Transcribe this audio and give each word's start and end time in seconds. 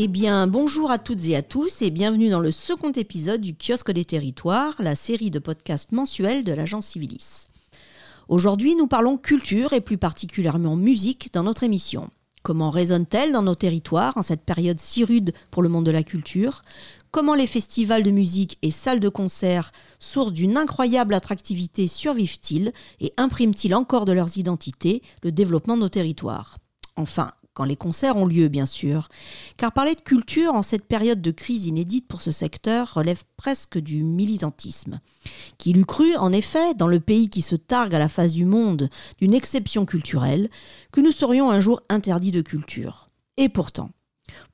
Eh 0.00 0.06
bien, 0.06 0.46
bonjour 0.46 0.92
à 0.92 0.98
toutes 0.98 1.26
et 1.26 1.34
à 1.34 1.42
tous 1.42 1.82
et 1.82 1.90
bienvenue 1.90 2.30
dans 2.30 2.38
le 2.38 2.52
second 2.52 2.92
épisode 2.92 3.40
du 3.40 3.56
Kiosque 3.56 3.90
des 3.90 4.04
Territoires, 4.04 4.76
la 4.78 4.94
série 4.94 5.32
de 5.32 5.40
podcasts 5.40 5.90
mensuels 5.90 6.44
de 6.44 6.52
l'agence 6.52 6.86
Civilis. 6.86 7.48
Aujourd'hui, 8.28 8.76
nous 8.76 8.86
parlons 8.86 9.16
culture 9.16 9.72
et 9.72 9.80
plus 9.80 9.98
particulièrement 9.98 10.76
musique 10.76 11.32
dans 11.32 11.42
notre 11.42 11.64
émission. 11.64 12.10
Comment 12.44 12.70
résonne-t-elle 12.70 13.32
dans 13.32 13.42
nos 13.42 13.56
territoires 13.56 14.16
en 14.16 14.22
cette 14.22 14.44
période 14.44 14.78
si 14.78 15.02
rude 15.02 15.32
pour 15.50 15.64
le 15.64 15.68
monde 15.68 15.86
de 15.86 15.90
la 15.90 16.04
culture? 16.04 16.62
Comment 17.10 17.34
les 17.34 17.48
festivals 17.48 18.04
de 18.04 18.12
musique 18.12 18.56
et 18.62 18.70
salles 18.70 19.00
de 19.00 19.08
concert, 19.08 19.72
source 19.98 20.32
d'une 20.32 20.56
incroyable 20.56 21.12
attractivité, 21.12 21.88
survivent-ils 21.88 22.72
et 23.00 23.12
impriment-ils 23.16 23.74
encore 23.74 24.04
de 24.04 24.12
leurs 24.12 24.38
identités 24.38 25.02
le 25.24 25.32
développement 25.32 25.74
de 25.74 25.82
nos 25.82 25.88
territoires? 25.88 26.58
Enfin, 26.94 27.32
quand 27.58 27.64
les 27.64 27.74
concerts 27.74 28.16
ont 28.16 28.24
lieu, 28.24 28.46
bien 28.46 28.66
sûr. 28.66 29.08
Car 29.56 29.72
parler 29.72 29.96
de 29.96 30.00
culture 30.00 30.54
en 30.54 30.62
cette 30.62 30.84
période 30.84 31.20
de 31.20 31.32
crise 31.32 31.66
inédite 31.66 32.06
pour 32.06 32.22
ce 32.22 32.30
secteur 32.30 32.94
relève 32.94 33.24
presque 33.36 33.78
du 33.78 34.04
militantisme. 34.04 35.00
Qui 35.58 35.72
l'eût 35.72 35.84
cru, 35.84 36.14
en 36.14 36.30
effet, 36.30 36.74
dans 36.74 36.86
le 36.86 37.00
pays 37.00 37.30
qui 37.30 37.42
se 37.42 37.56
targue 37.56 37.96
à 37.96 37.98
la 37.98 38.08
face 38.08 38.32
du 38.32 38.44
monde 38.44 38.88
d'une 39.18 39.34
exception 39.34 39.86
culturelle, 39.86 40.50
que 40.92 41.00
nous 41.00 41.10
serions 41.10 41.50
un 41.50 41.58
jour 41.58 41.82
interdits 41.88 42.30
de 42.30 42.42
culture 42.42 43.08
Et 43.36 43.48
pourtant, 43.48 43.90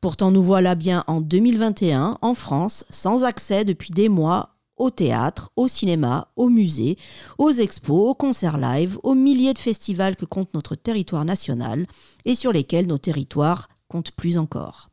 Pourtant, 0.00 0.30
nous 0.30 0.42
voilà 0.42 0.75
bien 0.75 1.05
en 1.06 1.20
2021, 1.20 2.19
en 2.22 2.34
France, 2.34 2.86
sans 2.88 3.25
accès 3.25 3.66
depuis 3.66 3.91
des 3.91 4.08
mois 4.08 4.53
au 4.77 4.91
théâtre, 4.91 5.50
au 5.56 5.69
cinéma, 5.69 6.28
au 6.36 6.48
musée, 6.48 6.98
aux 7.39 7.50
expos, 7.50 8.11
aux 8.11 8.14
concerts 8.14 8.58
live, 8.58 8.98
aux 9.03 9.14
milliers 9.14 9.55
de 9.55 9.58
festivals 9.58 10.16
que 10.16 10.25
compte 10.25 10.55
notre 10.55 10.75
territoire 10.75 11.25
national 11.25 11.86
et 12.25 12.34
sur 12.34 12.53
lesquels 12.53 12.86
nos 12.86 12.98
territoires 12.98 13.69
comptent 13.89 14.12
plus 14.12 14.39
encore. 14.39 14.91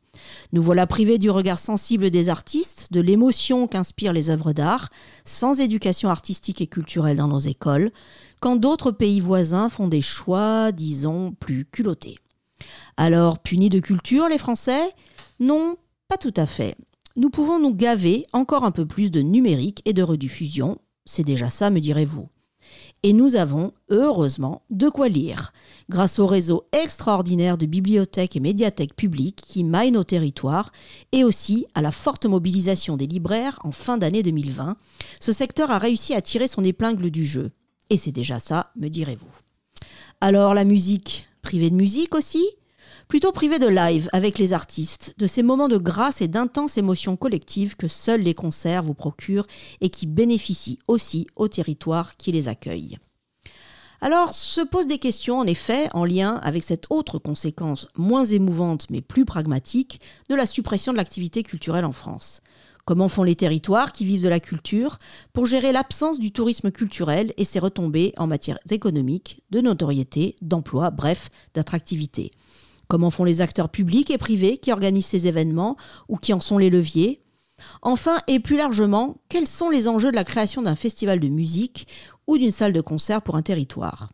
Nous 0.52 0.62
voilà 0.62 0.86
privés 0.86 1.18
du 1.18 1.30
regard 1.30 1.58
sensible 1.58 2.10
des 2.10 2.28
artistes, 2.28 2.88
de 2.92 3.00
l'émotion 3.00 3.66
qu'inspirent 3.66 4.12
les 4.12 4.30
œuvres 4.30 4.52
d'art, 4.52 4.90
sans 5.24 5.58
éducation 5.58 6.10
artistique 6.10 6.60
et 6.60 6.66
culturelle 6.66 7.16
dans 7.16 7.28
nos 7.28 7.38
écoles, 7.38 7.90
quand 8.40 8.56
d'autres 8.56 8.90
pays 8.90 9.20
voisins 9.20 9.68
font 9.68 9.88
des 9.88 10.02
choix, 10.02 10.70
disons, 10.72 11.32
plus 11.32 11.64
culottés. 11.64 12.18
Alors, 12.96 13.38
punis 13.38 13.70
de 13.70 13.80
culture, 13.80 14.28
les 14.28 14.38
Français? 14.38 14.92
Non, 15.40 15.76
pas 16.08 16.18
tout 16.18 16.34
à 16.36 16.46
fait 16.46 16.76
nous 17.16 17.30
pouvons 17.30 17.58
nous 17.58 17.74
gaver 17.74 18.26
encore 18.32 18.64
un 18.64 18.70
peu 18.70 18.86
plus 18.86 19.10
de 19.10 19.20
numérique 19.20 19.82
et 19.84 19.92
de 19.92 20.02
rediffusion. 20.02 20.78
C'est 21.04 21.24
déjà 21.24 21.50
ça, 21.50 21.70
me 21.70 21.80
direz-vous. 21.80 22.28
Et 23.02 23.12
nous 23.12 23.34
avons, 23.36 23.72
heureusement, 23.90 24.62
de 24.70 24.88
quoi 24.88 25.08
lire, 25.08 25.52
grâce 25.88 26.18
au 26.18 26.26
réseau 26.26 26.64
extraordinaire 26.72 27.58
de 27.58 27.66
bibliothèques 27.66 28.36
et 28.36 28.40
médiathèques 28.40 28.94
publiques 28.94 29.42
qui 29.46 29.64
maillent 29.64 29.90
nos 29.90 30.04
territoires, 30.04 30.70
et 31.10 31.24
aussi 31.24 31.66
à 31.74 31.82
la 31.82 31.90
forte 31.90 32.26
mobilisation 32.26 32.96
des 32.96 33.06
libraires 33.06 33.58
en 33.64 33.72
fin 33.72 33.98
d'année 33.98 34.22
2020. 34.22 34.76
Ce 35.20 35.32
secteur 35.32 35.70
a 35.70 35.78
réussi 35.78 36.14
à 36.14 36.22
tirer 36.22 36.48
son 36.48 36.64
épingle 36.64 37.10
du 37.10 37.24
jeu. 37.24 37.50
Et 37.90 37.98
c'est 37.98 38.12
déjà 38.12 38.38
ça, 38.38 38.70
me 38.76 38.88
direz-vous. 38.88 39.26
Alors 40.20 40.54
la 40.54 40.64
musique, 40.64 41.28
privée 41.42 41.70
de 41.70 41.74
musique 41.74 42.14
aussi? 42.14 42.46
Plutôt 43.08 43.32
privé 43.32 43.58
de 43.58 43.68
live 43.68 44.08
avec 44.12 44.38
les 44.38 44.52
artistes, 44.52 45.14
de 45.18 45.26
ces 45.26 45.42
moments 45.42 45.68
de 45.68 45.78
grâce 45.78 46.20
et 46.20 46.28
d'intenses 46.28 46.78
émotions 46.78 47.16
collectives 47.16 47.76
que 47.76 47.88
seuls 47.88 48.22
les 48.22 48.34
concerts 48.34 48.82
vous 48.82 48.94
procurent 48.94 49.46
et 49.80 49.90
qui 49.90 50.06
bénéficient 50.06 50.78
aussi 50.88 51.26
au 51.36 51.48
territoire 51.48 52.16
qui 52.16 52.32
les 52.32 52.48
accueille. 52.48 52.98
Alors 54.00 54.34
se 54.34 54.60
posent 54.60 54.88
des 54.88 54.98
questions 54.98 55.38
en 55.38 55.46
effet 55.46 55.88
en 55.94 56.04
lien 56.04 56.40
avec 56.42 56.64
cette 56.64 56.86
autre 56.90 57.20
conséquence 57.20 57.86
moins 57.96 58.24
émouvante 58.24 58.88
mais 58.90 59.00
plus 59.00 59.24
pragmatique 59.24 60.00
de 60.28 60.34
la 60.34 60.46
suppression 60.46 60.90
de 60.90 60.96
l'activité 60.96 61.44
culturelle 61.44 61.84
en 61.84 61.92
France. 61.92 62.40
Comment 62.84 63.08
font 63.08 63.22
les 63.22 63.36
territoires 63.36 63.92
qui 63.92 64.04
vivent 64.04 64.24
de 64.24 64.28
la 64.28 64.40
culture 64.40 64.98
pour 65.32 65.46
gérer 65.46 65.70
l'absence 65.70 66.18
du 66.18 66.32
tourisme 66.32 66.72
culturel 66.72 67.32
et 67.36 67.44
ses 67.44 67.60
retombées 67.60 68.12
en 68.16 68.26
matière 68.26 68.58
économique, 68.70 69.44
de 69.50 69.60
notoriété, 69.60 70.34
d'emploi, 70.42 70.90
bref, 70.90 71.30
d'attractivité? 71.54 72.32
Comment 72.92 73.10
font 73.10 73.24
les 73.24 73.40
acteurs 73.40 73.70
publics 73.70 74.10
et 74.10 74.18
privés 74.18 74.58
qui 74.58 74.70
organisent 74.70 75.06
ces 75.06 75.26
événements 75.26 75.78
ou 76.10 76.18
qui 76.18 76.34
en 76.34 76.40
sont 76.40 76.58
les 76.58 76.68
leviers? 76.68 77.22
Enfin, 77.80 78.18
et 78.28 78.38
plus 78.38 78.58
largement, 78.58 79.16
quels 79.30 79.46
sont 79.46 79.70
les 79.70 79.88
enjeux 79.88 80.10
de 80.10 80.16
la 80.16 80.24
création 80.24 80.60
d'un 80.60 80.76
festival 80.76 81.18
de 81.18 81.28
musique 81.28 81.88
ou 82.26 82.36
d'une 82.36 82.50
salle 82.50 82.74
de 82.74 82.82
concert 82.82 83.22
pour 83.22 83.36
un 83.36 83.40
territoire? 83.40 84.10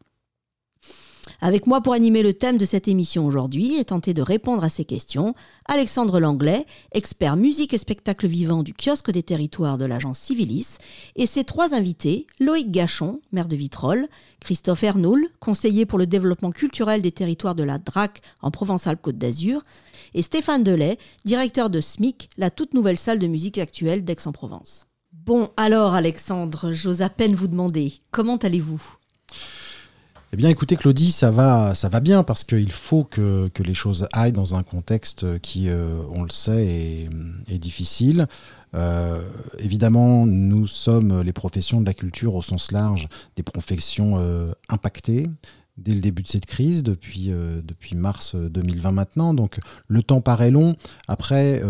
Avec 1.40 1.66
moi 1.66 1.80
pour 1.80 1.92
animer 1.92 2.22
le 2.22 2.34
thème 2.34 2.58
de 2.58 2.64
cette 2.64 2.88
émission 2.88 3.26
aujourd'hui 3.26 3.78
et 3.78 3.84
tenter 3.84 4.14
de 4.14 4.22
répondre 4.22 4.64
à 4.64 4.68
ces 4.68 4.84
questions, 4.84 5.34
Alexandre 5.66 6.20
Langlais, 6.20 6.66
expert 6.92 7.36
musique 7.36 7.74
et 7.74 7.78
spectacle 7.78 8.26
vivant 8.26 8.62
du 8.62 8.74
kiosque 8.74 9.10
des 9.10 9.22
territoires 9.22 9.78
de 9.78 9.84
l'agence 9.84 10.18
Civilis, 10.18 10.78
et 11.16 11.26
ses 11.26 11.44
trois 11.44 11.74
invités, 11.74 12.26
Loïc 12.40 12.70
Gachon, 12.70 13.20
maire 13.32 13.48
de 13.48 13.56
Vitrolles, 13.56 14.08
Christophe 14.40 14.84
Ernoul, 14.84 15.28
conseiller 15.40 15.86
pour 15.86 15.98
le 15.98 16.06
développement 16.06 16.50
culturel 16.50 17.02
des 17.02 17.12
territoires 17.12 17.54
de 17.54 17.64
la 17.64 17.78
DRAC 17.78 18.20
en 18.42 18.50
Provence-Alpes-Côte 18.50 19.18
d'Azur, 19.18 19.62
et 20.14 20.22
Stéphane 20.22 20.64
Delay, 20.64 20.98
directeur 21.24 21.70
de 21.70 21.80
SMIC, 21.80 22.30
la 22.36 22.50
toute 22.50 22.74
nouvelle 22.74 22.98
salle 22.98 23.18
de 23.18 23.26
musique 23.26 23.58
actuelle 23.58 24.04
d'Aix-en-Provence. 24.04 24.86
Bon, 25.12 25.50
alors 25.56 25.94
Alexandre, 25.94 26.72
j'ose 26.72 27.02
à 27.02 27.10
peine 27.10 27.34
vous 27.34 27.48
demander, 27.48 27.92
comment 28.10 28.36
allez-vous? 28.36 28.97
Eh 30.30 30.36
bien, 30.36 30.50
écoutez, 30.50 30.76
Claudie, 30.76 31.10
ça 31.10 31.30
va, 31.30 31.74
ça 31.74 31.88
va 31.88 32.00
bien 32.00 32.22
parce 32.22 32.44
qu'il 32.44 32.70
faut 32.70 33.04
que, 33.04 33.50
les 33.64 33.72
choses 33.72 34.06
aillent 34.12 34.34
dans 34.34 34.56
un 34.56 34.62
contexte 34.62 35.38
qui, 35.40 35.70
euh, 35.70 36.02
on 36.12 36.22
le 36.22 36.30
sait, 36.30 37.08
est, 37.48 37.58
difficile. 37.58 38.26
Euh, 38.74 39.22
évidemment, 39.58 40.26
nous 40.26 40.66
sommes 40.66 41.22
les 41.22 41.32
professions 41.32 41.80
de 41.80 41.86
la 41.86 41.94
culture 41.94 42.34
au 42.34 42.42
sens 42.42 42.72
large, 42.72 43.08
des 43.36 43.42
professions 43.42 44.16
euh, 44.18 44.52
impactées 44.68 45.30
dès 45.78 45.94
le 45.94 46.00
début 46.00 46.22
de 46.22 46.28
cette 46.28 46.44
crise, 46.44 46.82
depuis, 46.82 47.30
depuis 47.62 47.94
mars 47.94 48.34
2020 48.34 48.90
maintenant. 48.90 49.32
Donc 49.32 49.60
le 49.86 50.02
temps 50.02 50.20
paraît 50.20 50.50
long. 50.50 50.74
Après, 51.06 51.62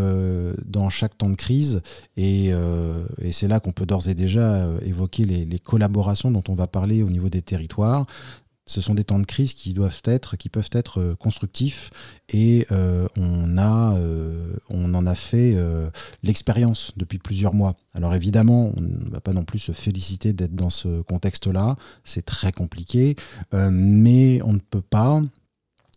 dans 0.64 0.88
chaque 0.88 1.18
temps 1.18 1.28
de 1.28 1.34
crise, 1.34 1.82
et, 2.16 2.50
c'est 3.32 3.48
là 3.48 3.60
qu'on 3.60 3.72
peut 3.72 3.84
d'ores 3.84 4.08
et 4.08 4.14
déjà 4.14 4.66
évoquer 4.80 5.26
les, 5.26 5.58
collaborations 5.58 6.30
dont 6.30 6.42
on 6.48 6.54
va 6.54 6.66
parler 6.66 7.02
au 7.02 7.10
niveau 7.10 7.28
des 7.28 7.42
territoires, 7.42 8.06
ce 8.68 8.80
sont 8.80 8.94
des 8.94 9.02
temps 9.02 9.18
de 9.18 9.24
crise 9.24 9.54
qui 9.54 9.72
doivent 9.72 10.02
être, 10.04 10.36
qui 10.36 10.48
peuvent 10.48 10.70
être 10.72 11.00
euh, 11.00 11.14
constructifs 11.16 11.90
et 12.28 12.66
euh, 12.70 13.08
euh, 13.16 14.52
on 14.68 14.94
en 14.94 15.06
a 15.06 15.14
fait 15.14 15.56
l'expérience 16.22 16.92
depuis 16.96 17.18
plusieurs 17.18 17.54
mois. 17.54 17.74
Alors 17.94 18.14
évidemment, 18.14 18.72
on 18.76 18.80
ne 18.80 19.10
va 19.10 19.20
pas 19.20 19.32
non 19.32 19.44
plus 19.44 19.58
se 19.58 19.72
féliciter 19.72 20.34
d'être 20.34 20.54
dans 20.54 20.70
ce 20.70 21.00
contexte-là, 21.02 21.76
c'est 22.04 22.24
très 22.24 22.52
compliqué, 22.52 23.16
mais 23.52 24.42
on 24.42 24.52
ne 24.52 24.58
peut 24.58 24.82
pas 24.82 25.22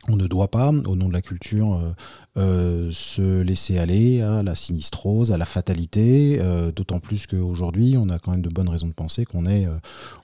on 0.08 0.16
ne 0.16 0.26
doit 0.26 0.50
pas, 0.50 0.70
au 0.70 0.95
nom 0.95 1.10
de 1.10 1.13
la 1.13 1.22
culture, 1.22 1.94
euh, 2.38 2.72
euh, 2.81 2.92
se 2.92 3.42
laisser 3.42 3.78
aller 3.78 4.22
à 4.22 4.44
la 4.44 4.56
sinistrose, 4.56 5.31
à 5.31 5.38
la 5.38 5.45
fatalité, 5.45 6.38
euh, 6.39 6.72
d'autant 6.72 7.00
plus 7.00 7.25
qu'aujourd'hui, 7.28 7.95
on 7.98 8.10
a 8.10 8.19
quand 8.19 8.31
même 8.31 8.42
de 8.42 8.50
bonnes 8.50 8.69
raisons 8.69 8.88
de 8.88 8.94
penser 8.94 9.25
qu'on 9.25 9.45
est, 9.45 9.68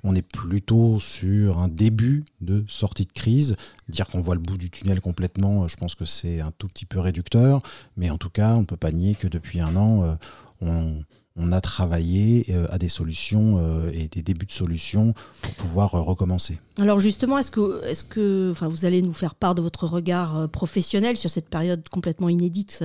on 0.04 0.16
est 0.16 0.22
plutôt 0.22 1.00
sur 1.00 1.60
un 1.60 1.68
début 1.68 2.26
de 2.42 2.66
sortie 2.68 3.06
de 3.06 3.12
crise. 3.12 3.56
Dire 3.90 4.08
qu'on 4.08 4.22
voit 4.22 4.36
le 4.36 4.42
bout 4.42 4.58
du 4.58 4.70
tunnel 4.70 5.02
complètement, 5.02 5.68
je 5.68 5.76
pense 5.78 5.96
que 5.96 6.06
c'est 6.06 6.42
un 6.42 6.52
tout 6.58 6.68
petit 6.68 6.86
peu 6.86 7.00
réducteur, 7.00 7.62
mais 7.96 8.10
en 8.10 8.18
tout 8.18 8.30
cas, 8.30 8.56
on 8.56 8.62
ne 8.62 8.66
peut 8.66 8.78
pas 8.78 8.92
nier 8.92 9.16
que 9.16 9.28
depuis 9.28 9.60
un 9.60 9.76
an, 9.76 10.18
on, 10.62 11.04
on 11.38 11.52
a 11.52 11.62
travaillé 11.62 12.46
euh, 12.50 12.66
à 12.70 12.78
des 12.78 12.90
solutions 12.90 13.60
euh, 13.60 13.92
et 13.94 14.08
des 14.08 14.24
débuts 14.24 14.48
de 14.48 14.52
solutions 14.52 15.14
pour 15.42 15.54
pouvoir 15.54 15.96
euh, 15.96 16.02
recommencer. 16.02 16.58
Alors 16.80 17.00
justement, 17.00 17.38
est-ce 17.38 17.52
que, 17.52 17.84
est 17.86 18.08
que 18.08 18.54
vous 18.62 18.86
allez 18.86 19.02
nous 19.02 19.14
faire 19.14 19.36
part 19.36 19.56
de 19.56 19.62
votre 19.62 19.88
regard 19.88 20.48
professionnel 20.50 21.18
sur 21.18 21.30
cette 21.30 21.50
période 21.50 21.88
complètement 21.90 22.30
inédite 22.30 22.84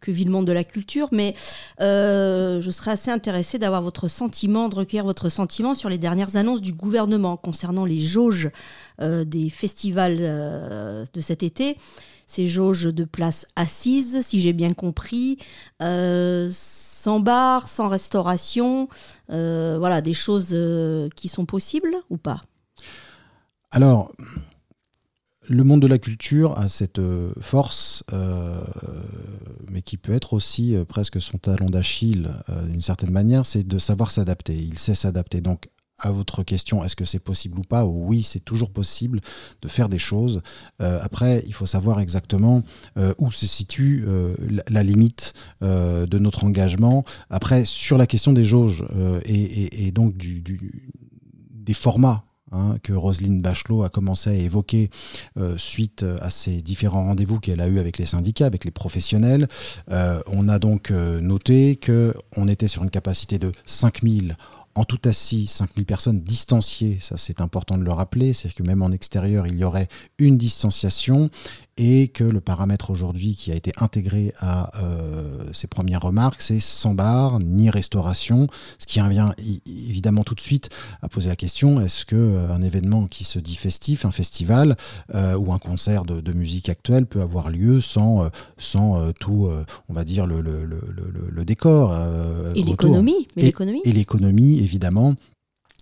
que 0.00 0.10
vit 0.10 0.24
le 0.24 0.30
monde 0.30 0.46
de 0.46 0.52
la 0.52 0.64
culture 0.64 1.08
Mais 1.12 1.34
je 1.80 2.70
serais 2.70 2.92
assez 2.92 3.10
intéressée 3.10 3.58
d'avoir 3.58 3.82
votre 3.82 4.08
sentiment, 4.08 4.70
de 4.70 4.76
recueillir 4.76 5.04
votre 5.04 5.28
sentiment 5.28 5.74
sur 5.74 5.90
les 5.90 5.98
dernières 5.98 6.36
annonces 6.36 6.62
du 6.62 6.72
gouvernement 6.72 7.36
concernant 7.36 7.84
les 7.84 8.00
jauges 8.00 8.48
des 9.02 9.50
festivals 9.50 10.16
de 10.16 11.20
cet 11.20 11.42
été. 11.42 11.76
Ces 12.26 12.48
jauges 12.48 12.84
de 12.84 13.04
places 13.04 13.46
assises, 13.56 14.20
si 14.22 14.40
j'ai 14.40 14.52
bien 14.52 14.74
compris, 14.74 15.38
sans 15.80 17.20
bar, 17.20 17.68
sans 17.68 17.88
restauration, 17.88 18.88
voilà, 19.28 20.00
des 20.00 20.14
choses 20.14 20.56
qui 21.14 21.28
sont 21.28 21.46
possibles 21.46 21.96
ou 22.10 22.16
pas? 22.16 22.42
Alors, 23.70 24.12
le 25.48 25.64
monde 25.64 25.82
de 25.82 25.86
la 25.86 25.98
culture 25.98 26.58
a 26.58 26.68
cette 26.68 26.98
euh, 26.98 27.32
force, 27.40 28.02
euh, 28.12 28.60
mais 29.70 29.82
qui 29.82 29.96
peut 29.96 30.12
être 30.12 30.32
aussi 30.32 30.74
euh, 30.74 30.84
presque 30.84 31.20
son 31.20 31.38
talon 31.38 31.68
d'Achille 31.68 32.30
d'une 32.68 32.82
certaine 32.82 33.10
manière, 33.10 33.44
c'est 33.44 33.66
de 33.66 33.78
savoir 33.78 34.10
s'adapter. 34.10 34.56
Il 34.56 34.78
sait 34.78 34.94
s'adapter. 34.94 35.40
Donc, 35.40 35.68
à 35.98 36.10
votre 36.10 36.42
question, 36.42 36.84
est-ce 36.84 36.96
que 36.96 37.04
c'est 37.04 37.18
possible 37.18 37.58
ou 37.58 37.62
pas? 37.62 37.84
Oui, 37.84 38.22
c'est 38.22 38.44
toujours 38.44 38.70
possible 38.70 39.20
de 39.62 39.68
faire 39.68 39.88
des 39.88 39.98
choses. 39.98 40.42
après, 40.80 41.44
il 41.46 41.54
faut 41.54 41.66
savoir 41.66 42.00
exactement 42.00 42.62
où 43.18 43.30
se 43.30 43.46
situe 43.46 44.04
la, 44.68 44.82
limite 44.82 45.34
de 45.62 46.18
notre 46.18 46.44
engagement. 46.44 47.04
Après, 47.30 47.64
sur 47.64 47.96
la 47.96 48.06
question 48.06 48.32
des 48.32 48.44
jauges 48.44 48.84
et, 49.24 49.92
donc 49.92 50.14
des 50.16 51.74
formats 51.74 52.24
Hein, 52.54 52.76
que 52.84 52.92
Roselyne 52.92 53.42
Bachelot 53.42 53.82
a 53.82 53.88
commencé 53.88 54.30
à 54.30 54.34
évoquer 54.34 54.88
euh, 55.38 55.56
suite 55.58 56.04
à 56.20 56.30
ces 56.30 56.62
différents 56.62 57.06
rendez-vous 57.06 57.40
qu'elle 57.40 57.60
a 57.60 57.66
eu 57.66 57.80
avec 57.80 57.98
les 57.98 58.06
syndicats, 58.06 58.46
avec 58.46 58.64
les 58.64 58.70
professionnels. 58.70 59.48
Euh, 59.90 60.20
on 60.28 60.48
a 60.48 60.60
donc 60.60 60.92
euh, 60.92 61.20
noté 61.20 61.80
qu'on 61.84 62.46
était 62.46 62.68
sur 62.68 62.84
une 62.84 62.90
capacité 62.90 63.38
de 63.38 63.50
5000 63.66 64.36
en 64.74 64.84
tout 64.84 65.00
assis, 65.04 65.46
5000 65.46 65.84
personnes 65.84 66.20
distanciées, 66.20 66.98
ça 67.00 67.16
c'est 67.16 67.40
important 67.40 67.78
de 67.78 67.84
le 67.84 67.92
rappeler, 67.92 68.32
c'est 68.32 68.52
que 68.52 68.62
même 68.62 68.82
en 68.82 68.90
extérieur, 68.90 69.46
il 69.46 69.56
y 69.56 69.64
aurait 69.64 69.88
une 70.18 70.36
distanciation 70.36 71.30
et 71.76 72.08
que 72.08 72.24
le 72.24 72.40
paramètre 72.40 72.90
aujourd'hui 72.90 73.34
qui 73.34 73.50
a 73.50 73.54
été 73.54 73.72
intégré 73.76 74.32
à 74.38 74.70
euh, 74.82 75.46
ces 75.52 75.66
premières 75.66 76.02
remarques, 76.02 76.40
c'est 76.40 76.60
sans 76.60 76.94
bar 76.94 77.40
ni 77.40 77.70
restauration, 77.70 78.46
ce 78.78 78.86
qui 78.86 79.00
revient 79.00 79.30
évidemment 79.66 80.22
tout 80.22 80.34
de 80.34 80.40
suite 80.40 80.70
à 81.02 81.08
poser 81.08 81.28
la 81.28 81.36
question 81.36 81.80
est-ce 81.80 82.04
que 82.04 82.16
euh, 82.16 82.52
un 82.52 82.62
événement 82.62 83.06
qui 83.06 83.24
se 83.24 83.38
dit 83.38 83.56
festif, 83.56 84.04
un 84.04 84.10
festival 84.10 84.76
euh, 85.14 85.36
ou 85.36 85.52
un 85.52 85.58
concert 85.58 86.04
de, 86.04 86.34
musique 86.34 86.68
actuelle 86.68 87.06
peut 87.06 87.20
avoir 87.20 87.48
lieu 87.48 87.80
sans, 87.80 88.28
sans 88.58 89.12
tout, 89.12 89.48
on 89.88 89.92
va 89.92 90.02
dire 90.02 90.26
le, 90.26 90.40
le, 90.40 90.64
le, 90.64 90.82
le 91.30 91.44
décor 91.44 91.96
et 92.56 92.62
l'économie, 92.62 93.28
et 93.36 93.92
l'économie 93.92 94.58
évidemment 94.58 95.14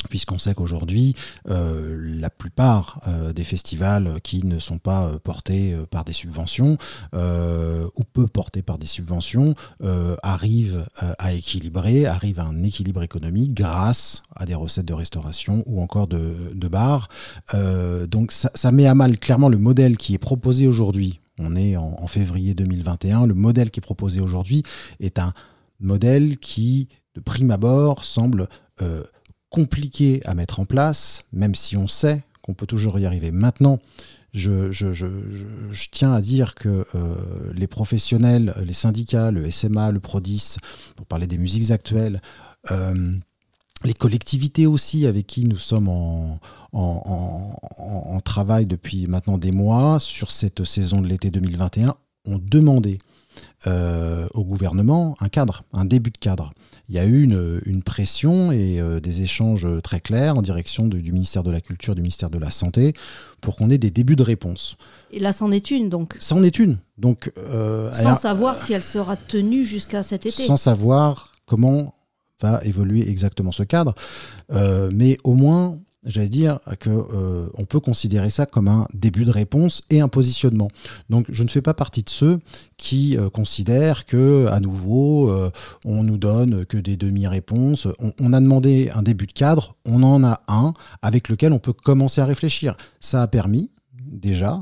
puisqu'on 0.09 0.39
sait 0.39 0.55
qu'aujourd'hui, 0.55 1.15
euh, 1.49 1.99
la 2.21 2.31
plupart 2.31 3.01
euh, 3.07 3.33
des 3.33 3.45
festivals 3.45 4.21
qui 4.23 4.45
ne 4.45 4.59
sont 4.59 4.79
pas 4.79 5.07
euh, 5.07 5.19
portés 5.19 5.77
par 5.91 6.05
des 6.05 6.13
subventions 6.13 6.77
ou 7.13 8.05
peu 8.13 8.27
portés 8.27 8.63
par 8.63 8.79
des 8.79 8.87
subventions 8.87 9.55
arrivent 10.23 10.87
à 11.19 11.33
équilibrer, 11.33 12.07
arrivent 12.07 12.41
à 12.41 12.45
un 12.45 12.63
équilibre 12.63 13.03
économique 13.03 13.55
grâce 13.55 14.23
à 14.35 14.47
des 14.47 14.55
recettes 14.55 14.87
de 14.87 14.93
restauration 14.93 15.63
ou 15.67 15.83
encore 15.83 16.07
de, 16.07 16.53
de 16.55 16.69
bars. 16.69 17.09
donc 18.09 18.33
ça, 18.33 18.73
met 18.73 18.87
à 18.87 18.95
mal 18.95 19.19
clairement 19.19 19.49
le 19.49 19.59
modèle 19.59 19.97
qui 19.97 20.15
est 20.15 20.19
proposé 20.19 20.67
aujourd'hui. 20.67 21.21
On 21.39 21.57
est 21.57 21.77
en 21.77 22.07
février 22.07 22.55
2021. 22.55 23.27
Le 23.27 23.35
modèle 23.35 23.71
qui 23.71 23.81
est 23.81 23.83
proposé 23.83 24.21
aujourd'hui 24.21 24.63
est 25.01 25.19
un 25.19 25.33
modèle 25.81 26.39
qui, 26.39 26.89
de 27.15 27.21
prime 27.21 27.51
abord, 27.51 28.05
semble 28.05 28.49
compliqué 29.53 30.23
à 30.25 30.35
mettre 30.35 30.59
en 30.61 30.65
place, 30.65 31.25
même 31.33 31.55
si 31.55 31.77
on 31.77 31.87
sait 31.87 32.25
qu'on 32.41 32.55
peut 32.55 32.67
toujours 32.67 32.99
y 32.99 33.07
arriver. 33.07 33.31
Maintenant, 33.31 33.79
je, 34.33 35.87
tiens 35.93 36.13
à 36.13 36.23
dire 36.23 36.55
que 36.55 36.87
euh, 36.95 37.53
les 37.55 37.67
professionnels, 37.67 38.55
les 38.65 38.73
syndicats, 38.73 39.31
le 39.31 39.49
SMA, 39.51 39.93
le 39.93 40.01
PRODIS, 40.01 40.57
pour 40.97 41.07
parler 41.07 41.27
des 41.27 41.37
musiques 41.39 41.71
actuelles, 41.71 42.23
euh, 42.71 43.15
les 43.85 43.95
collectivités 43.95 44.67
aussi 44.67 45.07
avec 45.07 45.27
qui 45.27 45.45
nous 45.45 45.59
sommes 45.59 45.89
en, 45.89 46.41
travail 48.25 48.67
depuis 48.67 49.09
maintenant 49.09 49.37
des 49.37 49.51
mois 49.51 49.99
sur 49.99 50.31
cette 50.31 50.65
saison 50.65 51.03
de 51.03 51.09
l'été 51.09 51.31
2021 51.31 51.97
ont 52.27 52.39
demandé 52.41 52.99
euh, 53.67 54.29
au 54.33 54.45
gouvernement 54.45 55.17
un 55.21 55.29
cadre, 55.29 55.65
un 55.73 55.85
début 55.85 56.11
de 56.13 56.19
cadre 56.19 56.55
il 56.89 56.95
y 56.95 56.99
a 56.99 57.07
eu 57.07 57.23
une, 57.23 57.83
pression 57.83 58.53
et 58.53 58.81
euh, 58.81 59.01
des 59.01 59.23
échanges 59.23 59.67
très 59.83 60.01
clairs 60.01 60.37
en 60.37 60.43
direction 60.43 60.87
du 60.87 61.13
ministère 61.13 61.43
de 61.43 61.51
la 61.51 61.61
Culture, 61.61 61.95
du 61.95 62.03
ministère 62.03 62.31
de 62.31 62.39
la 62.39 62.51
Santé, 62.51 62.95
pour 63.41 63.57
qu'on 63.57 63.71
ait 63.71 63.79
des 63.79 63.91
débuts 63.91 64.17
de 64.17 64.23
réponse. 64.23 64.77
Et 65.11 65.21
là, 65.21 65.33
c'en 65.33 65.51
est 65.51 65.71
une, 65.71 65.89
donc 65.89 66.17
C'en 66.21 66.43
est 66.43 66.59
une. 66.59 66.79
Donc, 66.99 67.33
euh, 67.39 67.93
sans 67.93 68.15
savoir 68.15 68.57
si 68.57 68.73
elle 68.73 68.83
sera 68.83 69.17
tenue 69.17 69.65
jusqu'à 69.65 70.03
cet 70.03 70.27
été. 70.27 70.45
Sans 70.45 70.57
savoir 70.57 71.33
comment 71.47 71.95
va 72.41 72.61
évoluer 72.65 73.09
exactement 73.09 73.53
ce 73.53 73.63
cadre. 73.63 73.95
Euh, 74.51 74.91
mais 74.93 75.19
au 75.25 75.35
moins, 75.35 75.79
j'allais 76.05 76.29
dire 76.29 76.59
que 76.81 76.91
euh, 76.91 77.49
on 77.55 77.65
peut 77.65 77.81
considérer 77.81 78.31
ça 78.31 78.47
comme 78.47 78.69
un 78.69 78.87
début 78.95 79.25
de 79.25 79.31
réponse 79.31 79.83
et 79.91 80.01
un 80.01 80.09
positionnement. 80.09 80.69
Donc 81.11 81.27
je 81.29 81.43
ne 81.43 81.49
fais 81.49 81.63
pas 81.63 81.75
partie 81.75 82.03
de 82.03 82.11
ceux 82.11 82.41
qui 82.77 83.17
euh, 83.17 83.31
considèrent 83.31 84.05
que 84.05 84.47
à 84.51 84.61
nouveau 84.61 85.31
euh, 85.31 85.51
on 85.85 86.03
nous 86.03 86.19
donne 86.19 86.65
que 86.67 86.77
des 86.77 86.97
demi-réponses. 86.97 87.87
On, 88.21 88.33
a 88.33 88.41
demandé 88.41 88.91
un 88.95 89.03
début 89.03 89.27
de 89.27 89.33
cadre, 89.33 89.77
on 89.87 90.03
en 90.03 90.25
a 90.25 90.41
un 90.49 90.75
avec 91.03 91.29
lequel 91.29 91.53
on 91.53 91.59
peut 91.59 91.73
commencer 91.73 92.21
à 92.21 92.27
réfléchir. 92.27 92.77
Ça 93.01 93.23
a 93.23 93.27
permis 93.27 93.71
déjà 93.95 94.61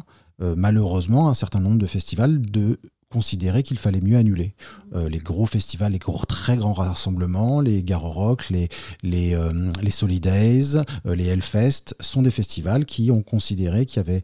malheureusement 0.57 1.29
un 1.29 1.35
certain 1.35 1.61
nombre 1.61 1.77
de 1.77 1.87
festivals 1.87 2.41
de 2.41 2.79
considéré 3.11 3.62
qu'il 3.65 3.79
fallait 3.79 4.01
mieux 4.01 4.17
annuler. 4.17 4.55
Euh, 4.95 5.09
les 5.09 5.19
gros 5.19 5.47
festivals, 5.47 5.93
les 5.93 5.99
gros, 5.99 6.25
très 6.25 6.57
grands 6.57 6.73
rassemblements, 6.73 7.61
les 7.61 7.83
Garo 7.83 8.11
Rock, 8.11 8.49
les, 8.51 8.69
les, 9.03 9.35
euh, 9.35 9.73
les 9.83 9.91
Solidays, 9.91 10.77
euh, 11.07 11.15
les 11.17 11.27
Hellfest, 11.27 11.97
sont 12.01 12.23
des 12.23 12.31
festivals 12.31 12.85
qui 12.85 13.11
ont 13.11 13.23
considéré 13.23 13.85
qu'il 13.85 14.01
n'y 14.03 14.09
avait 14.09 14.23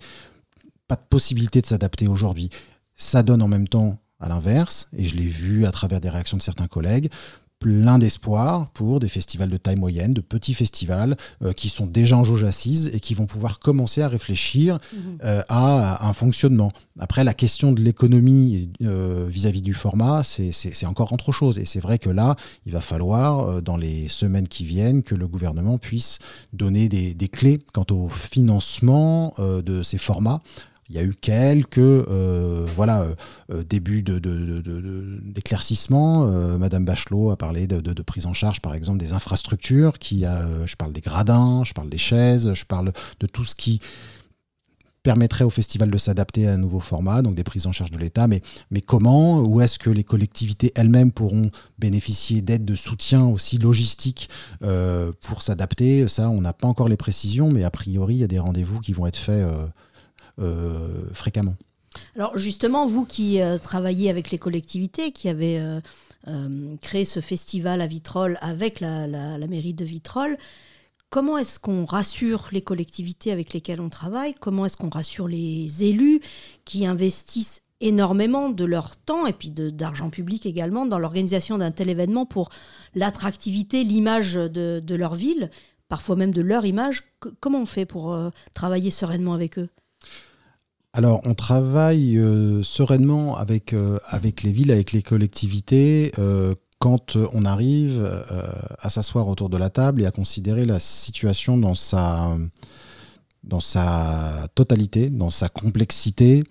pas 0.87 0.95
de 0.95 1.03
possibilité 1.11 1.61
de 1.61 1.67
s'adapter 1.67 2.07
aujourd'hui. 2.07 2.49
Ça 2.95 3.25
donne 3.25 3.43
en 3.43 3.49
même 3.49 3.67
temps 3.67 3.99
à 4.21 4.29
l'inverse, 4.29 4.89
et 4.97 5.05
je 5.05 5.17
l'ai 5.17 5.29
vu 5.29 5.67
à 5.67 5.73
travers 5.73 6.01
des 6.01 6.09
réactions 6.09 6.37
de 6.37 6.43
certains 6.43 6.69
collègues, 6.69 7.11
plein 7.59 7.99
d'espoir 7.99 8.71
pour 8.71 9.01
des 9.01 9.09
festivals 9.09 9.49
de 9.49 9.57
taille 9.57 9.77
moyenne, 9.77 10.13
de 10.13 10.21
petits 10.21 10.53
festivals 10.53 11.17
euh, 11.43 11.53
qui 11.53 11.69
sont 11.69 11.87
déjà 11.87 12.17
en 12.17 12.25
jauge 12.25 12.45
assise 12.45 12.91
et 12.93 13.01
qui 13.01 13.15
vont 13.15 13.27
pouvoir 13.27 13.61
commencer 13.61 14.03
à 14.03 14.09
réfléchir 14.09 14.79
mhm. 14.93 15.19
euh, 15.25 15.43
à, 15.49 16.07
un 16.07 16.13
fonctionnement. 16.13 16.71
Après, 16.99 17.25
la 17.25 17.35
question 17.35 17.73
de 17.73 17.81
l'économie 17.81 18.71
euh, 18.83 19.27
vis-à-vis 19.29 19.63
du 19.63 19.75
format, 19.75 20.23
c'est 20.23 20.87
encore 20.87 21.13
autre 21.13 21.33
chose. 21.33 21.59
Et 21.59 21.65
c'est 21.65 21.81
vrai 21.81 21.99
que 21.99 22.11
là, 22.11 22.37
il 22.67 22.73
va 22.73 22.81
falloir, 22.81 23.63
dans 23.63 23.77
les 23.77 24.09
semaines 24.09 24.49
qui 24.49 24.65
viennent, 24.65 25.03
que 25.03 25.15
le 25.15 25.27
gouvernement 25.27 25.79
puisse 25.79 26.19
donner 26.53 26.89
des, 26.89 27.15
des 27.15 27.29
clés 27.29 27.59
quant 27.73 27.87
au 27.91 28.09
financement 28.09 29.35
de 29.39 29.83
ces 29.83 29.99
formats 29.99 30.43
il 30.89 30.97
y 30.97 30.99
a 30.99 31.03
eu 31.03 31.15
quelques 31.15 31.79
euh, 31.79 32.67
voilà, 32.77 33.03
euh, 33.03 33.15
euh, 33.51 33.65
débuts 33.65 34.03
d'éclaircissement. 34.03 36.27
De, 36.27 36.57
Madame 36.57 36.85
Bachelot 36.85 37.31
a 37.31 37.37
parlé 37.37 37.67
de, 37.67 38.03
prise 38.03 38.27
en 38.27 38.35
charge, 38.35 38.61
par 38.61 38.75
exemple, 38.75 38.99
des 38.99 39.13
infrastructures. 39.13 39.95
Je 40.01 40.77
parle 40.77 40.93
des 40.93 41.01
gradins, 41.01 41.65
je 41.65 41.73
parle 41.73 41.91
des 41.91 41.99
chaises, 41.99 42.55
je 42.55 42.65
parle 42.65 42.93
de 43.21 43.27
tout 43.27 43.45
ce 43.45 43.57
qui 43.57 43.81
permettrait 45.03 45.45
au 45.45 45.51
festival 45.51 45.89
de 45.89 45.99
s'adapter 45.99 46.49
à 46.49 46.55
un 46.55 46.57
nouveau 46.57 46.81
format, 46.81 47.23
donc 47.23 47.37
des 47.37 47.45
prises 47.45 47.69
en 47.69 47.73
charge 47.73 47.93
de 47.93 47.99
l'État. 47.99 48.27
Mais, 48.27 48.41
comment 48.81 49.39
Où 49.41 49.61
est-ce 49.61 49.79
que 49.79 49.91
les 49.91 50.03
collectivités 50.03 50.73
elles-mêmes 50.75 51.13
pourront 51.13 51.53
bénéficier 51.79 52.43
d'aides 52.43 52.65
de 52.65 52.75
soutien 52.75 53.25
aussi 53.25 53.59
logistique 53.59 54.29
pour 54.61 55.43
s'adapter? 55.43 56.09
Ça, 56.09 56.29
on 56.31 56.41
n'a 56.41 56.53
pas 56.53 56.67
encore 56.67 56.89
les 56.89 56.97
précisions, 56.97 57.53
mais 57.53 57.63
a 57.63 57.71
priori, 57.71 58.17
il 58.17 58.21
y 58.21 58.25
a 58.25 58.29
des 58.29 58.41
rendez-vous 58.41 58.81
qui 58.81 58.93
vont 58.93 59.07
être 59.07 59.17
faits 59.17 59.47
fréquemment. 61.13 61.57
Alors 62.15 62.37
justement, 62.39 62.87
vous 62.87 63.05
qui 63.05 63.41
euh, 63.41 63.59
travaillez 63.59 64.11
avec 64.11 64.31
les 64.31 64.39
collectivités, 64.39 65.13
qui 65.13 65.29
avez 65.29 65.59
euh, 66.29 66.77
créé 66.81 67.05
ce 67.05 67.21
festival 67.21 67.81
à 67.81 67.87
Vitrolles 67.87 68.39
avec 68.41 68.81
la, 68.81 69.07
mairie 69.49 69.75
de 69.75 69.85
Vitrolles, 69.85 70.37
comment 71.11 71.39
est-ce 71.39 71.59
qu'on 71.59 71.85
rassure 71.85 72.49
les 72.53 72.63
collectivités 72.63 73.33
avec 73.33 73.53
lesquelles 73.53 73.81
on 73.81 73.91
travaille? 73.91 74.35
Comment 74.35 74.67
est-ce 74.67 74.77
qu'on 74.77 74.91
rassure 74.91 75.29
les 75.29 75.85
élus 75.85 76.21
qui 76.65 76.87
investissent 76.87 77.63
énormément 77.81 78.49
de 78.49 78.65
leur 78.65 78.97
temps 78.97 79.27
et 79.27 79.35
puis 79.35 79.51
d'argent 79.51 80.09
public 80.09 80.47
également 80.47 80.87
dans 80.87 80.99
l'organisation 80.99 81.59
d'un 81.59 81.71
tel 81.71 81.91
événement 81.91 82.25
pour 82.25 82.49
l'attractivité, 82.95 83.85
l'image 83.85 84.35
de, 84.35 84.95
leur 84.95 85.15
ville, 85.15 85.51
parfois 85.89 86.17
même 86.17 86.33
de 86.33 86.41
leur 86.41 86.65
image? 86.65 87.05
Comment 87.41 87.61
on 87.61 87.67
fait 87.67 87.85
pour 87.85 88.19
travailler 88.55 88.91
sereinement 88.91 89.35
avec 89.35 89.59
eux? 89.59 89.69
Alors, 90.97 91.21
on 91.25 91.35
travaille 91.35 92.17
euh, 92.17 92.63
sereinement 92.63 93.37
avec, 93.37 93.75
euh, 93.75 93.99
avec 94.09 94.43
les 94.43 94.51
villes, 94.51 94.73
avec 94.73 94.93
les 94.93 95.03
collectivités, 95.03 96.11
euh, 96.19 96.55
quand 96.79 97.19
on 97.33 97.45
arrive 97.45 98.03
à 98.79 98.91
s'asseoir 98.91 99.29
autour 99.29 99.49
de 99.49 99.57
la 99.57 99.71
table 99.71 100.03
et 100.03 100.07
à 100.07 100.11
considérer 100.11 100.67
la 100.67 100.79
situation 100.79 101.57
dans 101.57 101.75
sa, 101.75 102.37
dans 103.45 103.61
sa 103.61 104.47
totalité, 104.55 105.09
dans 105.09 105.31
sa 105.31 105.49
complexité, 105.49 106.45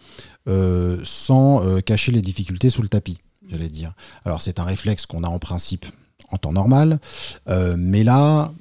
sans 1.04 1.80
cacher 1.86 2.12
les 2.12 2.24
difficultés 2.24 2.72
sous 2.72 2.82
le 2.82 2.88
tapis, 2.88 3.20
j'allais 3.48 3.70
dire. 3.70 3.94
Alors 4.26 4.42
c'est 4.42 4.60
un 4.60 4.64
réflexe 4.64 5.06
qu'on 5.06 5.24
a 5.24 5.28
en 5.28 5.38
principe 5.38 5.86
en 6.32 6.38
temps 6.38 6.54
normal, 6.54 7.00
mais 7.78 8.04
là, 8.04 8.52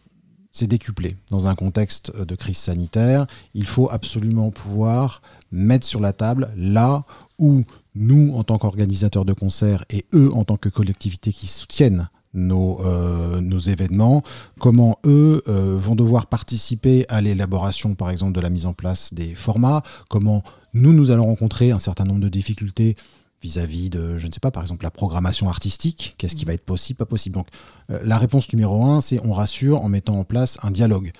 c'est 0.55 0.69
décuplé. 0.69 1.17
Dans 1.31 1.49
un 1.49 1.55
contexte 1.55 2.17
de 2.17 2.35
crise 2.35 2.57
sanitaire, 2.57 3.27
il 3.53 3.67
faut 3.67 3.91
absolument 3.91 4.51
pouvoir 4.51 5.21
mettre 5.53 5.87
sur 5.87 6.01
la 6.01 6.15
table 6.15 6.51
là 6.57 7.05
où 7.39 7.65
nous, 7.97 8.33
en 8.35 8.45
tant 8.45 8.57
qu'organisateurs 8.57 9.25
de 9.25 9.33
concerts, 9.33 9.85
et 9.91 10.07
eux, 10.15 10.33
en 10.33 10.45
tant 10.45 10.57
que 10.57 10.69
collectivité 10.69 11.33
qui 11.33 11.49
soutiennent 11.49 12.09
nos, 12.35 12.81
euh, 12.85 13.41
nos 13.41 13.59
événements, 13.59 14.23
comment 14.61 14.99
eux 15.05 15.43
euh, 15.49 15.77
vont 15.79 15.95
devoir 15.97 16.27
participer 16.27 17.05
à 17.09 17.21
l'élaboration, 17.21 17.95
par 17.95 18.11
exemple, 18.11 18.33
de 18.33 18.41
la 18.41 18.51
mise 18.51 18.67
en 18.67 18.73
place 18.73 19.13
des 19.13 19.35
formats, 19.35 19.83
comment 20.09 20.43
nous, 20.73 20.93
nous 20.93 21.11
allons 21.11 21.27
rencontrer 21.27 21.73
un 21.73 21.79
certain 21.79 22.05
nombre 22.05 22.21
de 22.21 22.29
difficultés 22.29 22.97
vis-à-vis 23.45 23.91
de, 23.91 24.17
je 24.17 24.27
ne 24.27 24.33
sais 24.33 24.41
pas, 24.41 24.51
par 24.51 24.63
exemple 24.63 24.85
la 24.85 24.91
programmation 24.91 25.51
artistique, 25.51 26.15
qu'est-ce 26.17 26.35
qui 26.35 26.47
va 26.47 26.55
être 26.55 26.65
possible, 26.65 26.97
pas 26.97 27.05
possible. 27.05 27.35
Donc 27.35 27.49
euh, 27.91 28.01
la 28.03 28.17
réponse 28.17 28.51
numéro 28.53 28.87
un, 28.87 29.03
c'est 29.03 29.21
on 29.23 29.33
rassure 29.33 29.83
en 29.83 29.89
mettant 29.91 30.19
en 30.19 30.25
place 30.25 30.59
un 30.63 30.71
dialogue. 30.71 31.13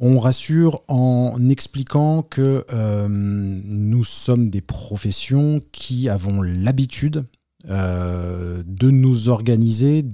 On 0.00 0.18
rassure 0.18 0.82
en 0.88 1.48
expliquant 1.48 2.22
que 2.22 2.64
euh, 2.72 3.06
nous 3.08 4.02
sommes 4.02 4.50
des 4.50 4.60
professions 4.60 5.62
qui 5.70 6.08
avons 6.08 6.42
l'habitude 6.42 7.24
euh, 7.70 8.64
de 8.66 8.90
nous 8.90 9.28
organiser 9.28 10.04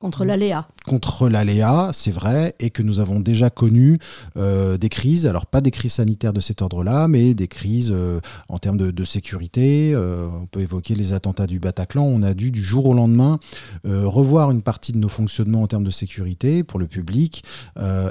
Contre 0.00 0.24
l'aléa. 0.24 0.66
Contre 0.86 1.28
l'aléa, 1.28 1.90
c'est 1.92 2.10
vrai, 2.10 2.54
et 2.58 2.70
que 2.70 2.82
nous 2.82 3.00
avons 3.00 3.20
déjà 3.20 3.50
connu 3.50 3.98
euh, 4.38 4.78
des 4.78 4.88
crises, 4.88 5.26
alors 5.26 5.44
pas 5.44 5.60
des 5.60 5.70
crises 5.70 5.92
sanitaires 5.92 6.32
de 6.32 6.40
cet 6.40 6.62
ordre-là, 6.62 7.06
mais 7.06 7.34
des 7.34 7.48
crises 7.48 7.92
euh, 7.94 8.18
en 8.48 8.58
termes 8.58 8.78
de, 8.78 9.04
sécurité. 9.04 9.92
Euh, 9.92 10.26
on 10.40 10.46
peut 10.46 10.60
évoquer 10.60 10.94
les 10.94 11.12
attentats 11.12 11.46
du 11.46 11.60
Bataclan. 11.60 12.02
On 12.02 12.22
a 12.22 12.32
dû 12.32 12.50
du 12.50 12.62
jour 12.62 12.86
au 12.86 12.94
lendemain 12.94 13.38
revoir 13.84 14.50
une 14.50 14.62
partie 14.62 14.92
de 14.92 14.98
nos 14.98 15.10
fonctionnements 15.10 15.62
en 15.62 15.66
termes 15.66 15.84
de 15.84 15.90
sécurité 15.90 16.64
pour 16.64 16.78
le 16.78 16.86
public. 16.86 17.44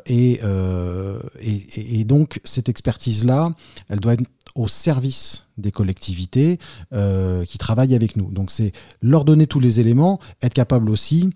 Et, 0.05 0.41
et, 1.41 1.99
et, 1.99 2.03
donc 2.03 2.39
cette 2.43 2.69
expertise-là, 2.69 3.51
elle 3.87 3.99
doit 3.99 4.13
être 4.13 4.23
au 4.53 4.67
service 4.67 5.47
des 5.57 5.71
collectivités 5.71 6.59
qui 6.91 7.57
travaillent 7.57 7.95
avec 7.95 8.15
nous. 8.15 8.29
Donc 8.31 8.51
c'est 8.51 8.73
leur 9.01 9.25
donner 9.25 9.47
tous 9.47 9.59
les 9.59 9.79
éléments, 9.79 10.19
être 10.41 10.53
capable 10.53 10.89
aussi 10.89 11.31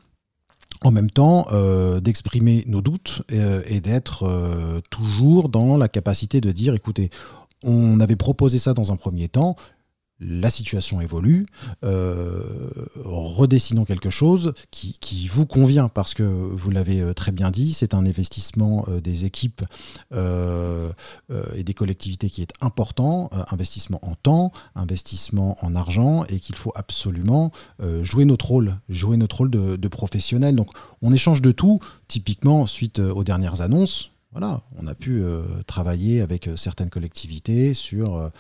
en 0.84 0.92
même 0.92 1.10
temps 1.10 1.48
euh, 1.52 2.00
d'exprimer 2.00 2.64
nos 2.68 2.82
doutes 2.82 3.24
euh, 3.32 3.62
et 3.68 3.80
d'être 3.80 4.24
euh, 4.24 4.82
toujours 4.90 5.50
dans 5.50 5.78
la 5.78 5.88
capacité 5.88 6.42
de 6.42 6.52
dire 6.52 6.74
écoutez, 6.74 7.10
on 7.64 8.00
avait 8.00 8.16
proposé 8.18 8.60
ça 8.60 8.74
dans 8.74 8.92
un 8.92 8.98
premier 8.98 9.30
temps, 9.30 9.56
la 10.26 10.50
situation 10.50 11.02
évolue, 11.02 11.46
euh, 11.84 12.42
redessinons 13.04 13.86
quelque 13.86 14.10
chose 14.10 14.54
qui, 14.72 15.28
vous 15.28 15.46
convient, 15.46 15.90
parce 15.90 16.14
que 16.14 16.24
vous 16.24 16.70
l'avez 16.70 17.02
euh, 17.02 17.14
très 17.14 17.32
bien 17.32 17.52
dit, 17.52 17.74
c'est 17.74 17.94
un 17.94 18.06
investissement 18.06 18.86
euh, 18.88 19.00
des 19.00 19.26
équipes 19.26 19.64
et 21.56 21.64
des 21.64 21.74
collectivités 21.74 22.30
qui 22.30 22.42
est 22.42 22.54
important, 22.62 23.30
investissement 23.52 24.00
en 24.04 24.16
temps, 24.16 24.52
investissement 24.76 25.58
en 25.62 25.76
argent, 25.76 26.24
et 26.26 26.40
qu'il 26.40 26.56
faut 26.56 26.72
absolument 26.76 27.52
jouer 28.02 28.26
notre 28.26 28.48
rôle, 28.48 28.78
jouer 28.90 29.18
notre 29.18 29.38
rôle 29.38 29.50
de, 29.50 29.76
de 29.76 29.88
professionnel. 29.88 30.56
Donc 30.56 30.70
on 31.02 31.12
échange 31.12 31.42
de 31.42 31.52
tout, 31.52 31.80
typiquement 32.08 32.66
suite 32.68 33.00
aux 33.00 33.24
dernières 33.24 33.62
annonces. 33.62 34.12
Voilà, 34.32 34.62
on 34.78 34.88
a 34.88 34.96
pu 34.96 35.24
travailler 35.68 36.22
avec 36.22 36.50
certaines 36.56 36.90
collectivités 36.90 37.74
sur 37.74 38.32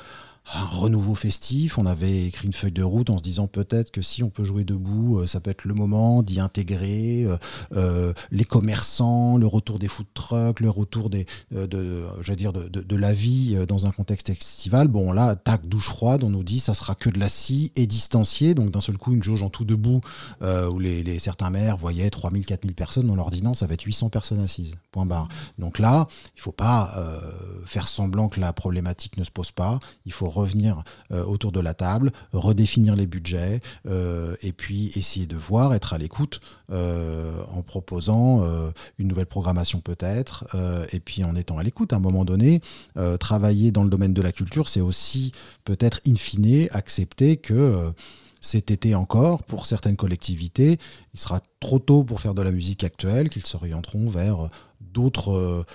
un 0.51 0.65
renouveau 0.65 1.15
festif. 1.15 1.77
On 1.77 1.85
avait 1.85 2.25
écrit 2.25 2.47
une 2.47 2.53
feuille 2.53 2.71
de 2.71 2.83
route 2.83 3.09
en 3.09 3.17
se 3.17 3.23
disant 3.23 3.47
peut-être 3.47 3.91
que 3.91 4.01
si 4.01 4.23
on 4.23 4.29
peut 4.29 4.43
jouer 4.43 4.63
debout, 4.63 5.19
euh, 5.19 5.27
ça 5.27 5.39
peut 5.39 5.51
être 5.51 5.65
le 5.65 5.73
moment 5.73 6.21
d'y 6.21 6.39
intégrer 6.39 7.23
euh, 7.23 7.38
euh, 7.75 8.13
les 8.31 8.43
commerçants, 8.43 9.38
le 9.38 9.47
retour 9.47 9.79
des 9.79 9.88
food 9.88 10.07
trucks, 10.13 10.59
le 10.59 10.69
retour 10.69 11.09
des, 11.09 11.25
de, 11.51 12.05
dire 12.35 12.51
de, 12.51 12.67
de, 12.67 12.95
la 12.95 13.13
vie 13.13 13.57
dans 13.67 13.85
un 13.85 13.91
contexte 13.91 14.29
estival. 14.29 14.88
Bon, 14.88 15.12
là, 15.12 15.35
tac, 15.35 15.67
douche 15.67 15.88
froide, 15.88 16.23
on 16.23 16.29
nous 16.29 16.43
dit 16.43 16.59
ça 16.59 16.73
sera 16.73 16.95
que 16.95 17.09
de 17.09 17.19
la 17.19 17.29
scie 17.29 17.71
et 17.75 17.88
distancié. 17.88 18.53
Donc 18.53 18.71
d'un 18.71 18.81
seul 18.81 18.97
coup, 18.97 19.13
une 19.13 19.23
jauge 19.23 19.43
en 19.43 19.50
tout 19.50 19.65
debout 19.65 20.01
où 20.41 20.79
les, 20.79 21.19
certains 21.19 21.50
maires 21.50 21.77
voyaient 21.77 22.09
3000, 22.09 22.45
4000 22.45 22.75
personnes. 22.75 23.09
On 23.09 23.15
leur 23.15 23.29
dit 23.29 23.41
non, 23.41 23.53
ça 23.53 23.65
va 23.65 23.73
être 23.75 23.83
800 23.83 24.09
personnes 24.09 24.41
assises. 24.41 24.75
Point 24.91 25.05
barre. 25.05 25.27
Donc 25.57 25.79
là, 25.79 26.07
il 26.35 26.41
faut 26.41 26.51
pas 26.51 26.93
faire 27.65 27.88
semblant 27.88 28.27
que 28.27 28.39
la 28.39 28.53
problématique 28.53 29.17
ne 29.17 29.23
se 29.23 29.31
pose 29.31 29.51
pas. 29.51 29.79
Il 30.05 30.12
faut 30.12 30.29
revenir 30.34 30.84
euh, 31.12 31.24
autour 31.24 31.52
de 31.52 31.60
la 31.60 31.74
table, 31.74 32.12
redéfinir 32.32 32.96
les 32.96 33.08
budgets, 33.08 33.62
euh, 33.88 34.36
et 34.42 34.52
puis 34.52 34.92
essayer 34.96 35.25
de 35.25 35.36
voir, 35.36 35.74
être 35.74 35.94
à 35.94 35.98
l'écoute 35.98 36.42
euh, 36.72 37.32
en 37.54 37.62
proposant 37.62 38.13
une 38.98 39.08
nouvelle 39.08 39.25
programmation 39.25 39.80
peut-être, 39.80 40.46
et 40.92 41.00
puis 41.00 41.24
en 41.24 41.36
étant 41.36 41.58
à 41.58 41.63
l'écoute 41.63 41.94
à 41.94 41.98
un 41.98 42.00
moment 42.00 42.25
donné. 42.25 42.62
travailler 43.20 43.72
dans 43.72 43.84
le 43.84 43.90
domaine 43.90 44.13
de 44.13 44.22
la 44.22 44.32
culture, 44.32 44.70
c'est 44.70 44.82
aussi 44.82 45.32
peut-être 45.63 46.02
in 46.08 46.16
fine 46.16 46.68
accepter 46.72 47.38
que 47.38 47.94
cet 48.42 48.72
été 48.72 48.96
encore, 48.96 49.44
pour 49.44 49.66
certaines 49.66 49.96
collectivités, 49.96 50.78
il 51.13 51.20
sera 51.20 51.42
trop 51.60 51.80
tôt 51.80 52.04
pour 52.04 52.20
faire 52.20 52.34
de 52.34 52.42
la 52.42 52.52
musique 52.52 52.84
actuelle, 52.84 53.30
qu'ils 53.30 53.46
s'orienteront 53.46 54.10
vers 54.10 54.50
d'autres 54.82 55.66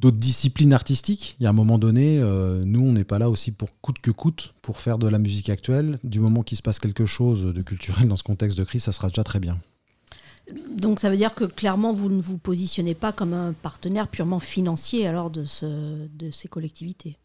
d'autres 0.00 0.16
disciplines 0.16 0.72
artistiques. 0.72 1.36
Il 1.38 1.44
y 1.44 1.46
a 1.46 1.50
un 1.50 1.54
moment 1.54 1.78
donné, 1.78 2.18
euh, 2.18 2.64
nous, 2.64 2.80
on 2.80 2.92
n'est 2.92 3.04
pas 3.04 3.18
là 3.18 3.28
aussi 3.28 3.52
pour 3.52 3.68
coûte 3.80 3.98
que 3.98 4.10
coûte 4.10 4.54
pour 4.62 4.78
faire 4.78 4.98
de 4.98 5.06
la 5.06 5.18
musique 5.18 5.50
actuelle. 5.50 5.98
Du 6.04 6.20
moment 6.20 6.42
qu'il 6.42 6.56
se 6.56 6.62
passe 6.62 6.78
quelque 6.78 7.06
chose 7.06 7.44
de 7.44 7.62
culturel 7.62 8.08
dans 8.08 8.16
ce 8.16 8.22
contexte 8.22 8.56
de 8.56 8.64
crise, 8.64 8.84
ça 8.84 8.92
sera 8.92 9.08
déjà 9.08 9.24
très 9.24 9.40
bien. 9.40 9.58
Donc 10.74 11.00
ça 11.00 11.10
veut 11.10 11.16
dire 11.16 11.34
que 11.34 11.44
clairement, 11.44 11.92
vous 11.92 12.08
ne 12.08 12.20
vous 12.20 12.38
positionnez 12.38 12.94
pas 12.94 13.12
comme 13.12 13.34
un 13.34 13.52
partenaire 13.52 14.08
purement 14.08 14.40
financier 14.40 15.06
alors 15.06 15.30
de, 15.30 15.44
ce, 15.44 16.08
de 16.08 16.30
ces 16.30 16.48
collectivités? 16.48 17.16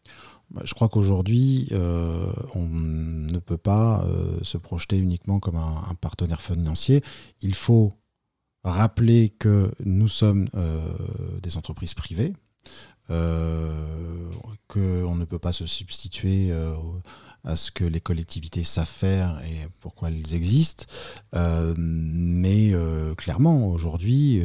Bah, 0.50 0.62
je 0.64 0.74
crois 0.74 0.88
qu'aujourd'hui, 0.88 1.68
euh, 1.72 2.30
on 2.54 2.68
ne 2.68 3.38
peut 3.38 3.56
pas 3.56 4.04
euh, 4.04 4.38
se 4.42 4.58
projeter 4.58 4.98
uniquement 4.98 5.40
comme 5.40 5.56
un, 5.56 5.82
un, 5.90 5.94
partenaire 5.94 6.40
financier. 6.40 7.02
Il 7.40 7.54
faut 7.54 7.94
rappeler 8.62 9.30
que 9.30 9.72
nous 9.84 10.08
sommes 10.08 10.48
des 11.40 11.56
entreprises 11.56 11.94
privées, 11.94 12.32
qu'on 13.08 13.14
ne 15.14 15.24
peut 15.24 15.38
pas 15.38 15.52
se 15.52 15.66
substituer 15.66 16.48
euh, 16.50 16.74
à 17.44 17.54
ce 17.54 17.70
que 17.70 17.84
les 17.84 18.00
collectivités 18.00 18.64
savent 18.64 18.88
faire 18.88 19.40
et 19.44 19.68
pourquoi 19.78 20.08
elles 20.08 20.34
existent. 20.34 20.84
Euh, 21.36 21.72
mais 21.76 22.72
clairement, 23.16 23.68
aujourd'hui, 23.68 24.42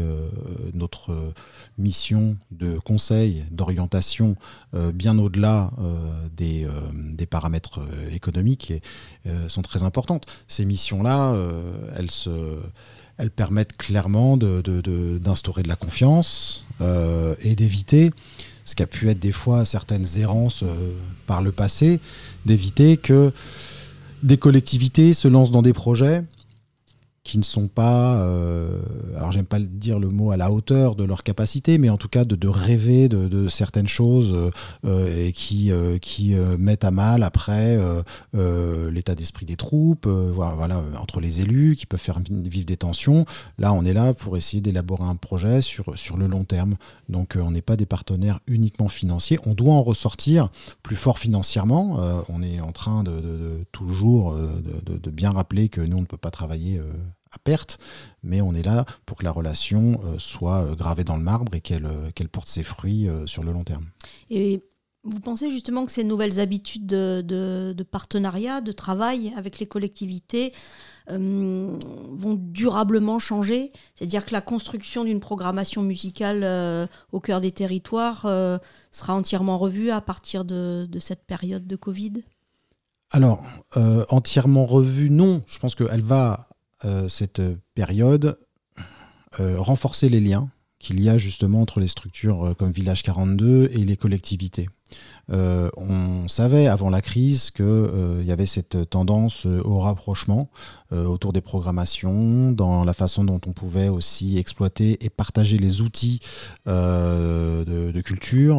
notre 0.75 1.33
mission 1.79 2.37
de 2.51 2.77
conseil, 2.77 3.43
d'orientation, 3.49 4.35
bien 4.93 5.17
au-delà 5.17 5.71
des, 6.37 6.67
des, 6.93 7.25
paramètres 7.25 7.79
économiques, 8.11 8.71
sont 9.47 9.63
très 9.63 9.81
importantes. 9.81 10.27
Ces 10.47 10.65
missions-là, 10.65 11.35
elles 11.95 12.11
se 12.11 12.59
elles 13.21 13.29
permettent 13.29 13.77
clairement 13.77 14.35
d'instaurer 14.35 15.61
de, 15.61 15.67
la 15.67 15.75
confiance 15.75 16.65
euh, 16.81 17.35
et 17.41 17.55
d'éviter 17.55 18.09
ce 18.65 18.73
qui 18.73 18.81
a 18.81 18.87
pu 18.87 19.09
être 19.09 19.19
des 19.19 19.31
fois 19.31 19.63
certaines 19.63 20.05
errances 20.17 20.63
euh, 20.63 20.93
par 21.27 21.43
le 21.43 21.51
passé, 21.51 21.99
d'éviter 22.47 22.97
que 22.97 23.31
des 24.23 24.37
collectivités 24.37 25.13
se 25.13 25.27
lancent 25.27 25.51
dans 25.51 25.61
des 25.61 25.73
projets 25.73 26.23
qui 27.23 27.37
ne 27.37 27.43
sont 27.43 27.67
pas, 27.67 28.15
euh, 28.23 28.81
alors 29.15 29.31
j'aime 29.31 29.45
pas 29.45 29.59
dire 29.59 29.99
le 29.99 30.09
mot 30.09 30.31
à 30.31 30.37
la 30.37 30.51
hauteur 30.51 30.95
de 30.95 31.03
leur 31.03 31.21
capacité, 31.21 31.77
mais 31.77 31.89
en 31.89 31.97
tout 31.97 32.07
cas 32.07 32.25
de, 32.25 32.35
de 32.35 32.47
rêver 32.47 33.09
de, 33.09 33.27
de, 33.27 33.47
certaines 33.47 33.87
choses 33.87 34.33
euh, 34.33 34.49
euh 34.85 35.27
et 35.27 35.31
qui, 35.31 35.71
qui 36.01 36.33
mettent 36.57 36.83
à 36.83 36.91
mal 36.91 37.23
après 37.23 37.77
l'état 38.33 39.13
d'esprit 39.13 39.45
des 39.45 39.55
troupes, 39.55 40.07
voilà, 40.07 40.81
entre 40.99 41.19
les 41.19 41.41
élus 41.41 41.75
qui 41.75 41.85
peuvent 41.85 41.99
faire 41.99 42.19
vivre 42.29 42.65
des 42.65 42.77
tensions. 42.77 43.25
Là, 43.57 43.73
on 43.73 43.83
est 43.83 43.93
là 43.93 44.13
pour 44.13 44.37
essayer 44.37 44.61
d'élaborer 44.61 45.03
un 45.03 45.15
projet 45.15 45.61
sur, 45.61 45.97
sur 45.97 46.17
le 46.17 46.27
long 46.27 46.43
terme. 46.43 46.75
Donc 47.09 47.37
on 47.39 47.51
n'est 47.51 47.61
pas 47.61 47.75
des 47.75 47.85
partenaires 47.85 48.39
uniquement 48.47 48.87
financiers. 48.87 49.37
On 49.45 49.53
doit 49.53 49.73
en 49.73 49.83
ressortir 49.83 50.49
plus 50.81 50.95
fort 50.95 51.19
financièrement. 51.19 51.99
on 52.29 52.41
est 52.41 52.61
en 52.61 52.71
train 52.71 53.03
de, 53.03 53.65
toujours 53.71 54.35
de, 54.35 55.11
bien 55.11 55.31
rappeler 55.31 55.69
que 55.69 55.81
nous, 55.81 55.97
on 55.97 56.01
ne 56.01 56.05
peut 56.05 56.17
pas 56.17 56.31
travailler 56.31 56.79
à 57.31 57.39
perte, 57.39 57.77
mais 58.23 58.41
on 58.41 58.53
est 58.53 58.63
là 58.63 58.85
pour 59.05 59.17
que 59.17 59.23
la 59.23 59.31
relation 59.31 60.01
euh, 60.03 60.19
soit 60.19 60.63
euh, 60.63 60.75
gravée 60.75 61.03
dans 61.03 61.17
le 61.17 61.23
marbre 61.23 61.55
et 61.55 61.61
qu'elle 61.61 61.85
euh, 61.85 62.11
qu'elle 62.11 62.29
porte 62.29 62.47
ses 62.47 62.63
fruits 62.63 63.07
sur 63.25 63.43
le 63.43 63.51
long 63.51 63.63
terme. 63.63 63.85
Et 64.29 64.61
Vous 65.03 65.19
pensez 65.19 65.49
justement 65.49 65.85
que 65.87 65.91
ces 65.91 66.03
nouvelles 66.03 66.39
habitudes 66.39 66.85
de, 66.85 67.85
partenariat, 67.89 68.61
de 68.61 68.71
travail 68.71 69.33
avec 69.35 69.57
les 69.57 69.65
collectivités 69.65 70.53
euh, 71.09 71.75
vont 72.11 72.37
durablement 72.39 73.17
changer? 73.17 73.71
C'est-à-dire 73.95 74.25
que 74.25 74.31
la 74.31 74.41
construction 74.41 75.03
d'une 75.03 75.19
programmation 75.19 75.81
musicale 75.81 76.41
euh, 76.43 76.85
au 77.11 77.19
cœur 77.19 77.41
des 77.41 77.51
territoires 77.51 78.27
euh, 78.27 78.59
sera 78.91 79.15
entièrement 79.15 79.57
revue 79.57 79.89
à 79.89 80.01
partir 80.01 80.45
de, 80.45 80.87
cette 80.99 81.25
période 81.25 81.65
de 81.65 81.75
Covid? 81.75 82.23
Alors, 83.09 83.43
entièrement 84.09 84.67
revue, 84.67 85.09
non. 85.09 85.41
Je 85.47 85.57
pense 85.57 85.73
qu'elle 85.73 86.03
va, 86.03 86.47
cette 87.07 87.41
période, 87.73 88.39
renforcer 89.39 90.09
les 90.09 90.19
liens 90.19 90.49
qu'il 90.81 91.01
y 91.01 91.09
a 91.09 91.17
justement 91.17 91.61
entre 91.61 91.79
les 91.79 91.87
structures 91.87 92.55
comme 92.57 92.71
Village 92.71 93.03
42 93.03 93.69
et 93.73 93.77
les 93.77 93.97
collectivités. 93.97 94.67
Euh, 95.31 95.69
on 95.77 96.27
savait 96.27 96.67
avant 96.67 96.89
la 96.89 97.01
crise 97.01 97.51
qu'il 97.51 97.65
euh, 97.65 98.23
y 98.25 98.31
avait 98.31 98.45
cette 98.45 98.89
tendance 98.89 99.45
euh, 99.45 99.61
au 99.63 99.79
rapprochement 99.79 100.49
autour 100.93 101.31
des 101.31 101.39
programmations, 101.39 102.51
dans 102.51 102.83
la 102.83 102.91
façon 102.91 103.23
dont 103.23 103.39
on 103.47 103.53
pouvait 103.53 103.87
aussi 103.87 104.37
exploiter 104.37 104.97
et 105.05 105.09
partager 105.09 105.57
les 105.57 105.79
outils 105.79 106.19
de, 106.65 108.01
culture, 108.01 108.57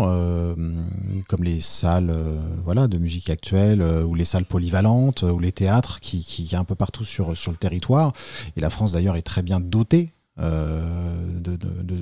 comme 1.28 1.44
les 1.44 1.60
salles 1.60 2.06
de 2.06 2.96
musique 2.96 3.28
actuelle, 3.28 3.82
ou 3.82 4.14
les 4.14 4.24
salles 4.24 4.46
polyvalentes, 4.46 5.24
ou 5.24 5.38
les 5.40 5.52
théâtres 5.52 6.00
qui, 6.00 6.24
qui, 6.24 6.46
qui, 6.46 6.56
un 6.56 6.64
peu 6.64 6.74
partout 6.74 7.04
sur, 7.04 7.36
sur 7.36 7.50
le 7.50 7.58
territoire. 7.58 8.14
Et 8.56 8.62
la 8.62 8.70
France 8.70 8.92
d'ailleurs 8.92 9.16
est 9.16 9.20
très 9.20 9.42
bien 9.42 9.60
dotée 9.60 10.14
euh, 10.14 10.21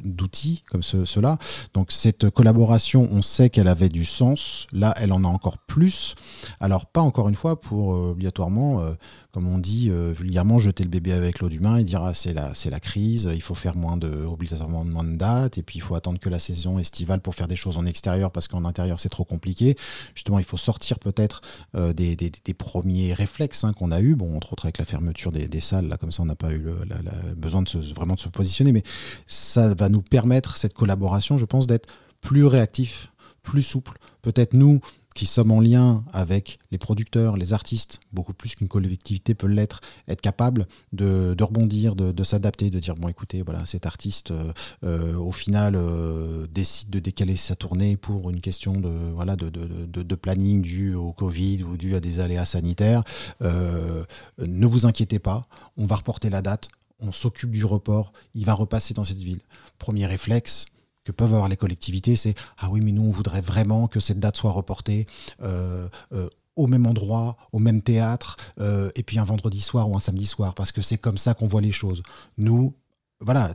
d'outils 0.05 0.63
comme 0.71 0.83
cela. 0.83 1.39
Donc 1.75 1.93
cette 1.93 2.31
collaboration, 2.31 3.09
on 3.11 3.23
sait 3.23 3.51
qu'elle 3.51 3.69
avait 3.69 3.89
du 3.89 4.05
sens. 4.05 4.67
Là, 4.73 4.95
elle 4.97 5.13
en 5.13 5.25
a 5.25 5.29
encore 5.29 5.59
plus. 5.59 6.15
Alors 6.61 6.87
pas 6.87 7.01
encore 7.01 7.29
une 7.29 7.35
fois 7.35 7.61
pour 7.61 7.95
euh, 7.95 8.11
obligatoirement, 8.11 8.81
euh, 8.81 8.93
comme 9.33 9.49
on 9.49 9.59
dit 9.59 9.91
vulgairement, 9.91 10.59
jeter 10.59 10.85
le 10.85 10.91
bébé 10.91 11.13
avec 11.13 11.41
l'eau 11.41 11.49
du 11.49 11.61
bain 11.61 11.77
et 11.77 11.85
dire 11.85 12.03
ah, 12.03 12.15
c'est 12.15 12.33
la 12.33 12.55
c'est 12.55 12.71
la 12.71 12.81
crise, 12.81 13.31
il 13.33 13.43
faut 13.43 13.55
faire 13.55 13.77
moins 13.77 13.97
de 13.97 14.25
obligatoirement 14.25 14.85
moins 14.85 15.05
de 15.05 15.17
dates 15.17 15.59
et 15.59 15.63
puis 15.63 15.79
il 15.79 15.83
faut 15.83 15.95
attendre 15.95 16.19
que 16.19 16.29
la 16.29 16.39
saison 16.39 16.79
estivale 16.79 17.21
pour 17.21 17.35
faire 17.35 17.49
des 17.49 17.57
choses 17.57 17.79
en 17.79 17.87
extérieur 17.87 18.31
parce 18.33 18.49
qu'en 18.49 18.65
intérieur 18.65 19.01
c'est 19.01 19.09
trop 19.09 19.25
compliqué. 19.25 19.77
Justement, 20.15 20.39
il 20.39 20.45
faut 20.45 20.57
sortir 20.57 20.99
peut-être 20.99 21.43
des, 21.75 22.17
des, 22.17 22.55
premiers 22.55 23.15
réflexes 23.15 23.65
hein, 23.65 23.73
qu'on 23.73 23.93
a 23.93 24.01
eu. 24.01 24.15
Bon, 24.15 24.37
entre 24.37 24.53
autres 24.53 24.67
avec 24.67 24.79
la 24.79 24.85
fermeture 24.85 25.33
des, 25.33 25.61
salles 25.61 25.89
là, 25.89 25.97
comme 25.97 26.13
ça 26.13 26.23
on 26.23 26.27
n'a 26.27 26.35
pas 26.35 26.53
eu 26.53 26.59
le, 26.59 27.35
besoin 27.37 27.63
de 27.63 27.69
se, 27.69 27.79
vraiment 27.95 28.17
se 28.21 28.29
positionner, 28.29 28.73
mais 28.73 28.83
ça 29.27 29.75
va 29.75 29.89
nous 29.89 30.03
permettre, 30.03 30.57
cette 30.57 30.75
collaboration, 30.75 31.39
je 31.39 31.47
pense, 31.47 31.67
d'être 31.67 31.89
plus 32.21 32.45
réactif, 32.45 33.13
plus 33.43 33.63
souple. 33.63 33.99
Peut-être 34.23 34.55
nous, 34.55 34.81
qui 35.15 35.27
sommes 35.27 35.51
en 35.51 35.61
lien 35.61 36.05
avec 36.13 36.59
les 36.71 36.79
producteurs, 36.79 37.37
les 37.37 37.53
artistes, 37.53 38.01
beaucoup 38.13 38.33
plus 38.33 38.55
qu'une 38.55 38.69
collectivité 38.69 39.35
peut 39.35 39.49
l'être, 39.49 39.81
être 40.09 40.21
capable 40.21 40.67
de, 40.93 41.35
rebondir, 41.41 41.97
de, 41.97 42.23
s'adapter, 42.23 42.71
de 42.71 42.79
dire 42.79 42.95
bon 42.95 43.09
écoutez, 43.09 43.43
voilà, 43.43 43.67
cet 43.67 43.87
artiste 43.87 44.31
euh, 44.31 44.53
euh, 44.85 45.17
au 45.17 45.33
final 45.33 45.75
euh, 45.77 46.47
décide 46.53 46.91
de 46.91 47.01
décaler 47.01 47.37
sa 47.37 47.57
tournée 47.57 47.97
pour 47.97 48.31
une 48.31 48.41
question 48.41 48.81
de, 48.81 48.89
voilà, 48.89 49.37
de, 49.37 49.51
de 49.51 50.15
planning 50.15 50.63
dû 50.63 50.95
au 50.95 51.13
Covid 51.13 51.65
ou 51.65 51.77
dû 51.77 51.95
à 51.97 52.01
des 52.01 52.21
aléas 52.21 52.47
sanitaires. 52.47 53.03
ne 53.41 54.67
vous 54.67 54.87
inquiétez 54.87 55.19
pas, 55.19 55.43
on 55.77 55.87
va 55.87 55.97
reporter 55.97 56.31
la 56.31 56.43
date, 56.43 56.69
on 57.01 57.13
s'occupe 57.13 57.51
du 57.51 57.65
report, 57.65 58.13
il 58.35 58.45
va 58.45 58.55
repasser 58.55 58.95
dans 58.95 59.05
cette 59.05 59.19
ville. 59.19 59.41
Premier 59.79 60.07
réflexe 60.07 60.67
que 61.05 61.13
peuvent 61.13 61.33
avoir 61.33 61.49
les 61.49 61.57
collectivités, 61.57 62.17
c'est 62.17 62.35
ah 62.59 62.69
oui, 62.71 62.81
mais 62.81 62.93
nous 62.93 63.03
on 63.03 63.11
voudrait 63.11 63.41
vraiment 63.41 63.89
que 63.89 64.01
cette 64.01 64.21
date 64.21 64.37
soit 64.37 64.53
reportée. 64.53 65.07
Euh, 65.43 65.89
euh, 66.13 66.29
au 66.57 66.67
même 66.67 66.85
endroit, 66.85 67.39
au 67.53 67.59
même 67.59 67.81
théâtre, 67.81 68.37
euh, 68.61 68.91
et 68.95 69.03
puis 69.03 69.19
un 69.19 69.25
vendredi 69.25 69.61
soir 69.61 69.89
ou 69.89 69.97
un 69.97 70.01
samedi 70.01 70.27
soir, 70.27 70.55
parce 70.55 70.73
que 70.73 70.83
c'est 70.83 70.99
comme 70.99 71.17
ça 71.17 71.33
qu'on 71.33 71.47
voit 71.47 71.63
les 71.63 71.73
choses. 71.73 72.03
Nous, 72.37 72.75
voilà, 73.21 73.55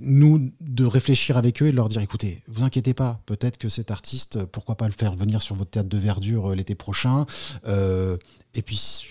nous, 0.00 0.50
de 0.60 0.84
réfléchir 0.86 1.36
avec 1.36 1.60
eux 1.60 1.66
et 1.66 1.72
de 1.72 1.76
leur 1.76 1.90
dire, 1.90 2.00
écoutez, 2.00 2.42
vous 2.46 2.62
inquiétez 2.62 2.94
pas, 2.94 3.20
peut-être 3.26 3.58
que 3.58 3.68
cet 3.68 3.90
artiste, 3.90 4.44
pourquoi 4.46 4.76
pas 4.76 4.86
le 4.86 4.94
faire 4.94 5.14
venir 5.14 5.42
sur 5.42 5.56
votre 5.56 5.72
théâtre 5.72 5.90
de 5.90 5.98
verdure 5.98 6.54
l'été 6.54 6.74
prochain, 6.74 7.26
et 7.66 8.62
puis 8.62 9.04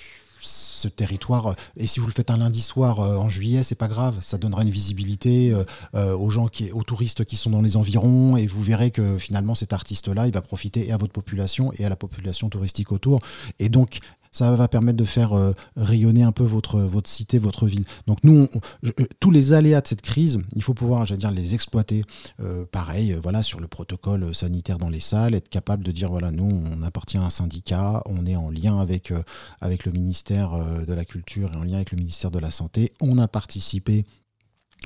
ce 0.47 0.87
territoire. 0.87 1.55
Et 1.75 1.87
si 1.87 1.99
vous 1.99 2.07
le 2.07 2.11
faites 2.11 2.31
un 2.31 2.37
lundi 2.37 2.61
soir 2.61 2.99
euh, 2.99 3.17
en 3.17 3.29
juillet, 3.29 3.63
c'est 3.63 3.75
pas 3.75 3.87
grave, 3.87 4.17
ça 4.21 4.37
donnera 4.37 4.63
une 4.63 4.69
visibilité 4.69 5.51
euh, 5.51 5.63
euh, 5.95 6.17
aux 6.17 6.29
gens, 6.29 6.47
qui, 6.47 6.71
aux 6.71 6.83
touristes 6.83 7.25
qui 7.25 7.35
sont 7.35 7.49
dans 7.49 7.61
les 7.61 7.77
environs, 7.77 8.37
et 8.37 8.47
vous 8.47 8.61
verrez 8.61 8.91
que 8.91 9.17
finalement 9.17 9.55
cet 9.55 9.73
artiste-là, 9.73 10.27
il 10.27 10.33
va 10.33 10.41
profiter 10.41 10.87
et 10.87 10.91
à 10.91 10.97
votre 10.97 11.13
population 11.13 11.71
et 11.77 11.85
à 11.85 11.89
la 11.89 11.95
population 11.95 12.49
touristique 12.49 12.91
autour. 12.91 13.21
Et 13.59 13.69
donc 13.69 13.99
ça 14.31 14.51
va 14.51 14.67
permettre 14.67 14.97
de 14.97 15.05
faire 15.05 15.33
euh, 15.33 15.53
rayonner 15.75 16.23
un 16.23 16.31
peu 16.31 16.43
votre, 16.43 16.79
votre 16.79 17.09
cité, 17.09 17.39
votre 17.39 17.67
ville. 17.67 17.85
Donc 18.05 18.19
nous, 18.23 18.47
euh, 18.85 18.91
tous 19.19 19.31
les 19.31 19.53
aléas 19.53 19.81
de 19.81 19.87
cette 19.87 20.01
crise, 20.01 20.39
il 20.55 20.63
faut 20.63 20.73
pouvoir, 20.73 21.05
j'allais 21.05 21.19
dire, 21.19 21.31
les 21.31 21.53
exploiter. 21.53 22.03
Euh, 22.41 22.65
pareil, 22.65 23.17
voilà, 23.21 23.43
sur 23.43 23.59
le 23.59 23.67
protocole 23.67 24.33
sanitaire 24.33 24.77
dans 24.77 24.89
les 24.89 24.99
salles, 24.99 25.35
être 25.35 25.49
capable 25.49 25.83
de 25.83 25.91
dire, 25.91 26.09
voilà, 26.09 26.31
nous, 26.31 26.49
on 26.49 26.83
appartient 26.83 27.17
à 27.17 27.23
un 27.23 27.29
syndicat, 27.29 28.01
on 28.05 28.25
est 28.25 28.35
en 28.35 28.49
lien 28.49 28.79
avec, 28.79 29.13
avec 29.61 29.85
le 29.85 29.91
ministère 29.91 30.51
de 30.85 30.93
la 30.93 31.05
Culture 31.05 31.51
et 31.53 31.57
en 31.57 31.63
lien 31.63 31.75
avec 31.75 31.91
le 31.91 31.97
ministère 31.97 32.31
de 32.31 32.39
la 32.39 32.51
Santé, 32.51 32.93
on 33.01 33.17
a 33.17 33.27
participé 33.27 34.05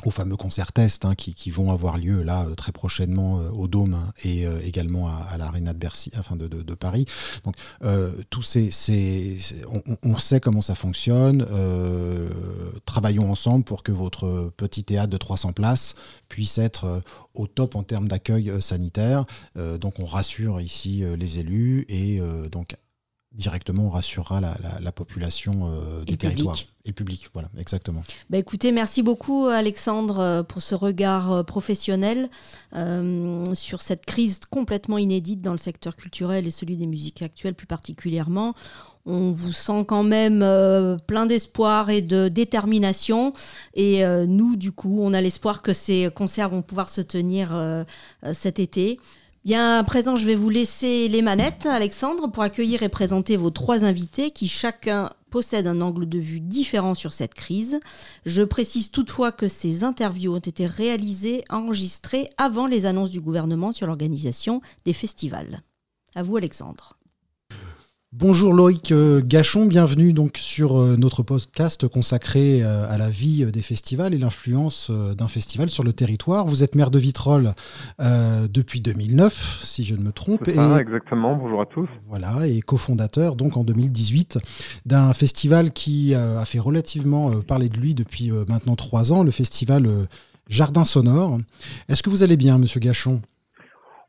aux 0.06 0.12
fameux 0.12 0.36
concerts 0.36 0.72
tests 0.72 1.06
hein, 1.06 1.16
qui, 1.16 1.52
vont 1.52 1.72
avoir 1.72 1.98
lieu 1.98 2.24
là 2.24 2.44
euh, 2.44 2.56
très 2.56 2.72
prochainement 2.72 3.40
euh, 3.40 3.50
au 3.50 3.68
Dôme 3.68 3.98
et 4.24 4.46
euh, 4.46 4.60
également 4.64 5.08
à, 5.08 5.38
l'Arena 5.38 5.74
de 5.74 5.78
Bercy, 5.78 6.12
enfin 6.18 6.36
de, 6.36 6.48
Paris. 6.76 7.06
Donc 7.44 7.56
tous 8.30 8.42
ces, 8.42 8.72
ces 8.72 9.38
on, 10.04 10.18
sait 10.18 10.40
comment 10.40 10.62
ça 10.62 10.76
fonctionne. 10.76 11.46
travaillons 12.86 13.30
ensemble 13.30 13.64
pour 13.64 13.84
que 13.84 13.92
votre 13.92 14.52
petit 14.58 14.84
théâtre 14.84 15.10
de 15.10 15.18
300 15.18 15.54
places 15.54 15.96
puisse 16.30 16.58
être 16.58 17.02
au 17.34 17.48
top 17.48 17.76
en 17.76 17.84
termes 17.84 18.08
d'accueil 18.08 18.52
sanitaire. 18.62 19.26
donc 19.56 20.00
on 20.00 20.06
rassure 20.06 20.62
ici 20.62 21.04
les 21.18 21.40
élus 21.40 21.86
et 21.90 22.22
donc 22.52 22.76
directement 23.34 23.86
on 23.86 23.90
rassurera 23.90 24.42
la, 24.42 24.92
population 24.92 25.70
euh, 25.72 26.04
du 26.04 26.18
territoire 26.18 26.58
et 26.84 26.92
public. 26.92 27.30
Voilà, 27.34 27.50
exactement. 27.58 28.02
Bah 28.30 28.38
écoutez, 28.38 28.72
merci 28.72 29.04
beaucoup 29.04 29.46
Alexandre 29.46 30.20
euh, 30.20 30.44
pour 30.44 30.62
ce 30.62 30.76
regard 30.76 31.32
euh, 31.32 31.44
professionnel 31.44 32.30
sur 33.54 33.82
cette 33.82 34.06
crise 34.06 34.42
complètement 34.50 34.98
inédite 34.98 35.42
dans 35.42 35.52
le 35.52 35.58
secteur 35.58 35.96
culturel 35.96 36.48
et 36.48 36.52
celui 36.52 36.76
des 36.76 36.88
musiques 36.88 37.22
actuelles 37.22 37.56
plus 37.56 37.68
particulièrement. 37.68 38.54
On 39.06 39.32
vous 39.32 39.52
sent 39.52 39.86
quand 39.88 40.04
même 40.04 40.40
plein 41.08 41.26
d'espoir 41.26 41.90
et 41.90 42.02
de 42.02 42.28
détermination. 42.28 43.34
Et 43.74 44.06
nous, 44.28 44.56
du 44.56 44.72
coup, 44.72 45.00
on 45.02 45.12
a 45.14 45.22
l'espoir 45.22 45.64
que 45.64 45.74
ces 45.74 46.10
concerts 46.14 46.50
vont 46.50 46.62
pouvoir 46.62 46.88
se 46.88 47.02
tenir 47.02 47.86
cet 48.34 48.60
été. 48.60 49.00
Bien, 49.44 49.80
à 49.80 49.84
présent, 49.84 50.16
je 50.16 50.28
vais 50.28 50.36
vous 50.36 50.52
laisser 50.52 51.08
les 51.08 51.24
manettes, 51.24 51.66
Alexandre, 51.66 52.28
pour 52.28 52.44
accueillir 52.44 52.84
et 52.84 52.90
présenter 52.90 53.38
vos 53.38 53.50
trois 53.50 53.84
invités 53.84 54.30
qui 54.30 54.48
chacun 54.48 55.10
possède 55.32 55.66
un 55.66 55.82
angle 55.82 56.08
de 56.08 56.20
vue 56.20 56.40
différent 56.40 56.94
sur 56.94 57.12
cette 57.12 57.34
crise. 57.34 57.80
Je 58.28 58.44
précise 58.44 58.92
toutefois 58.92 59.32
que 59.32 59.48
ces 59.48 59.84
interviews 59.84 60.36
ont 60.36 60.40
été 60.40 60.68
réalisées, 60.68 61.44
enregistrées 61.50 62.30
avant 62.38 62.68
les 62.68 62.86
annonces 62.86 63.10
du 63.10 63.20
gouvernement 63.20 63.72
sur 63.72 63.88
l'organisation 63.88 64.62
des 64.86 64.94
festivals. 64.94 65.64
À 66.14 66.22
vous, 66.22 66.38
Alexandre. 66.38 67.01
Bonjour 68.14 68.54
Loïc 68.54 68.92
euh, 68.92 69.22
Gachon, 69.24 69.68
bienvenue 69.68 70.12
donc 70.12 70.36
sur 70.36 70.78
euh, 70.78 70.98
notre 70.98 71.24
podcast 71.24 71.88
consacré 71.88 72.62
euh, 72.62 72.84
à 72.90 72.98
la 72.98 73.08
vie 73.08 73.50
des 73.50 73.62
festivals 73.62 74.14
et 74.14 74.18
l'influence 74.18 74.92
d'un 74.92 75.30
festival 75.30 75.70
sur 75.70 75.86
le 75.86 75.94
territoire. 75.94 76.44
Vous 76.44 76.62
êtes 76.62 76.76
maire 76.76 76.92
de 76.92 77.00
Vitrolles 77.00 77.54
depuis 78.50 78.82
2009, 78.82 79.32
si 79.64 79.86
je 79.86 79.96
ne 79.96 80.02
me 80.02 80.12
trompe. 80.12 80.46
Ça, 80.50 80.78
exactement, 80.82 81.38
bonjour 81.38 81.62
à 81.62 81.66
tous. 81.66 81.88
Voilà, 82.10 82.48
et 82.48 82.60
cofondateur 82.60 83.38
donc 83.38 83.56
en 83.56 83.64
2018 83.64 84.40
d'un 84.86 85.14
festival 85.14 85.72
qui 85.72 86.14
a 86.14 86.44
fait 86.44 86.60
relativement 86.60 87.32
parler 87.48 87.70
de 87.70 87.80
lui 87.80 87.96
depuis 87.96 88.30
maintenant 88.50 88.76
trois 88.76 89.14
ans, 89.14 89.24
le 89.24 89.32
festival 89.32 89.88
Jardin 90.50 90.84
Sonore. 90.84 91.38
Est-ce 91.88 92.04
que 92.04 92.10
vous 92.10 92.24
allez 92.24 92.36
bien, 92.36 92.58
monsieur 92.58 92.82
Gachon? 92.82 93.22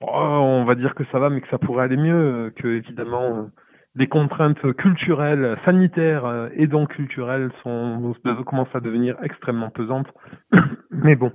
Oh, 0.01 0.09
On 0.09 0.65
va 0.65 0.75
dire 0.75 0.93
que 0.97 1.05
ça 1.13 1.21
va, 1.21 1.31
mais 1.31 1.41
que 1.41 1.49
ça 1.53 1.59
pourrait 1.59 1.85
aller 1.85 1.97
mieux, 1.97 2.53
que 2.57 2.67
évidemment 2.67 3.47
des 3.95 4.09
contraintes 4.09 4.73
culturelles, 4.75 5.59
sanitaires 5.65 6.25
euh, 6.25 6.49
et 6.57 6.67
donc 6.67 6.95
culturelles 6.95 7.51
commencent 7.65 8.75
à 8.75 8.81
devenir 8.81 9.17
extrêmement 9.23 9.71
pesantes. 9.71 10.07
Mais 10.91 11.17
bon, 11.17 11.31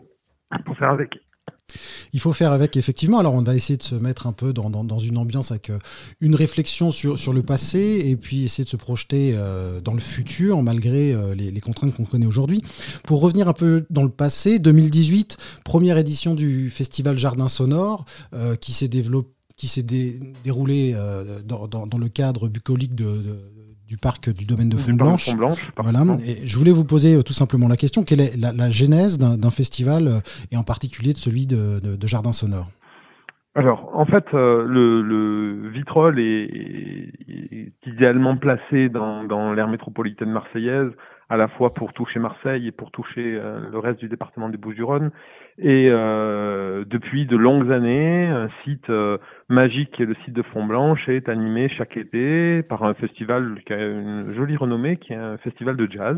faut 0.65 0.73
faire 0.73 0.91
avec. 0.91 1.19
Il 2.13 2.21
faut 2.21 2.31
faire 2.31 2.53
avec, 2.53 2.77
effectivement. 2.77 3.19
Alors, 3.19 3.33
on 3.33 3.43
va 3.43 3.53
essayer 3.53 3.75
de 3.75 3.83
se 3.83 3.93
mettre 3.93 4.25
un 4.25 4.31
peu 4.31 4.53
dans, 4.53 4.99
une 4.99 5.17
ambiance 5.17 5.51
avec 5.51 5.69
euh, 5.69 5.77
une 6.21 6.33
réflexion 6.33 6.91
sur, 6.91 7.33
le 7.33 7.43
passé 7.43 8.01
et 8.05 8.15
puis 8.15 8.45
essayer 8.45 8.63
de 8.63 8.69
se 8.69 8.77
projeter 8.77 9.33
euh, 9.35 9.81
dans 9.81 9.93
le 9.93 9.99
futur, 9.99 10.63
malgré 10.63 11.13
les, 11.35 11.51
les, 11.51 11.59
contraintes 11.59 11.93
qu'on 11.93 12.05
connaît 12.05 12.25
aujourd'hui. 12.25 12.63
Pour 13.05 13.19
revenir 13.19 13.49
un 13.49 13.53
peu 13.53 13.85
dans 13.89 14.03
le 14.03 14.09
passé, 14.09 14.59
2018, 14.59 15.37
première 15.65 15.97
édition 15.97 16.35
du 16.35 16.69
Festival 16.69 17.17
Jardin 17.17 17.49
Sonore 17.49 18.05
qui 18.61 18.71
s'est 18.71 18.87
développé 18.87 19.36
qui 19.57 19.67
s'est 19.67 19.85
déroulé 20.43 20.95
dans, 21.45 21.67
dans, 21.67 21.97
le 21.97 22.09
cadre 22.09 22.47
bucolique 22.47 22.95
de, 22.95 23.05
du 23.87 23.97
parc 23.97 24.29
du 24.29 24.45
domaine 24.45 24.69
de 24.69 24.77
Font-Blanche. 24.77 25.29
Voilà. 25.77 26.03
Et 26.25 26.47
je 26.47 26.57
voulais 26.57 26.71
vous 26.71 26.85
poser 26.85 27.21
tout 27.23 27.33
simplement 27.33 27.67
la 27.67 27.75
question 27.75 28.03
quelle 28.03 28.21
est 28.21 28.37
la, 28.37 28.69
genèse 28.69 29.17
d'un 29.17 29.51
festival 29.51 30.21
et 30.51 30.57
en 30.57 30.63
particulier 30.63 31.13
de 31.13 31.17
celui 31.17 31.47
de, 31.47 31.79
de 31.79 32.07
Jardin 32.07 32.31
Sonore? 32.31 32.69
Alors, 33.55 33.89
en 33.95 34.05
fait, 34.05 34.25
le, 34.33 35.01
le, 35.01 35.69
vitrol 35.69 36.19
est, 36.19 36.43
est, 37.27 37.73
idéalement 37.87 38.37
placé 38.37 38.89
dans, 38.89 39.23
dans 39.23 39.51
l'aire 39.53 39.67
métropolitaine 39.67 40.29
marseillaise 40.29 40.91
à 41.29 41.37
la 41.37 41.47
fois 41.47 41.73
pour 41.73 41.93
toucher 41.93 42.19
Marseille 42.19 42.67
et 42.67 42.71
pour 42.71 42.91
toucher 42.91 43.37
euh, 43.37 43.59
le 43.71 43.79
reste 43.79 43.99
du 43.99 44.07
département 44.07 44.49
des 44.49 44.57
Bouches-du-Rhône. 44.57 45.11
Et 45.59 45.89
euh, 45.89 46.85
depuis 46.85 47.25
de 47.25 47.35
longues 47.35 47.71
années, 47.71 48.27
un 48.27 48.49
site 48.63 48.89
euh, 48.89 49.17
magique 49.49 49.91
qui 49.91 50.03
est 50.03 50.05
le 50.05 50.15
site 50.23 50.33
de 50.33 50.43
Font-Blanche 50.43 51.09
est 51.09 51.29
animé 51.29 51.67
chaque 51.69 51.97
été 51.97 52.61
par 52.63 52.83
un 52.83 52.93
festival 52.93 53.59
qui 53.65 53.73
a 53.73 53.77
une 53.77 54.33
jolie 54.35 54.55
renommée, 54.55 54.97
qui 54.97 55.13
est 55.13 55.17
un 55.17 55.37
festival 55.37 55.75
de 55.75 55.91
jazz. 55.91 56.17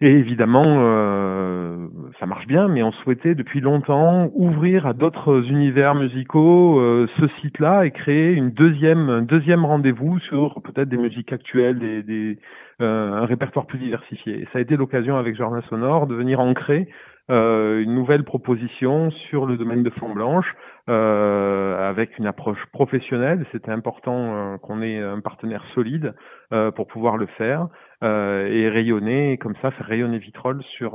Et 0.00 0.10
évidemment, 0.10 0.80
euh, 0.80 1.86
ça 2.18 2.26
marche 2.26 2.48
bien, 2.48 2.66
mais 2.66 2.82
on 2.82 2.90
souhaitait 2.90 3.36
depuis 3.36 3.60
longtemps 3.60 4.28
ouvrir 4.34 4.86
à 4.86 4.92
d'autres 4.92 5.48
univers 5.48 5.94
musicaux 5.94 7.06
ce 7.16 7.28
site-là 7.40 7.86
et 7.86 7.92
créer 7.92 8.32
une 8.32 8.50
deuxième, 8.50 9.08
un 9.08 9.22
deuxième 9.22 9.64
rendez-vous 9.64 10.18
sur 10.18 10.60
peut-être 10.62 10.88
des 10.88 10.96
musiques 10.96 11.32
actuelles, 11.32 11.78
des, 11.78 12.02
des 12.02 12.38
un 12.80 13.24
répertoire 13.26 13.66
plus 13.66 13.78
diversifié. 13.78 14.40
Et 14.40 14.48
ça 14.52 14.58
a 14.58 14.60
été 14.60 14.76
l'occasion 14.76 15.16
avec 15.16 15.36
Jardin 15.36 15.62
Sonore 15.68 16.06
de 16.06 16.14
venir 16.14 16.40
ancrer 16.40 16.88
euh, 17.30 17.82
une 17.82 17.94
nouvelle 17.94 18.24
proposition 18.24 19.10
sur 19.30 19.46
le 19.46 19.56
domaine 19.56 19.82
de 19.82 19.90
Fond 19.90 20.12
Blanche 20.12 20.54
euh, 20.90 21.88
avec 21.88 22.18
une 22.18 22.26
approche 22.26 22.62
professionnelle. 22.72 23.46
C'était 23.52 23.70
important 23.70 24.34
euh, 24.34 24.58
qu'on 24.58 24.82
ait 24.82 25.00
un 25.00 25.20
partenaire 25.20 25.64
solide 25.74 26.14
euh, 26.52 26.70
pour 26.70 26.86
pouvoir 26.86 27.16
le 27.16 27.26
faire 27.38 27.68
et 28.02 28.68
rayonner, 28.68 29.38
comme 29.38 29.54
ça 29.62 29.70
faire 29.70 29.86
rayonner 29.86 30.18
Vitrolles 30.18 30.62
sur, 30.76 30.92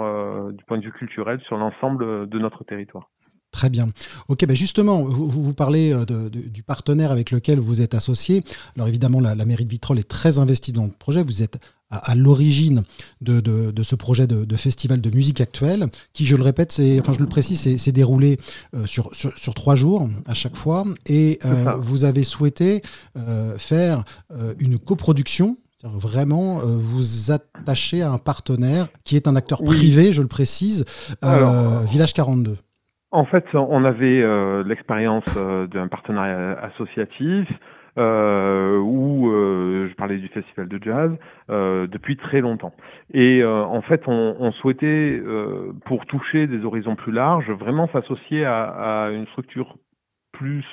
du 0.51 0.63
point 0.65 0.77
de 0.77 0.83
vue 0.83 0.91
culturel 0.91 1.39
sur 1.39 1.57
l'ensemble 1.57 2.29
de 2.29 2.37
notre 2.37 2.63
territoire. 2.63 3.09
Très 3.51 3.69
bien. 3.69 3.89
Ok, 4.27 4.45
ben 4.45 4.55
justement, 4.55 5.03
vous, 5.03 5.27
vous 5.29 5.53
parlez 5.53 5.91
de, 6.05 6.29
du 6.29 6.63
partenaire 6.63 7.11
avec 7.11 7.31
lequel 7.31 7.59
vous 7.59 7.81
êtes 7.81 7.95
associé. 7.95 8.43
Alors 8.75 8.87
évidemment, 8.87 9.19
la, 9.19 9.33
la 9.33 9.45
mairie 9.45 9.65
de 9.65 9.71
Vitrolles 9.71 9.99
est 9.99 10.07
très 10.07 10.39
investie 10.39 10.71
dans 10.71 10.85
le 10.85 10.91
projet. 10.91 11.23
Vous 11.23 11.41
êtes 11.41 11.59
à, 11.91 12.15
l'origine 12.15 12.83
de, 13.21 13.39
de, 13.39 13.83
ce 13.83 13.95
projet 13.95 14.27
de, 14.27 14.55
festival 14.55 15.01
de 15.01 15.09
musique 15.09 15.41
actuelle, 15.41 15.87
qui, 16.13 16.25
je 16.25 16.35
le 16.35 16.43
répète, 16.43 16.71
c'est, 16.71 16.99
enfin 16.99 17.13
je 17.13 17.19
le 17.19 17.27
précise, 17.27 17.77
c'est 17.77 17.91
déroulé 17.91 18.39
euh, 18.75 18.85
sur, 18.85 19.11
sur, 19.15 19.53
trois 19.53 19.75
jours 19.75 20.09
à 20.25 20.33
chaque 20.33 20.55
fois, 20.55 20.85
et 21.07 21.39
euh, 21.45 21.75
vous 21.79 22.03
avez 22.03 22.23
souhaité 22.23 22.81
euh, 23.17 23.57
faire 23.57 24.03
une 24.59 24.77
coproduction. 24.77 25.57
Vraiment, 25.81 26.57
vous 26.57 27.31
attacher 27.31 28.01
à 28.01 28.11
un 28.11 28.17
partenaire 28.17 28.89
qui 29.05 29.15
est 29.15 29.29
un 29.29 29.37
acteur 29.37 29.63
privé, 29.63 30.11
je 30.11 30.21
le 30.21 30.27
précise, 30.27 30.83
Village 31.23 32.13
42. 32.13 32.57
En 33.11 33.25
fait, 33.25 33.45
on 33.53 33.83
avait 33.85 34.23
l'expérience 34.65 35.25
d'un 35.33 35.87
partenariat 35.87 36.59
associatif 36.61 37.47
euh, 37.97 38.77
où 38.77 39.31
euh, 39.31 39.87
je 39.89 39.95
parlais 39.95 40.17
du 40.17 40.27
festival 40.29 40.67
de 40.67 40.79
jazz 40.81 41.11
euh, 41.49 41.87
depuis 41.87 42.17
très 42.17 42.41
longtemps. 42.41 42.73
Et 43.13 43.41
euh, 43.41 43.63
en 43.63 43.81
fait, 43.81 44.03
on, 44.07 44.35
on 44.39 44.51
souhaitait, 44.53 45.19
euh, 45.21 45.73
pour 45.85 46.05
toucher 46.05 46.47
des 46.47 46.63
horizons 46.63 46.95
plus 46.95 47.11
larges, 47.11 47.49
vraiment 47.51 47.89
s'associer 47.89 48.45
à, 48.45 48.63
à, 49.05 49.09
une 49.09 49.27
structure 49.27 49.77
plus, 50.31 50.63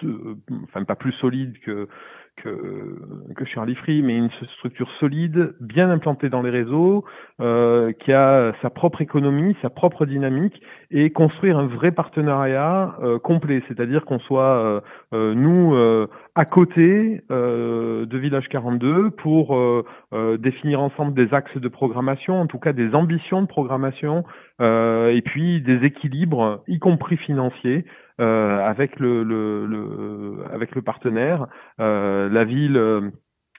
enfin 0.64 0.84
pas 0.84 0.94
plus 0.94 1.12
solide 1.12 1.58
que 1.60 1.88
que, 2.42 2.98
que 3.34 3.44
Charlie 3.44 3.74
Free, 3.74 4.02
mais 4.02 4.16
une 4.16 4.30
structure 4.58 4.90
solide, 5.00 5.54
bien 5.60 5.90
implantée 5.90 6.28
dans 6.28 6.42
les 6.42 6.50
réseaux, 6.50 7.04
euh, 7.40 7.92
qui 7.92 8.12
a 8.12 8.52
sa 8.62 8.70
propre 8.70 9.02
économie, 9.02 9.56
sa 9.62 9.70
propre 9.70 10.06
dynamique, 10.06 10.60
et 10.90 11.10
construire 11.10 11.58
un 11.58 11.66
vrai 11.66 11.90
partenariat 11.90 12.96
euh, 13.02 13.18
complet, 13.18 13.62
c'est-à-dire 13.68 14.04
qu'on 14.04 14.20
soit 14.20 14.42
euh, 14.42 14.80
euh 15.12 15.34
nous 15.34 15.74
euh, 15.74 16.06
à 16.34 16.44
côté 16.44 17.22
de 17.30 18.18
Village 18.18 18.48
42 18.48 19.10
pour 19.10 19.58
définir 20.38 20.82
ensemble 20.82 21.14
des 21.14 21.32
axes 21.32 21.56
de 21.56 21.68
programmation, 21.68 22.38
en 22.38 22.46
tout 22.46 22.58
cas 22.58 22.74
des 22.74 22.94
ambitions 22.94 23.40
de 23.40 23.46
programmation, 23.46 24.22
et 24.60 25.22
puis 25.24 25.62
des 25.62 25.82
équilibres, 25.86 26.62
y 26.68 26.78
compris 26.78 27.16
financiers, 27.16 27.86
euh, 27.86 28.05
avec 28.18 28.98
le, 28.98 30.44
avec 30.52 30.74
le 30.74 30.82
partenaire, 30.82 31.46
euh, 31.80 32.28
la 32.28 32.44
ville 32.44 32.76
euh, 32.76 33.10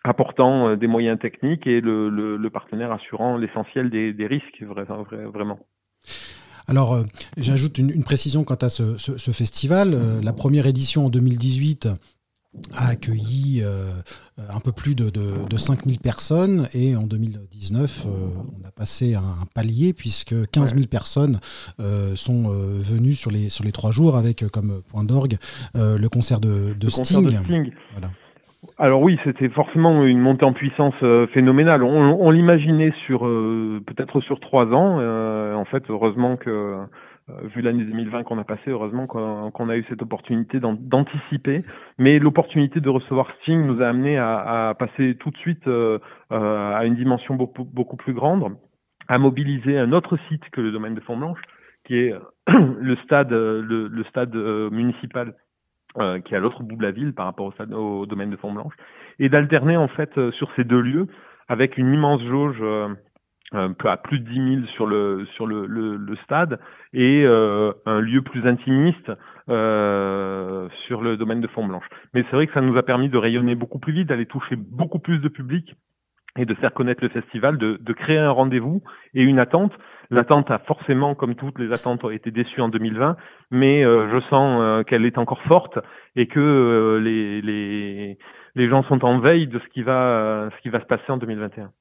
apportant 0.04 0.76
des 0.76 0.88
moyens 0.88 1.20
techniques 1.20 1.68
et 1.68 1.82
le, 1.82 2.10
le 2.10 2.50
partenaire 2.50 2.92
assurant 2.92 3.38
l'essentiel 3.38 3.90
des, 3.90 4.14
des, 4.14 4.28
risques 4.28 4.64
vraiment. 4.64 5.60
Alors, 6.68 6.98
j'ajoute 7.38 7.78
une, 7.78 8.04
précision 8.04 8.44
quant 8.44 8.56
à 8.56 8.70
ce, 8.70 8.98
ce 8.98 9.32
festival. 9.32 9.96
la 10.24 10.34
première 10.34 10.68
édition 10.68 11.06
en 11.06 11.10
2018 11.10 11.90
a 12.76 12.92
accueilli 12.92 13.62
euh, 13.64 13.90
un 14.54 14.60
peu 14.60 14.72
plus 14.72 14.96
de, 14.96 15.10
de, 15.10 15.58
5000 15.58 16.00
personnes 16.00 16.68
et 16.74 16.96
en 16.96 17.04
2019, 17.04 18.06
euh, 18.06 18.10
on 18.10 18.68
a 18.68 18.72
passé 18.72 19.16
un, 19.16 19.22
palier 19.56 19.94
puisque 19.94 20.36
15 20.52 20.76
000 20.76 20.88
personnes 20.88 21.40
euh, 21.80 22.16
sont 22.16 22.50
venues 22.50 23.14
sur 23.14 23.32
les, 23.32 23.50
sur 23.50 23.64
les 23.64 23.72
trois 23.72 23.92
jours 23.92 24.16
avec 24.16 24.48
comme 24.48 24.82
point 24.92 25.04
d'orgue 25.04 25.38
le 25.76 26.08
concert 26.08 26.40
de, 26.40 26.74
de 26.74 26.90
Sting. 26.90 27.28
Alors 28.80 29.02
oui, 29.02 29.18
c'était 29.24 29.50
forcément 29.50 30.04
une 30.04 30.20
montée 30.20 30.46
en 30.46 30.54
puissance 30.54 30.96
phénoménale. 31.34 31.84
On, 31.84 32.18
on 32.20 32.32
l'imaginait 32.32 32.94
sur 33.06 33.22
peut-être 33.22 34.20
sur 34.22 34.40
trois 34.40 34.66
ans. 34.68 35.00
en 35.56 35.66
fait, 35.66 35.84
heureusement 35.90 36.38
que 36.38 36.86
vu 37.44 37.62
l'année 37.62 37.84
2020 37.84 38.24
qu'on 38.24 38.38
a 38.40 38.44
passé, 38.44 38.72
heureusement 38.72 39.06
qu'on 39.06 39.70
a 39.70 39.76
eu 39.76 39.86
cette 39.90 40.02
opportunité 40.02 40.60
d'anticiper. 40.62 41.64
Mais 41.98 42.20
l'opportunité 42.20 42.80
de 42.80 42.90
recevoir 42.90 43.28
Sting 43.42 43.66
nous 43.66 43.82
a 43.82 43.88
amené 43.88 44.18
à, 44.18 44.70
à 44.70 44.74
passer 44.76 45.16
tout 45.20 45.32
de 45.32 45.38
suite 45.38 45.68
euh, 45.68 46.00
euh, 46.32 46.74
à 46.74 46.86
une 46.86 46.96
dimension 46.96 47.36
beaucoup, 47.36 47.66
beaucoup, 47.66 47.98
plus 47.98 48.14
grande, 48.14 48.56
à 49.08 49.18
mobiliser 49.18 49.78
un 49.78 49.92
autre 49.92 50.18
site 50.30 50.44
que 50.52 50.62
le 50.62 50.72
domaine 50.72 50.96
de 50.96 51.02
Font-Blanche, 51.02 51.42
qui 51.86 51.98
est 51.98 52.14
le 52.48 52.96
stade, 53.04 53.32
le, 53.32 53.88
le 53.88 54.04
stade 54.06 54.34
municipal 54.36 55.34
euh, 56.00 56.20
qui 56.20 56.34
est 56.34 56.38
à 56.38 56.40
l'autre 56.40 56.64
bout 56.64 56.76
de 56.76 56.84
la 56.84 56.92
ville 56.92 57.14
par 57.14 57.26
rapport 57.26 57.48
au, 57.48 57.52
stade, 57.52 57.74
au 57.74 58.06
domaine 58.06 58.30
de 58.30 58.38
Font-Blanche, 58.38 58.74
et 59.20 59.30
d'alterner 59.30 59.76
en 59.76 59.88
fait 59.90 60.12
sur 60.32 60.50
ces 60.56 60.64
deux 60.64 60.82
lieux 60.82 61.08
avec 61.50 61.78
une 61.78 61.94
immense 61.94 62.22
jauge 62.24 62.62
un 63.54 63.72
peu 63.74 63.90
à 63.90 63.98
plus 63.98 64.20
de 64.20 64.30
10 64.30 64.56
000 64.62 64.68
sur 64.76 64.86
le 64.86 65.26
sur 65.36 65.48
le, 65.48 65.66
le, 65.66 65.96
le 65.96 66.16
stade 66.18 66.60
et 66.94 67.24
euh, 67.26 67.72
un 67.86 68.02
lieu 68.02 68.22
plus 68.22 68.46
intimiste 68.46 69.12
euh, 69.50 70.68
sur 70.86 71.02
le 71.02 71.16
domaine 71.16 71.40
de 71.40 71.48
Font-Blanche. 71.48 71.86
Mais 72.14 72.24
c'est 72.24 72.36
vrai 72.36 72.48
que 72.48 72.54
ça 72.54 72.62
nous 72.62 72.78
a 72.78 72.84
permis 72.84 73.10
de 73.10 73.18
rayonner 73.18 73.56
beaucoup 73.56 73.80
plus 73.80 73.94
vite, 73.94 74.10
d'aller 74.10 74.26
toucher 74.26 74.56
beaucoup 74.58 75.00
plus 75.00 75.20
de 75.20 75.30
public 75.30 75.76
et 76.38 76.46
de 76.46 76.54
faire 76.56 76.74
connaître 76.74 77.04
le 77.04 77.10
festival, 77.10 77.58
de, 77.58 77.78
de 77.82 77.94
créer 77.94 78.18
un 78.18 78.32
rendez-vous 78.32 78.84
et 79.14 79.24
une 79.24 79.40
attente. 79.40 79.74
L'attente 80.10 80.50
a 80.52 80.60
forcément, 80.60 81.16
comme 81.16 81.36
toutes 81.36 81.60
les 81.60 81.72
attentes, 81.72 82.06
été 82.12 82.32
déçue 82.32 82.62
en 82.62 82.70
2020, 82.70 83.18
mais 83.52 83.84
euh, 83.84 84.10
je 84.12 84.20
sens 84.30 84.60
euh, 84.62 84.84
qu'elle 84.84 85.06
est 85.06 85.18
encore 85.18 85.42
forte 85.44 85.80
et 86.16 86.28
que 86.28 86.40
euh, 86.40 87.00
les, 87.00 87.42
les, 87.42 88.18
les 88.56 88.70
gens 88.70 88.84
sont 88.84 89.04
en 89.04 89.20
veille 89.20 89.48
de 89.48 89.60
ce 89.60 89.68
qui 89.70 89.84
va, 89.84 90.50
ce 90.56 90.62
qui 90.62 90.70
va 90.70 90.80
se 90.80 90.86
passer 90.86 91.10
en 91.10 91.18
2021. 91.18 91.72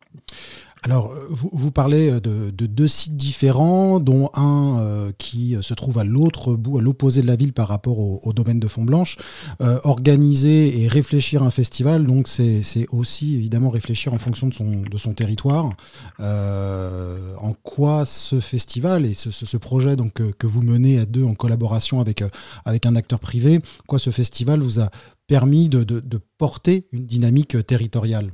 Alors, 0.82 1.12
vous, 1.30 1.50
vous 1.52 1.70
parlez 1.70 2.12
de, 2.20 2.50
de, 2.50 2.66
deux 2.66 2.86
sites 2.86 3.16
différents, 3.16 3.98
dont 3.98 4.30
un 4.34 4.78
euh, 4.80 5.12
qui 5.18 5.56
se 5.60 5.74
trouve 5.74 5.98
à 5.98 6.04
l'autre 6.04 6.54
bout, 6.54 6.78
à 6.78 6.82
l'opposé 6.82 7.22
de 7.22 7.26
la 7.26 7.36
ville 7.36 7.52
par 7.52 7.68
rapport 7.68 7.98
au, 7.98 8.32
domaine 8.32 8.60
de 8.60 8.68
Font-Blanche. 8.68 9.16
Euh, 9.60 9.78
organiser 9.84 10.82
et 10.82 10.88
réfléchir 10.88 11.42
un 11.42 11.50
festival, 11.50 12.06
donc 12.06 12.28
c'est 12.28 12.86
aussi 12.90 13.34
évidemment 13.34 13.70
réfléchir 13.70 14.12
en 14.14 14.18
fonction 14.18 14.48
de 14.48 14.98
son, 14.98 15.14
territoire. 15.14 15.74
Euh, 16.20 17.34
en 17.38 17.52
quoi 17.52 18.04
ce 18.04 18.40
festival 18.40 19.06
et 19.06 19.14
ce, 19.14 19.56
projet 19.56 19.96
que, 20.14 20.46
vous 20.46 20.62
menez 20.62 20.98
à 20.98 21.06
deux 21.06 21.24
en 21.24 21.34
collaboration 21.34 22.00
avec, 22.00 22.22
euh, 22.22 22.28
un 22.64 22.96
acteur 22.96 23.18
privé, 23.18 23.60
quoi 23.86 23.98
ce 23.98 24.10
festival 24.10 24.60
vous 24.60 24.80
a 24.80 24.90
permis 25.26 25.68
de 25.68 26.20
porter 26.38 26.86
une 26.92 27.06
dynamique 27.06 27.66
territoriale? 27.66 28.30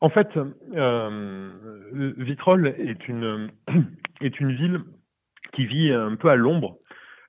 En 0.00 0.08
fait, 0.08 0.28
euh, 0.74 1.50
Vitrolles 2.18 2.74
est 2.78 3.08
une, 3.08 3.50
est 4.20 4.40
une 4.40 4.52
ville 4.52 4.80
qui 5.52 5.66
vit 5.66 5.92
un 5.92 6.16
peu 6.16 6.28
à 6.28 6.36
l'ombre 6.36 6.78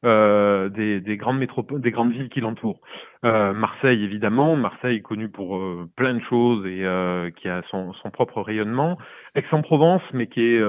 euh, 0.03 0.69
des, 0.69 0.99
des, 0.99 1.15
grandes 1.17 1.37
métropoles, 1.37 1.79
des 1.81 1.91
grandes 1.91 2.11
villes 2.11 2.29
qui 2.29 2.41
l'entourent. 2.41 2.79
Euh, 3.23 3.53
Marseille, 3.53 4.03
évidemment, 4.03 4.55
Marseille 4.55 4.97
est 4.97 5.01
connu 5.01 5.29
pour 5.29 5.57
euh, 5.57 5.87
plein 5.95 6.15
de 6.15 6.23
choses 6.23 6.65
et 6.65 6.83
euh, 6.83 7.29
qui 7.29 7.47
a 7.47 7.61
son, 7.69 7.93
son, 7.93 8.09
propre 8.09 8.41
rayonnement. 8.41 8.97
Aix-en-Provence, 9.35 10.01
mais 10.13 10.25
qui 10.25 10.41
est 10.41 10.61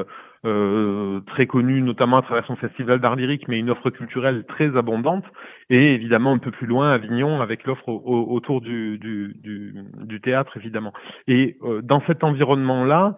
très 0.42 1.46
connu, 1.46 1.82
notamment 1.82 2.18
à 2.18 2.22
travers 2.22 2.44
son 2.46 2.56
festival 2.56 3.00
d'art 3.00 3.16
lyrique, 3.16 3.46
mais 3.48 3.58
une 3.58 3.70
offre 3.70 3.90
culturelle 3.90 4.44
très 4.46 4.76
abondante. 4.76 5.24
Et 5.70 5.94
évidemment 5.94 6.32
un 6.32 6.38
peu 6.38 6.50
plus 6.50 6.66
loin, 6.66 6.92
Avignon, 6.92 7.40
avec 7.40 7.64
l'offre 7.64 7.88
autour 7.88 8.60
du, 8.60 8.98
du, 8.98 9.34
du, 9.42 9.74
du, 10.04 10.20
théâtre, 10.20 10.56
évidemment. 10.56 10.92
Et 11.28 11.56
dans 11.82 12.02
cet 12.06 12.24
environnement-là, 12.24 13.16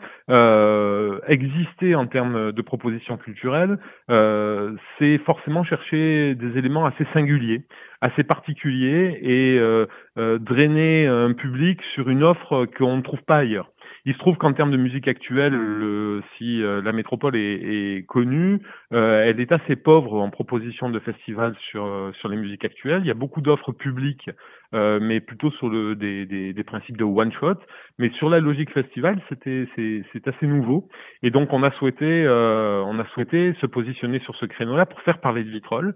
exister 1.28 1.94
en 1.94 2.06
termes 2.06 2.52
de 2.52 2.62
propositions 2.62 3.16
culturelles, 3.16 3.78
c'est 4.98 5.18
forcément 5.24 5.64
chercher 5.64 6.34
des 6.34 6.58
éléments 6.58 6.86
assez 6.86 7.06
singuliers 7.12 7.64
assez 8.04 8.22
particuliers 8.22 9.18
et 9.22 9.58
euh, 9.58 9.86
euh, 10.18 10.38
drainer 10.38 11.06
un 11.06 11.32
public 11.32 11.80
sur 11.94 12.10
une 12.10 12.22
offre 12.22 12.66
qu'on 12.76 12.98
ne 12.98 13.02
trouve 13.02 13.22
pas 13.22 13.38
ailleurs. 13.38 13.70
Il 14.06 14.12
se 14.12 14.18
trouve 14.18 14.36
qu'en 14.36 14.52
termes 14.52 14.70
de 14.70 14.76
musique 14.76 15.08
actuelle, 15.08 15.54
si 16.36 16.62
euh, 16.62 16.82
la 16.82 16.92
métropole 16.92 17.36
est, 17.36 18.06
connue, 18.06 18.60
euh, 18.92 19.24
elle 19.24 19.40
est 19.40 19.50
assez 19.50 19.76
pauvre 19.76 20.20
en 20.20 20.28
propositions 20.28 20.90
de 20.90 20.98
festivals 21.00 21.56
sur 21.70 22.12
sur 22.20 22.28
les 22.28 22.36
musiques 22.36 22.66
actuelles. 22.66 23.00
Il 23.02 23.06
y 23.06 23.10
a 23.10 23.14
beaucoup 23.14 23.40
d'offres 23.40 23.72
publiques, 23.72 24.28
euh, 24.74 24.98
mais 25.00 25.20
plutôt 25.20 25.50
sur 25.52 25.68
le 25.68 25.94
des, 25.94 26.26
des, 26.26 26.52
des 26.52 26.64
principes 26.64 26.96
de 26.96 27.04
one 27.04 27.32
shot. 27.32 27.54
Mais 27.98 28.10
sur 28.18 28.28
la 28.28 28.40
logique 28.40 28.72
festival, 28.72 29.20
c'était 29.28 29.68
c'est 29.76 30.28
assez 30.28 30.46
nouveau. 30.46 30.88
Et 31.22 31.30
donc 31.30 31.52
on 31.52 31.62
a 31.62 31.70
souhaité 31.72 32.26
on 32.28 32.98
a 32.98 33.04
souhaité 33.14 33.54
se 33.60 33.66
positionner 33.66 34.18
sur 34.20 34.34
ce 34.36 34.46
créneau-là 34.46 34.84
pour 34.86 35.00
faire 35.02 35.18
parler 35.18 35.44
de 35.44 35.50
Vitrolles, 35.50 35.94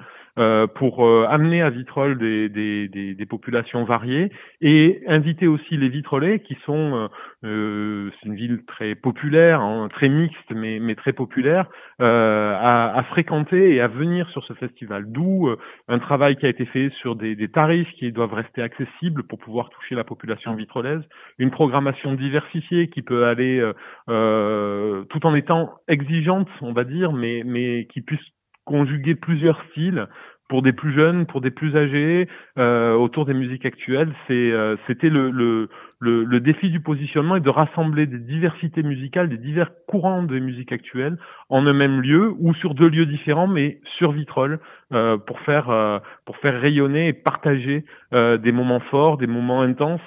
pour 0.76 1.08
amener 1.28 1.60
à 1.60 1.70
Vitrolles 1.70 2.16
des, 2.18 2.48
des, 2.48 2.88
des, 2.88 3.26
populations 3.26 3.82
variées 3.82 4.30
et 4.60 5.02
inviter 5.08 5.48
aussi 5.48 5.76
les 5.76 5.88
Vitrolais 5.88 6.38
qui 6.38 6.56
sont 6.64 7.08
c'est 7.42 8.28
une 8.28 8.34
ville 8.34 8.64
très 8.66 8.94
populaire, 8.94 9.60
hein, 9.60 9.88
très 9.92 10.08
mixte, 10.08 10.50
mais, 10.50 10.78
mais 10.80 10.94
très 10.94 11.12
populaire, 11.12 11.68
euh, 12.00 12.54
à, 12.54 12.96
à, 12.98 13.02
fréquenter 13.04 13.74
et 13.74 13.80
à 13.80 13.88
venir 13.88 14.28
sur 14.30 14.44
ce 14.44 14.52
festival. 14.54 15.04
D'où 15.10 15.48
euh, 15.48 15.56
un 15.88 15.98
travail 15.98 16.36
qui 16.36 16.46
a 16.46 16.48
été 16.48 16.64
fait 16.66 16.90
sur 17.00 17.16
des, 17.16 17.34
des, 17.34 17.48
tarifs 17.48 17.90
qui 17.98 18.12
doivent 18.12 18.34
rester 18.34 18.62
accessibles 18.68 19.22
pour 19.24 19.38
pouvoir 19.38 19.70
toucher 19.70 19.94
la 19.94 20.04
population 20.04 20.54
vitrolaise, 20.54 21.02
une 21.38 21.50
programmation 21.50 22.14
diversifiée 22.14 22.88
qui 22.88 23.02
peut 23.02 23.26
aller 23.26 23.58
euh, 23.58 23.72
euh, 24.08 25.04
tout 25.10 25.26
en 25.26 25.34
étant 25.34 25.74
exigeante, 25.88 26.48
on 26.60 26.72
va 26.72 26.84
dire, 26.84 27.12
mais, 27.12 27.42
mais 27.44 27.86
qui 27.92 28.00
puisse 28.02 28.24
conjuguer 28.64 29.14
plusieurs 29.14 29.62
styles 29.70 30.06
pour 30.48 30.62
des 30.62 30.72
plus 30.72 30.92
jeunes, 30.94 31.26
pour 31.26 31.40
des 31.40 31.50
plus 31.50 31.76
âgés, 31.76 32.26
euh, 32.58 32.94
autour 32.94 33.26
des 33.26 33.34
musiques 33.34 33.66
actuelles. 33.66 34.12
C'est, 34.26 34.50
euh, 34.50 34.76
c'était 34.86 35.10
le, 35.10 35.30
le, 35.30 35.68
le, 36.00 36.24
le, 36.24 36.40
défi 36.40 36.70
du 36.70 36.80
positionnement 36.80 37.36
et 37.36 37.40
de 37.40 37.50
rassembler 37.50 38.06
des 38.06 38.18
diversités 38.18 38.82
musicales, 38.82 39.28
des 39.28 39.36
divers 39.36 39.70
courants 39.86 40.22
de 40.22 40.38
musique 40.38 40.72
actuelle 40.72 41.18
en 41.50 41.66
un 41.66 41.72
même 41.72 42.00
lieu 42.00 42.34
ou 42.38 42.54
sur 42.54 42.74
deux 42.74 42.88
lieux 42.88 43.06
différents, 43.06 43.46
mais 43.46 43.80
sur 43.98 44.12
Vitrolles, 44.12 44.58
euh, 44.92 45.18
pour 45.18 45.38
faire 45.40 45.68
euh, 45.68 45.98
pour 46.24 46.36
faire 46.38 46.58
rayonner 46.60 47.08
et 47.08 47.12
partager 47.12 47.84
euh, 48.14 48.38
des 48.38 48.52
moments 48.52 48.80
forts, 48.80 49.18
des 49.18 49.26
moments 49.26 49.60
intenses 49.60 50.00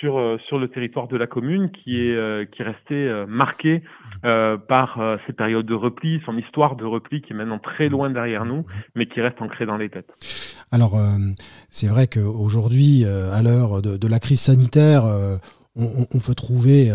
sur 0.00 0.18
euh, 0.18 0.38
sur 0.48 0.58
le 0.58 0.68
territoire 0.68 1.06
de 1.06 1.16
la 1.16 1.26
commune 1.26 1.70
qui 1.70 2.00
est 2.00 2.16
euh, 2.16 2.46
qui 2.46 2.62
est 2.62 2.64
resté 2.64 3.24
marqué 3.28 3.82
par 4.22 5.18
ces 5.26 5.34
périodes 5.34 5.66
de 5.66 5.74
repli, 5.74 6.20
son 6.24 6.38
histoire 6.38 6.76
de 6.76 6.84
repli 6.84 7.20
qui 7.20 7.32
est 7.32 7.36
maintenant 7.36 7.58
très 7.58 7.90
loin 7.90 8.08
derrière 8.08 8.46
nous, 8.46 8.64
mais 8.94 9.06
qui 9.06 9.20
reste 9.20 9.40
ancrée 9.42 9.66
dans 9.66 9.76
les 9.76 9.90
têtes. 9.90 10.10
Alors 10.70 10.96
c'est 11.68 11.88
vrai 11.88 12.06
qu'aujourd'hui, 12.06 13.04
à 13.04 13.42
l'heure 13.42 13.82
de, 13.82 13.98
de, 13.98 14.08
la 14.08 14.18
crise 14.18 14.40
sanitaire, 14.40 15.04
on, 15.76 16.06
on, 16.14 16.20
peut 16.20 16.34
trouver, 16.34 16.90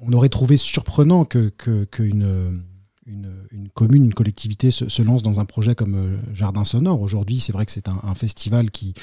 on 0.00 0.12
aurait 0.14 0.30
trouvé 0.30 0.56
surprenant 0.56 1.26
que 1.26 1.50
qu'une 1.84 2.64
une, 3.06 3.34
une, 3.52 3.68
commune, 3.68 4.04
une 4.04 4.14
collectivité 4.14 4.70
se, 4.70 5.02
lance 5.02 5.22
dans 5.22 5.40
un 5.40 5.44
projet 5.44 5.74
comme 5.74 5.94
euh, 5.94 6.16
Jardin 6.32 6.64
Sonore. 6.64 7.00
Aujourd'hui, 7.00 7.38
c'est 7.38 7.52
vrai 7.52 7.66
que 7.66 7.72
c'est 7.72 7.88
un, 7.88 8.14
festival 8.14 8.70
qui, 8.70 8.94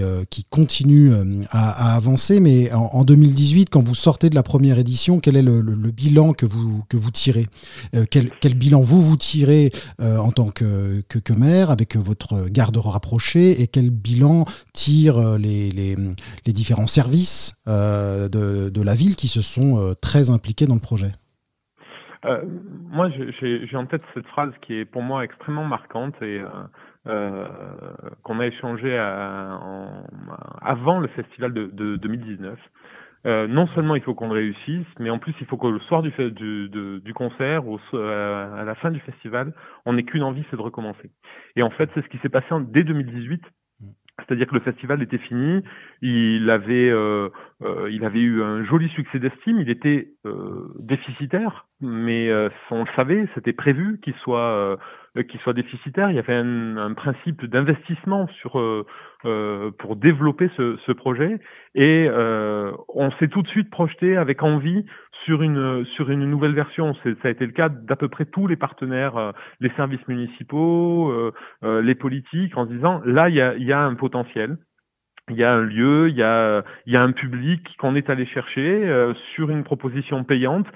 euh, 0.00 0.24
continue 0.50 1.12
euh, 1.12 1.42
à, 1.50 1.94
avancer, 1.94 2.40
mais 2.40 2.72
en, 2.72 2.90
en, 2.92 3.04
2018, 3.04 3.68
quand 3.70 3.86
vous 3.86 3.94
sortez 3.94 4.30
de 4.30 4.34
la 4.34 4.42
première 4.42 4.78
édition, 4.78 5.20
quel 5.20 5.36
est 5.36 5.42
le, 5.42 5.60
bilan 5.90 6.32
que 6.32 6.46
vous, 6.46 7.10
tirez? 7.12 7.46
Quel, 8.10 8.54
bilan 8.54 8.80
vous 8.80 9.02
vous 9.02 9.16
tirez 9.16 9.72
en 10.00 10.30
tant 10.30 10.50
que, 10.50 11.02
que, 11.08 11.32
maire 11.32 11.70
avec 11.70 11.96
votre 11.96 12.48
garde 12.48 12.76
rapprochée? 12.76 13.60
Et 13.62 13.66
quel 13.66 13.90
bilan 13.90 14.44
tirent 14.72 15.38
les, 15.38 15.96
différents 16.46 16.86
services 16.86 17.54
de 17.66 18.82
la 18.82 18.94
ville 18.94 19.16
qui 19.16 19.28
se 19.28 19.42
sont 19.42 19.94
très 20.00 20.30
impliqués 20.30 20.66
dans 20.66 20.74
le 20.74 20.80
projet? 20.80 21.12
Euh, 22.24 22.42
moi, 22.90 23.10
j'ai 23.40 23.76
en 23.76 23.86
tête 23.86 24.02
cette 24.14 24.26
phrase 24.26 24.52
qui 24.62 24.74
est 24.74 24.84
pour 24.84 25.02
moi 25.02 25.24
extrêmement 25.24 25.64
marquante 25.64 26.14
et 26.22 26.40
euh, 26.40 26.48
euh, 27.06 27.46
qu'on 28.22 28.40
a 28.40 28.46
échangé 28.46 28.96
à, 28.96 29.58
en, 29.62 30.04
avant 30.60 30.98
le 31.00 31.08
festival 31.08 31.52
de, 31.52 31.66
de 31.72 31.96
2019. 31.96 32.58
Euh, 33.26 33.48
non 33.48 33.66
seulement 33.74 33.96
il 33.96 34.02
faut 34.02 34.14
qu'on 34.14 34.28
réussisse, 34.28 34.86
mais 35.00 35.10
en 35.10 35.18
plus 35.18 35.34
il 35.40 35.46
faut 35.46 35.56
que 35.56 35.66
le 35.66 35.80
soir 35.80 36.02
du, 36.02 36.10
du, 36.10 36.68
du, 36.68 37.00
du 37.00 37.14
concert 37.14 37.66
ou 37.66 37.78
à 37.92 38.62
la 38.64 38.74
fin 38.76 38.90
du 38.90 39.00
festival, 39.00 39.52
on 39.86 39.94
n'ait 39.94 40.04
qu'une 40.04 40.22
envie, 40.22 40.44
c'est 40.50 40.56
de 40.56 40.62
recommencer. 40.62 41.10
Et 41.56 41.62
en 41.62 41.70
fait, 41.70 41.90
c'est 41.94 42.02
ce 42.02 42.08
qui 42.08 42.18
s'est 42.18 42.28
passé 42.28 42.46
dès 42.68 42.84
2018 42.84 43.42
c'est-à-dire 44.18 44.46
que 44.46 44.54
le 44.54 44.60
festival 44.60 45.02
était 45.02 45.18
fini, 45.18 45.62
il 46.02 46.50
avait, 46.50 46.90
euh, 46.90 47.28
euh, 47.62 47.88
il 47.90 48.04
avait 48.04 48.20
eu 48.20 48.42
un 48.42 48.64
joli 48.64 48.88
succès 48.90 49.18
d'estime, 49.18 49.60
il 49.60 49.70
était 49.70 50.08
euh, 50.26 50.68
déficitaire, 50.80 51.66
mais 51.80 52.30
on 52.70 52.84
le 52.84 52.90
savait, 52.96 53.28
c'était 53.34 53.52
prévu 53.52 54.00
qu'il 54.02 54.14
soit, 54.14 54.78
euh, 55.18 55.22
qu'il 55.22 55.40
soit 55.40 55.52
déficitaire. 55.52 56.10
Il 56.10 56.16
y 56.16 56.18
avait 56.18 56.34
un, 56.34 56.76
un 56.76 56.94
principe 56.94 57.44
d'investissement 57.44 58.28
sur 58.40 58.58
euh, 58.58 58.84
pour 59.78 59.96
développer 59.96 60.48
ce, 60.56 60.76
ce 60.86 60.92
projet, 60.92 61.40
et 61.74 62.08
on 62.94 63.10
s'est 63.18 63.28
tout 63.28 63.42
de 63.42 63.48
suite 63.48 63.68
projeté 63.68 64.16
avec 64.16 64.42
envie 64.42 64.84
sur 65.24 65.42
une 65.42 65.84
sur 65.96 66.10
une 66.10 66.24
nouvelle 66.30 66.54
version. 66.54 66.94
Ça 67.02 67.10
a 67.24 67.28
été 67.28 67.44
le 67.44 67.52
cas 67.52 67.68
d'à 67.68 67.96
peu 67.96 68.08
près 68.08 68.26
tous 68.26 68.46
les 68.46 68.56
partenaires, 68.56 69.32
les 69.60 69.70
services 69.70 70.06
municipaux, 70.06 71.12
les 71.62 71.94
politiques, 71.96 72.56
en 72.56 72.66
se 72.66 72.72
disant 72.72 73.02
là 73.04 73.28
il 73.28 73.34
y 73.34 73.40
a, 73.40 73.56
y 73.56 73.72
a 73.72 73.80
un 73.80 73.94
potentiel 73.94 74.56
il 75.30 75.36
y 75.36 75.44
a 75.44 75.52
un 75.52 75.62
lieu, 75.62 76.08
il 76.08 76.16
y 76.16 76.22
a, 76.22 76.64
il 76.86 76.92
y 76.92 76.96
a 76.96 77.02
un 77.02 77.12
public 77.12 77.76
qu'on 77.78 77.94
est 77.94 78.10
allé 78.10 78.26
chercher 78.26 78.86
euh, 78.86 79.14
sur 79.34 79.50
une 79.50 79.64
proposition 79.64 80.24
payante. 80.24 80.66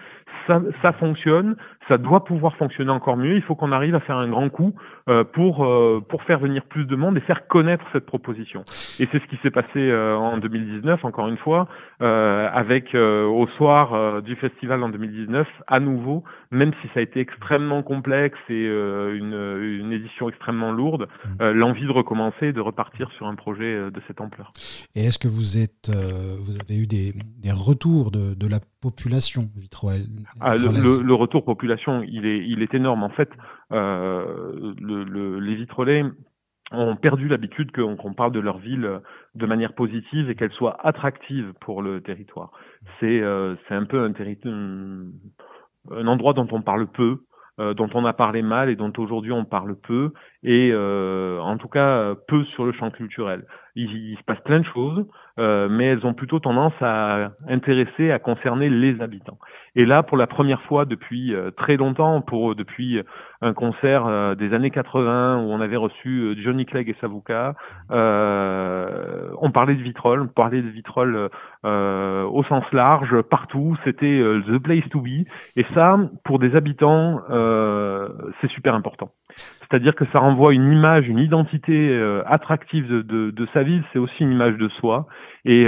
Ça, 0.46 0.60
ça 0.84 0.92
fonctionne, 0.92 1.56
ça 1.88 1.98
doit 1.98 2.24
pouvoir 2.24 2.56
fonctionner 2.56 2.90
encore 2.90 3.16
mieux. 3.16 3.36
Il 3.36 3.42
faut 3.42 3.54
qu'on 3.54 3.72
arrive 3.72 3.94
à 3.94 4.00
faire 4.00 4.16
un 4.16 4.28
grand 4.28 4.48
coup 4.48 4.74
euh, 5.08 5.24
pour 5.24 5.64
euh, 5.64 6.00
pour 6.08 6.22
faire 6.22 6.38
venir 6.38 6.64
plus 6.64 6.84
de 6.84 6.96
monde 6.96 7.16
et 7.16 7.20
faire 7.20 7.46
connaître 7.48 7.84
cette 7.92 8.06
proposition. 8.06 8.62
Et 8.98 9.08
c'est 9.10 9.20
ce 9.20 9.26
qui 9.26 9.36
s'est 9.42 9.50
passé 9.50 9.78
euh, 9.78 10.16
en 10.16 10.38
2019, 10.38 11.04
encore 11.04 11.28
une 11.28 11.36
fois, 11.36 11.68
euh, 12.00 12.48
avec 12.52 12.94
euh, 12.94 13.24
au 13.24 13.46
soir 13.56 14.22
du 14.22 14.36
festival 14.36 14.82
en 14.82 14.88
2019, 14.88 15.46
à 15.66 15.80
nouveau, 15.80 16.24
même 16.50 16.72
si 16.80 16.88
ça 16.94 17.00
a 17.00 17.02
été 17.02 17.20
extrêmement 17.20 17.82
complexe 17.82 18.38
et 18.48 18.64
une, 18.64 19.34
une 19.34 19.92
édition 19.92 20.28
extrêmement 20.28 20.72
lourde, 20.72 21.08
mmh. 21.24 21.50
l'envie 21.50 21.86
de 21.86 21.90
recommencer, 21.90 22.52
de 22.52 22.60
repartir 22.60 23.10
sur 23.16 23.26
un 23.26 23.34
projet 23.34 23.90
de 23.90 24.02
cette 24.06 24.20
ampleur. 24.20 24.52
Et 24.94 25.04
est-ce 25.04 25.18
que 25.18 25.28
vous 25.28 25.58
êtes, 25.58 25.90
vous 25.90 26.58
avez 26.60 26.76
eu 26.78 26.86
des, 26.86 27.12
des 27.42 27.52
retours 27.52 28.10
de, 28.10 28.34
de 28.34 28.48
la 28.48 28.58
population 28.82 29.48
ah, 30.40 30.56
le, 30.56 31.14
retour 31.14 31.44
population, 31.44 32.02
il 32.02 32.26
est, 32.26 32.44
il 32.46 32.62
est 32.62 32.74
énorme. 32.74 33.04
En 33.04 33.10
fait, 33.10 33.30
euh, 33.72 34.74
le, 34.80 35.04
le, 35.04 35.38
les 35.38 35.54
vitrolais 35.54 36.04
ont 36.72 36.96
perdu 36.96 37.28
l'habitude 37.28 37.70
qu'on 37.72 38.14
parle 38.14 38.32
de 38.32 38.40
leur 38.40 38.58
ville 38.58 39.00
de 39.34 39.46
manière 39.46 39.74
positive 39.74 40.30
et 40.30 40.34
qu'elle 40.34 40.52
soit 40.52 40.76
attractive 40.86 41.52
pour 41.60 41.82
le 41.82 42.00
territoire. 42.00 42.50
C'est 42.98 43.20
euh, 43.20 43.54
un 43.70 43.84
peu 43.84 44.04
un, 44.04 44.12
un 45.90 46.06
endroit 46.06 46.32
dont 46.32 46.48
on 46.50 46.62
parle 46.62 46.86
peu, 46.88 47.22
euh, 47.60 47.74
dont 47.74 47.90
on 47.94 48.04
a 48.04 48.12
parlé 48.12 48.42
mal 48.42 48.70
et 48.70 48.76
dont 48.76 48.92
aujourd'hui 48.96 49.32
on 49.32 49.44
parle 49.44 49.76
peu, 49.76 50.12
et 50.42 50.70
euh, 50.72 51.38
en 51.40 51.58
tout 51.58 51.68
cas 51.68 52.14
peu 52.26 52.44
sur 52.46 52.64
le 52.64 52.72
champ 52.72 52.90
culturel. 52.90 53.46
Il, 53.74 53.90
il 53.92 54.16
se 54.16 54.22
passe 54.24 54.40
plein 54.40 54.60
de 54.60 54.66
choses, 54.66 55.06
euh, 55.38 55.68
mais 55.70 55.86
elles 55.86 56.06
ont 56.06 56.14
plutôt 56.14 56.40
tendance 56.40 56.74
à 56.80 57.30
intéresser, 57.48 58.10
à 58.10 58.18
concerner 58.18 58.68
les 58.68 59.00
habitants. 59.00 59.38
Et 59.74 59.86
là, 59.86 60.02
pour 60.02 60.16
la 60.16 60.26
première 60.26 60.60
fois 60.62 60.84
depuis 60.84 61.34
euh, 61.34 61.50
très 61.50 61.76
longtemps, 61.76 62.20
pour 62.20 62.54
depuis 62.54 63.00
un 63.40 63.54
concert 63.54 64.06
euh, 64.06 64.34
des 64.34 64.52
années 64.52 64.70
80 64.70 65.38
où 65.38 65.50
on 65.50 65.60
avait 65.60 65.76
reçu 65.76 66.36
Johnny 66.42 66.66
Clegg 66.66 66.88
et 66.88 66.96
Savuka, 67.00 67.54
on 67.90 69.50
parlait 69.52 69.74
de 69.74 69.82
vitrolles, 69.82 70.22
on 70.22 70.28
parlait 70.28 70.62
de 70.62 70.68
vitrolles 70.68 71.30
au 71.64 72.44
sens 72.48 72.64
large, 72.72 73.20
partout, 73.22 73.76
c'était 73.84 74.22
the 74.46 74.58
place 74.58 74.88
to 74.90 75.00
be. 75.00 75.26
Et 75.56 75.64
ça, 75.74 75.98
pour 76.24 76.38
des 76.38 76.54
habitants, 76.54 77.22
c'est 78.40 78.50
super 78.50 78.74
important. 78.74 79.10
C'est-à-dire 79.72 79.94
que 79.94 80.04
ça 80.12 80.20
renvoie 80.20 80.52
une 80.52 80.70
image, 80.70 81.08
une 81.08 81.18
identité 81.18 81.98
attractive 82.26 82.86
de, 82.86 83.48
sa 83.54 83.62
ville, 83.62 83.82
c'est 83.92 83.98
aussi 83.98 84.22
une 84.22 84.32
image 84.32 84.58
de 84.58 84.68
soi. 84.68 85.06
Et 85.46 85.66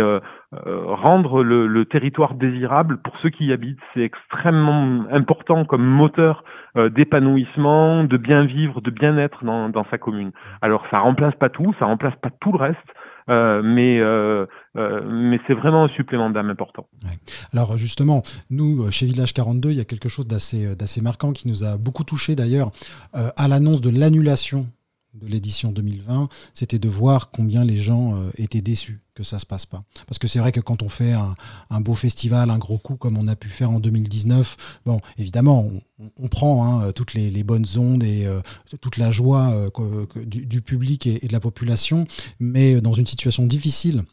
rendre 0.53 1.43
le, 1.43 1.67
le, 1.67 1.85
territoire 1.87 2.35
désirable 2.35 2.99
pour 2.99 3.17
ceux 3.21 3.31
qui 3.31 3.47
y 3.47 3.53
habitent, 3.53 3.81
c'est 3.95 4.03
extrêmement 4.03 5.07
important 5.11 5.65
comme 5.65 5.85
moteur 5.85 6.45
d'épanouissement, 6.77 8.05
de 8.05 8.17
bien 8.19 8.45
vivre, 8.45 8.83
de 8.83 8.91
bien-être 8.91 9.43
dans, 9.43 9.71
dans 9.71 9.87
sa 9.91 9.97
commune. 9.97 10.33
Alors 10.61 10.85
ça 10.93 11.01
remplace 11.01 11.35
pas 11.37 11.49
tout, 11.49 11.75
ça 11.79 11.87
remplace 11.87 12.17
pas 12.17 12.31
tout 12.41 12.53
le 12.53 12.59
reste, 12.59 12.95
euh, 13.31 13.63
mais 13.65 13.99
euh, 14.01 14.45
euh, 14.77 15.01
mais 15.07 15.41
c'est 15.47 15.55
vraiment 15.55 15.85
un 15.85 15.89
supplément 15.89 16.29
d'âme 16.31 16.51
important. 16.51 16.87
Alors 17.53 17.79
justement, 17.79 18.23
nous 18.51 18.91
chez 18.91 19.07
Village 19.07 19.33
42, 19.33 19.71
il 19.71 19.77
y 19.77 19.81
a 19.81 19.85
quelque 19.85 20.09
chose 20.09 20.27
d'assez 20.27 21.01
marquant 21.03 21.33
qui 21.33 21.49
nous 21.49 21.65
a 21.65 21.79
beaucoup 21.79 22.05
touché 22.05 22.37
d'ailleurs 22.37 22.71
à 23.13 23.49
l'annonce 23.49 23.81
de 23.81 23.91
l'annulation 23.91 24.67
de 25.15 25.27
l'édition 25.27 25.73
2020, 25.73 26.29
c'était 26.53 26.79
de 26.79 26.89
voir 26.89 27.31
combien 27.31 27.65
les 27.65 27.77
gens 27.77 28.17
euh, 28.17 28.31
étaient 28.37 28.61
déçus 28.61 29.01
que 29.15 29.23
ça 29.23 29.39
se 29.39 29.47
passe 29.47 29.65
pas. 29.65 29.85
Parce 30.09 30.19
que 30.19 30.27
c'est 30.27 30.41
vrai 30.41 30.51
que 30.51 30.61
quand 30.61 30.83
on 30.83 30.89
fait 30.89 31.13
un, 31.13 31.81
beau 31.81 31.95
festival, 31.95 32.51
un 32.51 32.59
gros 32.59 32.79
coup 32.79 32.97
comme 32.97 33.17
on 33.17 33.29
a 33.29 33.37
pu 33.37 33.49
faire 33.49 33.71
en 33.71 33.79
2019, 33.79 34.57
bon, 34.87 35.01
évidemment, 35.19 35.69
on, 36.21 36.29
prend 36.29 36.67
hein, 36.67 36.93
toutes 36.93 37.15
les, 37.15 37.45
bonnes 37.45 37.67
ondes 37.77 38.03
et 38.03 38.27
euh, 38.27 38.41
toute 38.81 38.97
la 38.97 39.13
joie 39.13 39.53
euh, 39.53 40.07
du, 40.27 40.63
public 40.63 41.07
et, 41.07 41.27
de 41.27 41.33
la 41.33 41.41
population, 41.41 42.07
mais 42.41 42.81
dans 42.81 42.95
une 42.95 43.07
situation 43.07 43.47
difficile 43.47 44.05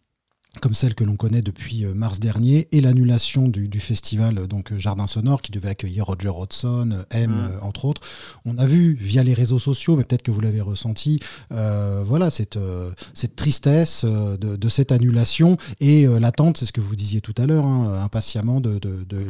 comme 0.59 0.73
celle 0.73 0.95
que 0.95 1.05
l'on 1.05 1.15
connaît 1.15 1.41
depuis 1.41 1.85
euh, 1.85 1.93
mars 1.93 2.19
dernier, 2.19 2.67
et 2.73 2.81
l'annulation 2.81 3.47
du, 3.47 3.79
festival 3.79 4.37
euh, 4.37 4.47
donc 4.47 4.71
euh, 4.73 4.79
Jardin 4.79 5.07
Sonore 5.07 5.41
qui 5.41 5.51
devait 5.51 5.69
accueillir 5.69 6.05
Roger 6.05 6.27
Hodgson, 6.27 7.05
M 7.09 7.31
mm. 7.31 7.65
entre 7.65 7.85
autres. 7.85 8.01
On 8.43 8.57
a 8.57 8.65
vu 8.65 8.97
via 8.99 9.23
les 9.23 9.33
réseaux 9.33 9.59
sociaux, 9.59 9.95
mais 9.95 10.03
peut-être 10.03 10.23
que 10.23 10.31
vous 10.31 10.41
l'avez 10.41 10.61
ressenti, 10.61 11.19
voilà 11.49 12.29
cette, 12.29 12.57
cette 13.13 13.35
tristesse 13.35 14.03
de, 14.05 14.69
cette 14.69 14.91
annulation 14.91 15.57
et 15.79 16.05
l'attente, 16.05 16.57
c'est 16.57 16.65
ce 16.65 16.73
que 16.73 16.81
vous 16.81 16.95
disiez 16.95 17.21
tout 17.21 17.35
à 17.37 17.45
l'heure, 17.45 17.65
hein, 17.65 18.01
impatiemment 18.03 18.59
de, 18.59 18.79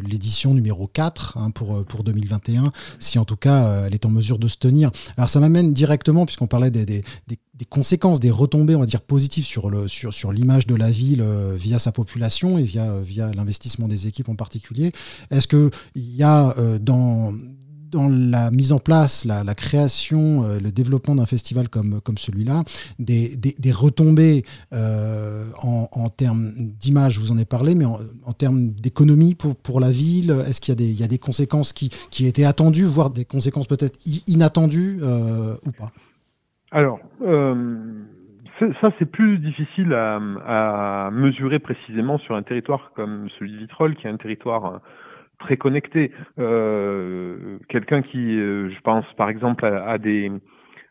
l'édition 0.06 0.54
numéro 0.54 0.88
4 0.88 1.38
hein, 1.38 1.52
pour, 1.52 1.84
pour 1.86 2.04
2021, 2.04 2.72
si 3.00 3.20
en 3.20 3.26
tout 3.26 3.36
cas 3.36 3.86
elle 3.86 3.94
est 3.94 4.06
en 4.06 4.10
mesure 4.10 4.40
de 4.40 4.48
se 4.48 4.58
tenir. 4.58 4.92
Alors 5.18 5.30
ça 5.30 5.40
m'amène 5.40 5.74
directement, 5.74 6.26
puisqu'on 6.26 6.48
parlait 6.48 6.72
des, 6.72 6.86
des 6.86 7.04
des 7.28 7.38
conséquences, 7.66 8.20
des 8.20 8.32
retombées, 8.32 8.76
on 8.76 8.80
va 8.80 8.86
dire, 8.86 9.02
positives 9.02 9.46
sur, 9.46 9.70
le, 9.70 9.88
sur, 9.88 10.32
l'image 10.32 10.68
de 10.68 10.76
la 10.76 10.90
ville 10.90 11.22
euh, 11.22 11.56
via 11.58 11.80
sa 11.80 11.92
population 11.92 12.58
et 12.58 12.64
via, 12.64 13.00
via 13.02 13.32
l'investissement 13.36 13.88
des 13.88 14.08
équipes 14.08 14.30
en 14.30 14.36
particulier. 14.36 14.92
Est-ce 15.30 15.48
qu'il 15.48 15.70
y 15.96 16.24
a 16.24 16.58
euh, 16.58 16.80
dans, 16.80 17.34
la 17.94 18.52
mise 18.52 18.72
en 18.72 18.80
place, 18.80 19.26
la, 19.26 19.44
création, 19.54 20.46
euh, 20.46 20.60
le 20.60 20.72
développement 20.72 21.14
d'un 21.14 21.26
festival 21.26 21.68
comme, 21.68 22.02
celui-là, 22.18 22.64
des, 23.00 23.36
des, 23.36 23.72
retombées 23.72 24.46
en, 24.72 26.10
termes 26.16 26.54
d'image, 26.80 27.20
vous 27.20 27.32
en 27.34 27.36
avez 27.36 27.46
parlé, 27.46 27.76
mais 27.76 27.86
en, 27.86 28.34
termes 28.34 28.70
d'économie 28.72 29.36
pour, 29.36 29.80
la 29.82 29.92
ville 29.92 30.42
Est-ce 30.48 30.62
qu'il 30.62 30.72
y 30.72 30.78
a 31.04 31.06
des, 31.06 31.08
des 31.08 31.20
conséquences 31.20 31.74
qui 31.74 31.92
étaient 32.26 32.46
attendues, 32.46 32.86
voire 32.86 33.10
des 33.10 33.26
conséquences 33.26 33.68
peut-être 33.68 34.00
inattendues 34.26 35.02
ou 35.66 35.72
pas? 35.72 35.92
Alors, 36.72 37.00
euh, 37.22 37.56
ça 38.80 38.92
c'est 39.00 39.10
plus 39.10 39.40
difficile 39.40 39.94
à, 39.94 40.20
à, 40.46 41.12
mesurer 41.12 41.60
précisément 41.60 42.18
sur 42.20 42.36
un 42.36 42.44
territoire 42.44 42.92
comme 42.96 43.30
celui 43.38 43.52
de 43.54 43.58
Vitrolles, 43.58 43.96
qui 43.96 44.08
est 44.08 44.10
un 44.10 44.18
territoire 44.18 44.66
euh, 44.66 44.78
très 45.40 45.58
connecté. 45.58 46.12
Euh, 46.40 47.58
Quelqu'un 47.70 48.02
qui, 48.02 48.40
euh, 48.40 48.70
je 48.70 48.80
pense 48.82 49.06
par 49.18 49.30
exemple 49.30 49.66
à, 49.66 49.98
des 49.98 50.32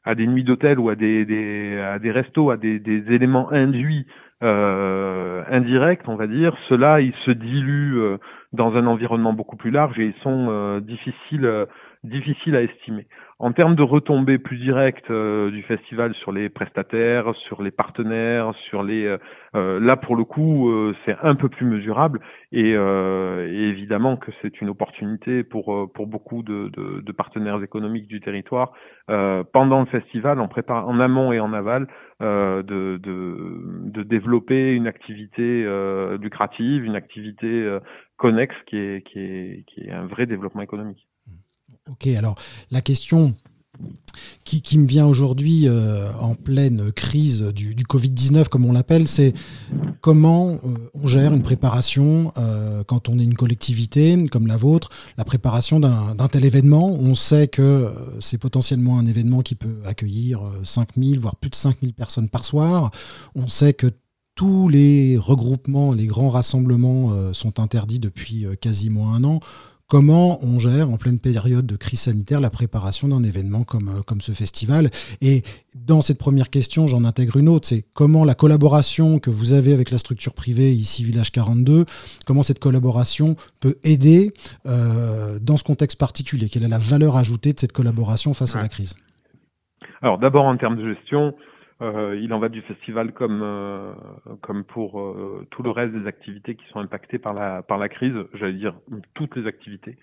à 0.05 0.15
des 0.15 0.27
nuits 0.27 0.45
d'hôtel 0.45 0.79
ou 0.79 0.89
à 0.89 0.97
des, 0.97 1.79
à 1.79 1.99
des 1.99 2.11
restos, 2.11 2.51
à 2.51 2.57
des, 2.57 2.79
des 2.79 3.13
éléments 3.13 3.51
induits 3.53 4.07
euh, 4.43 5.45
indirects, 5.51 6.09
on 6.09 6.17
va 6.17 6.27
dire, 6.27 6.57
ceux-là, 6.71 7.01
ils 7.03 7.15
se 7.27 7.31
diluent 7.31 8.17
dans 8.55 8.75
un 8.77 8.87
environnement 8.87 9.35
beaucoup 9.35 9.57
plus 9.57 9.71
large 9.71 9.99
et 9.99 10.07
ils 10.07 10.23
sont 10.23 10.81
difficiles, 10.81 11.67
difficiles 12.03 12.57
à 12.57 12.63
estimer. 12.63 13.07
En 13.43 13.53
termes 13.53 13.75
de 13.75 13.83
retombées 13.83 14.37
plus 14.37 14.59
directes 14.59 15.11
euh, 15.11 15.51
du 15.51 15.63
festival 15.63 16.13
sur 16.17 16.31
les 16.31 16.51
prestataires, 16.51 17.35
sur 17.37 17.63
les 17.63 17.71
partenaires, 17.71 18.53
sur 18.69 18.83
les 18.83 19.07
euh, 19.07 19.17
euh, 19.55 19.81
là 19.81 19.97
pour 19.97 20.15
le 20.15 20.25
coup 20.25 20.71
c'est 21.05 21.17
un 21.23 21.35
peu 21.35 21.49
plus 21.49 21.65
mesurable 21.65 22.21
et, 22.53 22.73
évidemment 22.73 24.19
que 24.19 24.31
c'est 24.43 24.61
une 24.61 24.69
opportunité 24.69 25.43
pour 25.43 25.91
pour 25.95 26.07
beaucoup 26.07 26.43
de, 26.43 26.71
de, 26.77 27.01
de, 27.01 27.13
partenaires 27.13 27.63
économiques 27.63 28.07
du 28.09 28.21
territoire 28.21 28.73
pendant 29.53 29.81
le 29.81 29.87
festival 29.87 30.39
en 30.39 30.49
prépare 30.49 30.87
en 30.87 31.01
amont 31.01 31.33
et 31.33 31.41
en 31.41 31.53
aval 31.55 31.89
de, 32.21 32.63
de, 32.63 32.99
de 32.99 34.03
développer 34.03 34.73
une 34.73 34.87
activité 34.87 35.65
lucrative, 36.21 36.85
une 36.85 36.97
activité 36.97 37.79
connexe 38.19 38.57
qui 38.67 38.77
est 38.77 39.03
qui 39.03 39.19
est 39.19 39.65
qui 39.67 39.89
est 39.89 39.93
un 39.93 40.07
vrai 40.07 40.27
développement 40.27 40.63
économique. 40.63 41.10
Ok, 41.89 42.07
alors 42.09 42.37
la 42.71 42.81
question 42.81 43.35
qui, 44.45 44.79
me 44.79 44.87
vient 44.87 45.07
aujourd'hui 45.07 45.69
euh, 45.69 46.11
en 46.19 46.35
pleine 46.35 46.91
crise 46.93 47.43
du, 47.55 47.75
Covid-19, 47.85 48.49
comme 48.49 48.65
on 48.65 48.73
l'appelle, 48.73 49.07
c'est 49.07 49.33
comment 50.01 50.55
euh, 50.55 50.91
on 50.95 51.07
gère 51.07 51.33
une 51.33 51.43
préparation 51.43 52.33
euh, 52.37 52.83
quand 52.85 53.09
on 53.09 53.19
est 53.19 53.25
une 53.25 53.37
collectivité 53.37 54.23
comme 54.31 54.49
la 54.49 54.57
vôtre, 54.57 54.89
la 55.17 55.25
préparation 55.25 55.79
d'un 55.79 56.29
tel 56.29 56.45
événement. 56.45 56.89
On 56.89 57.15
sait 57.15 57.47
que 57.47 57.93
c'est 58.19 58.39
potentiellement 58.39 58.99
un 58.99 59.07
événement 59.07 59.43
qui 59.43 59.55
peut 59.55 59.79
accueillir 59.85 60.41
5000, 60.65 61.21
voire 61.21 61.37
plus 61.37 61.51
de 61.51 61.55
5000 61.55 61.95
personnes 61.95 62.29
par 62.29 62.45
soir. 62.45 62.91
On 63.37 63.49
sait 63.49 63.73
que 63.73 63.93
tous 64.35 64.69
les 64.69 65.17
regroupements, 65.17 65.93
les 65.93 66.07
grands 66.07 66.31
rassemblements 66.31 67.33
sont 67.33 67.61
interdits 67.61 68.01
depuis 68.01 68.47
quasiment 68.61 69.15
un 69.15 69.23
an 69.23 69.41
comment 69.91 70.39
on 70.45 70.61
gère 70.61 70.89
en 70.89 70.97
pleine 70.97 71.19
période 71.19 71.67
de 71.67 71.77
crise 71.77 72.03
sanitaire 72.03 72.41
la 72.41 72.49
préparation 72.49 73.09
d'un 73.09 73.25
événement 73.25 73.65
comme, 73.65 73.89
euh, 73.89 74.03
comme 74.07 74.21
ce 74.21 74.31
festival. 74.31 74.89
Et 75.21 75.43
dans 75.75 76.01
cette 76.01 76.19
première 76.19 76.49
question, 76.49 76.87
j'en 76.87 77.05
intègre 77.05 77.37
une 77.37 77.49
autre, 77.49 77.67
c'est 77.67 77.85
comment 77.93 78.25
la 78.25 78.35
collaboration 78.35 79.19
que 79.19 79.31
vous 79.31 79.53
avez 79.53 79.75
avec 79.75 79.91
la 79.91 79.99
structure 79.99 80.33
privée 80.33 80.73
ici 80.73 81.03
Village 81.03 81.33
42, 81.33 81.87
comment 82.25 82.45
cette 82.45 82.61
collaboration 82.61 83.35
peut 83.59 83.75
aider 83.83 84.33
euh, 84.65 85.41
dans 85.43 85.57
ce 85.57 85.65
contexte 85.65 85.99
particulier? 85.99 86.49
Quelle 86.49 86.63
est 86.63 86.69
la 86.69 86.79
valeur 86.79 87.17
ajoutée 87.17 87.53
de 87.53 87.59
cette 87.59 87.73
collaboration 87.73 88.33
face 88.33 88.55
à 88.55 88.61
la 88.61 88.69
crise? 88.69 88.95
Alors 90.03 90.19
d'abord 90.19 90.45
en 90.45 90.57
termes 90.57 90.77
de 90.77 90.95
gestion, 90.95 91.35
euh, 91.83 92.19
il 92.21 92.33
en 92.35 92.39
va 92.39 92.51
du 92.51 92.61
festival 92.63 93.13
comme 93.13 93.41
euh, 93.43 93.93
comme 94.43 94.65
pour 94.65 95.01
euh, 95.01 95.47
tout 95.51 95.63
le 95.63 95.71
reste 95.71 95.95
des 95.95 96.07
activités 96.07 96.55
qui 96.55 96.67
sont 96.69 96.81
impactées 96.81 97.19
par 97.19 97.33
la 97.33 97.63
par 97.63 97.79
la 97.79 97.89
crise, 97.89 98.15
j'allais 98.35 98.53
dire 98.53 98.75
toutes 99.15 99.35
les 99.37 99.47
activités. 99.47 99.97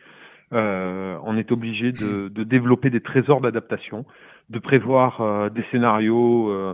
on 0.51 1.37
est 1.37 1.51
obligé 1.51 1.91
de, 1.91 2.29
de, 2.29 2.43
développer 2.43 2.89
des 2.89 3.01
trésors 3.01 3.41
d'adaptation, 3.41 4.05
de 4.49 4.59
prévoir 4.59 5.51
des 5.51 5.63
scénarios 5.71 6.73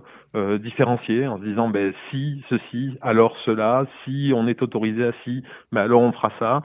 différenciés 0.59 1.27
en 1.27 1.37
se 1.39 1.43
disant 1.43 1.69
ben 1.69 1.91
si 2.09 2.43
ceci 2.49 2.97
alors 3.01 3.35
cela, 3.45 3.85
si 4.03 4.31
on 4.33 4.47
est 4.47 4.61
autorisé 4.61 5.05
à 5.05 5.11
ci, 5.23 5.43
ben 5.71 5.81
alors 5.81 6.01
on 6.01 6.11
fera 6.11 6.31
ça, 6.39 6.61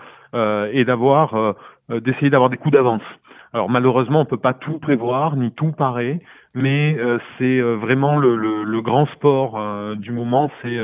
et 0.71 0.85
d'avoir 0.85 1.57
d'essayer 1.89 2.31
d'avoir 2.31 2.51
des 2.51 2.59
coups 2.59 2.75
d'avance. 2.75 3.09
Alors 3.53 3.71
malheureusement, 3.71 4.21
on 4.21 4.25
peut 4.27 4.37
pas 4.37 4.53
tout 4.53 4.79
prévoir 4.79 5.37
ni 5.37 5.51
tout 5.53 5.73
parer, 5.73 6.21
mais 6.59 6.97
euh, 6.99 7.19
c'est 7.39 7.61
euh, 7.61 7.77
vraiment 7.77 8.19
le, 8.19 8.37
le, 8.37 8.65
le, 8.65 8.83
grand 8.83 9.07
sport 9.07 9.59
euh, 9.59 9.95
du 9.95 10.13
moment, 10.13 10.51
c'est 10.63 10.79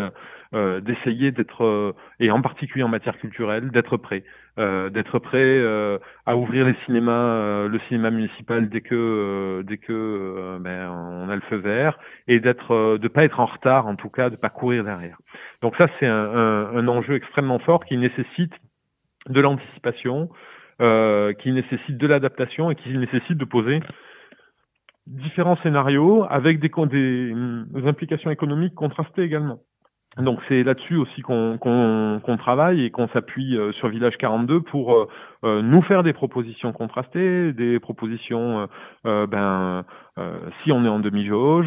d'essayer 0.83 1.33
d'être, 1.33 1.97
et 2.21 2.31
en 2.31 2.41
particulier 2.41 2.85
en 2.85 2.89
matière 2.89 3.19
culturelle, 3.19 3.73
d'être 3.73 3.97
prêt, 3.97 4.23
d'être 4.57 5.19
prêt 5.19 5.61
à 6.27 6.37
ouvrir 6.37 6.65
les 6.65 6.77
cinémas, 6.87 7.67
le 7.67 7.81
cinéma 7.89 8.13
municipal 8.13 8.69
dès 8.69 8.81
que 8.81 9.65
dès 9.67 9.79
que 9.79 10.59
ben, 10.61 10.91
on 10.91 11.29
a 11.29 11.35
le 11.35 11.41
feu 11.51 11.57
vert, 11.57 11.99
et 12.29 12.39
d'être, 12.39 12.99
de 12.99 13.09
pas 13.09 13.25
être 13.25 13.41
en 13.41 13.47
retard, 13.47 13.89
en 13.89 13.97
tout 13.97 14.11
cas, 14.11 14.31
de 14.31 14.37
pas 14.37 14.49
courir 14.49 14.85
derrière. 14.85 15.19
Donc 15.61 15.75
ça, 15.77 15.89
c'est 15.99 16.07
un, 16.07 16.15
un, 16.15 16.77
un 16.77 16.87
enjeu 16.87 17.17
extrêmement 17.17 17.59
fort 17.59 17.85
qui 17.85 17.97
nécessite 17.97 18.53
de 19.29 19.41
l'anticipation, 19.41 20.29
euh, 20.81 21.33
qui 21.35 21.53
nécessite 21.53 21.97
de 21.97 22.07
l'adaptation 22.09 22.69
et 22.69 22.75
qui 22.75 22.89
nécessite 22.99 23.39
de 23.39 23.45
poser 23.45 23.79
différents 25.07 25.57
scénarios 25.63 26.25
avec 26.31 26.61
des, 26.61 26.69
des, 26.69 27.87
implications 27.87 28.31
économiques 28.31 28.75
contrastées 28.75 29.23
également. 29.23 29.59
Donc 30.17 30.39
c'est 30.49 30.63
là-dessus 30.63 30.95
aussi 30.95 31.23
qu'on 31.23 31.59
travaille 32.39 32.85
et 32.85 32.91
qu'on 32.91 33.09
s'appuie 33.09 33.57
euh, 33.57 33.73
sur 33.73 33.89
Village 33.89 34.17
42 34.17 34.61
pour 34.61 34.95
euh, 34.95 35.09
euh, 35.45 35.61
nous 35.61 35.83
faire 35.83 36.05
des 36.05 36.13
propositions 36.13 36.73
contrastées, 36.73 37.53
des 37.53 37.81
propositions, 37.81 38.69
ben, 39.05 39.85
si 40.63 40.71
on 40.71 40.85
est 40.85 40.89
en 40.89 41.01
demi-jauge, 41.01 41.67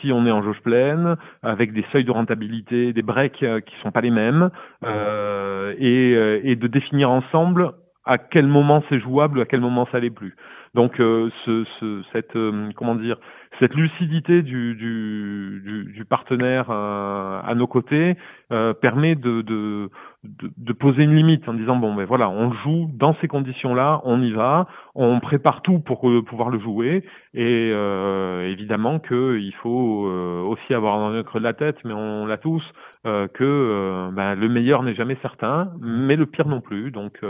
si 0.00 0.10
on 0.10 0.26
est 0.26 0.30
en 0.30 0.42
jauge 0.42 0.60
pleine, 0.62 1.16
avec 1.42 1.72
des 1.72 1.84
seuils 1.92 2.04
de 2.04 2.10
rentabilité, 2.10 2.92
des 2.94 3.02
breaks 3.02 3.44
qui 3.66 3.76
sont 3.82 3.92
pas 3.92 4.00
les 4.00 4.10
mêmes, 4.10 4.50
et, 4.82 6.12
et 6.44 6.56
de 6.56 6.66
définir 6.66 7.10
ensemble 7.10 7.72
à 8.06 8.18
quel 8.18 8.46
moment 8.46 8.82
c'est 8.88 9.00
jouable, 9.00 9.42
à 9.42 9.44
quel 9.44 9.60
moment 9.60 9.86
ça 9.92 10.00
l'est 10.00 10.10
plus. 10.10 10.34
Donc 10.76 10.94
ce, 10.98 11.64
ce, 11.80 12.02
cette 12.12 12.38
comment 12.76 12.94
dire 12.94 13.16
cette 13.58 13.74
lucidité 13.74 14.42
du, 14.42 14.74
du, 14.74 15.90
du, 15.94 16.04
partenaire 16.04 16.70
à 16.70 17.52
nos 17.56 17.66
côtés 17.66 18.16
permet 18.50 19.14
de, 19.14 19.40
de, 19.40 19.90
de, 20.24 20.72
poser 20.72 21.04
une 21.04 21.14
limite 21.14 21.48
en 21.48 21.54
disant 21.54 21.76
bon 21.76 21.94
ben 21.94 22.04
voilà 22.04 22.28
on 22.28 22.52
joue 22.52 22.90
dans 22.92 23.14
ces 23.20 23.28
conditions 23.28 23.74
là 23.74 24.00
on 24.04 24.20
y 24.22 24.32
va 24.32 24.66
on 24.94 25.20
prépare 25.20 25.62
tout 25.62 25.78
pour 25.78 26.00
pouvoir 26.26 26.48
le 26.50 26.58
jouer. 26.58 27.04
Et 27.34 27.70
euh, 27.72 28.48
évidemment 28.50 28.98
que 28.98 29.38
il 29.38 29.52
faut 29.54 30.06
euh, 30.06 30.40
aussi 30.42 30.72
avoir 30.72 30.98
dans 30.98 31.10
le 31.10 31.22
creux 31.22 31.40
de 31.40 31.44
la 31.44 31.52
tête 31.52 31.76
mais 31.84 31.92
on 31.92 32.26
l'a 32.26 32.38
tous 32.38 32.62
euh, 33.06 33.28
que 33.28 34.10
ben, 34.12 34.34
le 34.34 34.48
meilleur 34.48 34.82
n'est 34.82 34.94
jamais 34.94 35.18
certain 35.22 35.70
mais 35.80 36.16
le 36.16 36.26
pire 36.26 36.48
non 36.48 36.60
plus. 36.60 36.90
Donc 36.90 37.20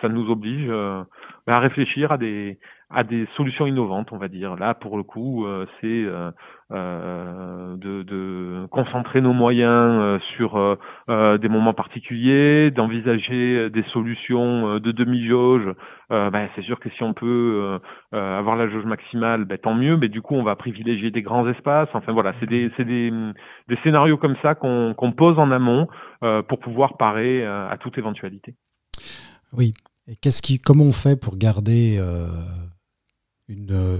ça 0.00 0.08
nous 0.08 0.30
oblige 0.30 0.70
à 1.46 1.58
réfléchir 1.58 2.12
à 2.12 2.18
des 2.18 2.58
à 2.90 3.02
des 3.02 3.26
solutions 3.36 3.66
innovantes, 3.66 4.12
on 4.12 4.18
va 4.18 4.28
dire. 4.28 4.56
Là, 4.56 4.74
pour 4.74 4.96
le 4.96 5.02
coup, 5.02 5.46
euh, 5.46 5.66
c'est 5.80 5.86
euh, 5.86 6.30
euh, 6.70 7.76
de, 7.76 8.02
de, 8.02 8.66
concentrer 8.70 9.20
nos 9.20 9.32
moyens 9.32 10.20
sur 10.36 10.78
des 11.08 11.48
moments 11.48 11.74
particuliers, 11.74 12.70
d'envisager 12.70 13.70
des 13.70 13.82
solutions 13.92 14.78
de 14.78 14.92
demi-jauge. 14.92 15.74
Ben, 16.10 16.48
c'est 16.54 16.62
sûr 16.62 16.78
que 16.80 16.88
si 16.90 17.02
on 17.02 17.12
peut 17.12 17.78
avoir 18.12 18.56
la 18.56 18.68
jauge 18.68 18.84
maximale, 18.84 19.44
ben, 19.44 19.58
tant 19.58 19.74
mieux. 19.74 19.96
Mais 19.96 20.08
du 20.08 20.22
coup, 20.22 20.34
on 20.34 20.42
va 20.42 20.56
privilégier 20.56 21.10
des 21.10 21.22
grands 21.22 21.48
espaces. 21.48 21.88
Enfin 21.94 22.12
voilà, 22.12 22.34
c'est 22.40 22.48
des, 22.48 22.70
des, 22.78 23.12
des, 23.68 23.76
scénarios 23.82 24.16
comme 24.16 24.36
ça 24.42 24.54
qu'on 24.54 25.14
pose 25.16 25.38
en 25.38 25.50
amont 25.50 25.88
pour 26.48 26.58
pouvoir 26.60 26.96
parer 26.96 27.44
à 27.44 27.76
toute 27.78 27.98
éventualité. 27.98 28.54
Oui. 29.52 29.74
Et 30.06 30.16
qu'est-ce 30.16 30.42
qui, 30.42 30.58
comment 30.58 30.84
on 30.84 30.92
fait 30.92 31.18
pour 31.18 31.36
garder 31.36 31.96
euh, 31.98 32.28
une, 33.48 33.98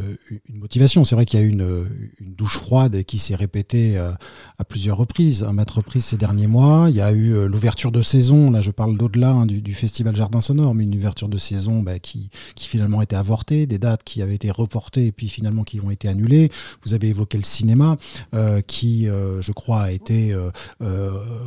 motivation. 0.55 1.05
C'est 1.05 1.15
vrai 1.15 1.27
qu'il 1.27 1.39
y 1.39 1.43
a 1.43 1.47
une, 1.47 1.87
une 2.21 2.35
douche 2.35 2.57
froide 2.57 3.03
qui 3.03 3.19
s'est 3.19 3.35
répétée 3.35 3.99
euh, 3.99 4.13
à 4.59 4.65
plusieurs 4.65 4.97
reprises, 4.97 5.43
à 5.43 5.53
maintes 5.53 5.71
reprises 5.71 6.07
ces 6.07 6.17
derniers 6.17 6.47
mois. 6.47 6.87
Il 6.89 6.97
y 6.97 7.03
a 7.03 7.13
eu 7.13 7.35
euh, 7.35 7.47
l'ouverture 7.47 7.93
de 7.93 8.03
saison, 8.03 8.51
là 8.51 8.63
je 8.63 8.71
parle 8.71 8.97
d'au-delà 8.97 9.31
hein, 9.31 9.47
du, 9.47 9.61
du, 9.61 9.75
Festival 9.75 10.17
Jardin 10.17 10.41
Sonore, 10.41 10.75
mais 10.75 10.85
une 10.85 10.95
ouverture 10.95 11.29
de 11.29 11.37
saison 11.37 11.83
bah, 11.83 11.99
qui, 11.99 12.31
qui 12.55 12.69
finalement 12.69 13.03
était 13.03 13.17
avortée, 13.17 13.67
des 13.67 13.79
dates 13.79 14.03
qui 14.05 14.23
avaient 14.23 14.35
été 14.35 14.51
reportées 14.51 15.07
et 15.07 15.13
puis 15.13 15.29
finalement 15.29 15.65
qui 15.65 15.81
ont 15.81 15.91
été 15.91 16.09
annulées. 16.09 16.51
Vous 16.87 16.95
avez 16.95 17.09
évoqué 17.09 17.37
le 17.37 17.45
cinéma 17.45 17.99
euh, 18.33 18.63
qui, 18.63 19.05
je 19.05 19.53
crois, 19.53 19.83
a 19.83 19.91
été 19.91 20.35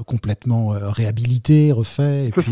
complètement 0.05 0.69
réhabilité, 0.69 1.71
refait. 1.71 2.27
Et 2.27 2.31
puis 2.31 2.51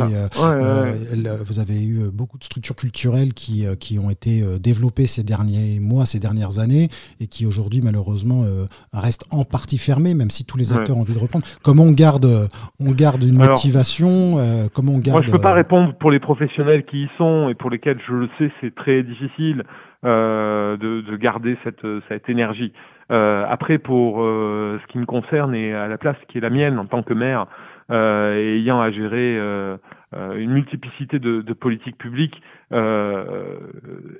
vous 1.45 1.59
avez 1.59 1.83
eu 1.83 2.09
beaucoup 2.11 2.37
de 2.37 2.43
structures 2.43 2.75
culturelles 2.75 3.33
qui, 3.33 3.65
qui 3.79 3.99
ont 3.99 4.09
été 4.09 4.43
développées 4.59 5.07
ces 5.07 5.23
derniers 5.23 5.34
derniers 5.35 5.79
mois, 5.79 6.05
ces 6.05 6.19
dernières 6.19 6.59
années, 6.59 6.87
et 7.19 7.27
qui 7.27 7.45
aujourd'hui 7.45 7.81
malheureusement 7.83 8.43
euh, 8.43 8.65
reste 8.93 9.25
en 9.31 9.43
partie 9.43 9.77
fermé, 9.77 10.13
même 10.13 10.29
si 10.29 10.45
tous 10.45 10.57
les 10.57 10.73
acteurs 10.73 10.97
ont 10.97 11.01
envie 11.01 11.13
de 11.13 11.19
reprendre. 11.19 11.45
Comment 11.63 11.83
on 11.83 11.91
garde, 11.91 12.27
on 12.79 12.91
garde 12.91 13.23
une 13.23 13.37
motivation 13.37 14.37
euh, 14.37 14.67
Comment 14.73 14.93
on 14.93 14.99
garde 14.99 15.19
Moi, 15.19 15.27
je 15.27 15.31
peux 15.31 15.41
pas 15.41 15.51
euh, 15.51 15.63
répondre 15.63 15.93
pour 15.95 16.11
les 16.11 16.19
professionnels 16.19 16.85
qui 16.85 17.03
y 17.03 17.09
sont 17.17 17.49
et 17.49 17.55
pour 17.55 17.69
lesquels 17.69 17.99
je 18.07 18.13
le 18.13 18.29
sais, 18.37 18.51
c'est 18.61 18.73
très 18.73 19.03
difficile 19.03 19.63
de, 20.03 20.77
de, 21.01 21.17
garder 21.17 21.57
cette, 21.63 21.85
cette 22.09 22.29
énergie. 22.29 22.71
après, 23.09 23.79
pour 23.79 24.17
ce 24.19 24.87
qui 24.91 24.99
me 24.99 25.05
concerne 25.05 25.55
et 25.55 25.73
à 25.73 25.87
la 25.87 25.97
place 25.97 26.17
qui 26.29 26.37
est 26.37 26.41
la 26.41 26.51
mienne 26.51 26.77
en 26.77 26.85
tant 26.85 27.01
que 27.01 27.15
maire, 27.15 27.47
ayant 27.89 28.81
à 28.81 28.91
gérer 28.91 29.37
euh, 29.37 29.77
une 30.15 30.51
multiplicité 30.51 31.19
de, 31.19 31.41
de 31.41 31.53
politiques 31.53 31.97
publiques, 31.97 32.41
euh, 32.71 33.57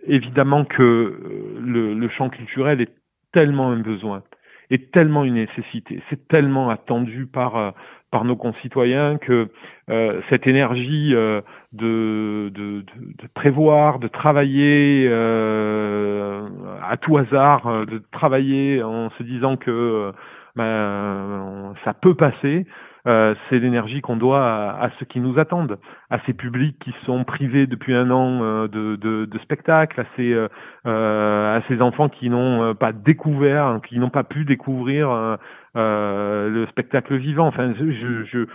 évidemment 0.08 0.66
que 0.66 0.82
euh, 0.82 1.60
le, 1.62 1.94
le, 1.94 2.10
champ 2.10 2.30
culturel 2.30 2.82
est 2.82 2.94
tellement 3.32 3.72
un 3.72 3.80
besoin, 3.80 4.24
est 4.70 4.92
tellement 4.92 5.24
une 5.24 5.36
nécessité, 5.36 6.02
c'est 6.10 6.28
tellement 6.28 6.70
attendu 6.70 7.26
par 7.28 7.74
par 8.16 8.24
nos 8.24 8.38
concitoyens 8.38 9.18
que 9.18 9.50
euh, 9.90 10.22
cette 10.30 10.48
énergie 10.48 11.14
euh, 11.14 11.42
de, 11.74 12.50
de, 12.56 12.86
de, 13.22 13.28
prévoir, 13.34 14.00
de 14.00 14.08
travailler 14.08 15.06
euh, 15.10 16.48
à 16.82 16.96
tout 16.96 17.18
hasard, 17.18 17.86
de 17.86 18.02
travailler 18.14 18.82
en 18.82 19.10
se 19.18 19.24
disant 19.24 19.58
que 19.58 20.14
ben, 20.56 21.74
ça 21.84 21.94
peut 21.94 22.16
passer, 22.16 22.66
euh, 23.08 23.36
c'est 23.50 23.60
l'énergie 23.60 24.02
qu'on 24.02 24.18
doit 24.18 24.44
à, 24.44 24.90
ceux 25.00 25.06
qui 25.06 25.20
nous 25.20 25.38
attendent, 25.38 25.78
à 26.10 26.20
ces 26.26 26.34
publics 26.34 26.78
qui 26.80 26.94
sont 27.06 27.24
privés 27.24 27.68
depuis 27.68 27.94
un 27.94 28.10
an 28.10 28.42
euh, 28.42 28.68
de, 28.68 28.96
de, 28.96 29.26
de 29.26 29.40
spectacles, 29.40 30.02
à 30.02 30.06
ces, 30.16 30.34
euh, 30.34 30.48
à 30.86 31.62
ces 31.68 31.82
enfants 31.82 32.10
qui 32.10 32.30
n'ont 32.30 32.74
pas 32.74 32.94
découvert, 32.94 33.80
qui 33.88 34.00
n'ont 34.00 34.10
pas 34.10 34.24
pu 34.24 34.44
découvrir 34.46 35.38
le 35.76 36.66
spectacle 36.70 37.16
vivant. 37.16 37.48
Enfin, 37.48 37.74
je, 37.78 38.24
je 38.26 38.48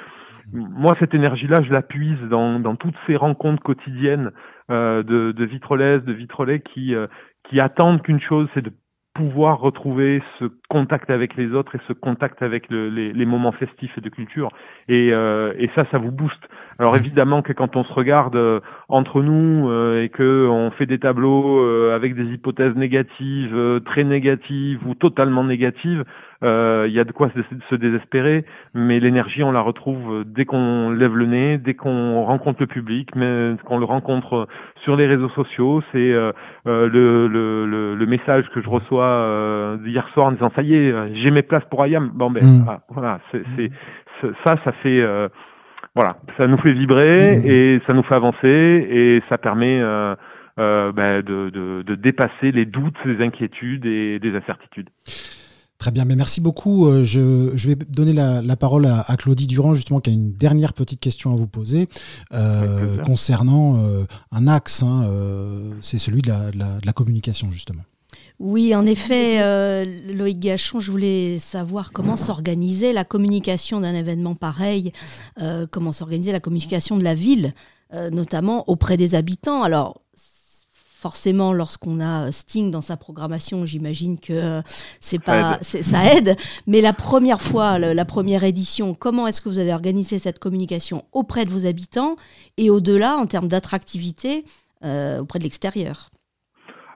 moi, 0.53 0.97
cette 0.99 1.15
énergie-là, 1.15 1.63
je 1.63 1.73
la 1.73 1.83
puise 1.83 2.21
dans, 2.29 2.59
dans 2.59 2.75
toutes 2.75 2.97
ces 3.07 3.15
rencontres 3.15 3.63
quotidiennes 3.63 4.33
de, 4.69 5.03
de 5.03 5.45
vitrolaises, 5.45 6.03
de 6.05 6.13
vitrolais 6.13 6.61
qui, 6.61 6.95
qui 7.45 7.61
attendent 7.61 8.03
qu'une 8.03 8.21
chose, 8.21 8.49
c'est 8.55 8.63
de 8.63 8.73
pouvoir 9.15 9.61
retrouver 9.61 10.23
ce 10.39 10.47
contact 10.71 11.11
avec 11.11 11.37
les 11.37 11.53
autres 11.53 11.75
et 11.75 11.81
ce 11.89 11.93
contact 11.93 12.43
avec 12.43 12.71
le, 12.71 12.89
les, 12.89 13.13
les, 13.13 13.27
moments 13.27 13.51
festifs 13.51 13.99
et 13.99 14.01
de 14.01 14.09
culture. 14.09 14.51
Et, 14.89 15.11
euh, 15.13 15.53
et, 15.59 15.69
ça, 15.77 15.85
ça 15.91 15.99
vous 15.99 16.13
booste. 16.13 16.49
Alors 16.79 16.97
évidemment 16.97 17.43
que 17.43 17.53
quand 17.53 17.77
on 17.77 17.85
se 17.85 17.93
regarde 17.93 18.37
euh, 18.37 18.61
entre 18.89 19.21
nous 19.21 19.69
euh, 19.69 20.03
et 20.03 20.09
que 20.09 20.49
on 20.49 20.71
fait 20.71 20.87
des 20.87 20.99
tableaux 20.99 21.59
euh, 21.59 21.95
avec 21.95 22.15
des 22.15 22.25
hypothèses 22.25 22.75
négatives, 22.75 23.81
très 23.85 24.05
négatives 24.05 24.81
ou 24.87 24.95
totalement 24.95 25.45
négatives, 25.45 26.05
il 26.43 26.93
y 26.93 26.99
a 26.99 27.05
de 27.05 27.13
quoi 27.13 27.31
se, 27.35 27.41
se 27.69 27.75
désespérer. 27.75 28.47
Mais 28.73 28.99
l'énergie, 28.99 29.43
on 29.43 29.53
la 29.53 29.61
retrouve 29.61 30.25
dès 30.25 30.47
qu'on 30.47 30.89
lève 30.89 31.15
le 31.15 31.27
nez, 31.27 31.59
dès 31.59 31.75
qu'on 31.75 32.23
rencontre 32.25 32.61
le 32.61 32.67
public, 32.67 33.11
mais 33.15 33.57
qu'on 33.67 33.79
le 33.79 33.85
rencontre 33.85 34.49
sur 34.83 34.97
les 34.97 35.07
réseaux 35.07 35.29
sociaux. 35.29 35.83
C'est 35.93 35.99
le, 35.99 36.33
le, 36.65 37.29
le, 37.29 37.95
le, 37.95 38.07
message 38.07 38.49
que 38.55 38.63
je 38.63 38.71
reçois 38.71 39.77
hier 39.85 40.09
soir 40.15 40.29
en 40.29 40.33
disant 40.33 40.51
ça 40.61 40.67
y 40.67 40.75
est, 40.75 41.15
j'ai 41.23 41.31
mes 41.31 41.43
places 41.43 41.65
pour 41.71 41.83
Ayam. 41.83 42.11
Bon 42.15 42.31
ben 42.31 42.45
mm. 42.45 42.67
ah, 42.69 42.81
voilà, 42.89 43.21
c'est 43.33 43.71
ça, 44.45 44.57
ça 44.65 44.73
fait 44.83 45.03
voilà, 45.95 46.19
ça 46.37 46.47
nous 46.47 46.59
fait 46.59 46.73
vibrer 46.73 47.37
mmh. 47.37 47.47
et 47.47 47.81
ça 47.87 47.95
nous 47.95 48.03
fait 48.05 48.15
avancer 48.15 48.47
et 48.47 49.23
ça 49.29 49.39
permet 49.39 49.81
euh, 49.81 50.15
euh, 50.59 50.93
ben, 50.93 51.23
de, 51.23 51.51
de, 51.51 51.83
de, 51.83 51.95
dépasser 51.97 52.53
les 52.53 52.65
doutes, 52.65 52.97
les 53.05 53.25
inquiétudes 53.25 53.87
et 53.87 54.19
des 54.21 54.35
incertitudes. 54.37 54.89
Très 55.79 55.91
bien, 55.91 56.05
mais 56.05 56.15
merci 56.15 56.41
beaucoup. 56.41 56.87
Euh, 56.87 57.05
je, 57.05 57.53
je 57.55 57.69
vais 57.69 57.75
donner 57.75 58.13
la, 58.13 58.43
la 58.43 58.55
parole 58.55 58.87
à, 58.87 59.01
à, 59.01 59.17
Claudie 59.17 59.47
Durand, 59.47 59.75
justement, 59.75 60.01
qui 60.01 60.11
a 60.11 60.13
une 60.13 60.33
dernière 60.33 60.75
petite 60.75 61.01
question 61.01 61.33
à 61.33 61.37
vous 61.37 61.47
poser 61.47 61.89
euh, 62.35 62.99
concernant 62.99 63.79
euh, 63.79 64.05
un 64.31 64.47
axe, 64.47 64.83
hein, 64.83 65.07
c'est 65.81 65.99
celui 65.99 66.21
de 66.21 66.29
la, 66.29 66.51
de 66.51 66.87
la 66.87 66.93
communication, 66.93 67.51
justement. 67.51 67.83
Oui, 68.41 68.75
en 68.75 68.87
effet, 68.87 69.43
euh, 69.43 69.85
Loïc 70.09 70.39
Gachon, 70.39 70.81
je 70.81 70.91
voulais 70.91 71.39
savoir 71.39 71.93
comment 71.93 72.17
s'organiser 72.17 72.95
la 72.95 73.05
communication 73.05 73.81
d'un 73.81 73.95
événement 73.95 74.35
pareil, 74.35 74.93
euh, 75.43 75.67
comment 75.71 75.93
s'organiser 75.93 76.33
la 76.33 76.41
communication 76.41 76.97
de 76.97 77.05
la 77.05 77.15
ville, 77.15 77.53
euh, 77.93 78.09
notamment 78.09 78.65
auprès 78.67 78.97
des 78.97 79.15
habitants. 79.15 79.63
Alors, 79.63 80.01
forcément, 80.15 81.53
lorsqu'on 81.53 82.01
a 82.01 82.33
Sting 82.33 82.71
dans 82.71 82.81
sa 82.81 82.97
programmation, 82.97 83.67
j'imagine 83.67 84.19
que 84.19 84.63
c'est 85.01 85.19
pas, 85.19 85.59
ça 85.61 86.15
aide. 86.15 86.35
Mais 86.67 86.81
la 86.81 86.95
première 86.95 87.43
fois, 87.43 87.79
la 87.79 88.05
première 88.07 88.45
édition, 88.45 88.95
comment 88.95 89.27
est-ce 89.27 89.43
que 89.43 89.51
vous 89.51 89.59
avez 89.59 89.75
organisé 89.75 90.19
cette 90.19 90.39
communication 90.39 91.05
auprès 91.13 91.45
de 91.45 91.51
vos 91.51 91.67
habitants 91.67 92.17
et 92.57 92.71
au-delà 92.71 93.19
en 93.19 93.27
termes 93.27 93.49
d'attractivité 93.49 94.47
auprès 94.83 95.39
de 95.39 95.45
l'extérieur? 95.45 96.10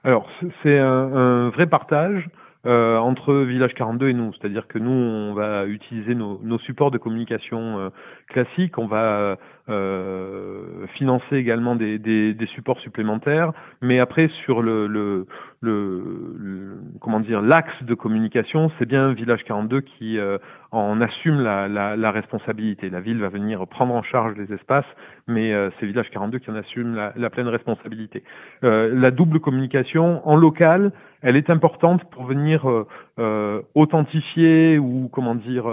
Alors, 0.05 0.29
c'est 0.61 0.77
un, 0.77 1.15
un, 1.15 1.49
vrai 1.49 1.65
partage 1.65 2.29
euh, 2.67 2.97
entre 2.97 3.33
Village 3.33 3.73
42 3.73 4.09
et 4.09 4.13
nous. 4.13 4.31
C'est-à-dire 4.33 4.67
que 4.67 4.77
nous, 4.77 4.91
on 4.91 5.33
va 5.33 5.65
utiliser 5.65 6.13
nos, 6.13 6.39
nos 6.43 6.59
supports 6.59 6.91
de 6.91 6.99
communication 6.99 7.79
euh, 7.79 7.89
classiques, 8.27 8.77
on 8.77 8.85
va 8.85 9.37
euh, 9.67 10.85
financer 10.93 11.37
également 11.37 11.75
des, 11.75 11.97
des, 11.97 12.35
des, 12.35 12.45
supports 12.47 12.79
supplémentaires, 12.81 13.51
mais 13.81 13.99
après, 13.99 14.29
sur 14.43 14.61
le, 14.61 14.85
le, 14.85 15.25
le, 15.61 16.77
comment 17.01 17.19
dire 17.19 17.41
l'axe 17.41 17.81
de 17.81 17.95
communication, 17.95 18.71
c'est 18.77 18.85
bien 18.85 19.11
Village 19.13 19.43
42 19.43 19.81
qui 19.81 20.19
euh, 20.19 20.37
en 20.71 20.99
assume 21.01 21.41
la, 21.41 21.67
la, 21.67 21.95
la, 21.95 22.11
responsabilité. 22.11 22.89
La 22.89 22.99
ville 22.99 23.19
va 23.19 23.29
venir 23.29 23.65
prendre 23.67 23.93
en 23.93 24.03
charge 24.03 24.35
les 24.37 24.53
espaces, 24.53 24.85
mais 25.27 25.53
euh, 25.53 25.69
c'est 25.79 25.85
Village 25.85 26.09
42 26.11 26.39
qui 26.39 26.51
en 26.51 26.55
assume 26.55 26.95
la, 26.95 27.29
pleine 27.29 27.47
responsabilité. 27.47 28.23
Euh, 28.63 28.91
la 28.93 29.11
double 29.11 29.39
communication 29.39 30.27
en 30.27 30.35
local, 30.35 30.91
elle 31.21 31.35
est 31.35 31.49
importante 31.49 32.03
pour 32.11 32.25
venir 32.25 32.69
euh, 32.69 32.87
euh 33.19 33.61
authentifier 33.73 34.77
ou 34.77 35.09
comment 35.11 35.35
dire 35.35 35.65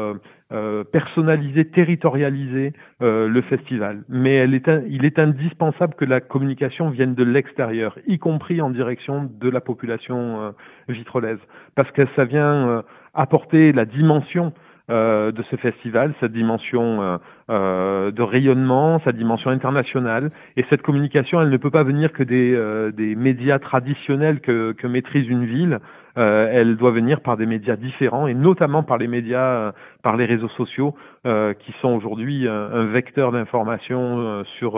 personnaliser, 0.92 1.64
territorialiser 1.64 2.74
le 3.00 3.40
festival. 3.42 4.02
Mais 4.08 4.44
il 4.44 5.04
est 5.04 5.18
indispensable 5.18 5.94
que 5.94 6.04
la 6.04 6.20
communication 6.20 6.90
vienne 6.90 7.14
de 7.14 7.24
l'extérieur, 7.24 7.98
y 8.06 8.18
compris 8.18 8.60
en 8.60 8.68
direction 8.68 9.30
de 9.40 9.48
la 9.48 9.60
population 9.60 10.54
vitrolaise, 10.88 11.38
parce 11.74 11.90
que 11.92 12.02
ça 12.16 12.24
vient 12.24 12.84
apporter 13.14 13.72
la 13.72 13.86
dimension 13.86 14.52
de 14.88 15.42
ce 15.50 15.56
festival, 15.56 16.14
sa 16.20 16.28
dimension 16.28 17.18
de 17.48 18.22
rayonnement, 18.22 19.00
sa 19.04 19.12
dimension 19.12 19.50
internationale. 19.50 20.30
Et 20.56 20.64
cette 20.70 20.82
communication, 20.82 21.40
elle 21.40 21.50
ne 21.50 21.56
peut 21.56 21.70
pas 21.70 21.82
venir 21.84 22.12
que 22.12 22.22
des, 22.22 23.14
médias 23.16 23.58
traditionnels 23.58 24.40
que, 24.40 24.86
maîtrise 24.86 25.28
une 25.28 25.46
ville. 25.46 25.78
Euh, 26.18 26.50
elle 26.52 26.76
doit 26.76 26.90
venir 26.90 27.22
par 27.22 27.38
des 27.38 27.46
médias 27.46 27.76
différents 27.76 28.26
et 28.26 28.34
notamment 28.34 28.82
par 28.82 28.98
les 28.98 29.08
médias, 29.08 29.46
euh, 29.46 29.72
par 30.02 30.18
les 30.18 30.26
réseaux 30.26 30.50
sociaux 30.50 30.94
euh, 31.26 31.54
qui 31.54 31.72
sont 31.80 31.88
aujourd'hui 31.88 32.46
un, 32.46 32.84
vecteur 32.84 33.32
d'information 33.32 34.44
sur, 34.58 34.72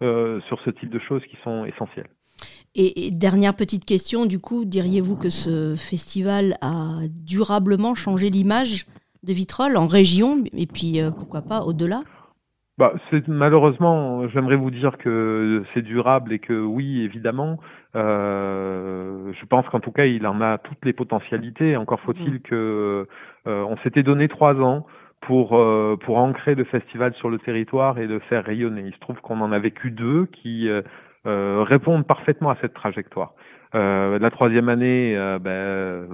sur 0.00 0.60
ce 0.64 0.70
type 0.70 0.90
de 0.90 0.98
choses 0.98 1.22
qui 1.26 1.36
sont 1.44 1.64
essentielles. 1.66 2.08
Et, 2.74 3.10
dernière 3.10 3.54
petite 3.54 3.84
question, 3.84 4.24
du 4.24 4.38
coup, 4.38 4.64
diriez-vous 4.64 5.16
que 5.16 5.28
ce 5.28 5.74
festival 5.76 6.56
a 6.62 7.00
durablement 7.10 7.94
changé 7.94 8.30
l'image? 8.30 8.86
De 9.22 9.32
Vitrolles 9.32 9.76
en 9.76 9.86
région 9.86 10.44
et 10.56 10.66
puis 10.66 11.00
pourquoi 11.16 11.42
pas 11.42 11.60
au-delà? 11.62 12.02
Bah, 12.78 12.94
c'est 13.10 13.28
malheureusement, 13.28 14.26
j'aimerais 14.28 14.56
vous 14.56 14.70
dire 14.70 14.96
que 14.96 15.62
c'est 15.72 15.82
durable 15.82 16.32
et 16.32 16.38
que 16.38 16.54
oui, 16.54 17.02
évidemment. 17.02 17.58
Euh, 17.94 19.32
je 19.38 19.46
pense 19.46 19.68
qu'en 19.68 19.80
tout 19.80 19.92
cas, 19.92 20.06
il 20.06 20.26
en 20.26 20.40
a 20.40 20.56
toutes 20.58 20.84
les 20.84 20.94
potentialités. 20.94 21.76
Encore 21.76 22.00
faut-il 22.00 22.34
mm. 22.34 22.40
que 22.40 23.06
euh, 23.46 23.64
on 23.64 23.76
s'était 23.78 24.02
donné 24.02 24.28
trois 24.28 24.54
ans 24.54 24.86
pour 25.20 25.56
euh, 25.56 25.96
pour 26.00 26.16
ancrer 26.16 26.54
le 26.54 26.64
festival 26.64 27.12
sur 27.14 27.28
le 27.28 27.38
territoire 27.38 27.98
et 27.98 28.06
le 28.06 28.20
faire 28.20 28.44
rayonner. 28.44 28.84
Il 28.86 28.94
se 28.94 29.00
trouve 29.00 29.20
qu'on 29.20 29.40
en 29.42 29.52
a 29.52 29.58
vécu 29.58 29.90
deux 29.90 30.26
qui 30.32 30.68
euh, 30.68 30.82
répondent 31.64 32.06
parfaitement 32.06 32.50
à 32.50 32.56
cette 32.62 32.74
trajectoire. 32.74 33.34
la 33.74 34.30
troisième 34.30 34.70
année, 34.70 35.14
ben, 35.40 36.06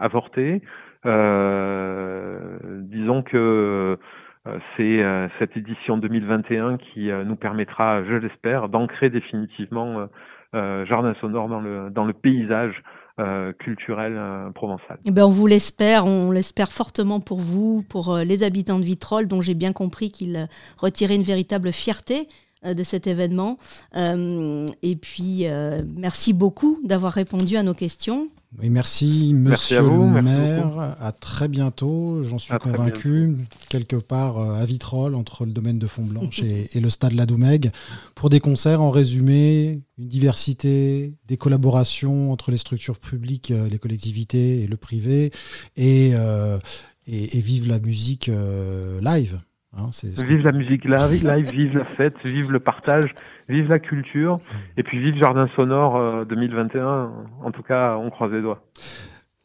avortée. 0.00 0.62
Disons 2.82 3.22
que 3.22 3.98
euh, 4.46 4.58
c'est 4.76 5.02
euh, 5.02 5.28
cette 5.38 5.56
édition 5.56 5.98
2021 5.98 6.78
qui 6.78 7.10
euh, 7.10 7.24
nous 7.24 7.36
permettra, 7.36 8.04
je 8.04 8.14
l'espère, 8.14 8.68
d'ancrer 8.68 9.10
définitivement 9.10 10.08
Jardin 10.54 11.14
Sonore 11.20 11.48
dans 11.48 11.60
le, 11.60 11.90
dans 11.90 12.06
le 12.06 12.14
paysage 12.14 12.82
culturel 13.58 14.18
provençal. 14.54 14.98
Eh 15.04 15.10
ben 15.10 15.24
on 15.24 15.28
vous 15.28 15.46
l'espère, 15.46 16.06
on 16.06 16.30
l'espère 16.30 16.72
fortement 16.72 17.20
pour 17.20 17.40
vous, 17.40 17.84
pour 17.90 18.16
les 18.16 18.42
habitants 18.42 18.78
de 18.78 18.84
Vitrolles, 18.84 19.26
dont 19.26 19.42
j'ai 19.42 19.52
bien 19.52 19.74
compris 19.74 20.10
qu'ils 20.10 20.48
retiraient 20.78 21.16
une 21.16 21.22
véritable 21.22 21.72
fierté 21.72 22.28
de 22.64 22.82
cet 22.82 23.06
événement. 23.06 23.58
et 23.94 24.96
puis, 24.96 25.46
merci 25.94 26.32
beaucoup 26.32 26.78
d'avoir 26.84 27.12
répondu 27.12 27.58
à 27.58 27.62
nos 27.62 27.74
questions. 27.74 28.28
Oui, 28.58 28.70
merci, 28.70 29.32
monsieur 29.34 29.82
le 29.82 30.22
maire. 30.22 30.96
À 31.00 31.12
très 31.12 31.46
bientôt, 31.46 32.22
j'en 32.22 32.38
suis 32.38 32.56
convaincu, 32.56 33.36
quelque 33.68 33.96
part 33.96 34.38
euh, 34.38 34.62
à 34.62 34.64
Vitrolles, 34.64 35.14
entre 35.14 35.44
le 35.44 35.52
domaine 35.52 35.78
de 35.78 35.86
Font-Blanche 35.86 36.42
et, 36.42 36.80
le 36.80 36.88
stade 36.88 37.12
Ladoumègue, 37.12 37.70
pour 38.14 38.30
des 38.30 38.40
concerts 38.40 38.80
en 38.80 38.90
résumé, 38.90 39.82
une 39.98 40.08
diversité, 40.08 41.12
des 41.26 41.36
collaborations 41.36 42.32
entre 42.32 42.50
les 42.50 42.56
structures 42.56 42.98
publiques, 42.98 43.50
euh, 43.50 43.68
les 43.68 43.78
collectivités 43.78 44.62
et 44.62 44.66
le 44.66 44.76
privé, 44.78 45.32
et, 45.76 46.12
euh, 46.14 46.58
et, 47.06 47.40
vive 47.40 47.68
la 47.68 47.78
musique 47.78 48.30
live. 49.02 49.38
Hein, 49.76 49.90
vive 50.24 50.44
la 50.44 50.52
musique 50.52 50.84
live, 50.86 51.50
vive 51.50 51.76
la 51.76 51.84
fête, 51.84 52.14
vive 52.24 52.50
le 52.50 52.60
partage, 52.60 53.14
vive 53.48 53.68
la 53.68 53.78
culture, 53.78 54.40
et 54.76 54.82
puis 54.82 54.98
vive 54.98 55.16
Jardin 55.16 55.48
Sonore 55.56 56.26
2021. 56.26 56.80
Euh, 56.80 57.06
en 57.44 57.50
tout 57.50 57.62
cas, 57.62 57.96
on 57.96 58.10
croise 58.10 58.32
les 58.32 58.42
doigts. 58.42 58.62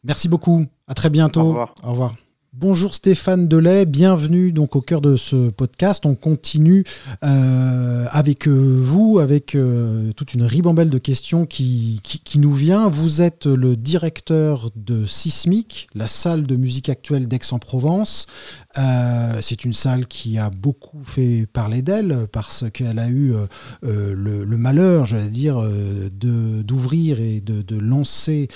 Merci 0.04 0.28
beaucoup. 0.28 0.66
À 0.88 0.94
très 0.94 1.10
bientôt. 1.10 1.40
Au 1.40 1.48
revoir. 1.48 1.74
Au 1.84 1.90
revoir. 1.90 2.14
Bonjour 2.54 2.94
Stéphane 2.94 3.48
Delay, 3.48 3.86
bienvenue 3.86 4.52
donc 4.52 4.76
au 4.76 4.82
cœur 4.82 5.00
de 5.00 5.16
ce 5.16 5.48
podcast. 5.48 6.04
On 6.04 6.14
continue 6.14 6.84
euh, 7.24 8.04
avec 8.10 8.46
euh, 8.46 8.78
vous, 8.78 9.20
avec 9.20 9.54
euh, 9.54 10.12
toute 10.12 10.34
une 10.34 10.42
ribambelle 10.42 10.90
de 10.90 10.98
questions 10.98 11.46
qui, 11.46 12.02
nous 12.36 12.52
vient. 12.52 12.90
Vous 12.90 13.22
êtes 13.22 13.46
le 13.46 13.74
directeur 13.74 14.70
de 14.76 15.06
Sismic, 15.06 15.86
la 15.94 16.08
salle 16.08 16.42
de 16.42 16.56
musique 16.56 16.90
actuelle 16.90 17.26
d'Aix-en-Provence. 17.26 18.26
C'est 18.74 19.64
une 19.64 19.74
salle 19.74 20.06
qui 20.06 20.38
a 20.38 20.50
beaucoup 20.50 21.02
fait 21.04 21.46
parler 21.50 21.80
d'elle 21.82 22.26
parce 22.32 22.64
qu'elle 22.70 22.98
a 22.98 23.08
eu 23.08 23.34
le, 23.82 24.56
malheur, 24.56 25.06
j'allais 25.06 25.28
dire, 25.28 25.62
d'ouvrir 26.10 27.20
et 27.20 27.40
de, 27.40 27.78
lancer 27.78 28.48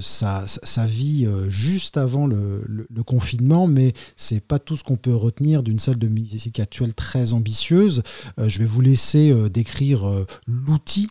sa, 0.00 0.44
sa, 0.46 0.86
vie 0.86 1.28
juste 1.48 1.96
avant 1.96 2.26
le, 2.26 2.64
le, 2.66 2.86
le 2.92 3.02
confinement, 3.16 3.66
mais 3.66 3.92
c'est 4.14 4.46
pas 4.46 4.58
tout 4.58 4.76
ce 4.76 4.84
qu'on 4.84 4.96
peut 4.96 5.14
retenir 5.14 5.62
d'une 5.62 5.78
salle 5.78 5.98
de 5.98 6.06
musique 6.06 6.60
actuelle 6.60 6.94
très 6.94 7.32
ambitieuse. 7.32 8.02
Euh, 8.38 8.44
je 8.48 8.58
vais 8.58 8.66
vous 8.66 8.82
laisser 8.82 9.30
euh, 9.30 9.48
décrire 9.48 10.06
euh, 10.06 10.26
l'outil 10.46 11.08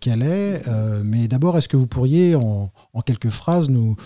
qu'elle 0.00 0.22
est, 0.22 0.62
mais 1.04 1.28
d'abord, 1.28 1.56
est-ce 1.56 1.68
que 1.68 1.76
vous 1.76 1.86
pourriez 1.86 2.34
en, 2.34 2.70
quelques 3.06 3.30
phrases 3.30 3.70
nous 3.70 3.96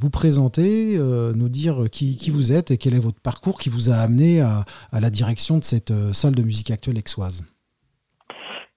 vous 0.00 0.10
présenter, 0.10 0.98
nous 0.98 1.48
dire 1.48 1.84
qui, 1.90 2.30
vous 2.30 2.52
êtes 2.52 2.70
et 2.70 2.76
quel 2.76 2.94
est 2.94 2.98
votre 2.98 3.20
parcours 3.20 3.58
qui 3.58 3.70
vous 3.70 3.90
a 3.90 3.94
amené 3.94 4.40
à, 4.40 4.64
la 4.92 5.10
direction 5.10 5.58
de 5.58 5.64
cette 5.64 5.92
salle 6.12 6.34
de 6.34 6.42
musique 6.42 6.70
actuelle 6.70 6.98
exoise 6.98 7.44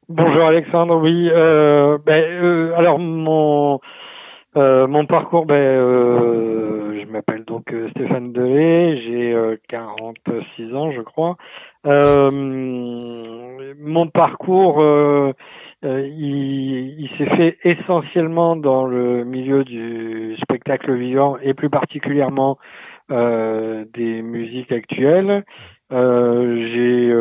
Bonjour 0.10 0.46
Alexandre, 0.46 0.96
oui. 0.98 1.30
Ben, 2.06 2.74
alors 2.78 3.00
mon 3.00 3.80
mon 4.56 5.06
parcours, 5.06 5.46
ben, 5.46 6.78
je 7.08 7.12
m'appelle 7.12 7.46
donc 7.46 7.72
euh, 7.74 7.90
Stéphane 7.92 8.34
Delay, 8.34 8.98
j'ai 9.02 9.58
46 9.70 10.62
euh, 10.62 10.76
ans, 10.76 10.92
je 10.92 11.02
crois. 11.02 11.38
Euh, 11.86 12.30
mon 13.80 14.08
parcours, 14.08 14.84
il, 15.84 17.10
s'est 17.18 17.36
fait 17.36 17.58
essentiellement 17.64 18.56
dans 18.56 18.86
le 18.86 19.24
milieu 19.24 19.64
du 19.64 20.36
spectacle 20.42 20.94
vivant 20.96 21.38
et 21.42 21.54
plus 21.54 21.70
particulièrement 21.70 22.58
des 23.10 24.22
musiques 24.22 24.72
actuelles. 24.72 25.46
j'ai 25.90 27.14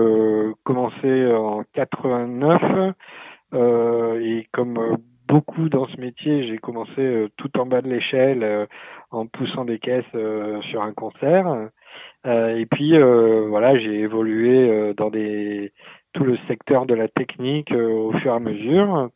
commencé 0.64 1.32
en 1.32 1.62
89 1.74 2.94
et 4.20 4.46
comme 4.52 4.98
beaucoup 5.26 5.68
dans 5.68 5.86
ce 5.88 6.00
métier. 6.00 6.46
J'ai 6.48 6.58
commencé 6.58 7.00
euh, 7.00 7.28
tout 7.36 7.58
en 7.58 7.66
bas 7.66 7.82
de 7.82 7.88
l'échelle 7.88 8.42
euh, 8.42 8.66
en 9.10 9.26
poussant 9.26 9.64
des 9.64 9.78
caisses 9.78 10.04
euh, 10.14 10.60
sur 10.62 10.82
un 10.82 10.92
concert. 10.92 11.46
et 12.24 12.66
puis 12.66 12.98
voilà, 12.98 13.78
j'ai 13.78 14.00
évolué 14.00 14.92
dans 14.96 15.10
tout 16.12 16.24
le 16.24 16.36
secteur 16.48 16.84
de 16.84 16.94
la 16.94 17.08
technique 17.08 17.72
au 17.72 18.12
fur 18.18 18.32
et 18.32 18.36
à 18.36 18.40
mesure, 18.40 19.10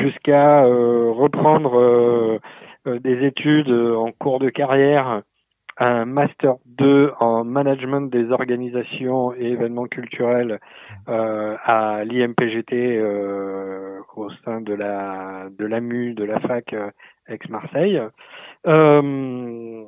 jusqu'à 0.00 0.64
reprendre 0.64 2.40
des 2.86 3.26
études 3.26 3.70
en 3.70 4.12
cours 4.12 4.38
de 4.38 4.48
carrière 4.48 5.22
un 5.78 6.06
master 6.06 6.56
2 6.66 7.12
en 7.20 7.44
management 7.44 8.10
des 8.10 8.30
organisations 8.30 9.34
et 9.34 9.52
événements 9.52 9.86
culturels 9.86 10.58
euh, 11.08 11.56
à 11.64 12.04
l'IMPGT 12.04 12.72
euh, 12.72 14.00
au 14.16 14.30
sein 14.44 14.60
de 14.60 14.72
la 14.72 15.48
de 15.50 15.66
l'AMU 15.66 16.14
de 16.14 16.24
la 16.24 16.40
fac 16.40 16.72
euh, 16.72 16.90
Aix-Marseille. 17.28 18.00
Euh, 18.66 19.84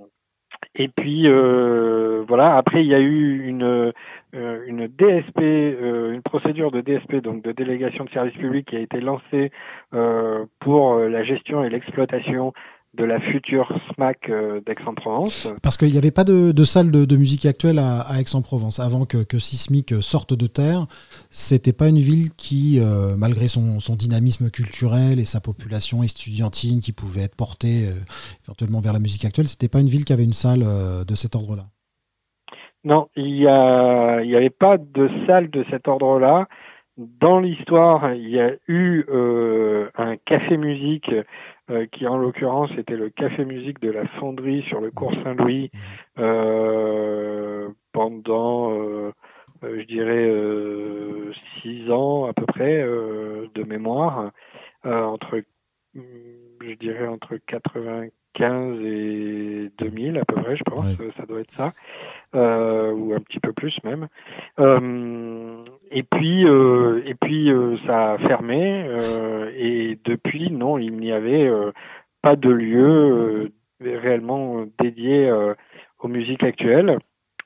et 0.75 0.89
puis 0.89 1.27
euh, 1.27 2.25
voilà, 2.29 2.57
après 2.57 2.85
il 2.85 2.89
y 2.89 2.95
a 2.95 3.01
eu 3.01 3.47
une 3.47 3.93
une 4.35 4.89
DSP, 4.89 5.41
une 5.41 6.21
procédure 6.23 6.71
de 6.71 6.83
DSP, 6.83 7.17
donc 7.17 7.43
de 7.43 7.53
délégation 7.53 8.05
de 8.05 8.11
service 8.11 8.35
public, 8.35 8.67
qui 8.69 8.77
a 8.77 8.81
été 8.81 9.01
lancée 9.01 9.51
pour 10.61 10.99
la 10.99 11.25
gestion 11.25 11.65
et 11.65 11.71
l'exploitation 11.71 12.53
de 12.95 13.05
la 13.05 13.21
future 13.21 13.71
SMAC 13.95 14.31
d'Aix-en-Provence. 14.67 15.53
Parce 15.63 15.77
qu'il 15.77 15.91
n'y 15.91 15.99
avait 15.99 16.11
pas 16.11 16.25
de, 16.25 16.53
salle 16.65 16.91
de, 16.91 17.17
musique 17.17 17.47
actuelle 17.47 17.79
à, 17.79 18.05
Aix-en-Provence. 18.19 18.81
Avant 18.81 19.05
que, 19.05 19.23
que, 19.25 19.39
Sismic 19.39 19.95
sorte 20.03 20.35
de 20.35 20.47
terre, 20.47 20.87
c'était 21.31 21.73
pas 21.73 21.89
une 21.89 21.99
ville 21.99 22.35
qui, 22.37 22.81
malgré 23.17 23.47
son, 23.49 23.79
dynamisme 23.95 24.51
culturel 24.51 25.21
et 25.21 25.25
sa 25.25 25.41
population 25.41 26.03
estudiantine 26.03 26.81
qui 26.81 26.93
pouvait 26.93 27.23
être 27.23 27.37
portée 27.37 27.85
éventuellement 28.45 28.81
vers 28.81 28.93
la 28.93 29.01
musique 29.01 29.25
actuelle, 29.25 29.49
c'était 29.49 29.69
pas 29.69 29.81
une 29.81 29.89
ville 29.89 30.05
qui 30.05 30.13
avait 30.13 30.25
une 30.25 30.33
salle 30.33 30.65
de 31.07 31.15
cet 31.15 31.37
ordre-là. 31.37 31.65
Non, 32.85 33.09
il 33.17 33.35
n'y 33.35 33.47
avait 33.47 34.51
pas 34.51 34.79
de 34.79 35.11
salle 35.27 35.51
de 35.51 35.65
cet 35.71 35.89
ordre-là. 35.89 36.47
Dans 36.97 37.39
l'histoire, 37.39 38.15
il 38.15 38.29
y 38.29 38.41
a 38.41 38.53
eu 38.67 39.05
euh, 39.09 39.89
un 39.97 40.17
café 40.17 40.57
musique 40.57 41.11
euh, 41.71 41.87
qui, 41.87 42.07
en 42.07 42.17
l'occurrence, 42.17 42.71
était 42.79 42.97
le 42.97 43.11
café 43.11 43.45
musique 43.45 43.81
de 43.81 43.91
la 43.91 44.07
Fonderie 44.19 44.63
sur 44.69 44.81
le 44.81 44.91
cours 44.91 45.13
Saint-Louis 45.23 45.71
euh, 46.19 47.69
pendant, 47.93 48.71
je 49.63 49.83
dirais, 49.83 51.35
six 51.61 51.91
ans 51.91 52.27
à 52.27 52.33
peu 52.33 52.47
près 52.47 52.83
de 52.83 53.63
mémoire, 53.65 54.31
entre, 54.85 55.43
je 56.61 56.75
dirais, 56.75 57.07
entre 57.07 57.37
95 57.47 58.81
et 58.83 59.71
2000 59.79 60.19
à 60.19 60.25
peu 60.25 60.35
près, 60.37 60.57
je 60.57 60.65
pense, 60.65 60.97
ça 61.17 61.27
doit 61.27 61.41
être 61.41 61.53
ça. 61.53 61.73
Euh, 62.35 62.93
ou 62.93 63.15
un 63.15 63.21
petit 63.21 63.41
peu 63.41 63.55
plus 63.55 63.75
même. 63.85 64.09
Euh, 64.59 65.65
et 65.91 66.03
puis, 66.03 66.47
euh, 66.47 67.01
et 67.07 67.15
puis 67.15 67.51
ça 67.87 68.13
a 68.13 68.19
fermé. 68.19 68.87
et 69.57 69.99
depuis, 70.05 70.51
non, 70.51 70.77
il 70.77 70.97
n'y 70.97 71.11
avait 71.11 71.51
pas 72.21 72.37
de 72.37 72.51
lieu 72.51 73.51
réellement 73.81 74.67
dédié 74.79 75.33
aux 76.01 76.09
musiques 76.09 76.45
actuelles. 76.45 76.99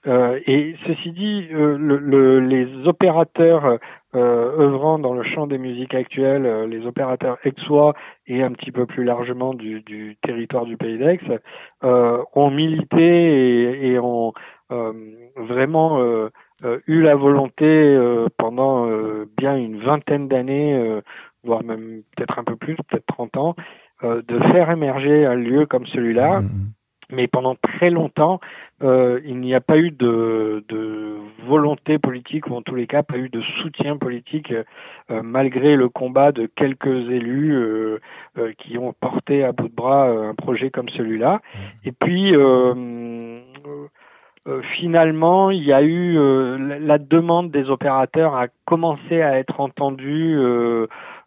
et 0.05 0.75
ceci 0.87 1.13
dit, 1.13 1.47
le, 1.53 2.41
les 2.41 2.67
opérateurs 2.89 3.79
euh, 4.15 4.59
œuvrant 4.59 4.99
dans 4.99 5.15
le 5.15 5.23
champ 5.23 5.47
des 5.47 5.59
musiques 5.59 5.95
actuelles, 5.95 6.67
les 6.69 6.87
opérateurs 6.87 7.39
aixois 7.45 7.95
et 8.27 8.43
un 8.43 8.53
petit 8.53 8.73
peu 8.73 8.87
plus 8.87 9.05
largement 9.05 9.55
du, 9.55 9.81
du 9.81 10.17
territoire 10.23 10.65
du 10.65 10.77
Pays 10.77 10.99
d'Aix, 10.99 11.21
ont 11.83 12.51
milité 12.51 13.01
et, 13.01 13.93
et 13.93 13.99
ont, 13.99 14.33
euh, 14.73 14.93
vraiment 15.37 16.01
euh, 16.01 16.31
euh, 16.65 16.79
eu 16.87 17.03
la 17.03 17.15
volonté 17.15 17.99
pendant 18.39 18.87
bien 19.37 19.57
une 19.57 19.81
vingtaine 19.81 20.29
d'années, 20.29 21.01
voire 21.45 21.63
même 21.65 22.03
peut-être 22.17 22.39
un 22.39 22.45
peu 22.45 22.57
plus, 22.57 22.77
peut-être 22.77 23.07
30 23.07 23.37
ans, 23.37 23.57
de 24.03 24.41
faire 24.53 24.71
émerger 24.71 25.27
un 25.27 25.35
lieu 25.35 25.67
comme 25.67 25.87
celui-là. 25.87 26.41
Mmh, 26.41 26.45
mmh. 26.45 26.73
Mais 27.13 27.29
pendant 27.29 27.55
très 27.55 27.91
longtemps, 27.91 28.41
il 28.83 29.39
n'y 29.39 29.55
a 29.55 29.61
pas 29.61 29.79
eu 29.79 29.91
de, 29.93 30.65
volonté 31.47 31.99
politique, 31.99 32.49
ou 32.49 32.55
en 32.55 32.63
tous 32.63 32.75
les 32.75 32.87
cas, 32.87 33.03
pas 33.03 33.19
eu 33.19 33.29
de 33.29 33.41
soutien 33.61 33.97
politique, 33.97 34.53
malgré 35.09 35.77
le 35.77 35.89
combat 35.89 36.33
de 36.33 36.47
quelques 36.47 36.87
élus 36.87 37.57
qui 38.59 38.79
ont 38.79 38.93
porté 38.93 39.45
à 39.45 39.53
bout 39.53 39.69
de 39.69 39.75
bras 39.75 40.09
un 40.09 40.35
projet 40.35 40.71
comme 40.71 40.89
celui-là. 40.89 41.41
Mmh. 41.55 41.89
Et 41.89 41.93
puis, 41.93 42.35
euh, 44.49 44.61
finalement, 44.75 45.53
il 45.53 45.63
y 45.63 45.73
a 45.73 45.83
eu 45.83 46.19
euh, 46.19 46.79
la 46.81 46.99
demande 46.99 47.53
des 47.53 47.71
opérateurs 47.71 48.35
a 48.35 48.49
commencé 48.65 49.23
à 49.23 49.39
être 49.39 49.61
entendue. 49.61 50.37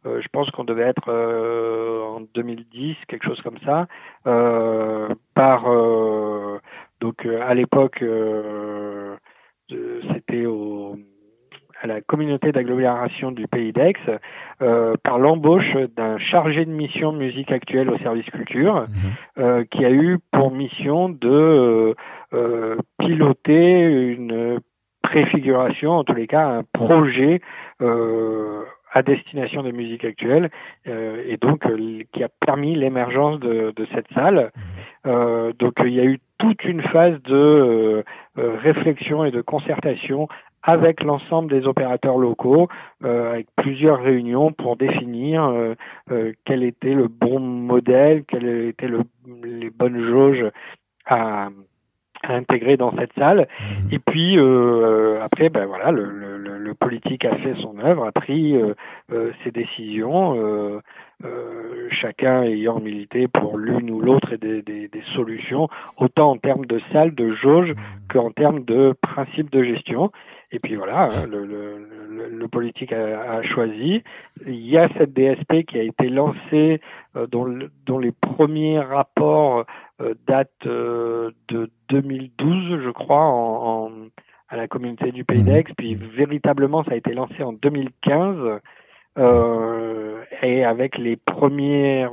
Euh, 0.06 0.22
je 0.22 0.28
pense 0.32 0.49
qu'on 0.51 0.64
devait 0.64 0.84
être 0.84 1.10
en 1.10 2.22
2010, 2.34 2.95
quelque 3.08 3.26
chose 3.26 3.41
comme 3.41 3.60
ça, 3.66 3.88
par 5.34 5.66
donc 7.01 7.26
à 7.26 7.53
l'époque 7.53 8.03
c'était 9.70 10.45
au 10.45 10.97
à 11.82 11.88
la 11.88 12.01
communauté 12.01 12.51
d'agglomération 12.51 13.32
du 13.32 13.47
Pays 13.47 13.72
d'Aix 13.72 13.93
euh, 14.62 14.95
par 15.03 15.20
l'embauche 15.20 15.76
d'un 15.95 16.18
chargé 16.18 16.66
de 16.66 16.72
mission 16.72 17.12
musique 17.12 17.51
actuelle 17.51 17.89
au 17.89 17.97
service 17.99 18.26
culture 18.26 18.82
mhm. 18.82 19.43
euh, 19.43 19.64
qui 19.70 19.86
a 19.86 19.91
eu 19.91 20.18
pour 20.32 20.51
mission 20.51 21.10
de 21.10 21.95
euh, 22.34 22.76
piloter 22.99 23.82
une 23.82 24.60
préfiguration, 25.01 25.91
en 25.91 26.03
tous 26.03 26.16
les 26.16 26.28
cas 26.28 26.47
un 26.47 26.64
projet 26.64 27.41
à 28.96 29.04
destination 29.04 29.62
des 29.62 29.72
musiques 29.72 30.06
actuelles 30.06 30.50
et 30.86 31.38
donc 31.38 31.64
qui 32.12 32.24
a 32.24 32.30
permis 32.46 32.76
l'émergence 32.76 33.39
de, 33.41 33.72
de, 33.76 33.88
cette 33.93 34.08
salle. 34.14 34.52
Mhm. 35.06 35.54
donc 35.60 35.74
il 35.84 35.93
y 35.93 36.00
a 36.00 36.06
eu 36.06 36.20
toute 36.38 36.64
une 36.64 36.82
phase 36.82 37.22
de 37.24 38.04
réflexion 38.38 39.26
et 39.26 39.32
de 39.32 39.41
concertation 39.41 40.28
avec 40.66 41.04
l'ensemble 41.04 41.50
des 41.50 41.68
opérateurs 41.68 42.18
locaux, 42.18 42.68
euh, 43.04 43.34
avec 43.34 43.48
plusieurs 43.56 44.02
réunions 44.02 44.52
pour 44.52 44.76
définir 44.76 45.46
euh, 45.46 45.76
euh, 46.12 46.34
quel 46.43 46.64
était 46.64 46.93
le 46.93 47.08
bon 47.08 47.39
modèle, 47.39 48.24
quelles 48.28 48.68
étaient 48.68 48.88
le, 48.88 49.02
les 49.43 49.70
bonnes 49.70 50.02
dans 52.78 52.95
cette 52.97 53.13
salle. 53.13 53.47
Mmh. 53.59 53.93
Et 53.93 53.99
puis 53.99 54.38
après, 55.22 55.49
ben 55.49 55.66
voilà, 55.66 55.91
le, 55.91 56.05
le, 56.05 56.38
le, 56.38 56.74
politique 56.74 57.24
a 57.26 57.36
fait 57.38 57.53
son 57.61 57.80
œuvre, 57.80 58.05
a 58.05 58.11
pris 58.11 58.55
ses 59.43 59.51
décisions. 59.51 60.82
chacun 61.89 62.43
ayant 62.43 62.80
milité 62.80 63.28
pour 63.28 63.57
l'une 63.57 63.89
ou 63.89 64.01
l'autre 64.01 64.36
des, 64.36 64.61
des, 64.61 64.88
des, 64.89 65.03
solutions, 65.16 65.70
autant 65.97 66.32
en 66.32 66.38
termes 66.38 66.66
de 66.66 66.82
salle, 66.91 67.16
de 67.16 67.34
jauge, 67.36 67.72
mmh. 67.72 67.76
qu'en 68.11 68.32
termes 68.32 68.66
de 68.66 68.93
principe 69.01 69.49
de 69.51 69.63
gestion. 69.63 70.11
Et 70.51 70.59
puis 70.59 70.76
voilà, 70.76 71.05
hein, 71.05 71.26
le, 71.30 71.45
le, 71.45 72.30
le, 72.30 72.47
politique 72.47 72.93
a, 72.93 73.32
a, 73.32 73.43
choisi. 73.43 74.03
Il 74.45 74.66
y 74.66 74.78
a 74.78 74.88
cette 74.97 75.13
DSP 75.13 75.66
qui 75.68 75.80
a 75.80 75.84
été 75.84 76.09
lancée, 76.09 76.80
euh, 77.16 77.28
dont, 77.28 77.59
dont, 77.86 77.97
les 77.97 78.11
premiers 78.11 78.80
rapports 78.80 79.66
euh, 80.02 80.14
datent 80.28 80.50
euh, 80.66 81.32
de 81.48 81.70
2012, 81.89 82.82
je 82.84 82.89
crois, 82.89 83.24
en, 83.24 83.86
en, 83.86 83.91
à 84.50 84.58
la 84.58 84.68
communauté 84.68 85.12
du 85.12 85.24
Pays 85.24 85.41
mmh. 85.41 85.46
d'Aix. 85.46 85.66
Puis 85.78 85.96
véritablement, 85.96 86.84
ça 86.84 86.91
a 86.91 86.96
été 86.96 87.14
lancé 87.14 87.43
en 87.43 87.54
2015. 87.54 88.60
Euh, 89.18 90.22
et 90.41 90.66
avec 90.66 90.98
les 90.98 91.16
premières 91.16 92.12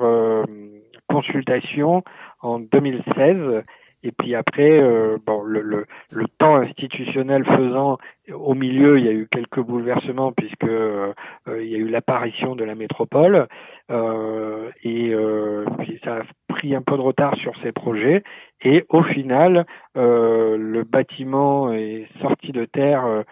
consultations 1.08 2.04
en 2.40 2.60
2016 2.60 3.64
et 4.02 4.12
puis 4.12 4.34
après, 4.34 4.80
euh, 4.80 5.18
bon, 5.24 5.42
le, 5.42 5.60
le, 5.60 5.86
le, 6.10 6.26
temps 6.38 6.56
institutionnel 6.56 7.44
faisant, 7.44 7.98
au 8.32 8.54
milieu, 8.54 8.98
il 8.98 9.04
y 9.04 9.08
a 9.08 9.12
eu 9.12 9.28
quelques 9.30 9.60
bouleversements 9.60 10.32
puisque 10.32 10.64
euh, 10.64 11.12
il 11.46 11.68
y 11.68 11.74
a 11.74 11.78
eu 11.78 11.88
l'apparition 11.88 12.56
de 12.56 12.64
la 12.64 12.74
métropole 12.74 13.46
euh, 13.90 14.70
et 14.82 15.14
puis 15.78 16.00
ça 16.04 16.16
a 16.16 16.22
pris 16.48 16.74
un 16.74 16.82
peu 16.82 16.96
de 16.96 17.02
retard 17.02 17.36
sur 17.36 17.52
ces 17.62 17.72
projets. 17.72 18.22
Et 18.64 18.84
au 18.90 19.02
final, 19.02 19.66
le 19.94 20.82
bâtiment 20.84 21.72
est 21.72 22.06
sorti 22.20 22.52
de 22.52 22.64
terre 22.64 23.24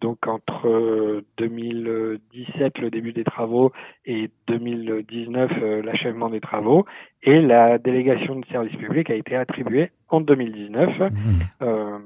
donc 0.00 0.26
entre 0.26 1.22
2017, 1.38 2.78
le 2.78 2.90
début 2.90 3.12
des 3.12 3.24
travaux, 3.24 3.72
et 4.06 4.30
2019, 4.48 5.50
l'achèvement 5.84 6.30
des 6.30 6.40
travaux. 6.40 6.86
Et 7.22 7.40
la 7.40 7.78
délégation 7.78 8.36
de 8.36 8.46
service 8.46 8.76
public 8.76 9.10
a 9.10 9.14
été 9.14 9.36
attribuée 9.36 9.90
en 10.08 10.20
2019, 10.20 10.98
mmh. 10.98 11.12
euh, 11.62 11.98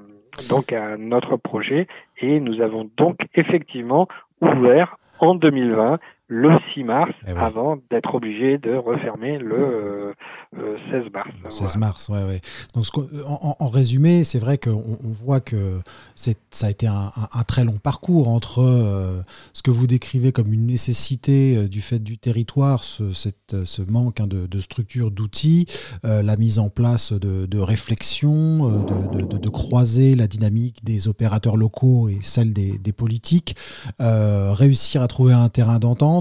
donc 0.48 0.72
à 0.72 0.96
notre 0.96 1.36
projet. 1.36 1.86
Et 2.20 2.40
nous 2.40 2.60
avons 2.60 2.90
donc 2.96 3.18
effectivement 3.34 4.08
ouvert 4.40 4.96
en 5.20 5.34
2020 5.34 5.98
le 6.28 6.50
6 6.72 6.84
mars 6.84 7.12
eh 7.26 7.32
avant 7.32 7.76
d'être 7.90 8.14
obligé 8.14 8.56
de 8.56 8.74
refermer 8.74 9.38
le 9.38 10.14
16 10.54 10.62
euh, 10.62 10.76
euh, 10.94 11.10
mars. 11.12 11.28
16 11.50 11.76
mars, 11.76 12.08
ouais, 12.08 12.24
ouais. 12.24 12.40
Donc, 12.74 12.86
en, 13.26 13.68
résumé, 13.68 14.24
c'est 14.24 14.38
vrai 14.38 14.56
qu'on 14.56 14.70
on 14.72 15.12
voit 15.24 15.40
que 15.40 15.80
ça 16.14 16.32
a 16.66 16.70
été 16.70 16.86
un, 16.86 17.10
très 17.46 17.64
long 17.64 17.76
parcours 17.76 18.28
entre 18.28 18.62
euh, 18.62 19.20
ce 19.52 19.62
que 19.62 19.70
vous 19.70 19.86
décrivez 19.86 20.32
comme 20.32 20.52
une 20.52 20.66
nécessité 20.66 21.68
du 21.68 21.82
fait 21.82 21.98
du 21.98 22.16
territoire, 22.16 22.84
ce, 22.84 23.12
cette, 23.12 23.64
ce 23.64 23.82
manque 23.82 24.20
hein, 24.20 24.26
de, 24.26 24.46
de, 24.46 24.60
structure, 24.60 25.10
d'outils, 25.10 25.66
la 26.04 26.36
mise 26.36 26.58
en 26.58 26.70
place 26.70 27.12
de, 27.12 27.44
de 27.44 27.58
réflexion, 27.58 28.84
de, 28.84 29.38
de, 29.38 29.48
croiser 29.50 30.14
la 30.14 30.26
dynamique 30.26 30.84
des 30.84 31.06
opérateurs 31.08 31.56
locaux 31.56 32.08
et 32.08 32.18
celle 32.22 32.52
des, 32.54 32.78
des 32.78 32.92
politiques, 32.92 33.56
réussir 33.98 35.02
à 35.02 35.08
trouver 35.08 35.34
un 35.34 35.48
terrain 35.48 35.78
d'entente 35.78 36.13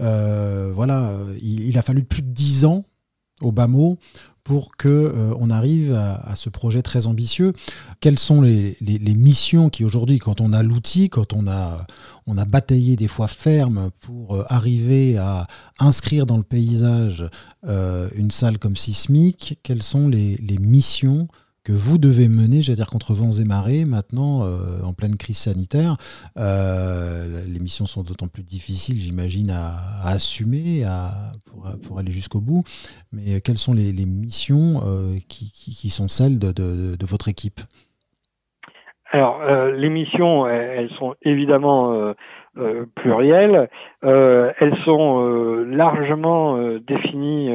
euh, 0.00 0.72
voilà, 0.74 1.12
il, 1.42 1.76
a 1.78 1.82
fallu 1.82 2.04
plus 2.04 2.22
de 2.22 2.28
dix 2.28 2.64
ans 2.64 2.84
au 3.40 3.52
bas 3.52 3.66
pour 4.44 4.76
que 4.76 4.88
euh, 4.88 5.50
arrive 5.50 5.94
à, 5.94 6.36
ce 6.36 6.50
projet 6.50 6.82
très 6.82 7.06
ambitieux. 7.06 7.54
Quelles 8.00 8.18
sont 8.18 8.42
les, 8.42 8.76
missions 9.16 9.70
qui 9.70 9.84
aujourd'hui, 9.84 10.18
quand 10.18 10.40
on 10.40 10.52
a 10.52 10.62
l'outil, 10.62 11.08
quand 11.08 11.32
on 11.32 11.48
a, 11.48 11.86
on 12.26 12.36
a 12.36 12.44
bataillé 12.44 12.96
des 12.96 13.08
fois 13.08 13.26
ferme 13.26 13.90
pour 14.00 14.36
euh, 14.36 14.44
arriver 14.48 15.16
à 15.16 15.46
inscrire 15.78 16.26
dans 16.26 16.36
le 16.36 16.42
paysage 16.42 17.24
une 18.14 18.30
salle 18.30 18.58
comme 18.58 18.76
Sismic, 18.76 19.58
quelles 19.62 19.82
sont 19.82 20.08
les, 20.08 20.38
missions 20.60 21.28
que 21.64 21.72
vous 21.72 21.96
devez 21.98 22.28
mener, 22.28 22.60
j'allais 22.60 22.76
dire 22.76 22.92
contre 22.92 23.14
vents 23.14 23.32
et 23.32 23.44
marées, 23.44 23.84
maintenant 23.86 24.44
euh, 24.44 24.84
en 24.84 24.92
pleine 24.92 25.16
crise 25.16 25.38
sanitaire. 25.38 25.96
Euh, 26.36 27.40
les 27.48 27.58
missions 27.58 27.86
sont 27.86 28.02
d'autant 28.02 28.28
plus 28.28 28.42
difficiles, 28.42 28.96
j'imagine, 28.96 29.50
à, 29.50 30.06
assumer 30.06 30.84
à, 30.84 31.32
pour, 31.86 31.98
aller 31.98 32.12
jusqu'au 32.12 32.40
bout. 32.40 32.64
Mais 33.12 33.40
quelles 33.40 33.56
sont 33.56 33.72
les, 33.72 33.92
missions 34.04 34.82
euh, 34.84 35.16
qui, 35.26 35.88
sont 35.88 36.08
celles 36.08 36.38
de, 36.38 37.06
votre 37.06 37.28
équipe? 37.28 37.60
Alors, 39.10 39.40
les 39.70 39.90
missions, 39.90 40.46
elles 40.46 40.90
sont 40.98 41.14
évidemment 41.22 42.14
plurielles. 42.96 43.70
elles 44.02 44.76
sont 44.84 45.64
largement 45.66 46.58
définies 46.78 47.50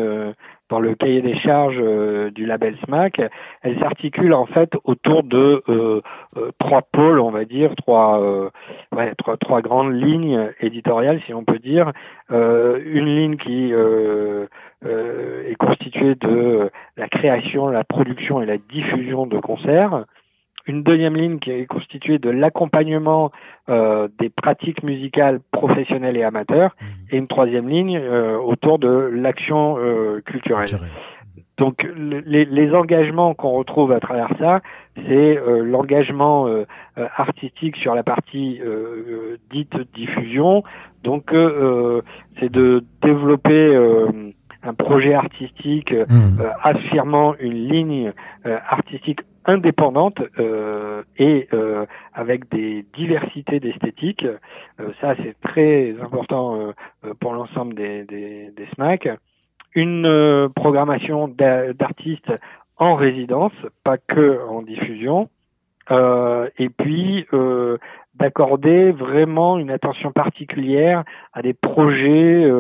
dans 0.70 0.80
le 0.80 0.96
cahier 0.96 1.22
des 1.22 1.38
charges 1.40 1.80
euh, 1.80 2.30
du 2.32 2.46
label 2.46 2.76
SMAC, 2.86 3.22
elle 3.64 3.80
s'articule 3.80 4.34
en 4.34 4.46
fait 4.46 4.72
autour 4.84 5.24
de 5.24 5.64
euh, 5.68 6.02
euh, 6.38 6.52
trois 6.60 6.82
pôles, 6.82 7.20
on 7.20 7.32
va 7.32 7.46
dire, 7.46 7.76
trois, 7.76 8.20
ouais, 8.96 9.14
trois, 9.18 9.38
trois, 9.38 9.62
grandes 9.62 9.94
lignes 9.94 10.52
éditoriales, 10.62 11.22
si 11.26 11.34
on 11.34 11.44
peut 11.44 11.60
dire. 11.60 11.92
une 12.30 13.06
ligne 13.06 13.38
qui 13.38 13.74
est 13.74 15.56
constituée 15.58 16.16
de 16.16 16.70
la 16.98 17.08
création, 17.08 17.68
la 17.68 17.84
production 17.84 18.42
et 18.42 18.46
la 18.46 18.58
diffusion 18.58 19.26
de 19.26 19.40
concerts 19.40 20.06
une 20.70 20.84
deuxième 20.84 21.16
ligne 21.16 21.40
qui 21.40 21.50
est 21.50 21.66
constituée 21.66 22.20
de 22.20 22.30
l'accompagnement 22.30 23.32
euh, 23.70 24.08
des 24.20 24.30
pratiques 24.30 24.84
musicales 24.84 25.40
professionnelles 25.52 26.16
et 26.16 26.24
amateurs, 26.24 26.76
mmh. 26.80 26.86
et 27.12 27.18
une 27.18 27.28
troisième 27.28 27.68
ligne 27.68 27.98
euh, 27.98 28.38
autour 28.38 28.78
de 28.78 28.88
l'action 28.88 29.78
euh, 29.80 30.22
culturelle. 30.22 30.70
Donc 31.58 31.86
les, 31.98 32.46
les 32.46 32.74
engagements 32.74 33.34
qu'on 33.34 33.52
retrouve 33.52 33.92
à 33.92 34.00
travers 34.00 34.30
ça, 34.40 34.62
c'est 34.96 35.38
l'engagement 35.46 36.48
artistique 37.18 37.76
sur 37.76 37.96
la 37.96 38.04
partie 38.04 38.62
dite 39.52 39.76
diffusion. 39.94 40.64
Donc 41.04 41.36
c'est 42.40 42.50
de 42.50 42.86
développer 43.02 43.76
un 44.64 44.74
projet 44.74 45.14
artistique 45.14 45.92
mmh. 45.92 46.44
affirmant 46.64 47.36
une 47.42 47.68
ligne 47.68 48.14
artistique 48.46 49.20
indépendante 49.46 50.22
euh, 50.40 51.04
et 51.18 51.48
euh, 51.54 51.86
avec 52.14 52.50
des 52.50 52.86
diversités 52.96 53.60
d'esthétique. 53.60 54.26
Euh, 54.26 54.92
ça, 55.02 55.16
c'est 55.18 55.36
très 55.42 55.96
important 56.02 56.74
pour 57.20 57.34
l'ensemble 57.34 57.76
des, 57.76 58.04
des, 58.04 58.52
des, 58.56 58.66
SMAC. 58.76 59.10
Une 59.76 60.50
programmation 60.56 61.28
d'artistes 61.28 62.34
en 62.78 62.96
résidence, 62.96 63.54
pas 63.84 63.98
que 63.98 64.42
en 64.48 64.62
diffusion. 64.62 65.30
et 65.92 66.70
puis 66.70 67.26
d'accorder 68.16 68.92
vraiment 68.92 69.58
une 69.58 69.70
attention 69.72 70.12
particulière 70.12 71.04
à 71.34 71.42
des 71.42 71.54
projets 71.54 72.52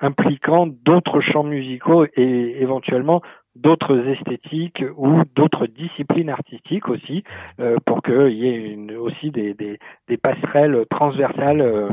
impliquant 0.00 0.66
d'autres 0.66 1.20
champs 1.20 1.44
musicaux 1.44 2.06
et 2.14 2.62
éventuellement 2.62 3.22
d'autres 3.56 4.06
esthétiques 4.08 4.84
ou 4.96 5.22
d'autres 5.34 5.66
disciplines 5.66 6.30
artistiques 6.30 6.88
aussi, 6.88 7.24
euh, 7.58 7.76
pour 7.84 8.02
qu'il 8.02 8.32
y 8.32 8.46
ait 8.46 8.72
une, 8.72 8.92
aussi 8.92 9.30
des, 9.30 9.54
des, 9.54 9.78
des, 10.08 10.16
passerelles 10.16 10.84
transversales 10.90 11.60
euh, 11.60 11.88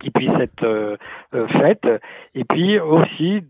qui 0.00 0.10
puissent 0.10 0.40
être 0.40 0.64
euh, 0.64 0.96
faites, 1.48 1.88
et 2.34 2.44
puis 2.44 2.80
aussi 2.80 3.44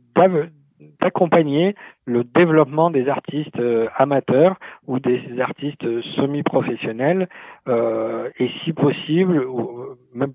d'accompagner 1.01 1.75
le 2.05 2.25
développement 2.25 2.91
des 2.91 3.09
artistes 3.09 3.61
amateurs 3.97 4.57
ou 4.87 4.99
des 4.99 5.23
artistes 5.41 5.87
semi-professionnels, 6.17 7.29
et 7.69 8.51
si 8.63 8.73
possible, 8.73 9.45
ou 9.47 9.97
même 10.13 10.35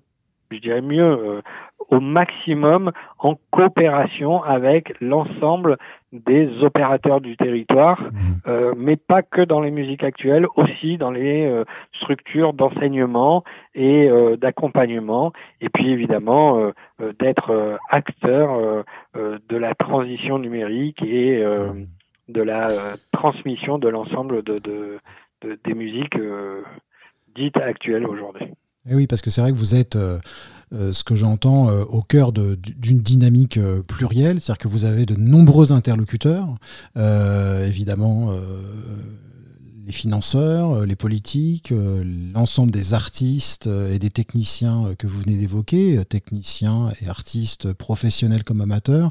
je 0.50 0.58
dirais 0.58 0.80
mieux, 0.80 1.42
au 1.90 2.00
maximum 2.00 2.92
en 3.18 3.36
coopération 3.50 4.42
avec 4.42 4.94
l'ensemble 5.00 5.78
des 6.12 6.62
opérateurs 6.62 7.20
du 7.20 7.36
territoire, 7.36 8.00
mmh. 8.00 8.16
euh, 8.46 8.74
mais 8.76 8.96
pas 8.96 9.22
que 9.22 9.42
dans 9.42 9.60
les 9.60 9.70
musiques 9.70 10.04
actuelles, 10.04 10.46
aussi 10.56 10.96
dans 10.96 11.10
les 11.10 11.46
euh, 11.46 11.64
structures 11.94 12.52
d'enseignement 12.52 13.44
et 13.74 14.08
euh, 14.08 14.36
d'accompagnement, 14.36 15.32
et 15.60 15.68
puis 15.68 15.90
évidemment 15.90 16.72
d'être 17.20 17.78
acteur 17.90 18.84
de 19.14 19.56
la 19.56 19.74
transition 19.74 20.38
numérique 20.38 21.02
et 21.02 21.44
mmh. 21.44 21.86
de 22.28 22.42
la 22.42 22.94
transmission 23.12 23.78
de 23.78 23.88
l'ensemble 23.88 24.42
de, 24.42 24.58
de, 24.58 24.98
des 25.64 25.74
musiques 25.74 26.18
dites 27.34 27.56
actuelles 27.56 28.06
aujourd'hui. 28.06 28.48
Eh 28.90 28.94
oui, 28.94 29.06
parce 29.06 29.22
que 29.22 29.30
c'est 29.30 29.40
vrai 29.40 29.52
que 29.52 29.58
vous 29.58 29.74
êtes 29.74 29.96
euh, 30.74 30.92
ce 30.92 31.02
que 31.02 31.14
j'entends 31.14 31.70
euh, 31.70 31.82
au 31.84 32.02
cœur 32.02 32.30
d'une 32.32 33.00
dynamique 33.00 33.56
euh, 33.56 33.80
plurielle, 33.82 34.38
c'est-à-dire 34.38 34.58
que 34.58 34.68
vous 34.68 34.84
avez 34.84 35.06
de 35.06 35.14
nombreux 35.14 35.72
interlocuteurs, 35.72 36.46
évidemment 37.64 38.32
les 39.88 39.92
financeurs, 39.92 40.72
euh, 40.72 40.86
les 40.86 40.96
politiques, 40.96 41.72
euh, 41.72 42.04
l'ensemble 42.34 42.70
des 42.70 42.92
artistes 42.92 43.66
euh, 43.66 43.92
et 43.92 43.98
des 43.98 44.10
techniciens 44.10 44.94
que 44.98 45.06
vous 45.06 45.18
venez 45.20 45.36
d'évoquer, 45.36 46.04
techniciens 46.04 46.92
et 47.00 47.08
artistes 47.08 47.72
professionnels 47.72 48.44
comme 48.44 48.60
amateurs. 48.60 49.10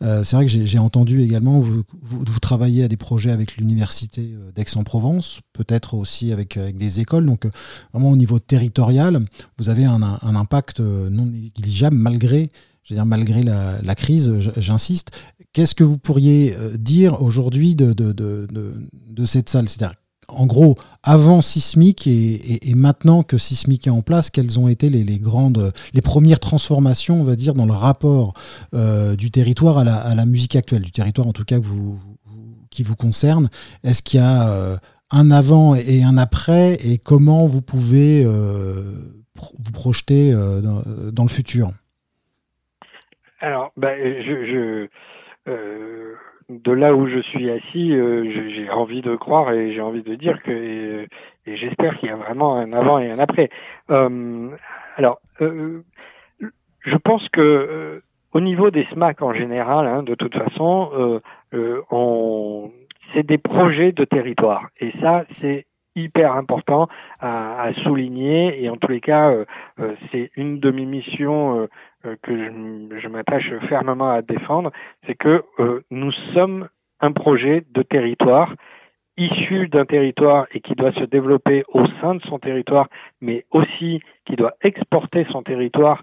c'est 0.00 0.36
vrai 0.36 0.46
que 0.46 0.50
j'ai 0.50 0.78
entendu 0.78 1.22
également, 1.22 1.58
vous, 1.60 1.82
vous, 2.02 2.40
travaillez 2.40 2.84
à 2.84 2.88
des 2.88 2.96
projets 2.96 3.32
avec 3.32 3.56
l'université 3.56 4.32
d'Aix-en-Provence, 4.54 5.40
peut-être 5.52 5.94
aussi 5.94 6.32
avec, 6.32 6.58
des 6.58 7.00
écoles. 7.00 7.26
Donc 7.26 7.48
vraiment 7.92 8.10
au 8.10 8.16
niveau 8.16 8.38
territorial, 8.38 9.24
vous 9.58 9.68
avez 9.68 9.84
un, 9.84 10.02
impact 10.02 10.80
non 10.80 11.26
négligeable 11.26 11.96
malgré 11.96 12.50
dire 12.90 13.06
malgré 13.06 13.42
la, 13.42 13.94
crise, 13.94 14.32
j'insiste. 14.56 15.10
Qu'est-ce 15.52 15.74
que 15.74 15.84
vous 15.84 15.98
pourriez 15.98 16.54
dire 16.74 17.22
aujourd'hui 17.22 17.74
de, 17.74 17.92
de, 17.92 19.24
cette 19.24 19.48
salle? 19.48 19.68
C'est-à-dire 19.68 19.96
en 20.34 20.46
gros, 20.46 20.76
avant 21.02 21.42
Sismic 21.42 22.06
et, 22.06 22.74
maintenant 22.74 23.22
que 23.22 23.38
Sismic 23.38 23.86
est 23.86 23.90
en 23.90 24.02
place, 24.02 24.30
quelles 24.30 24.58
ont 24.58 24.68
été 24.68 24.88
les, 24.88 25.18
grandes, 25.18 25.72
les 25.94 26.00
premières 26.00 26.40
transformations, 26.40 27.20
on 27.20 27.24
va 27.24 27.36
dire, 27.36 27.54
dans 27.54 27.66
le 27.66 27.72
rapport 27.72 28.34
euh, 28.74 29.16
du 29.16 29.30
territoire 29.30 29.78
à 29.78 29.84
la, 30.14 30.26
musique 30.26 30.56
actuelle, 30.56 30.82
du 30.82 30.92
territoire 30.92 31.26
en 31.26 31.32
tout 31.32 31.44
cas 31.44 31.58
qui 32.70 32.82
vous 32.82 32.96
concerne? 32.96 33.50
Est-ce 33.84 34.02
qu'il 34.02 34.20
y 34.20 34.22
a 34.22 34.48
euh, 34.48 34.76
un 35.10 35.30
avant 35.30 35.74
et 35.74 36.02
un 36.02 36.16
après? 36.16 36.74
Et 36.84 36.98
comment 36.98 37.46
vous 37.46 37.62
pouvez 37.62 38.24
euh, 38.24 38.94
vous 39.36 39.72
projeter 39.72 40.32
dans, 40.32 41.24
le 41.24 41.28
futur? 41.28 41.72
Alors, 43.40 43.72
ben, 43.76 43.98
je, 43.98 44.88
de 46.64 46.72
là 46.72 46.94
où 46.94 47.06
je 47.06 47.20
suis 47.20 47.50
assis, 47.50 47.92
euh, 47.92 48.28
j'ai 48.30 48.70
envie 48.70 49.02
de 49.02 49.16
croire 49.16 49.52
et 49.52 49.72
j'ai 49.72 49.80
envie 49.80 50.02
de 50.02 50.14
dire 50.14 50.42
que 50.42 51.06
et, 51.46 51.56
j'espère 51.56 51.98
qu'il 51.98 52.08
y 52.08 52.12
a 52.12 52.16
vraiment 52.16 52.56
un 52.56 52.72
avant 52.72 52.98
et 52.98 53.10
un 53.10 53.18
après. 53.18 53.50
Euh, 53.90 54.50
alors, 54.96 55.20
euh, 55.40 55.82
je 56.80 56.96
pense 56.96 57.28
que 57.30 58.02
au 58.32 58.40
niveau 58.40 58.70
des 58.70 58.86
SMAC 58.92 59.22
en 59.22 59.32
général, 59.32 59.86
hein, 59.86 60.02
de 60.02 60.14
toute 60.14 60.36
façon, 60.36 61.20
on 61.90 62.70
c'est 63.12 63.26
des 63.26 63.38
projets 63.38 63.92
de 63.92 64.04
territoire 64.04 64.68
et 64.80 64.92
ça 65.00 65.24
c'est 65.40 65.66
hyper 65.94 66.32
important 66.34 66.88
à, 67.20 67.62
à, 67.62 67.74
souligner. 67.74 68.62
Et 68.62 68.70
en 68.70 68.76
tous 68.76 68.90
les 68.90 69.00
cas 69.00 69.34
c'est 70.10 70.30
une 70.36 70.60
de 70.60 70.70
mes 70.70 70.86
missions 70.86 71.68
euh, 72.04 72.16
que 72.22 72.36
je, 72.36 72.98
je 72.98 73.08
m'attache 73.08 73.52
fermement 73.68 74.10
à 74.10 74.22
défendre, 74.22 74.72
c'est 75.06 75.14
que 75.14 75.44
euh, 75.60 75.84
nous 75.92 76.10
sommes 76.34 76.68
un 77.00 77.12
projet 77.12 77.64
de 77.70 77.82
territoire 77.82 78.54
issu 79.16 79.68
d'un 79.68 79.84
territoire 79.84 80.46
et 80.52 80.60
qui 80.60 80.74
doit 80.74 80.92
se 80.92 81.04
développer 81.04 81.62
au 81.68 81.86
sein 82.00 82.16
de 82.16 82.22
son 82.22 82.40
territoire, 82.40 82.88
mais 83.20 83.44
aussi 83.52 84.00
qui 84.24 84.34
doit 84.34 84.54
exporter 84.62 85.26
son 85.30 85.42
territoire 85.42 86.02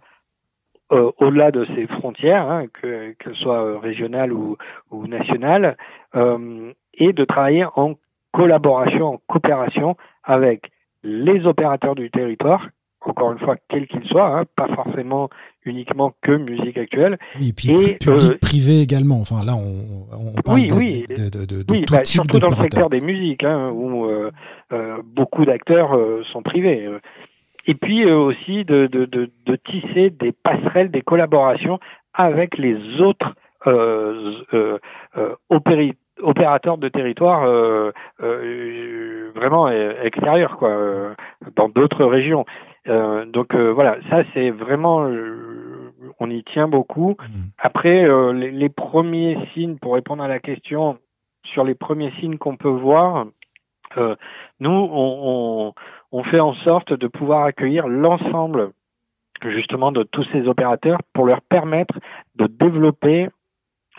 euh, 0.94 1.12
au-delà 1.18 1.52
de 1.52 1.66
ses 1.76 1.88
frontières, 1.88 2.50
hein, 2.50 2.68
qu'elles 2.82 3.36
soient 3.36 3.80
régionales 3.80 4.32
ou, 4.32 4.58
ou 4.92 5.06
nationales, 5.08 5.76
euh, 6.16 6.72
et 6.94 7.12
de 7.12 7.26
travailler 7.26 7.66
en 7.76 7.96
collaboration, 8.32 9.14
en 9.14 9.22
coopération 9.28 9.96
avec 10.24 10.72
les 11.04 11.46
opérateurs 11.46 11.96
du 11.96 12.12
territoire 12.12 12.68
encore 13.02 13.32
une 13.32 13.40
fois, 13.40 13.56
quel 13.70 13.88
qu'il 13.88 14.04
soit, 14.06 14.40
hein, 14.40 14.44
pas 14.56 14.68
forcément 14.76 15.30
uniquement 15.66 16.14
que 16.22 16.32
musique 16.32 16.78
actuelle. 16.78 17.18
Oui, 17.40 17.50
et 17.50 17.54
puis 17.54 17.68
public, 17.70 18.40
privé 18.42 18.82
également. 18.82 19.22
Enfin, 19.22 19.46
là, 19.46 19.54
on, 19.56 20.42
parle 20.42 20.60
oui, 20.60 20.68
de, 20.68 20.74
oui, 20.74 21.06
de, 21.08 21.72
oui, 21.72 21.86
tout 21.86 21.94
bah, 21.94 22.02
type 22.02 22.14
surtout 22.14 22.40
dans 22.40 22.50
le 22.50 22.56
secteur 22.56 22.90
des 22.90 23.02
musiques, 23.02 23.44
hein, 23.44 23.72
où 23.72 24.08
beaucoup 25.04 25.46
d'acteurs 25.46 25.98
sont 26.32 26.42
privés. 26.42 26.90
Et 27.68 27.76
puis 27.76 28.10
aussi 28.12 28.66
de, 28.66 29.56
tisser 29.66 30.10
des 30.10 30.32
passerelles, 30.32 30.92
des 30.92 31.02
collaborations 31.02 31.80
avec 32.14 32.58
les 32.58 32.78
autres 33.00 33.34
euh, 33.68 34.34
euh, 36.20 36.24
euh, 36.24 36.30
opérateurs 36.30 36.78
de 36.78 36.90
territoire 36.90 37.42
vraiment 39.36 39.70
extérieurs, 39.70 40.58
quoi, 40.58 41.16
dans 41.56 41.70
d'autres 41.70 42.06
régions. 42.06 42.46
donc 42.86 43.56
voilà, 43.56 43.98
ça 44.10 44.24
c'est 44.34 44.50
vraiment 44.52 45.10
on 46.22 46.30
y 46.30 46.44
tient 46.44 46.68
beaucoup. 46.68 47.12
Mmh. 47.12 47.34
Après, 47.60 48.08
les, 48.34 48.70
premiers 48.70 49.38
signes, 49.54 49.78
pour 49.78 49.94
répondre 49.94 50.24
à 50.24 50.28
la 50.28 50.40
question, 50.40 50.98
sur 51.46 51.64
les 51.64 51.76
premiers 51.76 52.12
signes 52.20 52.38
qu'on 52.38 52.58
peut 52.58 52.68
voir, 52.68 53.26
nous, 54.60 54.90
on, 54.92 55.74
on, 56.12 56.24
fait 56.24 56.40
en 56.40 56.54
sorte 56.56 56.94
de 56.94 57.08
pouvoir 57.08 57.46
accueillir 57.46 57.88
l'ensemble 57.88 58.72
justement 59.46 59.92
de 59.92 60.04
tous 60.04 60.26
ces 60.32 60.48
opérateurs 60.48 61.00
pour 61.14 61.26
leur 61.26 61.42
permettre 61.42 61.96
de 62.36 62.48
développer 62.48 63.30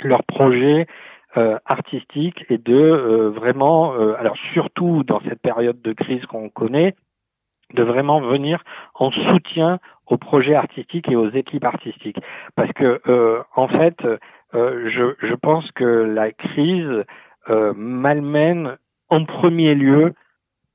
leurs 0.02 0.24
projets 0.24 0.86
euh, 1.36 1.58
artistiques 1.64 2.44
et 2.48 2.58
de 2.58 2.74
euh, 2.74 3.30
vraiment, 3.30 3.94
euh, 3.94 4.14
alors 4.18 4.36
surtout 4.52 5.04
dans 5.04 5.20
cette 5.20 5.40
période 5.40 5.80
de 5.80 5.92
crise 5.92 6.24
qu'on 6.26 6.48
connaît, 6.48 6.94
de 7.74 7.82
vraiment 7.82 8.20
venir 8.20 8.62
en 8.94 9.10
soutien 9.10 9.78
aux 10.06 10.18
projets 10.18 10.54
artistiques 10.54 11.08
et 11.08 11.16
aux 11.16 11.30
équipes 11.30 11.64
artistiques. 11.64 12.18
Parce 12.56 12.72
que 12.72 13.00
en 13.54 13.68
fait, 13.68 13.96
je, 14.52 15.14
je, 15.20 15.34
pense 15.34 15.70
que 15.70 15.84
la 15.84 16.32
crise 16.32 17.04
malmène 17.76 18.76
en 19.08 19.24
premier 19.24 19.76
lieu 19.76 20.14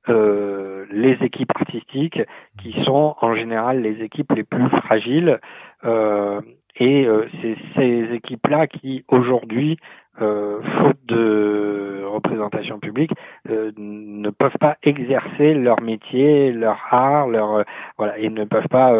euh, 0.08 0.86
les 0.90 1.14
équipes 1.22 1.50
artistiques 1.56 2.20
qui 2.62 2.72
sont 2.84 3.16
en 3.20 3.34
général 3.34 3.82
les 3.82 4.04
équipes 4.04 4.30
les 4.36 4.44
plus 4.44 4.68
fragiles 4.68 5.40
euh, 5.84 6.40
et 6.78 7.06
euh, 7.06 7.26
c'est 7.40 7.56
ces 7.74 8.14
équipes-là 8.14 8.66
qui 8.66 9.04
aujourd'hui, 9.08 9.78
faute 10.18 10.96
de 11.08 12.02
représentation 12.06 12.78
publique, 12.78 13.10
ne 13.46 14.30
peuvent 14.30 14.56
pas 14.58 14.78
exercer 14.82 15.52
leur 15.52 15.78
métier, 15.82 16.52
leur 16.52 16.78
art, 16.90 17.28
leur 17.28 17.64
voilà 17.98 18.18
et 18.18 18.30
ne 18.30 18.44
peuvent 18.44 18.68
pas 18.68 18.94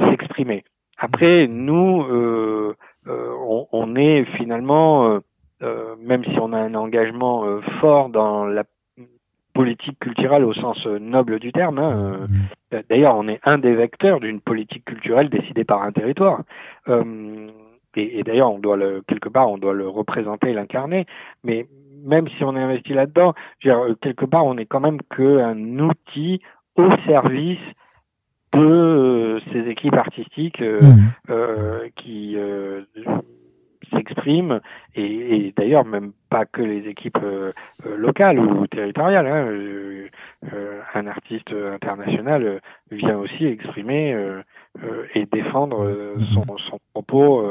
s'exprimer. 0.00 0.64
Après, 0.98 1.46
nous, 1.46 2.04
on, 3.06 3.68
on, 3.70 3.94
est 3.94 4.24
finalement 4.36 5.20
euh, 5.64 5.94
même 5.98 6.24
si 6.24 6.38
on 6.40 6.52
a 6.52 6.58
un 6.58 6.74
engagement 6.74 7.44
euh, 7.44 7.60
fort 7.80 8.08
dans 8.08 8.44
la 8.44 8.64
politique 9.54 9.98
culturelle 10.00 10.44
au 10.44 10.52
sens 10.52 10.84
euh, 10.86 10.98
noble 10.98 11.38
du 11.38 11.52
terme. 11.52 11.78
Hein. 11.78 12.26
Mm. 12.28 12.78
D'ailleurs, 12.90 13.16
on 13.16 13.28
est 13.28 13.40
un 13.44 13.58
des 13.58 13.74
vecteurs 13.74 14.20
d'une 14.20 14.40
politique 14.40 14.84
culturelle 14.84 15.30
décidée 15.30 15.64
par 15.64 15.82
un 15.82 15.92
territoire. 15.92 16.42
et, 17.96 18.22
d'ailleurs, 18.24 18.52
on 18.52 18.58
doit 18.58 18.76
le, 18.76 19.02
quelque 19.06 19.28
part, 19.28 19.48
on 19.48 19.58
doit 19.58 19.72
le 19.72 19.88
représenter, 19.88 20.52
l'incarner. 20.52 21.06
Mais 21.44 21.66
même 22.04 22.28
si 22.36 22.42
on 22.42 22.56
est 22.56 22.60
investi 22.60 22.92
là-dedans, 22.92 23.34
quelque 23.60 24.24
part, 24.26 24.44
on 24.44 24.58
est 24.58 24.66
quand 24.66 24.80
même 24.80 24.98
qu'un 25.16 25.78
outil 25.78 26.40
au 26.74 26.90
service 27.06 27.60
de 28.52 29.40
ces 29.52 29.68
équipes 29.68 29.94
artistiques 29.94 30.60
mm. 30.60 31.90
qui 31.94 32.36
s'expriment 33.94 34.60
et, 34.94 35.52
d'ailleurs 35.56 35.84
même 35.84 36.12
pas 36.30 36.44
que 36.46 36.62
les 36.62 36.88
équipes 36.88 37.18
euh, 37.22 37.52
euh, 37.86 37.96
locales 37.96 38.38
ou 38.38 38.66
territoriales. 38.66 39.26
Hein, 39.26 39.46
euh, 40.52 40.80
un 40.94 41.06
artiste 41.06 41.52
international 41.52 42.60
vient 42.90 43.18
aussi 43.18 43.46
exprimer 43.46 44.14
et 45.14 45.26
défendre 45.32 46.14
son, 46.32 46.44
son 46.58 46.78
propos 46.92 47.50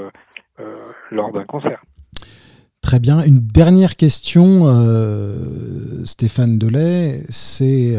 lors 1.11 1.31
d'un 1.31 1.43
concert. 1.43 1.81
Très 2.81 2.99
bien. 2.99 3.23
Une 3.23 3.39
dernière 3.39 3.95
question, 3.95 4.65
Stéphane 6.05 6.59
Delay, 6.59 7.23
c'est 7.29 7.97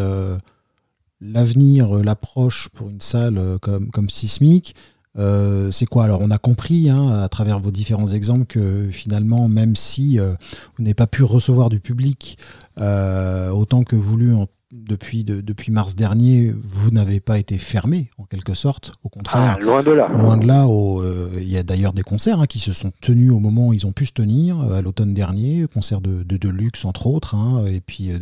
l'avenir, 1.21 1.89
l'approche 2.03 2.69
pour 2.71 2.89
une 2.89 3.01
salle 3.01 3.59
comme, 3.61 3.91
comme 3.91 4.09
Sismique. 4.09 4.75
Euh, 5.17 5.71
c'est 5.71 5.87
quoi 5.87 6.05
Alors, 6.05 6.21
on 6.23 6.31
a 6.31 6.39
compris 6.39 6.91
hein, 6.91 7.23
à 7.23 7.29
travers 7.29 7.61
vos 7.61 7.71
différents 7.71 8.09
exemples 8.09 8.47
que 8.47 8.89
finalement, 8.91 9.49
même 9.49 9.77
si 9.77 10.19
euh, 10.19 10.35
vous 10.77 10.83
n'avez 10.83 10.95
pas 10.95 11.07
pu 11.07 11.23
recevoir 11.23 11.69
du 11.69 11.81
public 11.81 12.39
euh, 12.79 13.51
autant 13.51 13.85
que 13.85 13.97
voulu 13.97 14.35
en 14.35 14.49
depuis, 14.75 15.25
depuis 15.25 15.70
mars 15.70 15.95
dernier, 15.95 16.53
vous 16.62 16.91
n'avez 16.91 17.20
pas 17.20 17.39
été 17.39 17.59
fermé, 17.59 18.11
en 18.18 18.25
quelque 18.25 18.55
sorte. 18.55 18.93
Au 19.05 19.09
contraire. 19.09 19.57
Ah, 19.59 19.62
loin 19.62 19.83
de 19.83 19.93
là. 19.93 20.09
Loin 20.09 20.37
de 20.37 20.47
là. 20.47 20.66
Euh, 20.66 21.29
il 21.37 21.49
y 21.49 21.57
a 21.57 21.62
d'ailleurs 21.62 21.93
des 21.93 22.03
concerts 22.03 22.41
hein, 22.41 22.47
qui 22.47 22.59
se 22.59 22.72
sont 22.72 22.93
tenus 23.01 23.31
au 23.31 23.39
moment 23.39 23.68
où 23.68 23.72
ils 23.72 23.87
ont 23.87 23.93
pu 23.93 24.05
se 24.05 24.12
tenir, 24.12 24.61
euh, 24.61 24.79
à 24.79 24.83
l'automne 24.83 25.14
dernier. 25.14 25.66
Concerts 25.72 26.01
de, 26.01 26.22
de, 26.25 26.49
luxe, 26.49 26.85
entre 26.85 27.07
autres. 27.07 27.37
Hein, 27.37 27.64
et 27.66 27.81
puis 27.81 28.11
euh, 28.11 28.18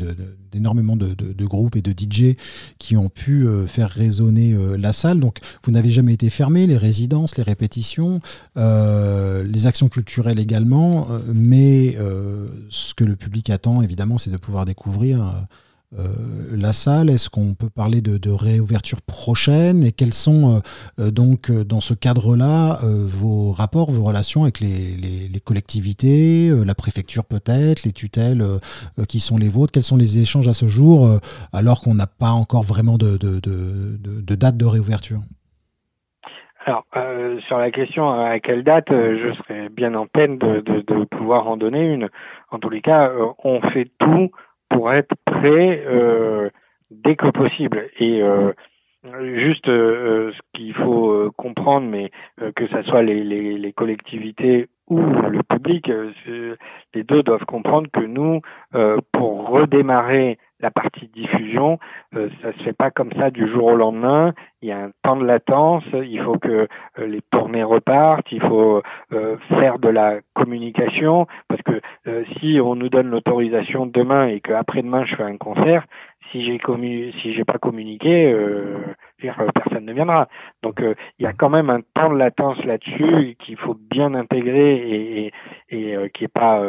d'énormément 0.51 0.97
de, 0.97 1.15
de, 1.15 1.47
groupes 1.47 1.77
et 1.77 1.83
de 1.83 1.93
DJ 1.93 2.37
qui 2.79 2.97
ont 2.97 3.09
pu 3.09 3.47
faire 3.67 3.89
résonner 3.89 4.55
la 4.77 4.93
salle. 4.93 5.19
Donc, 5.19 5.39
vous 5.65 5.73
n'avez 5.73 5.91
jamais 5.91 6.13
été 6.13 6.29
fermé. 6.29 6.67
Les 6.67 6.77
résidences, 6.77 7.39
les 7.39 7.43
répétitions, 7.43 8.21
les 8.57 9.67
actions 9.67 9.89
culturelles 9.89 10.39
également. 10.39 11.09
mais 11.33 11.97
ce 12.69 12.93
que 12.93 13.05
le 13.05 13.17
public 13.17 13.49
attend, 13.49 13.81
évidemment, 13.81 14.19
c'est 14.19 14.31
de 14.31 14.37
pouvoir 14.37 14.67
découvrir 14.67 15.47
la 16.57 16.73
salle 16.73 17.11
Est-ce 17.11 17.29
qu'on 17.29 17.55
peut 17.55 17.69
parler 17.75 18.01
de, 18.01 18.31
réouverture 18.31 19.03
prochaine 19.03 19.85
Et 19.85 19.93
quels 19.93 20.15
sont 20.15 20.57
euh, 20.57 20.61
euh, 20.99 21.11
donc 21.11 21.51
dans 21.51 21.81
ce 21.81 21.95
cadre-là 21.95 22.79
vos 22.83 23.53
rapports, 23.53 23.91
vos 23.91 24.05
relations 24.05 24.43
avec 24.43 24.61
les, 24.61 25.41
collectivités, 25.45 26.51
la 26.65 26.75
préfecture 26.75 27.25
peut-être, 27.25 27.85
les 27.85 27.93
tutelles 27.93 28.45
qui 29.09 29.21
sont 29.21 29.37
les 29.37 29.49
vôtres 29.49 29.73
Quels 29.73 29.83
sont 29.83 29.97
les 29.97 30.21
échanges 30.21 30.49
à 30.49 30.55
ce 30.55 30.67
jour 30.67 31.09
alors 31.53 31.83
qu'on 31.83 31.95
n'a 31.95 32.07
pas 32.07 32.31
encore 32.31 32.63
vraiment 32.63 32.97
de, 32.97 33.17
date 34.35 34.57
de 34.57 34.65
réouverture? 34.65 35.21
Alors, 36.65 36.87
sur 37.49 37.59
la 37.59 37.71
question 37.71 38.11
à 38.11 38.39
quelle 38.39 38.63
date, 38.63 38.89
je 38.91 39.35
serais 39.39 39.69
bien 39.69 39.95
en 39.95 40.07
peine 40.07 40.39
de, 40.39 41.05
pouvoir 41.05 41.49
en 41.49 41.57
donner 41.57 41.85
une. 41.85 42.09
En 42.51 42.59
tous 42.59 42.71
les 42.71 42.81
cas, 42.81 43.11
on 43.43 43.61
fait 43.73 43.91
tout 43.99 44.31
pour 44.69 44.93
être 44.93 45.15
euh, 45.49 46.51
dès 46.91 47.17
que 47.17 47.29
possible. 47.29 47.89
Et 47.99 48.23
euh, 48.23 48.53
juste 49.37 49.69
euh, 49.69 50.33
ce 50.33 50.39
qu'il 50.55 50.75
faut 50.75 51.31
comprendre, 51.37 51.87
mais 51.87 52.11
que 52.55 52.67
ce 52.69 52.83
soit 52.83 53.03
les, 53.03 53.73
collectivités 53.77 54.69
ou 54.89 55.01
le 55.01 55.43
public, 55.43 55.91
les 56.95 57.05
deux 57.05 57.23
doivent 57.23 57.47
comprendre 57.47 57.89
que 57.93 58.05
nous, 58.05 58.41
pour 59.13 59.49
redémarrer 59.49 60.39
la 60.63 60.71
partie 60.71 61.09
diffusion, 61.09 61.79
euh, 62.15 62.29
ça 62.41 62.53
se 62.53 62.63
fait 62.63 62.73
pas 62.73 62.91
comme 62.91 63.13
ça 63.19 63.31
du 63.31 63.51
jour 63.51 63.65
au 63.65 63.77
lendemain. 63.77 64.33
Il 64.63 64.69
y 64.69 64.73
a 64.73 64.79
un 64.79 64.93
temps 65.03 65.17
de 65.17 65.25
latence. 65.25 65.83
Il 65.93 66.23
faut 66.23 66.39
que 66.39 66.69
euh, 66.99 67.07
les 67.07 67.21
tournées 67.33 67.65
repartent. 67.65 68.31
Il 68.31 68.41
faut 68.41 68.81
euh, 69.13 69.37
faire 69.49 69.81
de 69.81 69.89
la 69.89 70.21
communication 70.35 71.27
parce 71.49 71.63
que 71.63 71.81
si 72.39 72.61
on 72.63 72.77
nous 72.77 72.89
donne 72.89 73.11
l'autorisation 73.11 73.87
demain 73.87 74.29
et 74.29 74.41
qu'après-demain 74.41 75.05
je 75.05 75.17
fais 75.17 75.25
un 75.25 75.37
concert, 75.37 75.85
si 76.31 76.45
j'ai 76.45 76.59
commu 76.59 77.13
si 77.21 77.35
j'ai 77.35 77.45
pas 77.45 77.59
communiqué, 77.59 78.35
personne 79.55 79.85
ne 79.85 79.93
viendra. 79.93 80.29
Donc 80.63 80.81
il 80.81 81.23
y 81.23 81.27
a 81.27 81.33
quand 81.33 81.51
même 81.51 81.71
un 81.71 81.81
temps 81.95 82.11
de 82.11 82.17
latence 82.17 82.63
là-dessus 82.65 83.37
qu'il 83.41 83.57
faut 83.57 83.75
bien 83.75 84.15
intégrer 84.15 84.77
et, 84.77 85.33
et, 85.71 85.93
et 85.93 86.11
qui 86.11 86.25
est 86.25 86.33
pas 86.33 86.63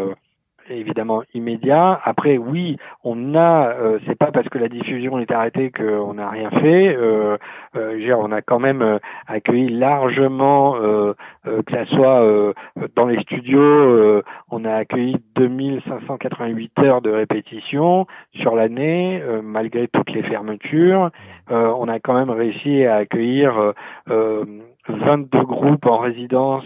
évidemment 0.70 1.24
immédiat. 1.34 2.00
Après, 2.04 2.38
oui, 2.38 2.78
on 3.04 3.36
a, 3.36 3.70
euh, 3.70 4.00
c'est 4.06 4.18
pas 4.18 4.32
parce 4.32 4.48
que 4.50 4.58
la 4.58 4.70
diffusion 4.70 5.20
est 5.20 5.32
arrêtée 5.32 5.72
qu'on 5.72 6.14
n'a 6.16 6.30
rien 6.30 6.50
fait. 6.52 6.96
Euh, 6.96 7.38
euh, 7.76 8.16
on 8.18 8.32
a 8.32 8.42
quand 8.42 8.60
même 8.60 8.82
euh, 8.82 9.00
accueilli 9.28 9.70
largement, 9.70 10.76
euh, 10.76 11.14
que 11.46 11.72
ça 11.72 11.86
soit 11.86 12.54
dans 12.96 13.06
les 13.06 13.20
studios, 13.22 14.22
on 14.50 14.66
a 14.66 14.74
accueilli 14.74 15.18
2588 15.36 16.80
heures 16.80 17.02
de 17.02 17.12
répétition 17.12 18.08
sur 18.36 18.56
l'année, 18.56 19.22
malgré 19.44 19.88
toutes 19.88 20.12
les 20.12 20.24
fermetures. 20.24 21.12
on 21.50 21.88
a 21.88 22.00
quand 22.00 22.14
même 22.14 22.30
réussi 22.30 22.86
à 22.86 22.96
accueillir 22.96 23.74
22 24.08 25.44
groupes 25.44 25.86
en 25.86 25.98
résidence, 25.98 26.66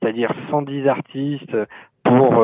c'est-à-dire 0.00 0.32
110 0.50 0.88
artistes 0.88 1.56
pour 2.06 2.42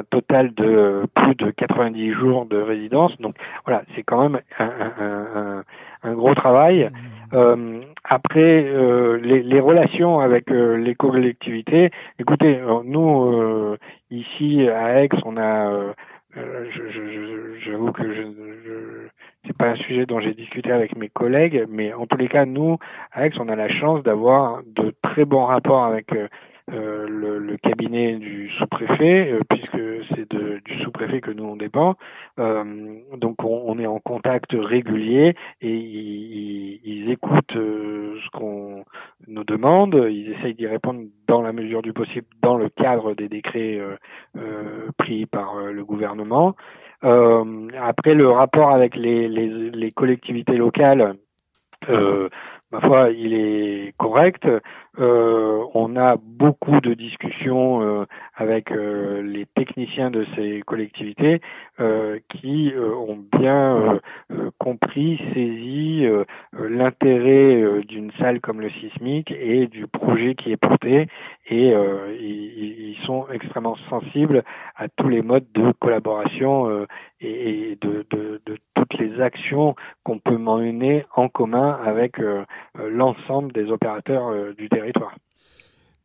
un 0.00 0.02
total 0.10 0.52
de 0.54 1.02
plus 1.14 1.34
de 1.34 1.50
90 1.50 2.12
jours 2.12 2.46
de 2.46 2.58
résidence. 2.58 3.16
Donc 3.20 3.34
voilà, 3.66 3.82
c'est 3.94 4.02
quand 4.02 4.28
même 4.28 4.40
un, 4.58 5.62
un, 6.02 6.14
gros 6.14 6.34
travail. 6.34 6.90
Euh, 7.32 7.80
après, 8.04 8.64
euh, 8.66 9.18
les, 9.22 9.42
les, 9.42 9.60
relations 9.60 10.20
avec 10.20 10.50
euh, 10.50 10.76
les 10.76 10.94
collectivités, 10.94 11.90
écoutez, 12.18 12.60
nous, 12.84 13.76
ici 14.10 14.68
à 14.68 15.02
Aix, 15.04 15.08
on 15.24 15.36
a 15.36 15.94
j'avoue 17.64 17.92
que 17.92 18.14
je, 18.14 18.22
je 18.22 19.08
c'est 19.46 19.56
pas 19.56 19.70
un 19.70 19.74
sujet 19.76 20.06
dont 20.06 20.20
j'ai 20.20 20.34
discuté 20.34 20.70
avec 20.70 20.96
mes 20.96 21.08
collègues, 21.08 21.66
mais 21.68 21.92
en 21.92 22.06
tous 22.06 22.18
les 22.18 22.28
cas, 22.28 22.44
nous, 22.44 22.78
à 23.12 23.26
Aix, 23.26 23.32
on 23.38 23.48
a 23.48 23.56
la 23.56 23.68
chance 23.68 24.02
d'avoir 24.02 24.60
de 24.64 24.94
très 25.02 25.24
bons 25.24 25.46
rapports 25.46 25.84
avec 25.84 26.12
euh, 26.70 27.06
le, 27.08 27.38
le, 27.38 27.56
cabinet 27.56 28.16
du 28.16 28.50
sous-préfet, 28.58 29.32
euh, 29.32 29.40
puisque 29.48 29.80
c'est 30.14 30.30
du 30.32 30.78
sous-préfet 30.82 31.20
que 31.20 31.30
nous 31.30 31.44
on 31.44 31.56
dépend. 31.56 31.96
Euh, 32.38 32.98
donc 33.16 33.42
on, 33.44 33.64
on, 33.66 33.78
est 33.78 33.86
en 33.86 33.98
contact 33.98 34.52
régulier 34.52 35.34
et 35.60 35.74
ils, 35.74 36.80
ils 36.84 37.10
écoutent 37.10 37.54
ce 37.54 38.30
qu'on 38.30 38.84
nous 39.26 39.44
demande, 39.44 39.94
ils 40.10 40.32
essayent 40.32 40.54
d'y 40.54 40.66
répondre 40.66 41.00
dans 41.26 41.42
la 41.42 41.52
mesure 41.52 41.82
du 41.82 41.92
possible 41.92 42.26
dans 42.42 42.56
le 42.56 42.68
cadre 42.68 43.14
des 43.14 43.28
décrets 43.28 43.80
pris 44.98 45.26
par 45.26 45.56
le 45.56 45.84
gouvernement. 45.84 46.54
après 47.02 48.14
le 48.14 48.28
rapport 48.28 48.70
avec 48.70 48.96
les, 48.96 49.28
les, 49.28 49.70
les 49.70 49.90
collectivités 49.90 50.56
locales, 50.56 51.16
euh, 51.88 52.28
ma 52.72 52.80
foi, 52.80 53.10
il 53.10 53.34
est 53.34 53.94
correct. 53.96 54.46
Euh, 54.98 55.64
on 55.74 55.94
a 55.96 56.16
beaucoup 56.16 56.80
de 56.80 56.94
discussions 56.94 57.82
euh, 57.82 58.06
avec 58.34 58.72
euh, 58.72 59.22
les 59.22 59.46
techniciens 59.46 60.10
de 60.10 60.26
ces 60.34 60.62
collectivités 60.66 61.40
qui 62.28 62.72
ont 62.76 63.18
bien 63.38 64.00
compris, 64.58 65.18
saisi 65.32 66.04
l'intérêt 66.52 67.80
d'une 67.88 68.12
salle 68.18 68.40
comme 68.40 68.60
le 68.60 68.68
sismique 68.68 69.30
et 69.30 69.66
du 69.66 69.86
projet 69.86 70.34
qui 70.34 70.52
est 70.52 70.58
porté. 70.58 71.06
Et 71.48 71.70
ils, 71.70 72.98
sont 73.06 73.26
extrêmement 73.32 73.76
sensibles 73.88 74.44
à 74.76 74.88
tous 74.88 75.08
les 75.08 75.22
modes 75.22 75.46
de 75.54 75.72
collaboration 75.80 76.86
et, 77.22 77.78
de, 77.80 78.04
de, 78.10 78.42
de, 78.44 78.58
toutes 78.74 78.98
les 78.98 79.22
actions 79.22 79.74
qu'on 80.04 80.18
peut 80.18 80.36
mener 80.36 81.06
en 81.16 81.30
commun 81.30 81.78
avec 81.82 82.16
l'ensemble 82.78 83.52
des 83.52 83.70
opérateurs 83.70 84.54
du 84.54 84.68
territoire 84.68 84.79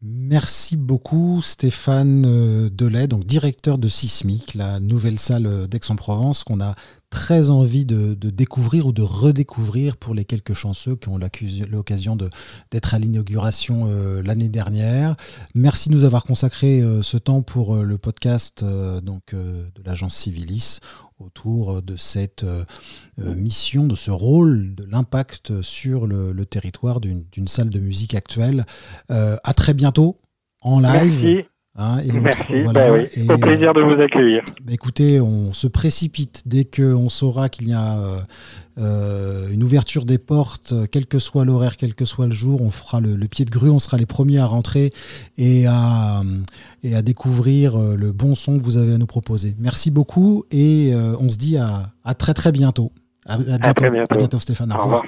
Merci 0.01 0.75
beaucoup 0.75 1.41
Stéphane 1.41 2.25
euh, 2.27 2.69
Delay, 2.69 3.07
donc 3.07 3.25
directeur 3.25 3.77
de 3.77 3.87
Sismic, 3.87 4.53
la 4.53 4.79
nouvelle 4.79 5.17
salle 5.17 5.47
euh, 5.47 5.67
d'Aix-en-Provence 5.67 6.43
qu'on 6.43 6.61
a 6.61 6.75
très 7.09 7.49
envie 7.49 7.85
de, 7.85 8.13
découvrir 8.29 8.87
ou 8.87 8.91
de 8.91 9.01
redécouvrir 9.01 9.97
pour 9.97 10.13
les 10.13 10.25
quelques 10.25 10.53
chanceux 10.53 10.95
qui 10.95 11.09
ont 11.09 11.19
l'occasion 11.69 12.17
d'être 12.71 12.93
à 12.93 12.99
l'inauguration 12.99 13.87
euh, 13.87 14.21
l'année 14.21 14.49
dernière. 14.49 15.15
Merci 15.53 15.89
de 15.89 15.93
nous 15.93 16.03
avoir 16.03 16.23
consacré 16.23 16.83
ce 17.01 17.17
temps 17.17 17.41
pour 17.41 17.75
le 17.77 17.97
podcast 17.97 18.63
donc, 18.63 19.33
de 19.33 19.83
l'agence 19.85 20.15
Civilis 20.15 20.79
autour 21.19 21.81
de 21.81 21.95
cette 21.95 22.45
mission, 23.17 23.87
de 23.87 23.95
ce 23.95 24.11
rôle, 24.11 24.75
de 24.75 24.83
l'impact 24.83 25.61
sur 25.61 26.07
le, 26.07 26.33
le 26.33 26.45
territoire 26.45 26.99
d'une 26.99 27.47
salle 27.47 27.69
de 27.69 27.79
musique 27.79 28.15
actuelle. 28.15 28.65
à 29.09 29.53
très 29.55 29.73
bientôt 29.73 30.19
en 30.61 30.79
live. 30.79 31.23
Merci. 31.23 31.47
Hein, 31.77 31.97
Merci, 32.21 32.63
bah 32.73 32.89
au 32.89 33.37
plaisir 33.37 33.73
de 33.73 33.81
vous 33.81 34.01
accueillir. 34.01 34.43
Bah 34.63 34.71
écoutez, 34.71 35.19
on 35.19 35.51
se 35.51 35.67
précipite 35.67 36.43
dès 36.45 36.63
qu'on 36.63 37.09
saura 37.09 37.49
qu'il 37.49 37.67
y 37.67 37.73
a 37.73 37.97
euh, 37.97 38.19
euh, 38.77 39.49
une 39.51 39.61
ouverture 39.61 40.05
des 40.05 40.17
portes, 40.17 40.73
quel 40.89 41.05
que 41.05 41.19
soit 41.19 41.43
l'horaire, 41.43 41.75
quel 41.75 41.93
que 41.93 42.05
soit 42.05 42.27
le 42.27 42.31
jour, 42.31 42.61
on 42.61 42.71
fera 42.71 43.01
le, 43.01 43.17
pied 43.27 43.43
de 43.43 43.51
grue, 43.51 43.69
on 43.69 43.79
sera 43.79 43.97
les 43.97 44.05
premiers 44.05 44.39
à 44.39 44.45
rentrer 44.45 44.93
et 45.37 45.67
à, 45.67 46.21
et 46.81 46.95
à 46.95 47.01
découvrir 47.01 47.75
euh, 47.75 47.97
le 47.97 48.13
bon 48.13 48.35
son 48.35 48.57
que 48.57 48.63
vous 48.63 48.77
avez 48.77 48.93
à 48.93 48.97
nous 48.97 49.05
proposer. 49.05 49.53
Merci 49.59 49.91
beaucoup 49.91 50.45
et 50.51 50.93
on 51.19 51.29
se 51.29 51.37
dit 51.37 51.57
à, 51.57 51.91
à, 52.05 52.13
très 52.13 52.33
très 52.33 52.53
bientôt. 52.53 52.93
À, 53.25 53.37
bientôt. 53.37 53.83
À 53.83 54.15
bientôt. 54.15 54.39
Stéphane. 54.39 54.71
Au, 54.71 54.81
revoir. 54.81 55.03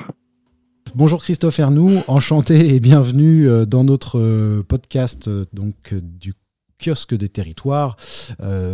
Bonjour 0.95 1.23
Christophe 1.23 1.59
Ernoux, 1.59 2.01
enchanté 2.07 2.75
et 2.75 2.81
bienvenue 2.81 3.47
dans 3.65 3.85
notre 3.85 4.61
podcast 4.63 5.29
donc 5.53 5.93
du 5.93 6.33
kiosque 6.77 7.15
des 7.15 7.29
territoires, 7.29 7.97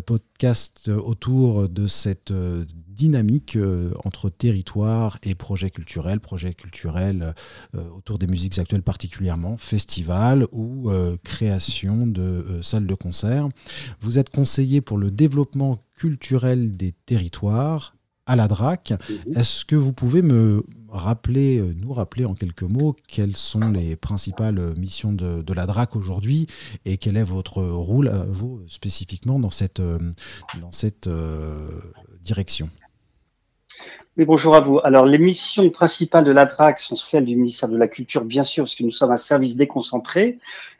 podcast 0.06 0.90
autour 0.90 1.70
de 1.70 1.88
cette 1.88 2.34
dynamique 2.88 3.58
entre 4.04 4.30
territoire 4.30 5.18
et 5.24 5.36
projet 5.36 5.70
culturel, 5.70 6.20
projet 6.20 6.54
culturel 6.54 7.34
autour 7.96 8.20
des 8.20 8.28
musiques 8.28 8.60
actuelles 8.60 8.84
particulièrement, 8.84 9.58
festival 9.58 10.48
ou 10.52 10.92
création 11.24 12.06
de 12.08 12.60
salles 12.62 12.88
de 12.88 12.96
concert. 12.96 13.50
Vous 14.02 14.20
êtes 14.20 14.30
conseiller 14.30 14.82
pour 14.82 14.98
le 14.98 15.12
développement 15.12 15.84
culturel 15.96 16.76
des 16.76 16.92
territoires 17.06 17.96
à 18.26 18.36
la 18.36 18.48
DRAC. 18.48 18.92
Mhm. 18.92 19.38
Est-ce 19.38 19.66
que 19.66 19.76
vous 19.76 19.94
pouvez 19.94 20.22
me 20.22 20.66
rappeler, 20.90 21.58
euh, 21.58 21.74
nous 21.76 21.92
rappeler 21.92 22.26
en 22.26 22.36
quelques 22.36 22.64
mots 22.64 22.96
quelles 23.08 23.36
sont 23.36 23.72
les 23.72 23.96
principales 23.96 24.74
missions 24.78 25.12
de, 25.12 25.54
la 25.54 25.66
DRAC 25.66 25.96
aujourd'hui 25.96 26.48
et 26.86 26.98
quel 26.98 27.18
est 27.18 27.24
votre 27.24 27.62
rôle, 27.62 28.08
euh, 28.08 28.26
vous, 28.30 28.62
spécifiquement, 28.68 29.40
dans 29.40 29.52
cette, 29.52 29.80
euh, 29.80 29.98
dans 30.62 30.72
cette 30.72 31.10
direction? 32.22 32.70
Oui, 34.16 34.26
bonjour 34.26 34.56
à 34.56 34.60
vous. 34.60 34.80
Alors, 34.84 35.08
les 35.08 35.18
missions 35.18 35.68
principales 35.72 36.24
de 36.24 36.32
la 36.32 36.46
DRAC 36.46 36.80
sont 36.80 36.96
celles 36.96 37.26
du 37.26 37.36
ministère 37.36 37.70
de 37.70 37.78
la 37.78 37.88
Culture, 37.88 38.24
bien 38.24 38.44
sûr, 38.44 38.64
parce 38.64 38.76
que 38.76 38.84
nous 38.84 38.92
sommes 38.92 39.12
un 39.12 39.18
service 39.18 39.56
déconcentré. 39.56 40.38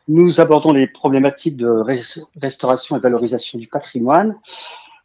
Nous 0.08 0.40
abordons 0.40 0.72
les 0.72 0.86
problématiques 0.86 1.58
de 1.58 1.68
restauration 2.40 2.96
et 2.96 3.00
valorisation 3.00 3.58
du 3.58 3.68
patrimoine 3.68 4.36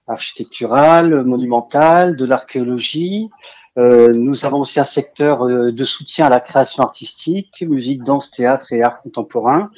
architectural, 0.09 1.25
monumental, 1.25 2.17
de 2.17 2.25
l'archéologie, 2.25 3.31
euh, 3.79 4.09
nous 4.13 4.45
avons 4.45 4.61
aussi 4.61 4.81
un 4.81 4.85
secteur 4.85 5.45
euh, 5.45 5.71
de 5.71 5.85
soutien 5.85 6.27
à 6.27 6.31
la 6.31 6.41
création 6.41 6.83
artistique, 6.83 7.63
musique, 7.63 8.03
danse, 8.03 8.31
théâtre 8.31 8.73
et 8.73 8.83
art 8.83 8.97
contemporain. 8.97 9.71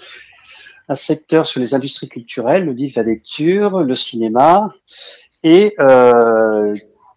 Un 0.88 0.94
secteur 0.94 1.46
sur 1.46 1.60
les 1.60 1.74
industries 1.74 2.08
culturelles, 2.08 2.64
le 2.64 2.72
livre, 2.72 2.94
la 2.96 3.02
lecture, 3.02 3.80
le 3.80 3.94
cinéma 3.94 4.70
et 5.42 5.74
euh, 5.78 6.74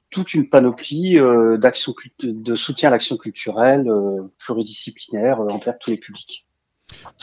toute 0.10 0.34
une 0.34 0.50
panoplie 0.50 1.18
euh, 1.18 1.58
de 1.58 2.56
soutien 2.56 2.90
à 2.90 2.92
l'action 2.92 3.18
culturelle 3.18 3.90
pluridisciplinaire 4.38 5.40
envers 5.40 5.80
tous 5.80 5.90
les 5.90 5.98
publics. 5.98 6.46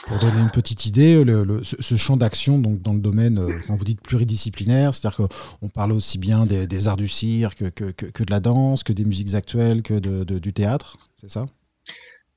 Pour 0.07 0.19
donner 0.19 0.41
une 0.41 0.51
petite 0.51 0.87
idée, 0.87 1.23
ce, 1.63 1.97
champ 1.97 2.17
d'action 2.17 2.59
donc 2.59 2.81
dans 2.81 2.95
le 2.95 3.01
domaine, 3.01 3.39
euh, 3.39 3.61
quand 3.67 3.77
vous 3.77 3.85
dites 3.85 4.01
pluridisciplinaire, 4.01 4.95
c'est-à-dire 4.95 5.29
qu'on 5.29 5.69
parle 5.69 5.93
aussi 5.93 6.19
bien 6.19 6.47
des, 6.47 6.89
arts 6.89 6.97
du 6.97 7.09
cirque 7.09 7.71
que, 7.73 7.91
que, 7.91 8.25
de 8.25 8.31
la 8.31 8.41
danse, 8.41 8.83
que 8.83 8.93
des 8.93 9.05
musiques 9.05 9.35
actuelles, 9.35 9.83
que 9.83 9.95
de, 9.95 10.39
du 10.39 10.53
théâtre, 10.53 10.97
c'est 11.21 11.31
ça? 11.31 11.47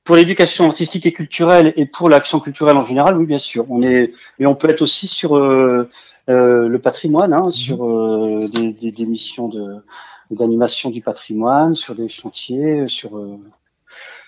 Pour 0.04 0.16
l'éducation 0.16 0.66
artistique 0.66 1.06
et 1.06 1.12
culturelle 1.12 1.72
et 1.76 1.86
pour 1.86 2.10
l'action 2.10 2.38
culturelle 2.38 2.76
en 2.76 2.82
général, 2.82 3.16
oui, 3.16 3.24
bien 3.24 3.38
sûr. 3.38 3.64
On 3.70 3.82
est 3.82 4.12
et 4.38 4.44
on 4.44 4.54
peut 4.54 4.68
être 4.68 4.82
aussi 4.82 5.06
sur 5.06 5.34
euh, 5.34 5.88
euh, 6.28 6.68
le 6.68 6.78
patrimoine, 6.78 7.32
hein, 7.32 7.46
mhm. 7.46 7.50
sur 7.50 8.50
des, 8.50 8.92
des, 8.92 9.06
missions 9.06 9.48
de 9.48 9.82
d'animation 10.30 10.90
du 10.90 11.00
patrimoine, 11.00 11.74
sur 11.74 11.94
des 11.94 12.10
chantiers, 12.10 12.86
sur 12.86 13.12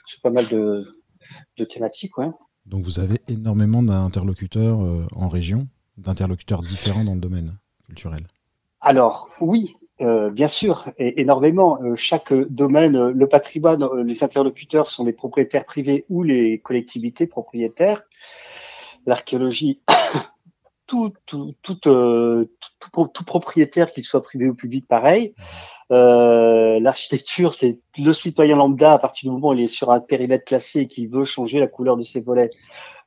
sur 0.07 0.21
pas 0.23 0.31
mal 0.31 0.49
de, 0.49 0.97
de 1.59 1.65
thématiques, 1.65 2.17
ouais. 2.17 2.31
Donc 2.67 2.83
vous 2.83 2.99
avez 2.99 3.21
énormément 3.29 3.83
d'interlocuteurs 3.83 4.83
euh, 4.83 5.07
en 5.15 5.29
région, 5.29 5.69
d'interlocuteurs 5.99 6.63
différents 6.63 7.05
dans 7.05 7.15
le 7.15 7.21
domaine 7.21 7.57
culturel. 7.85 8.27
Alors 8.81 9.29
oui, 9.41 9.77
euh, 10.01 10.31
bien 10.31 10.49
sûr, 10.49 10.91
et 10.99 11.21
énormément. 11.21 11.79
Euh, 11.83 11.95
chaque 11.97 12.33
domaine, 12.33 13.11
le 13.11 13.29
patrimoine, 13.29 13.89
les 14.05 14.25
interlocuteurs 14.25 14.89
sont 14.89 15.05
les 15.05 15.13
propriétaires 15.13 15.65
privés 15.65 16.05
ou 16.09 16.23
les 16.23 16.59
collectivités 16.59 17.27
propriétaires. 17.27 18.03
L'archéologie, 19.07 19.81
tout, 20.87 21.13
tout, 21.27 21.55
tout, 21.63 21.75
tout, 21.75 23.25
propriétaire, 23.25 23.93
qu'il 23.93 24.05
soit 24.05 24.23
privé 24.23 24.49
ou 24.49 24.55
public, 24.55 24.87
pareil. 24.89 25.35
Euh, 25.91 26.79
L'architecture, 26.81 27.55
c'est 27.55 27.81
le 27.99 28.13
citoyen 28.13 28.57
lambda 28.57 28.93
à 28.93 28.99
partir 28.99 29.31
du 29.31 29.35
moment 29.35 29.51
où 29.51 29.55
il 29.55 29.63
est 29.63 29.67
sur 29.67 29.91
un 29.91 30.01
périmètre 30.01 30.45
classé 30.45 30.81
et 30.81 30.87
qu'il 30.87 31.09
veut 31.09 31.25
changer 31.25 31.59
la 31.59 31.67
couleur 31.67 31.97
de 31.97 32.03
ses 32.03 32.21
volets. 32.21 32.51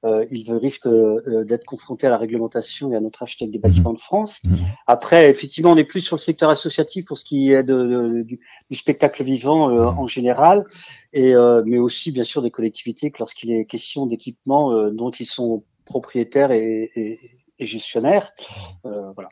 Euh, 0.06 0.26
il 0.32 0.54
risque 0.54 0.88
euh, 0.88 1.44
d'être 1.44 1.66
confronté 1.66 2.08
à 2.08 2.10
la 2.10 2.18
réglementation 2.18 2.94
et 2.94 2.96
à 2.96 3.02
notre 3.02 3.22
architecte 3.22 3.52
des 3.52 3.60
bâtiments 3.60 3.92
de 3.92 4.00
France. 4.00 4.40
Mmh. 4.46 4.56
Après, 4.88 5.30
effectivement, 5.30 5.72
on 5.72 5.76
est 5.76 5.84
plus 5.84 6.00
sur 6.00 6.16
le 6.16 6.22
secteur 6.22 6.50
associatif 6.50 7.04
pour 7.04 7.18
ce 7.18 7.26
qui 7.26 7.52
est 7.52 7.64
de, 7.64 8.24
du, 8.24 8.40
spectacle 8.72 9.24
vivant 9.24 9.70
euh, 9.70 9.92
mmh. 9.92 10.00
en 10.00 10.08
général, 10.08 10.64
et 11.12 11.34
mais 11.66 11.80
aussi 11.80 12.12
bien 12.12 12.24
sûr 12.24 12.42
des 12.42 12.52
collectivités 12.52 13.12
lorsqu'il 13.20 13.52
est 13.52 13.66
question 13.66 14.06
d'équipements 14.06 14.90
dont 14.92 15.10
ils 15.10 15.26
sont 15.26 15.64
propriétaires 15.86 16.52
et, 16.52 16.92
et, 16.96 17.39
et 17.60 17.66
gestionnaire. 17.66 18.32
voilà. 18.84 19.30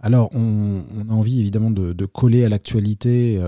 Alors, 0.00 0.28
on, 0.34 0.82
a 1.08 1.12
envie 1.12 1.40
évidemment 1.40 1.70
de, 1.70 2.04
coller 2.04 2.44
à 2.44 2.48
l'actualité, 2.50 3.40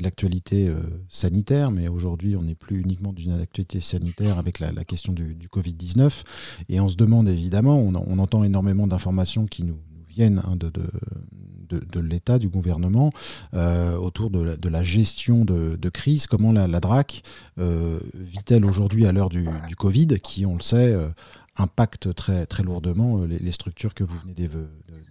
l'actualité 0.00 0.72
sanitaire, 1.08 1.70
mais 1.70 1.86
aujourd'hui, 1.86 2.34
on 2.34 2.42
n'est 2.42 2.56
plus 2.56 2.80
uniquement 2.80 3.12
d'une 3.12 3.40
actualité 3.40 3.80
sanitaire 3.80 4.38
avec 4.38 4.58
la, 4.58 4.72
question 4.84 5.12
du, 5.12 5.48
Covid-19. 5.52 6.24
Et 6.68 6.80
on 6.80 6.88
se 6.88 6.96
demande 6.96 7.28
évidemment, 7.28 7.78
on 7.78 8.18
entend 8.18 8.42
énormément 8.42 8.88
d'informations 8.88 9.46
qui 9.46 9.62
nous, 9.62 9.78
viennent 10.14 10.42
hein, 10.46 10.56
de, 10.56 10.70
de, 10.70 12.00
l'État, 12.00 12.38
du 12.38 12.48
gouvernement, 12.48 13.12
euh, 13.54 13.96
autour 13.96 14.30
de 14.30 14.68
la, 14.68 14.82
gestion 14.82 15.44
de, 15.44 15.88
crise. 15.88 16.26
Comment 16.26 16.52
la, 16.52 16.80
DRAC 16.80 17.22
euh, 17.58 17.98
vit-elle 18.14 18.64
aujourd'hui 18.64 19.06
à 19.06 19.12
l'heure 19.12 19.28
du, 19.28 19.46
Covid, 19.76 20.18
qui, 20.22 20.46
on 20.46 20.54
le 20.54 20.62
sait, 20.62 20.92
euh, 20.92 21.08
impacte 21.56 22.14
très, 22.14 22.46
très 22.46 22.62
lourdement 22.62 23.24
les, 23.24 23.52
structures 23.52 23.94
que 23.94 24.04
vous 24.04 24.18
venez 24.18 24.48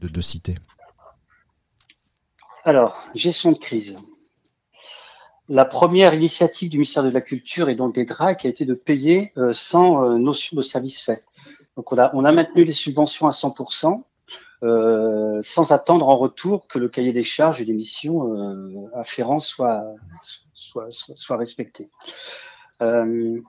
de, 0.01 0.21
citer 0.21 0.55
Alors, 2.65 3.01
gestion 3.15 3.51
de 3.51 3.57
crise. 3.57 3.97
La 5.49 5.65
première 5.65 6.13
initiative 6.13 6.69
du 6.69 6.77
ministère 6.77 7.03
de 7.03 7.09
la 7.09 7.21
Culture 7.21 7.69
et 7.69 7.75
donc 7.75 7.95
des 7.95 8.05
DRAC 8.05 8.45
a 8.45 8.49
été 8.49 8.65
de 8.65 8.73
payer 8.73 9.33
sans 9.51 10.17
notion 10.17 10.57
de 10.57 10.61
service 10.61 11.01
fait. 11.01 11.23
Donc 11.75 11.91
on 11.91 11.97
a, 11.97 12.11
on 12.13 12.23
a 12.25 12.31
maintenu 12.31 12.63
les 12.63 12.73
subventions 12.73 13.27
à 13.27 13.31
100%. 13.31 14.03
Euh, 14.63 15.41
sans 15.43 15.73
attendre 15.73 16.07
en 16.07 16.15
retour 16.17 16.67
que 16.67 16.79
le 16.79 16.87
cahier 16.87 17.11
des 17.11 17.23
charges 17.23 17.59
et 17.59 17.65
les 17.65 17.73
missions 17.73 18.33
euh, 18.33 18.89
afférents 18.95 19.41
soient, 19.41 19.83
soient, 20.53 21.35
respectés. 21.35 21.89
Euh, 22.81 23.41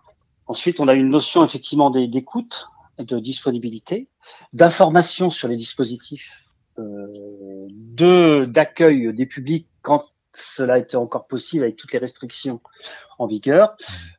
ensuite, 0.49 0.81
on 0.81 0.89
a 0.89 0.95
une 0.95 1.11
notion 1.11 1.45
effectivement 1.45 1.91
d'écoute, 1.91 2.69
de 2.99 3.19
disponibilité, 3.19 4.09
d'information 4.53 5.31
sur 5.31 5.49
les 5.49 5.57
dispositifs, 5.57 6.47
de 6.77 8.47
d'accueil 8.47 9.15
des 9.15 9.27
publics 9.27 9.69
quand 9.83 10.07
cela 10.33 10.79
était 10.79 10.97
encore 10.97 11.27
possible 11.27 11.63
avec 11.63 11.77
toutes 11.77 11.93
les 11.93 12.01
restrictions 12.01 12.61
en 13.19 13.27
vigueur, 13.27 13.77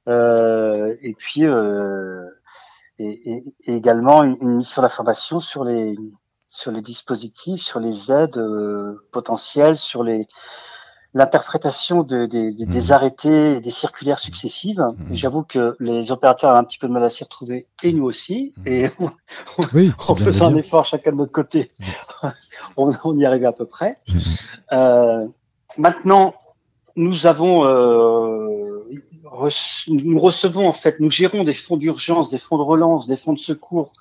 et 0.08 1.16
puis 1.18 1.44
et, 3.00 3.44
également 3.66 4.24
une, 4.24 4.38
une 4.42 4.56
mission 4.56 4.82
d'information 4.82 5.40
sur 5.40 5.66
les 5.66 5.98
sur 6.56 6.72
les 6.72 6.82
dispositifs, 6.82 7.62
sur 7.62 7.82
les 7.82 8.12
aides 8.14 8.38
euh, 8.38 9.06
potentielles, 9.12 9.76
sur 9.76 10.04
les 10.04 10.26
l'interprétation 11.16 12.04
de, 12.04 12.26
des 12.26 12.52
mmh. 12.52 12.92
arrêtés 12.92 13.56
et 13.56 13.62
des 13.62 13.72
circulaires 13.72 14.20
successives. 14.20 14.82
Mmh. 14.82 15.14
J'avoue 15.14 15.44
que 15.44 15.76
les 15.80 16.12
opérateurs 16.12 16.54
ont 16.54 16.58
un 16.58 16.64
petit 16.66 16.78
peu 16.78 16.88
de 16.88 16.92
mal 16.92 17.04
à 17.04 17.10
s'y 17.10 17.24
retrouver, 17.24 17.68
et 17.84 17.94
nous 17.94 18.04
aussi. 18.04 18.54
Mmh. 18.58 18.68
Et 18.68 18.90
on, 19.00 19.10
oui, 19.74 19.92
en 20.10 20.16
faisant 20.16 20.48
un 20.48 20.56
effort 20.58 20.84
chacun 20.84 21.14
de 21.14 21.16
notre 21.16 21.32
côté, 21.32 21.72
on, 22.78 22.92
on, 23.06 23.18
y 23.18 23.26
arrive 23.26 23.46
à 23.46 23.54
peu 23.54 23.66
près. 23.66 23.96
Euh, 24.74 25.26
maintenant, 25.78 26.36
nous 26.98 27.28
avons, 27.28 27.66
euh, 27.66 28.84
nous 29.88 30.20
recevons 30.20 30.68
en 30.68 30.74
fait, 30.74 31.00
nous 31.00 31.10
gérons 31.10 31.46
des 31.46 31.54
fonds 31.54 31.78
d'urgence, 31.78 32.30
des 32.30 32.40
fonds 32.40 32.58
de 32.58 32.64
relance, 32.64 33.08
des 33.08 33.18
fonds 33.18 33.34
de 33.34 33.40
secours 33.40 33.94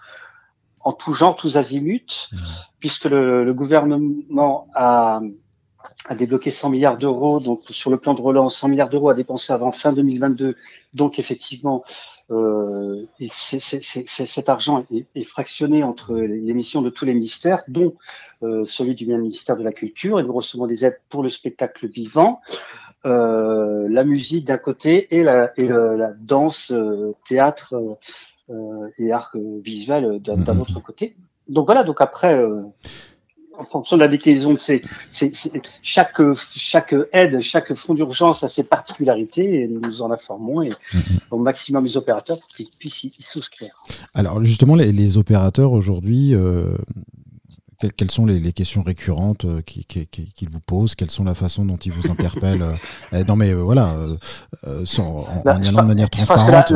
en 0.80 0.92
tout 0.92 1.14
genre, 1.14 1.36
tous 1.36 1.56
azimuts, 1.56 2.28
mmh. 2.32 2.36
puisque 2.80 3.04
le, 3.06 3.52
gouvernement 3.54 4.66
a, 4.74 5.20
a, 6.08 6.14
débloqué 6.14 6.50
100 6.50 6.70
milliards 6.70 6.98
d'euros, 6.98 7.40
donc 7.40 7.60
sur 7.70 7.90
le 7.90 7.98
plan 7.98 8.14
de 8.14 8.20
relance, 8.20 8.56
100 8.58 8.68
milliards 8.68 8.88
d'euros 8.88 9.08
à 9.10 9.14
dépenser 9.14 9.52
avant 9.52 9.72
fin 9.72 9.92
2022. 9.92 10.56
Donc 10.92 11.18
effectivement, 11.18 11.84
euh, 12.30 13.04
cet 13.28 14.48
argent 14.48 14.86
est, 14.90 15.24
fractionné 15.24 15.82
entre 15.82 16.14
les 16.16 16.54
missions 16.54 16.82
de 16.82 16.90
tous 16.90 17.04
les 17.04 17.14
ministères, 17.14 17.62
dont 17.68 17.94
euh, 18.42 18.64
celui 18.66 18.94
du 18.94 19.06
ministère 19.06 19.56
de 19.56 19.62
la 19.62 19.72
Culture, 19.72 20.18
et 20.18 20.22
nous 20.22 20.32
recevons 20.32 20.66
des 20.66 20.84
aides 20.84 21.00
pour 21.08 21.22
le 21.22 21.28
spectacle 21.28 21.86
vivant. 21.86 22.40
Euh, 23.06 23.86
la 23.90 24.04
musique 24.04 24.46
d'un 24.46 24.56
côté 24.56 25.14
et 25.14 25.22
la, 25.22 25.52
et 25.58 25.68
la 25.68 26.12
danse, 26.18 26.72
théâtre 27.26 27.74
et 28.98 29.12
art 29.12 29.32
visuel 29.62 30.20
d'un 30.20 30.36
mm-hmm. 30.36 30.60
autre 30.60 30.80
côté. 30.80 31.16
Donc 31.48 31.66
voilà, 31.66 31.84
donc 31.84 32.00
après, 32.00 32.34
en 33.58 33.64
fonction 33.64 33.96
de 33.96 34.02
la 34.02 34.08
déclinaison, 34.08 34.56
c'est 34.58 34.82
chaque 35.82 36.20
chaque 36.54 36.94
aide, 37.12 37.40
chaque 37.40 37.74
fonds 37.74 37.94
d'urgence 37.94 38.42
a 38.44 38.48
ses 38.48 38.64
particularités 38.64 39.62
et 39.62 39.68
nous 39.68 39.80
nous 39.80 40.02
en 40.02 40.10
informons 40.10 40.62
et 40.62 40.70
mm-hmm. 40.70 41.18
au 41.30 41.38
maximum 41.38 41.84
les 41.84 41.96
opérateurs 41.96 42.38
pour 42.38 42.48
qu'ils 42.48 42.70
puissent 42.78 43.04
y, 43.04 43.12
souscrire. 43.20 43.74
Alors 44.14 44.42
justement, 44.44 44.74
les, 44.74 44.92
les 44.92 45.18
opérateurs 45.18 45.72
aujourd'hui, 45.72 46.34
euh, 46.34 46.76
quelles 47.96 48.10
sont 48.10 48.26
les, 48.26 48.52
questions 48.52 48.82
récurrentes 48.82 49.44
euh, 49.44 49.60
qu'ils 49.62 50.48
vous 50.48 50.60
posent? 50.60 50.94
Quelles 50.94 51.10
sont 51.10 51.24
la 51.24 51.34
façon 51.34 51.64
dont 51.64 51.76
ils 51.76 51.92
vous 51.92 52.10
interpellent? 52.10 52.54
Euh, 52.64 53.20
eh, 53.20 53.24
Non, 53.24 53.36
mais 53.36 53.50
euh, 53.50 53.56
voilà, 53.56 53.96
en, 54.66 55.24
bah, 55.44 55.58
y 55.62 55.68
allant 55.68 55.82
de 55.82 55.88
manière 55.88 56.10
transparente, 56.10 56.72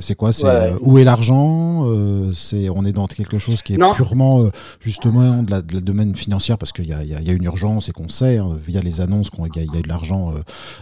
c'est 0.00 0.14
quoi? 0.14 0.32
C'est 0.32 0.72
où 0.80 0.98
est 0.98 1.04
l'argent? 1.04 1.86
C'est 2.32 2.68
on 2.70 2.84
est 2.84 2.92
dans 2.92 3.06
quelque 3.06 3.38
chose 3.38 3.62
qui 3.62 3.74
est 3.74 3.92
purement 3.94 4.48
justement 4.80 5.42
de 5.42 5.50
la, 5.50 5.60
domaine 5.62 6.14
financière 6.14 6.58
parce 6.58 6.72
qu'il 6.72 6.86
y, 6.86 6.88
y, 6.88 7.30
a 7.30 7.32
une 7.32 7.44
urgence 7.44 7.88
et 7.88 7.92
qu'on 7.92 8.08
sait 8.08 8.38
hein, 8.38 8.56
via 8.64 8.80
les 8.80 9.00
annonces 9.00 9.30
qu'il 9.30 9.44
y, 9.44 9.78
a 9.78 9.82
de 9.82 9.88
l'argent 9.88 10.32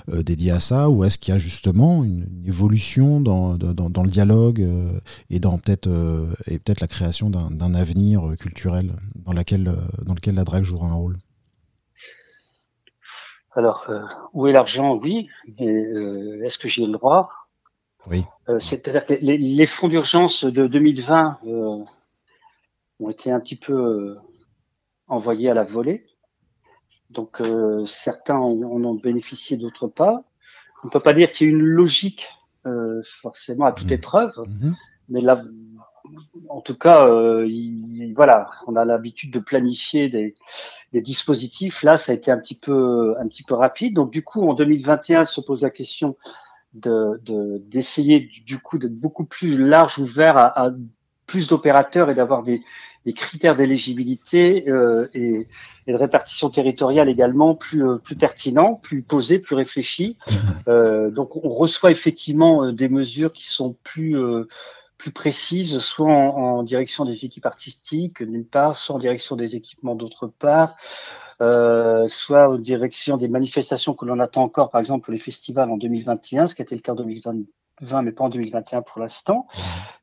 dédié 0.09 0.53
à 0.53 0.61
ça. 0.61 0.88
Ou 0.88 1.05
est-ce 1.05 1.18
qu'il 1.18 1.32
y 1.32 1.36
a 1.36 1.38
justement 1.38 2.05
une, 2.05 2.26
évolution 2.46 3.20
dans, 3.20 3.57
dans, 3.57 3.90
dans, 3.90 4.03
le 4.03 4.11
dialogue 4.11 4.66
et 5.30 5.40
dans 5.40 5.59
peut-être 5.59 5.88
et 6.46 6.59
peut-être 6.59 6.80
la 6.80 6.88
création 6.88 7.30
d'un 7.30 7.74
avenir 7.74 8.22
culturel 8.38 8.92
dans 9.24 9.32
laquelle 9.32 9.68
euh, 9.68 10.05
dans 10.05 10.14
lequel 10.14 10.34
la 10.34 10.44
drague 10.44 10.62
jouera 10.62 10.88
un 10.88 10.94
rôle? 10.94 11.16
Alors, 13.55 13.84
euh, 13.88 14.00
où 14.32 14.46
est 14.46 14.53
l'argent? 14.53 14.96
Oui, 14.96 15.28
mais 15.59 15.66
euh, 15.66 16.42
est-ce 16.44 16.59
que 16.59 16.68
j'ai 16.68 16.86
le 16.86 16.92
droit? 16.92 17.30
Oui. 18.11 18.24
C'est-à-dire 18.59 19.05
que 19.05 19.14
les, 19.14 19.66
fonds 19.66 19.88
d'urgence 19.88 20.44
de 20.44 20.66
2020 20.66 21.38
ont 21.44 23.11
été 23.11 23.30
un 23.30 23.40
petit 23.40 23.57
peu 23.57 24.16
envoyés 25.07 25.50
à 25.50 25.55
la 25.55 25.64
volée. 25.64 26.05
Donc, 27.11 27.40
certains 27.86 28.36
en, 28.36 28.61
ont 28.61 28.94
bénéficié, 28.94 29.57
d'autres 29.57 29.86
pas. 29.86 30.24
On 30.82 30.88
ne 30.88 30.90
peut 30.90 31.00
pas 31.00 31.12
dire 31.12 31.30
qu'il 31.30 31.46
y 31.46 31.50
a 31.50 31.53
une 31.53 31.62
logique 31.62 32.28
forcément 33.22 33.66
à 33.66 33.72
toute 33.72 33.90
mmh. 33.90 33.94
épreuve, 33.94 34.32
mmh. 34.46 34.72
mais 35.09 35.20
là, 35.20 35.40
en 36.48 36.61
tout 36.61 36.76
cas, 36.76 37.07
euh, 37.07 37.48
voilà, 38.14 38.50
on 38.66 38.76
a 38.76 38.84
l'habitude 38.84 39.32
de 39.32 39.38
planifier 39.38 40.09
des, 40.09 40.34
dispositifs. 41.00 41.82
Là, 41.82 41.96
ça 41.96 42.12
a 42.12 42.14
été 42.14 42.30
un 42.30 42.38
petit 42.38 42.59
peu, 42.59 43.14
un 43.18 43.26
petit 43.26 43.42
peu 43.42 43.55
rapide. 43.55 43.94
Donc, 43.94 44.11
du 44.11 44.22
coup, 44.22 44.46
en 44.48 44.55
2021, 44.55 45.26
se 45.26 45.40
pose 45.40 45.62
la 45.62 45.70
question 45.70 46.16
de 46.75 47.20
d'essayer 47.68 48.31
du 48.47 48.59
coup 48.59 48.79
d'être 48.79 48.99
beaucoup 48.99 49.25
plus 49.25 49.59
large, 49.59 49.99
ouvert 49.99 50.37
à, 50.37 50.70
plus 51.27 51.47
d'opérateurs 51.47 52.11
et 52.11 52.14
d'avoir 52.14 52.43
des, 52.43 52.62
critères 53.14 53.55
d'éligibilité 53.55 54.68
euh, 54.68 55.09
et, 55.14 55.47
de 55.87 55.95
répartition 55.95 56.51
territoriale 56.51 57.09
également 57.09 57.55
plus 57.55 57.87
euh, 57.87 57.97
plus 57.97 58.16
pertinents, 58.16 58.75
plus 58.75 59.03
posés, 59.03 59.39
plus 59.39 59.55
réfléchis. 59.55 60.16
Mmh. 60.66 61.11
donc, 61.11 61.37
on 61.37 61.51
reçoit 61.51 61.91
effectivement 61.91 62.73
des 62.73 62.89
mesures 62.89 63.33
qui 63.33 63.47
sont 63.47 63.77
plus 63.83 64.16
plus 65.03 65.11
précise, 65.11 65.79
soit 65.79 66.07
en, 66.07 66.62
direction 66.62 67.05
des 67.05 67.25
équipes 67.25 67.47
artistiques 67.47 68.23
d'une 68.23 68.45
part, 68.45 68.77
soit 68.77 68.95
en 68.95 69.01
direction 69.01 69.35
des 69.35 69.57
équipements 69.57 69.97
d'autre 69.97 70.29
part, 70.29 70.77
euh, 71.43 72.07
soit 72.07 72.49
en 72.49 72.57
direction 72.57 73.16
des 73.16 73.28
manifestations 73.28 73.95
que 73.95 74.05
l'on 74.05 74.20
attend 74.20 74.45
encore, 74.45 74.70
par 74.70 74.80
exemple 74.80 75.05
pour 75.05 75.12
les 75.12 75.18
festivals 75.18 75.70
en 75.70 75.76
2021, 75.76 76.47
ce 76.47 76.55
qui 76.55 76.62
a 76.62 76.64
été 76.64 76.74
le 76.74 76.80
cas 76.80 76.93
en 76.93 76.95
2020, 76.95 78.03
mais 78.03 78.12
pas 78.12 78.24
en 78.24 78.28
2021 78.28 78.82
pour 78.82 79.01
l'instant. 79.01 79.49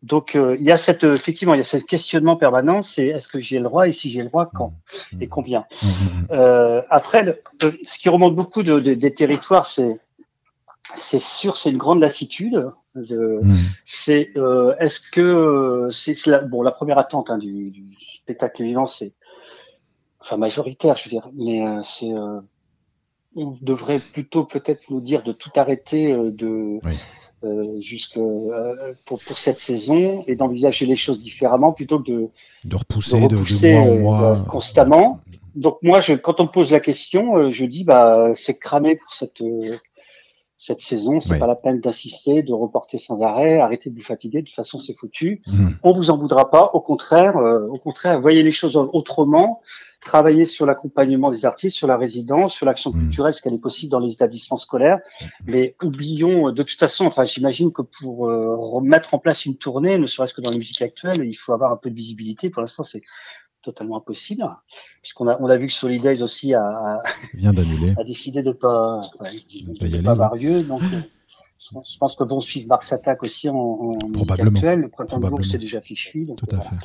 Donc 0.04 0.36
euh, 0.36 0.58
il 0.60 0.66
y 0.66 0.72
a 0.72 0.78
cette 0.78 1.06
effectivement 1.06 1.54
il 1.54 1.58
y 1.58 1.62
a 1.62 1.64
ce 1.64 1.78
questionnement 1.78 2.36
permanent, 2.36 2.82
c'est 2.82 3.08
est-ce 3.08 3.28
que 3.30 3.40
j'ai 3.40 3.58
le 3.58 3.64
droit 3.64 3.88
et 3.88 3.94
si 3.94 4.10
j'ai 4.10 4.22
le 4.22 4.28
droit 4.28 4.50
quand 4.54 4.74
et 5.22 5.28
combien. 5.28 5.66
Euh, 6.32 6.82
après, 6.90 7.42
ce 7.62 7.98
qui 7.98 8.10
remonte 8.10 8.36
beaucoup 8.36 8.62
de, 8.62 8.80
des 8.80 9.14
territoires, 9.14 9.66
c'est 9.66 10.00
c'est 10.96 11.22
sûr, 11.22 11.58
c'est 11.58 11.70
une 11.70 11.78
grande 11.78 12.02
lassitude. 12.02 12.72
C'est 13.86 14.32
euh, 14.36 14.76
est-ce 14.80 15.00
que 15.00 15.22
euh, 15.22 15.90
c'est 15.92 16.26
la, 16.26 16.40
bon 16.40 16.62
la 16.62 16.72
première 16.72 16.98
attente 16.98 17.30
hein, 17.30 17.38
du, 17.38 17.70
du, 17.70 17.96
spectacle 18.24 18.64
vivant, 18.64 18.88
c'est 18.88 19.14
enfin 20.20 20.38
majoritaire, 20.38 20.96
je 20.96 21.06
veux 21.06 21.10
dire, 21.10 21.30
mais 21.34 21.66
euh, 21.66 21.82
c'est 21.82 22.12
euh, 22.12 22.40
on 23.36 23.56
devrait 23.62 24.00
plutôt 24.00 24.44
peut-être 24.44 24.90
nous 24.90 25.02
dire 25.02 25.24
de 25.24 25.32
tout 25.32 25.52
arrêter 25.56 26.12
de 26.12 26.80
oui. 26.84 27.82
jusque 27.82 28.20
pour, 29.06 29.20
pour 29.20 29.38
cette 29.38 29.60
saison 29.60 30.24
et 30.28 30.36
d'envisager 30.36 30.86
les 30.86 30.96
choses 30.96 31.20
différemment 31.20 31.72
plutôt 31.72 32.00
que 32.00 32.12
de 32.12 32.30
de 32.66 32.76
repousser, 32.76 33.28
de, 33.28 33.36
repousser 33.36 33.72
de, 33.72 33.78
mois 33.78 33.82
en 33.82 33.98
mois 33.98 34.46
constamment. 34.50 35.20
Donc 35.56 35.78
moi, 35.84 36.00
je, 36.00 36.14
quand 36.14 36.40
on 36.40 36.44
me 36.44 36.50
pose 36.50 36.72
la 36.72 36.80
question, 36.80 37.52
je 37.52 37.66
dis 37.66 37.84
bah 37.84 38.32
c'est 38.36 38.58
cramé 38.58 38.96
pour 38.96 39.14
cette 39.14 39.44
cette 40.60 40.82
saison, 40.82 41.22
c'est 41.22 41.40
pas 41.40 41.48
la 41.48 41.56
peine 41.56 41.80
d'assister, 41.80 42.44
de 42.44 42.52
reporter 42.52 42.98
sans 42.98 43.24
arrêt, 43.24 43.60
arrêtez 43.60 43.90
de 43.90 43.96
vous 43.96 44.04
fatiguer, 44.04 44.42
de 44.42 44.46
toute 44.46 44.56
façon 44.56 44.78
c'est 44.78 44.94
foutu. 44.94 45.42
Mmh. 45.48 45.70
On 45.84 45.94
vous 45.94 46.12
en 46.12 46.18
voudra 46.18 46.52
pas, 46.52 46.72
au 46.74 46.82
contraire, 46.82 47.38
euh, 47.38 47.66
au 47.68 47.78
contraire, 47.78 48.20
voyez 48.20 48.44
les 48.44 48.52
choses 48.52 48.76
autrement, 48.76 49.62
travaillez 50.00 50.46
sur 50.46 50.66
l'accompagnement 50.66 51.32
des 51.32 51.46
artistes, 51.46 51.76
sur 51.76 51.88
la 51.88 51.98
résidence, 51.98 52.54
sur 52.54 52.66
l'action 52.66 52.92
mmh. 52.92 53.00
culturelle, 53.00 53.34
ce 53.34 53.42
qu'elle 53.42 53.54
est 53.54 53.60
possible 53.60 53.92
dans 53.92 54.00
les 54.00 54.14
établissements 54.14 54.58
scolaires. 54.58 55.00
Mais 55.46 55.76
oublions, 55.84 56.52
de 56.52 56.64
toute 56.64 56.78
façon, 56.78 57.06
enfin 57.06 57.26
j'imagine 57.26 57.72
que 57.72 57.82
pour 57.82 58.30
euh, 58.30 58.56
remettre 58.56 59.14
en 59.14 59.20
place 59.20 59.46
une 59.46 59.58
tournée, 59.58 59.98
ne 59.98 60.06
serait-ce 60.06 60.34
que 60.34 60.42
dans 60.42 60.52
les 60.52 60.58
musiques 60.58 60.82
actuelles, 60.82 61.24
il 61.26 61.34
faut 61.34 61.54
avoir 61.54 61.72
un 61.72 61.78
peu 61.78 61.90
de 61.90 61.96
visibilité. 61.96 62.50
Pour 62.50 62.62
l'instant, 62.62 62.84
c'est 62.84 63.02
totalement 63.62 63.98
impossible, 63.98 64.46
puisqu'on 65.02 65.28
a, 65.28 65.38
on 65.42 65.48
a 65.48 65.58
vu 65.58 65.68
que 65.68 65.74
Solidays 65.74 66.24
aussi 66.24 66.54
a, 66.54 66.64
a, 66.64 67.04
Vient 67.34 67.54
d'annuler. 67.54 67.94
a 67.98 68.04
décidé 68.04 68.42
de 68.42 68.52
pas, 68.52 69.02
ouais, 69.20 69.90
de, 69.90 70.02
pas, 70.02 70.12
avoir 70.12 70.36
lieu. 70.36 70.64
Donc, 70.64 70.82
euh, 70.82 71.02
je 71.60 71.98
pense 71.98 72.16
que 72.16 72.24
vont 72.24 72.40
suivre 72.40 72.68
Mars 72.70 72.94
Attack 72.94 73.22
aussi 73.22 73.50
en, 73.50 73.56
en 73.56 73.98
Probablement. 74.14 74.52
Actuelle. 74.52 74.80
Le 74.80 74.88
printemps 74.88 75.20
de 75.20 75.44
c'est 75.44 75.58
déjà 75.58 75.82
fichu. 75.82 76.24
Donc, 76.24 76.38
Tout 76.38 76.56
à 76.56 76.62
fait. 76.62 76.76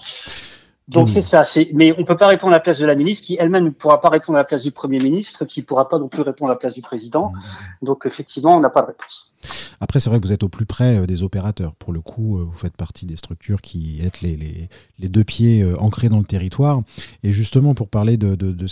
Donc 0.86 1.08
c'est 1.08 1.22
ça, 1.22 1.44
c'est 1.44 1.70
mais 1.72 1.94
on 1.98 2.04
peut 2.04 2.16
pas 2.16 2.26
répondre 2.26 2.52
à 2.52 2.56
la 2.56 2.60
place 2.60 2.78
de 2.78 2.84
la 2.84 2.94
ministre 2.94 3.26
qui 3.26 3.36
elle-même 3.40 3.64
ne 3.64 3.70
pourra 3.70 4.00
pas 4.00 4.10
répondre 4.10 4.36
à 4.36 4.42
la 4.42 4.44
place 4.44 4.62
du 4.62 4.70
premier 4.70 4.98
ministre 4.98 5.46
qui 5.46 5.62
pourra 5.62 5.88
pas 5.88 5.98
non 5.98 6.08
plus 6.08 6.20
répondre 6.20 6.50
à 6.50 6.54
la 6.54 6.58
place 6.58 6.74
du 6.74 6.82
président. 6.82 7.32
Donc 7.80 8.04
effectivement, 8.04 8.54
on 8.54 8.60
n'a 8.60 8.68
pas 8.68 8.82
de 8.82 8.88
réponse. 8.88 9.33
Après, 9.80 10.00
c'est 10.00 10.10
vrai 10.10 10.20
que 10.20 10.26
vous 10.26 10.32
êtes 10.32 10.42
au 10.42 10.48
plus 10.48 10.66
près 10.66 10.98
euh, 10.98 11.06
des 11.06 11.22
opérateurs. 11.22 11.74
Pour 11.74 11.92
le 11.92 12.00
coup, 12.00 12.38
euh, 12.38 12.44
vous 12.44 12.56
faites 12.56 12.76
partie 12.76 13.06
des 13.06 13.16
structures 13.16 13.60
qui 13.60 14.00
êtes 14.02 14.20
les, 14.20 14.68
deux 15.00 15.24
pieds 15.24 15.62
euh, 15.62 15.76
ancrés 15.78 16.08
dans 16.08 16.18
le 16.18 16.24
territoire. 16.24 16.82
Et 17.22 17.32
justement, 17.32 17.74
pour 17.74 17.88
parler 17.88 18.16
de, 18.16 18.66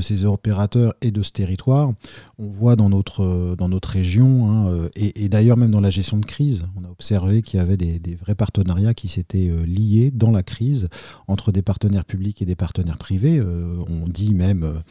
ces 0.00 0.24
opérateurs 0.24 0.94
et 1.02 1.10
de 1.10 1.22
ce 1.22 1.32
territoire, 1.32 1.92
on 2.38 2.48
voit 2.48 2.76
dans 2.76 2.88
notre, 2.88 3.54
dans 3.56 3.68
notre 3.68 3.88
région, 3.88 4.50
hein, 4.50 4.88
et, 4.94 5.28
d'ailleurs 5.28 5.56
même 5.56 5.70
dans 5.70 5.80
la 5.80 5.90
gestion 5.90 6.18
de 6.18 6.24
crise, 6.24 6.64
on 6.76 6.84
a 6.84 6.90
observé 6.90 7.42
qu'il 7.42 7.58
y 7.58 7.62
avait 7.62 7.76
des, 7.76 8.14
vrais 8.14 8.34
partenariats 8.34 8.94
qui 8.94 9.08
s'étaient 9.08 9.50
liés 9.66 10.10
dans 10.12 10.30
la 10.30 10.42
crise 10.42 10.88
entre 11.28 11.52
des 11.52 11.62
partenaires 11.62 12.04
publics 12.04 12.40
et 12.42 12.44
des 12.44 12.56
partenaires 12.56 12.98
privés. 12.98 13.40
on 13.40 14.08
dit 14.08 14.34
même 14.34 14.82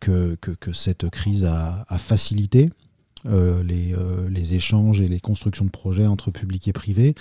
que, 0.00 0.36
cette 0.72 1.08
crise 1.10 1.44
a, 1.44 1.84
facilité 1.98 2.70
les, 3.62 3.94
euh, 3.94 4.28
les, 4.30 4.54
échanges 4.54 5.00
et 5.00 5.08
les 5.08 5.20
constructions 5.20 5.64
de 5.64 5.70
projets 5.70 6.06
entre 6.06 6.30
public 6.30 6.68
et 6.68 6.72
privé. 6.72 7.14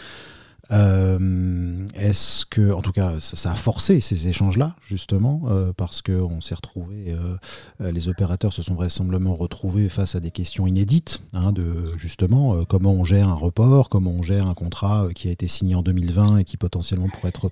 Euh, 0.72 1.86
est-ce 1.96 2.46
que, 2.46 2.72
en 2.72 2.82
tout 2.82 2.92
cas, 2.92 3.20
ça, 3.20 3.52
a 3.52 3.56
forcé 3.56 4.00
ces 4.00 4.28
échanges-là, 4.28 4.76
justement, 4.88 5.44
euh, 5.48 5.72
parce 5.76 6.02
qu'on 6.02 6.42
s'est 6.42 6.56
retrouvé, 6.56 7.08
euh, 7.10 7.92
les 7.92 8.08
opérateurs 8.08 8.54
se 8.54 8.62
sont 8.62 8.76
vraisemblablement 8.76 9.36
retrouvés 9.36 9.90
face 9.90 10.16
à 10.16 10.20
des 10.20 10.32
questions 10.32 10.68
inédites, 10.68 11.22
hein, 11.34 11.52
de 11.52 11.98
justement 11.98 12.64
comment 12.66 12.94
on 12.94 13.04
gère 13.04 13.30
un 13.30 13.36
report, 13.36 13.90
comment 13.90 14.12
on 14.12 14.22
gère 14.22 14.48
un 14.48 14.54
contrat 14.54 15.08
qui 15.14 15.28
a 15.28 15.32
été 15.32 15.48
signé 15.48 15.76
en 15.76 15.82
2020 15.82 16.38
et 16.38 16.44
qui 16.44 16.58
potentiellement 16.58 17.10
pourrait 17.10 17.30
être 17.30 17.50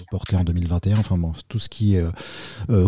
reporté 0.00 0.36
en 0.36 0.44
2021. 0.44 0.98
Enfin 0.98 1.18
bon, 1.18 1.32
tout 1.48 1.58
ce 1.58 1.68
qui 1.68 1.96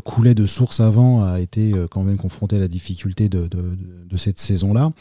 coulait 0.05 0.35
de 0.35 0.47
source 0.47 0.81
avant 0.81 1.25
a 1.25 1.41
été 1.41 1.75
quand 1.91 2.03
même 2.03 2.19
confronté 2.19 2.57
à 2.57 2.59
la 2.59 2.69
difficulté 2.69 3.29
de, 3.29 3.49
de, 3.49 3.77
de 4.09 4.17
cette 4.17 4.39
saison-là. 4.39 4.93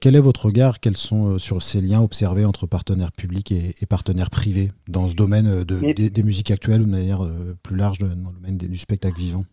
quel 0.00 0.16
est 0.16 0.20
votre 0.20 0.46
regard? 0.46 0.80
Quels 0.80 0.96
sont 0.96 1.38
sur 1.38 1.62
ces 1.62 1.80
liens 1.80 2.00
observés 2.00 2.44
entre 2.44 2.66
partenaires 2.66 3.12
publics 3.12 3.52
et 3.52 3.63
et, 3.80 3.86
partenaires 3.86 4.30
privés 4.30 4.72
dans 4.88 5.08
ce 5.08 5.14
domaine 5.14 5.46
euh, 5.46 5.64
de, 5.64 5.92
des, 5.92 6.22
musiques 6.22 6.50
actuelles 6.50 6.82
ou 6.82 6.86
de 6.86 6.90
manière 6.90 7.24
euh, 7.24 7.56
plus 7.62 7.76
large 7.76 7.98
dans 7.98 8.06
le 8.06 8.14
domaine 8.14 8.56
du 8.56 8.76
spectacle 8.76 9.18
vivant. 9.18 9.44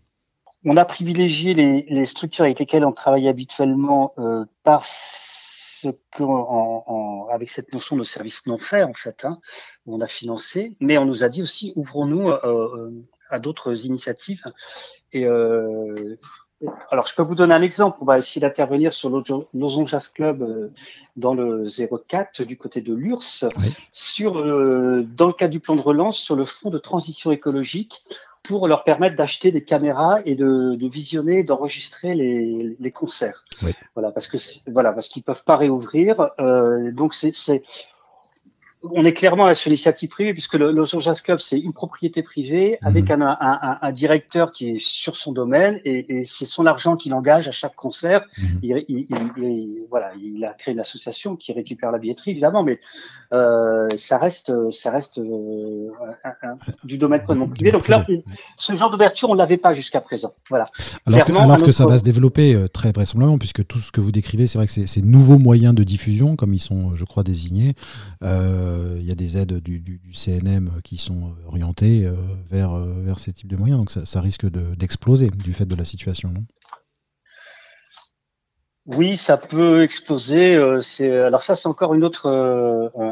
On 0.64 0.78
a 0.78 0.86
privilégié 0.86 1.54
les, 1.54 1.86
les, 1.90 2.06
structures 2.06 2.46
avec 2.46 2.60
lesquelles 2.60 2.86
on 2.86 2.92
travaille 2.92 3.28
habituellement 3.28 4.14
euh, 4.20 4.46
parce 4.64 5.88
que 6.12 6.24
avec 7.34 7.50
cette 7.50 7.74
notion 7.74 7.96
de 7.96 8.04
service 8.04 8.46
non 8.46 8.58
fait 8.58 8.84
en 8.84 8.94
fait, 8.94 9.26
hein, 9.26 9.40
on 9.86 10.02
a 10.02 10.08
financé, 10.08 10.76
mais 10.80 10.98
on 10.98 11.06
nous 11.06 11.24
a 11.24 11.30
dit 11.30 11.42
aussi 11.42 11.74
ouvrons-nous 11.76 12.30
euh, 12.30 12.92
à 13.30 13.40
d'autres 13.40 13.86
initiatives. 13.86 14.44
Et 15.14 15.26
alors, 16.92 17.08
je 17.08 17.16
peux 17.16 17.24
vous 17.24 17.36
donner 17.36 17.54
un 17.54 17.62
exemple. 17.62 17.98
On 18.02 18.06
va 18.06 18.18
essayer 18.18 18.42
d'intervenir 18.42 18.94
sur 18.94 19.10
l'Ozon 19.10 19.86
Jazz 19.88 20.10
Club 20.10 20.42
euh, 20.42 20.70
dans 21.16 21.34
le 21.34 21.68
04 22.08 22.44
du 22.44 22.58
côté 22.58 22.82
de 22.82 22.94
l'URSS, 22.94 23.46
sur, 23.92 24.40
euh, 24.40 25.04
dans 25.04 25.28
le 25.28 25.34
cadre 25.34 25.52
du 25.52 25.60
plan 25.60 25.76
de 25.76 25.82
relance, 25.82 26.18
sur 26.18 26.36
le 26.36 26.46
fonds 26.46 26.70
de 26.70 26.78
transition 26.78 27.32
écologique 27.32 28.04
pour 28.44 28.68
leur 28.68 28.84
permettre 28.84 29.16
d'acheter 29.16 29.52
des 29.52 29.64
caméras 29.64 30.20
et 30.26 30.36
de, 30.36 30.76
de 30.76 30.88
visionner, 30.88 31.44
d'enregistrer 31.44 32.16
les, 32.16 32.76
les, 32.80 32.92
concerts. 32.92 33.46
Voilà, 33.94 34.12
parce 34.12 34.28
que 34.28 34.38
voilà, 34.68 34.94
parce 34.94 35.10
qu'ils 35.10 35.24
peuvent 35.24 35.44
pas 35.44 35.58
réouvrir. 35.58 36.32
Euh, 36.40 36.92
donc 36.92 37.14
c'est 37.14 37.64
on 38.84 39.06
est 39.06 39.14
clairement 39.14 39.54
sur 39.54 39.70
l'initiative 39.70 40.10
privée 40.10 40.34
puisque 40.34 40.56
le, 40.56 40.72
le 40.72 40.84
Jazz 40.86 41.22
Club 41.22 41.40
c'est 41.40 41.60
une 41.60 41.74
propriété 41.74 42.24
privée 42.24 42.80
mhm. 42.82 42.88
avec 42.88 43.12
un, 43.12 43.22
un, 43.22 43.78
un, 43.82 43.92
directeur 43.92 44.52
qui 44.52 44.72
est 44.72 44.78
sur 44.80 45.16
son 45.16 45.32
domaine 45.32 45.80
et, 45.86 46.18
et 46.18 46.24
c'est 46.24 46.46
son 46.46 46.66
argent 46.66 46.96
qu'il 46.96 47.14
engage 47.14 47.48
à 47.48 47.52
chaque 47.52 47.76
concert. 47.76 48.26
Mhm. 48.38 48.60
Il, 48.64 48.86
il, 48.88 49.08
il, 49.38 49.70
voilà, 49.90 50.12
il 50.20 50.44
a 50.44 50.54
créé 50.54 50.74
une 50.74 50.80
association 50.80 51.36
qui 51.36 51.54
récupère 51.54 51.92
la 51.92 52.00
billetterie 52.00 52.32
évidemment, 52.32 52.64
mais 52.64 52.80
euh, 53.34 53.88
ça 53.98 54.18
reste, 54.18 54.52
ça 54.72 54.90
reste 54.90 55.20
euh, 55.20 55.90
du 56.84 56.98
domaine 56.98 57.24
privé. 57.24 57.72
Donc 57.72 57.88
là, 57.88 58.06
ce 58.58 58.74
genre 58.74 58.90
d'ouverture 58.90 59.30
on 59.30 59.36
l'avait 59.36 59.58
pas 59.58 59.74
jusqu'à 59.74 60.02
présent. 60.02 60.34
Voilà. 60.50 60.66
Alors 61.06 61.26
que, 61.26 61.38
alors 61.38 61.62
que 61.62 61.72
ça 61.72 61.86
va 61.86 62.00
se 62.00 62.04
développer 62.04 62.56
euh, 62.56 62.68
très 62.68 62.92
vraisemblablement 62.92 63.38
puisque 63.38 63.66
tout 63.68 63.80
ce 63.80 63.92
que 63.92 64.02
vous 64.02 64.12
décrivez, 64.12 64.48
c'est 64.48 64.58
vrai 64.58 64.66
que 64.66 64.74
c'est 64.74 64.88
ces 64.88 65.02
nouveaux 65.02 65.38
moyens 65.38 65.76
de 65.76 65.84
diffusion 65.84 66.36
comme 66.36 66.54
ils 66.54 66.60
sont, 66.60 66.96
je 66.96 67.06
crois, 67.06 67.24
désignés. 67.24 67.76
Euh, 68.24 68.71
euh, 68.71 68.71
il 69.00 69.06
y 69.06 69.12
a 69.12 69.16
des 69.16 69.38
aides 69.38 69.60
du, 69.60 70.02
CNM 70.14 70.82
qui 70.84 70.98
sont 70.98 71.34
orientées 71.48 72.06
euh, 72.06 72.14
vers, 72.50 72.74
euh, 72.74 73.02
vers 73.04 73.20
ces 73.20 73.34
types 73.34 73.50
de 73.50 73.58
moyens. 73.58 73.80
Donc 73.80 73.92
ça, 73.92 74.22
risque 74.22 74.46
d'exploser 74.48 75.30
du 75.30 75.54
fait 75.54 75.66
de 75.66 75.76
la 75.76 75.86
situation. 75.86 76.30
Non? 76.30 76.44
Oui, 78.88 79.16
ça 79.16 79.38
peut 79.38 79.84
exploser. 79.84 80.60
c'est 80.82 81.12
alors 81.12 81.44
ça, 81.44 81.56
c'est 81.56 81.68
encore 81.68 81.94
une 81.94 82.04
autre, 82.04 82.28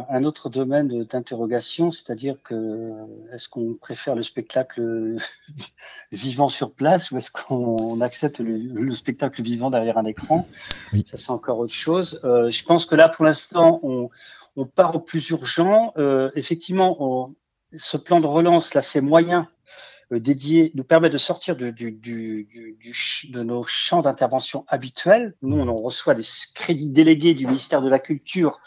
un 0.09 0.23
autre 0.23 0.49
domaine 0.49 1.05
d'interrogation, 1.05 1.91
c'est-à-dire 1.91 2.37
que 2.43 2.91
est-ce 3.33 3.47
qu'on 3.47 3.75
préfère 3.75 4.15
le 4.15 4.23
spectacle 4.23 5.15
vivant 6.11 6.49
sur 6.49 6.71
place 6.71 7.11
ou 7.11 7.17
est-ce 7.17 7.29
qu'on 7.29 8.01
accepte 8.01 8.39
le, 8.39 8.93
spectacle 8.95 9.43
vivant 9.43 9.69
derrière 9.69 9.99
un 9.99 10.05
écran? 10.05 10.47
Ça, 11.05 11.17
c'est 11.17 11.31
encore 11.31 11.59
autre 11.59 11.73
chose. 11.73 12.19
je 12.23 12.63
pense 12.63 12.87
que 12.87 12.95
là, 12.95 13.07
pour 13.07 13.25
l'instant, 13.25 13.79
on, 13.83 14.09
on 14.59 14.65
part 14.65 14.95
au 14.95 14.99
plus 14.99 15.29
urgent. 15.29 15.93
Euh, 15.97 16.31
effectivement, 16.35 17.33
ce 17.77 17.97
plan 17.97 18.19
de 18.19 18.27
relance, 18.27 18.73
là, 18.73 18.81
ces 18.81 18.99
moyens 18.99 19.45
euh, 20.11 20.19
dédiés 20.19 20.71
nous 20.75 20.83
permettent 20.83 21.13
de 21.13 21.17
sortir 21.17 21.55
de, 21.55 21.69
de 21.71 23.43
nos 23.43 23.63
champs 23.63 24.01
d'intervention 24.01 24.65
habituels. 24.67 25.33
Nous, 25.41 25.57
on 25.57 25.75
reçoit 25.77 26.13
des 26.13 26.23
crédits 26.53 26.89
délégués 26.89 27.33
du 27.33 27.45
ministère 27.45 27.81
de 27.81 27.89
la 27.89 27.99
Culture 27.99 28.59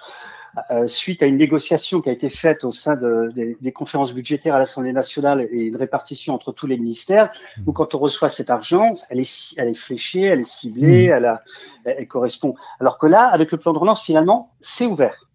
euh, 0.71 0.87
suite 0.87 1.23
à 1.23 1.27
une 1.27 1.37
négociation 1.37 2.01
qui 2.01 2.09
a 2.11 2.13
été 2.13 2.29
faite 2.29 2.65
au 2.65 2.73
sein 2.73 2.97
des, 2.97 3.73
conférences 3.73 4.15
budgétaires 4.15 4.55
à 4.55 4.59
l'Assemblée 4.59 4.93
nationale 4.93 5.47
et 5.51 5.63
une 5.63 5.77
répartition 5.77 6.35
entre 6.35 6.53
tous 6.53 6.67
les 6.67 6.79
ministères. 6.79 7.31
Mmh. 7.59 7.65
Donc, 7.65 7.77
quand 7.77 7.95
on 7.95 7.99
reçoit 7.99 8.31
cet 8.31 8.49
argent, 8.49 8.93
elle 9.11 9.21
est, 9.21 9.55
elle 9.59 9.69
est 9.69 9.75
fléchée, 9.75 10.23
elle 10.23 10.41
est 10.41 10.45
ciblée, 10.45 11.09
mmh. 11.09 11.13
elle, 11.13 11.25
a, 11.27 11.43
elle 11.85 12.09
correspond. 12.09 12.55
Alors 12.81 12.97
que 12.97 13.07
là, 13.07 13.27
avec 13.27 13.53
le 13.53 13.59
plan 13.59 13.73
de 13.75 13.79
relance, 13.79 14.03
finalement, 14.03 14.55
c'est 14.63 14.87
ouvert. 14.87 15.29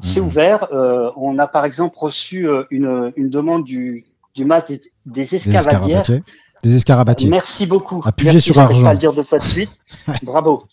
C'est 0.00 0.20
mmh. 0.20 0.26
ouvert. 0.26 0.68
Euh, 0.72 1.10
on 1.16 1.38
a 1.38 1.46
par 1.46 1.64
exemple 1.64 1.96
reçu 1.98 2.48
euh, 2.48 2.64
une, 2.70 3.12
une 3.16 3.30
demande 3.30 3.64
du, 3.64 4.04
du 4.34 4.44
mat 4.44 4.68
des, 4.68 4.80
des 5.06 5.34
escavadières. 5.34 6.02
Des 6.64 6.74
escarabatiers. 6.74 7.30
Merci 7.30 7.66
beaucoup. 7.66 8.02
Appuyez 8.04 8.40
sur 8.40 8.58
argent. 8.58 8.82
Pas 8.82 8.92
le 8.92 8.98
dire 8.98 9.12
deux 9.12 9.22
fois 9.22 9.38
de 9.38 9.44
suite. 9.44 9.70
Bravo. 10.22 10.64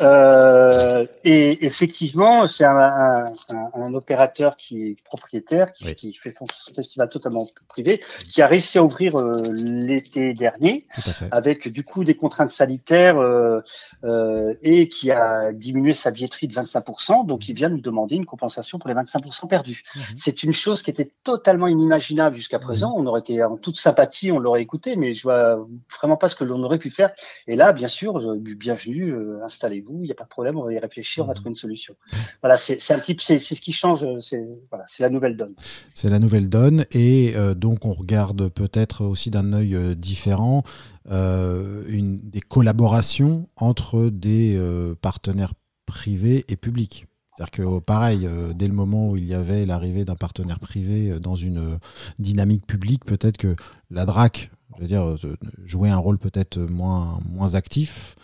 Euh, 0.00 1.06
et 1.24 1.64
effectivement, 1.64 2.46
c'est 2.46 2.64
un, 2.64 2.76
un, 2.76 3.26
un, 3.74 3.94
opérateur 3.94 4.56
qui 4.56 4.82
est 4.82 5.02
propriétaire, 5.04 5.72
qui, 5.72 5.94
qui, 5.94 6.12
fait 6.12 6.34
son 6.36 6.46
festival 6.74 7.08
totalement 7.08 7.46
privé, 7.68 8.02
qui 8.32 8.42
a 8.42 8.46
réussi 8.46 8.78
à 8.78 8.84
ouvrir 8.84 9.16
euh, 9.16 9.36
l'été 9.52 10.34
dernier, 10.34 10.86
avec 11.30 11.68
du 11.68 11.84
coup 11.84 12.04
des 12.04 12.14
contraintes 12.14 12.50
sanitaires 12.50 13.18
euh, 13.18 14.54
et 14.62 14.88
qui 14.88 15.10
a 15.10 15.52
diminué 15.52 15.92
sa 15.92 16.10
billetterie 16.10 16.48
de 16.48 16.54
25%. 16.54 17.26
Donc, 17.26 17.48
il 17.48 17.54
vient 17.54 17.68
nous 17.68 17.80
demander 17.80 18.16
une 18.16 18.26
compensation 18.26 18.78
pour 18.78 18.88
les 18.88 18.94
25% 18.94 19.48
perdus. 19.48 19.82
Mhm. 19.94 20.02
C'est 20.16 20.42
une 20.42 20.52
chose 20.52 20.82
qui 20.82 20.90
était 20.90 21.10
totalement 21.24 21.66
inimaginable 21.66 22.36
jusqu'à 22.36 22.58
présent. 22.58 22.90
Mhm. 22.90 23.04
On 23.04 23.06
aurait 23.06 23.20
été 23.20 23.42
en 23.42 23.56
toute 23.56 23.78
sympathie, 23.78 24.32
on 24.32 24.38
l'aurait 24.38 24.62
écouté, 24.62 24.96
mais 24.96 25.12
je 25.12 25.22
vois 25.22 25.66
vraiment 25.98 26.16
pas 26.16 26.28
ce 26.28 26.36
que 26.36 26.44
l'on 26.44 26.62
aurait 26.62 26.78
pu 26.78 26.90
faire. 26.90 27.10
Et 27.46 27.56
là, 27.56 27.72
bien 27.72 27.88
sûr, 27.88 28.20
bienvenue, 28.56 29.12
euh, 29.12 29.44
installez-vous, 29.44 29.98
il 30.02 30.06
n'y 30.06 30.10
a 30.10 30.14
pas 30.14 30.24
de 30.24 30.28
problème, 30.28 30.56
on 30.56 30.64
va 30.64 30.72
y 30.72 30.78
réfléchir, 30.78 31.24
on 31.24 31.26
va 31.26 31.32
mhm. 31.32 31.36
trouver 31.36 31.50
une 31.50 31.56
solution. 31.56 31.94
Voilà, 32.42 32.56
c'est 32.56 32.90
un 32.92 32.98
petit, 32.98 33.16
c'est 33.18 33.38
ce 33.38 33.60
qui 33.60 33.72
change, 33.72 34.06
c'est 34.20 34.44
voilà, 34.70 34.84
la 34.98 35.10
nouvelle 35.10 35.36
donne. 35.36 35.54
C'est 35.94 36.10
la 36.10 36.18
nouvelle 36.18 36.48
donne, 36.48 36.84
et 36.92 37.34
euh, 37.36 37.54
donc 37.54 37.84
on 37.84 37.92
regarde 37.92 38.48
peut-être 38.48 39.04
aussi 39.04 39.30
d'un 39.30 39.52
œil 39.52 39.74
euh, 39.74 39.94
différent 39.94 40.62
une, 41.08 42.18
des 42.20 42.40
collaborations 42.40 43.48
entre 43.54 44.10
des 44.10 44.60
partenaires 45.00 45.52
privé 45.86 46.44
et 46.48 46.56
public. 46.56 47.06
C'est-à-dire 47.36 47.50
que 47.52 47.78
pareil, 47.78 48.28
dès 48.56 48.66
le 48.66 48.74
moment 48.74 49.10
où 49.10 49.16
il 49.16 49.24
y 49.24 49.34
avait 49.34 49.66
l'arrivée 49.66 50.04
d'un 50.04 50.16
partenaire 50.16 50.58
privé 50.58 51.20
dans 51.20 51.36
une 51.36 51.78
dynamique 52.18 52.66
publique, 52.66 53.04
peut-être 53.04 53.36
que 53.36 53.54
la 53.88 54.04
DRAC, 54.04 54.50
je 54.74 54.80
veux 54.82 54.88
dire, 54.88 55.16
jouait 55.62 55.90
un 55.90 55.96
rôle 55.96 56.18
peut-être 56.18 56.58
moins, 56.58 57.20
moins 57.30 57.54
actif. 57.54 58.16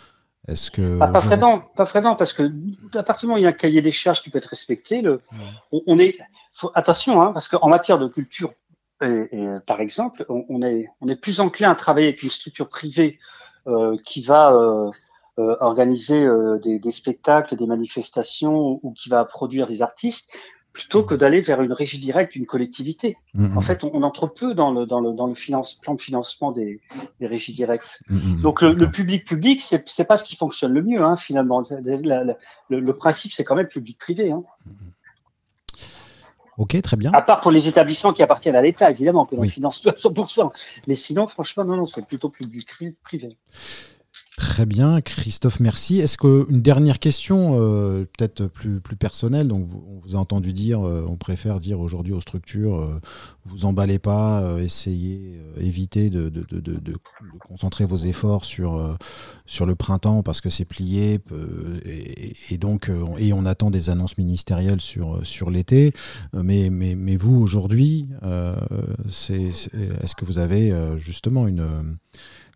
Est-ce 0.47 0.71
que 0.71 0.99
pas, 0.99 1.07
vraiment, 1.07 1.59
pas 1.59 1.85
vraiment, 1.85 2.15
parce 2.15 2.33
que 2.33 2.51
à 2.93 3.03
partir 3.03 3.21
du 3.21 3.25
moment 3.27 3.35
où 3.35 3.39
il 3.39 3.43
y 3.43 3.47
a 3.47 3.49
un 3.49 3.53
cahier 3.53 3.81
des 3.81 3.91
charges 3.91 4.21
qui 4.21 4.29
peut 4.29 4.39
être 4.39 4.47
respecté, 4.47 5.01
le, 5.01 5.21
on, 5.71 5.97
est 5.99 6.19
attention, 6.75 7.21
hein, 7.21 7.31
parce 7.31 7.47
qu'en 7.47 7.69
matière 7.69 7.97
de 7.97 8.07
culture, 8.07 8.53
et, 9.01 9.27
par 9.65 9.79
exemple, 9.79 10.25
on, 10.29 10.61
est 10.61 10.89
on 11.01 11.07
est 11.07 11.15
plus 11.15 11.39
enclin 11.39 11.71
à 11.71 11.75
travailler 11.75 12.07
avec 12.07 12.23
une 12.23 12.29
structure 12.29 12.69
privée 12.69 13.19
euh, 13.67 13.97
qui 14.05 14.21
va 14.21 14.51
euh, 14.51 14.91
euh, 15.39 15.55
organiser 15.61 16.25
des, 16.61 16.79
des, 16.79 16.91
spectacles, 16.91 17.55
des 17.55 17.65
manifestations 17.65 18.79
ou 18.83 18.91
qui 18.91 19.09
va 19.09 19.23
produire 19.23 19.67
des 19.67 19.81
artistes 19.81 20.29
plutôt 20.73 21.03
que 21.03 21.13
d'aller 21.13 21.39
vers 21.39 21.61
une 21.61 21.71
régie 21.71 21.99
directe 21.99 22.33
d'une 22.33 22.47
collectivité. 22.47 23.15
Mm-hmm. 23.35 23.57
En 23.57 23.61
fait, 23.61 23.83
on, 23.83 24.01
entre 24.01 24.27
peu 24.27 24.55
dans 24.55 24.71
le, 24.71 24.85
dans 24.85 24.99
le, 24.99 25.13
dans 25.13 25.27
le 25.27 25.35
finance, 25.35 25.75
plan 25.75 25.93
de 25.93 26.01
financement 26.01 26.51
des, 26.51 26.81
des 27.19 27.27
régies 27.27 27.53
directes. 27.53 27.99
Mm-hmm. 28.09 28.41
Donc 28.41 28.61
le, 28.61 28.89
public 28.89 29.25
public, 29.25 29.61
c'est 29.61 29.87
c'est 29.87 30.05
pas 30.05 30.17
ce 30.17 30.25
qui 30.25 30.35
fonctionne 30.35 30.73
le 30.73 30.81
mieux 30.81 31.03
hein, 31.03 31.15
finalement. 31.15 31.63
le, 31.69 32.35
le, 32.69 32.93
principe, 32.93 33.31
c'est 33.33 33.43
quand 33.43 33.55
même 33.55 33.67
public 33.67 33.97
privé. 33.99 34.31
Hein. 34.31 34.43
Mm-hmm. 34.67 34.93
Ok, 36.57 36.81
très 36.81 36.97
bien. 36.97 37.11
À 37.13 37.21
part 37.21 37.41
pour 37.41 37.51
les 37.51 37.67
établissements 37.67 38.13
qui 38.13 38.21
appartiennent 38.21 38.55
à 38.55 38.61
l'État, 38.61 38.89
évidemment, 38.89 39.25
que 39.25 39.35
l'on 39.35 39.43
finance 39.43 39.81
tout 39.81 39.89
à 39.89 39.93
100%. 39.93 40.51
Mais 40.87 40.95
sinon, 40.95 41.25
franchement, 41.27 41.65
non, 41.65 41.77
non, 41.77 41.85
c'est 41.87 42.05
plutôt 42.05 42.29
public 42.29 42.67
privé. 43.03 43.37
Très 44.53 44.67
bien, 44.67 45.01
Christophe, 45.01 45.59
merci. 45.59 45.99
Est-ce 45.99 46.15
qu'une 46.15 46.61
dernière 46.61 46.99
question, 46.99 47.57
euh, 47.59 48.05
peut-être 48.15 48.45
plus, 48.45 48.81
plus 48.81 48.95
personnelle, 48.95 49.47
donc 49.47 49.67
on 49.67 49.99
vous 50.05 50.15
a 50.15 50.19
entendu 50.19 50.53
dire, 50.53 50.87
euh, 50.87 51.07
on 51.09 51.15
préfère 51.17 51.59
dire 51.59 51.79
aujourd'hui 51.79 52.13
aux 52.13 52.21
structures, 52.21 52.79
euh, 52.79 52.99
vous 53.45 53.65
emballez 53.65 53.97
pas, 53.97 54.43
essayez, 54.61 55.41
évitez 55.57 56.11
de, 56.11 56.29
de, 56.29 56.45
de, 56.51 56.59
de, 56.59 56.93
concentrer 57.39 57.85
vos 57.85 57.97
efforts 57.97 58.45
sur, 58.45 58.95
sur 59.47 59.65
le 59.65 59.73
printemps 59.73 60.21
parce 60.21 60.39
que 60.39 60.51
c'est 60.51 60.65
plié 60.65 61.19
et, 62.51 62.57
donc 62.59 62.91
et 63.17 63.33
on 63.33 63.45
attend 63.45 63.71
des 63.71 63.89
annonces 63.89 64.17
ministérielles 64.17 64.81
sur, 64.81 65.25
sur 65.25 65.49
l'été. 65.49 65.93
Mais, 66.31 66.69
mais, 66.69 66.95
mais 66.95 67.17
vous, 67.17 67.35
aujourd'hui, 67.35 68.07
est-ce 68.21 70.15
que 70.15 70.25
vous 70.25 70.37
avez 70.37 70.73
justement 70.99 71.47
une 71.47 71.97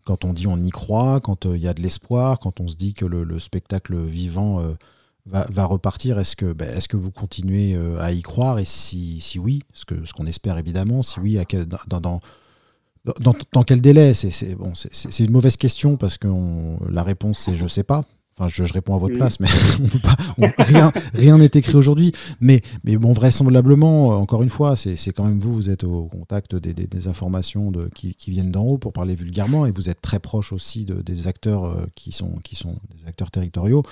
quand 0.08 0.24
on 0.24 0.32
dit 0.32 0.46
on 0.46 0.56
y 0.56 0.70
croit, 0.70 1.20
quand 1.20 1.44
euh, 1.44 1.54
il 1.54 1.62
y 1.62 1.68
a 1.68 1.74
de 1.74 1.82
l'espoir, 1.82 2.38
quand 2.38 2.60
on 2.60 2.68
se 2.68 2.76
dit 2.76 2.94
que 2.94 3.04
le, 3.04 3.38
spectacle 3.38 3.94
vivant 3.94 4.58
euh, 4.58 4.72
va, 5.26 5.66
repartir, 5.66 6.18
est-ce 6.18 6.34
que, 6.34 6.54
ben, 6.54 6.80
vous 6.94 7.10
continuez 7.10 7.74
euh, 7.74 8.00
à 8.00 8.10
y 8.12 8.22
croire? 8.22 8.58
Et 8.58 8.64
si, 8.64 9.22
oui, 9.38 9.60
ce 9.74 9.84
qu'on 9.84 10.06
ce 10.06 10.14
qu'on 10.14 10.24
espère 10.24 10.56
évidemment, 10.56 11.02
si 11.02 11.20
oui, 11.20 11.38
dans, 11.90 13.64
quel 13.66 13.82
délai? 13.82 14.14
C'est 14.14 15.18
une 15.18 15.30
mauvaise 15.30 15.58
question 15.58 15.98
parce 15.98 16.16
que 16.16 16.28
la 16.90 17.02
réponse 17.02 17.40
c'est 17.40 17.54
je 17.54 17.68
sais 17.68 17.84
pas. 17.84 18.06
Enfin, 18.38 18.46
je, 18.48 18.72
réponds 18.72 18.94
à 18.94 18.98
votre 18.98 19.16
place, 19.16 19.40
mais 19.40 19.48
rien 21.14 21.38
n'est 21.38 21.50
écrit 21.52 21.74
aujourd'hui. 21.74 22.12
Mais, 22.40 22.60
mais 22.84 22.96
bon, 22.96 23.12
vraisemblablement, 23.12 24.12
euh, 24.12 24.14
encore 24.14 24.44
une 24.44 24.48
fois, 24.48 24.76
c'est 24.76 25.10
quand 25.10 25.24
même 25.24 25.40
vous, 25.40 25.52
vous 25.52 25.70
êtes 25.70 25.82
au 25.82 26.04
contact 26.04 26.54
des, 26.54 27.08
informations 27.08 27.72
de, 27.72 27.90
qui, 27.94 28.30
viennent 28.30 28.52
d'en 28.52 28.62
haut, 28.62 28.78
pour 28.78 28.92
parler 28.92 29.16
vulgairement, 29.16 29.66
et 29.66 29.72
vous 29.72 29.90
êtes 29.90 30.00
très 30.00 30.20
proche 30.20 30.52
aussi 30.52 30.84
de, 30.84 31.02
des 31.02 31.26
acteurs 31.26 31.64
euh, 31.64 31.86
qui, 31.96 32.12
sont, 32.12 32.38
qui 32.44 32.54
sont 32.54 32.76
des 32.96 33.08
acteurs 33.08 33.32
territoriaux. 33.32 33.82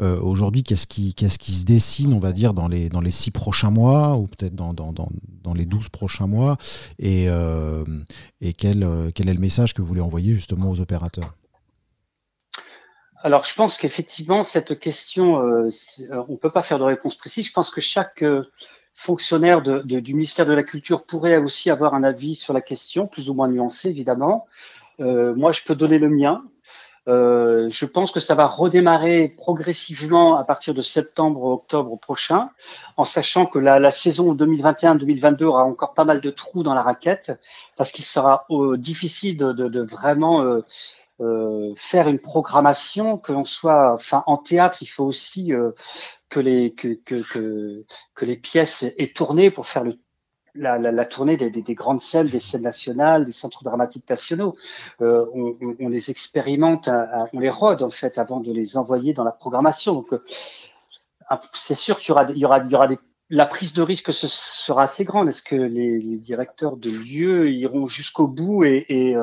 Euh, 0.00 0.18
aujourd'hui, 0.20 0.64
qu'est-ce 0.64 0.88
qui, 0.88 1.14
qu'est-ce 1.14 1.38
qui 1.38 1.52
se 1.52 1.64
dessine, 1.64 2.12
on 2.12 2.18
va 2.18 2.32
dire, 2.32 2.54
dans 2.54 2.66
les, 2.66 2.88
dans 2.88 3.00
les 3.00 3.12
six 3.12 3.30
prochains 3.30 3.70
mois, 3.70 4.16
ou 4.16 4.26
peut-être 4.26 4.56
dans, 4.56 4.74
dans, 4.74 4.92
dans, 4.92 5.10
dans, 5.44 5.54
les 5.54 5.66
douze 5.66 5.88
prochains 5.88 6.26
mois, 6.26 6.56
et, 6.98 7.26
et 8.40 8.52
quel, 8.52 8.86
quel 9.14 9.28
est 9.28 9.34
le 9.34 9.40
message 9.40 9.74
que 9.74 9.82
vous 9.82 9.88
voulez 9.88 10.00
envoyer 10.00 10.34
justement 10.34 10.70
aux 10.70 10.80
opérateurs? 10.80 11.36
Alors, 13.24 13.44
je 13.44 13.54
pense 13.54 13.78
qu'effectivement, 13.78 14.42
cette 14.42 14.80
question, 14.80 15.40
euh, 15.40 15.68
euh, 16.10 16.24
on 16.28 16.32
ne 16.32 16.36
peut 16.36 16.50
pas 16.50 16.62
faire 16.62 16.80
de 16.80 16.84
réponse 16.84 17.14
précise. 17.14 17.46
Je 17.46 17.52
pense 17.52 17.70
que 17.70 17.80
chaque 17.80 18.22
euh, 18.22 18.50
fonctionnaire 18.94 19.62
de, 19.62 19.80
du 19.80 20.14
ministère 20.14 20.44
de 20.44 20.52
la 20.52 20.64
Culture 20.64 21.04
pourrait 21.04 21.36
aussi 21.36 21.70
avoir 21.70 21.94
un 21.94 22.02
avis 22.02 22.34
sur 22.34 22.52
la 22.52 22.60
question, 22.60 23.06
plus 23.06 23.30
ou 23.30 23.34
moins 23.34 23.46
nuancé, 23.46 23.88
évidemment. 23.88 24.46
moi, 24.98 25.52
je 25.52 25.62
peux 25.64 25.74
donner 25.74 25.98
le 25.98 26.10
mien. 26.10 26.42
je 27.06 27.84
pense 27.86 28.12
que 28.12 28.20
ça 28.20 28.34
va 28.34 28.46
redémarrer 28.46 29.28
progressivement 29.28 30.36
à 30.36 30.44
partir 30.44 30.74
de 30.74 30.82
septembre-octobre 30.82 31.98
prochain, 31.98 32.50
en 32.96 33.04
sachant 33.04 33.46
que 33.46 33.58
la, 33.58 33.78
la 33.78 33.90
saison 33.90 34.34
2021-2022 34.34 35.44
aura 35.44 35.64
encore 35.64 35.94
pas 35.94 36.04
mal 36.04 36.20
de 36.20 36.30
trous 36.30 36.62
dans 36.62 36.74
la 36.74 36.82
raquette, 36.82 37.32
parce 37.76 37.92
qu'il 37.92 38.04
sera 38.04 38.46
difficile 38.76 39.38
de, 39.38 39.52
de, 39.52 39.68
de 39.68 39.80
vraiment 39.80 40.60
euh, 41.22 41.72
faire 41.76 42.08
une 42.08 42.18
programmation, 42.18 43.16
que 43.16 43.32
l'on 43.32 43.44
soit, 43.44 43.96
en 44.26 44.36
théâtre, 44.38 44.78
il 44.80 44.86
faut 44.86 45.04
aussi 45.04 45.52
euh, 45.52 45.70
que 46.28 46.40
les 46.40 48.36
pièces 48.36 48.82
aient 48.82 49.12
tourné 49.14 49.52
pour 49.52 49.68
faire 49.68 49.84
la, 50.54 51.04
tournée 51.04 51.36
des, 51.36 51.50
des, 51.50 51.62
des, 51.62 51.74
grandes 51.74 52.00
scènes, 52.00 52.26
des 52.26 52.40
scènes 52.40 52.62
nationales, 52.62 53.24
des 53.24 53.32
centres 53.32 53.62
dramatiques 53.62 54.08
nationaux. 54.10 54.56
Euh, 55.00 55.26
on, 55.32 55.88
les 55.88 56.10
expérimente, 56.10 56.90
on 57.32 57.38
les 57.38 57.50
rôde 57.50 57.82
en 57.82 57.90
fait 57.90 58.18
avant 58.18 58.40
de 58.40 58.52
les 58.52 58.76
envoyer 58.76 59.12
dans 59.12 59.24
la 59.24 59.32
programmation. 59.32 59.94
Donc, 59.94 60.08
c'est 61.52 61.76
sûr 61.76 62.00
qu'il 62.00 62.14
y 62.36 62.44
aura, 62.44 62.60
des 62.60 62.98
la 63.30 63.46
prise 63.46 63.72
de 63.72 63.80
risque 63.80 64.12
sera 64.12 64.82
assez 64.82 65.04
grande. 65.04 65.28
Est-ce 65.28 65.42
que 65.42 65.56
les, 65.56 66.18
directeurs 66.18 66.76
de 66.76 66.90
lieux 66.90 67.50
iront 67.50 67.86
jusqu'au 67.86 68.26
bout 68.26 68.64
et, 68.64 69.16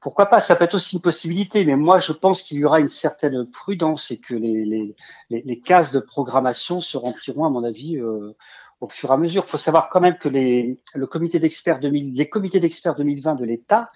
pourquoi 0.00 0.26
pas 0.26 0.40
Ça 0.40 0.56
peut 0.56 0.64
être 0.64 0.74
aussi 0.74 0.96
une 0.96 1.02
possibilité, 1.02 1.64
mais 1.64 1.76
moi 1.76 1.98
je 1.98 2.12
pense 2.12 2.42
qu'il 2.42 2.58
y 2.58 2.64
aura 2.64 2.80
une 2.80 2.88
certaine 2.88 3.46
prudence 3.46 4.10
et 4.10 4.18
que 4.18 4.34
les, 4.34 5.60
cases 5.60 5.92
de 5.92 6.00
programmation 6.00 6.80
se 6.80 6.96
rempliront, 6.96 7.44
à 7.44 7.50
mon 7.50 7.64
avis, 7.64 7.98
euh, 7.98 8.34
au 8.80 8.88
fur 8.88 9.10
et 9.10 9.12
à 9.12 9.16
mesure. 9.16 9.44
Il 9.46 9.50
faut 9.50 9.58
savoir 9.58 9.90
quand 9.90 10.00
même 10.00 10.16
que 10.16 10.28
les, 10.28 10.78
le 10.94 11.38
d'experts 11.38 11.80
les 11.82 12.28
comités 12.28 12.60
d'experts 12.60 12.94
2020 12.94 13.34
de 13.34 13.44
l'État 13.44 13.90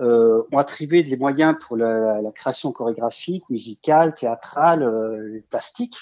euh, 0.00 0.42
ont 0.52 0.58
attribué 0.58 1.02
des 1.02 1.16
moyens 1.16 1.56
pour 1.60 1.76
la, 1.76 2.22
la 2.22 2.30
création 2.30 2.72
chorégraphique, 2.72 3.48
musicale, 3.50 4.14
théâtrale, 4.14 4.82
euh, 4.82 5.42
plastique 5.50 5.96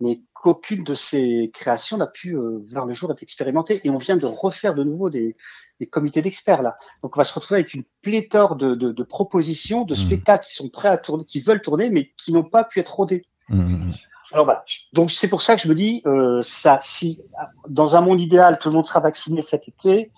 mais 0.00 0.20
qu'aucune 0.34 0.84
de 0.84 0.94
ces 0.94 1.50
créations 1.54 1.96
n'a 1.96 2.06
pu 2.06 2.36
euh, 2.36 2.60
voir 2.70 2.86
le 2.86 2.92
jour 2.92 3.10
être 3.10 3.22
expérimentée. 3.22 3.80
Et 3.84 3.90
on 3.90 3.98
vient 3.98 4.16
de 4.16 4.26
refaire 4.26 4.74
de 4.74 4.84
nouveau 4.84 5.08
des, 5.10 5.36
des 5.80 5.86
comités 5.86 6.22
d'experts 6.22 6.62
là. 6.62 6.76
Donc 7.02 7.16
on 7.16 7.20
va 7.20 7.24
se 7.24 7.34
retrouver 7.34 7.60
avec 7.60 7.74
une 7.74 7.84
pléthore 8.02 8.56
de, 8.56 8.74
de, 8.74 8.92
de 8.92 9.02
propositions, 9.02 9.84
de 9.84 9.94
mmh. 9.94 9.96
spectacles 9.96 10.46
qui 10.46 10.54
sont 10.54 10.68
prêts 10.68 10.88
à 10.88 10.98
tourner, 10.98 11.24
qui 11.24 11.40
veulent 11.40 11.62
tourner, 11.62 11.90
mais 11.90 12.12
qui 12.16 12.32
n'ont 12.32 12.44
pas 12.44 12.64
pu 12.64 12.80
être 12.80 12.94
rodés. 12.94 13.24
Mmh. 13.48 13.60
mmh. 13.60 13.92
Alors 14.32 14.44
voilà. 14.44 14.64
Donc 14.92 15.12
c'est 15.12 15.28
pour 15.28 15.40
ça 15.40 15.54
que 15.54 15.62
je 15.62 15.68
me 15.68 15.74
dis, 15.74 16.02
euh, 16.04 16.42
ça, 16.42 16.78
si 16.82 17.22
dans 17.68 17.94
un 17.94 18.00
monde 18.00 18.20
idéal 18.20 18.58
tout 18.58 18.70
le 18.70 18.74
monde 18.74 18.86
sera 18.86 19.00
vacciné 19.00 19.40
cet 19.40 19.68
été, 19.68 20.10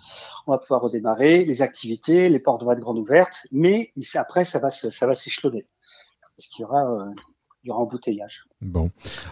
on 0.46 0.52
va 0.52 0.58
pouvoir 0.58 0.80
redémarrer 0.80 1.44
les 1.44 1.60
activités, 1.60 2.30
les 2.30 2.38
portes 2.38 2.62
vont 2.62 2.72
être 2.72 2.80
grandes 2.80 2.98
ouvertes, 2.98 3.46
mais 3.52 3.92
après 4.14 4.44
ça 4.44 4.58
va 4.58 4.70
ça 4.70 5.06
va 5.06 5.14
s'échelonner 5.14 5.66
parce 6.38 6.48
qu'il 6.48 6.62
y 6.62 6.64
aura 6.64 6.88
euh, 6.88 7.10
il 7.64 7.68
y 7.68 7.70
aura 7.70 7.80
embouteillage. 7.80 8.44
Bon, 8.60 8.90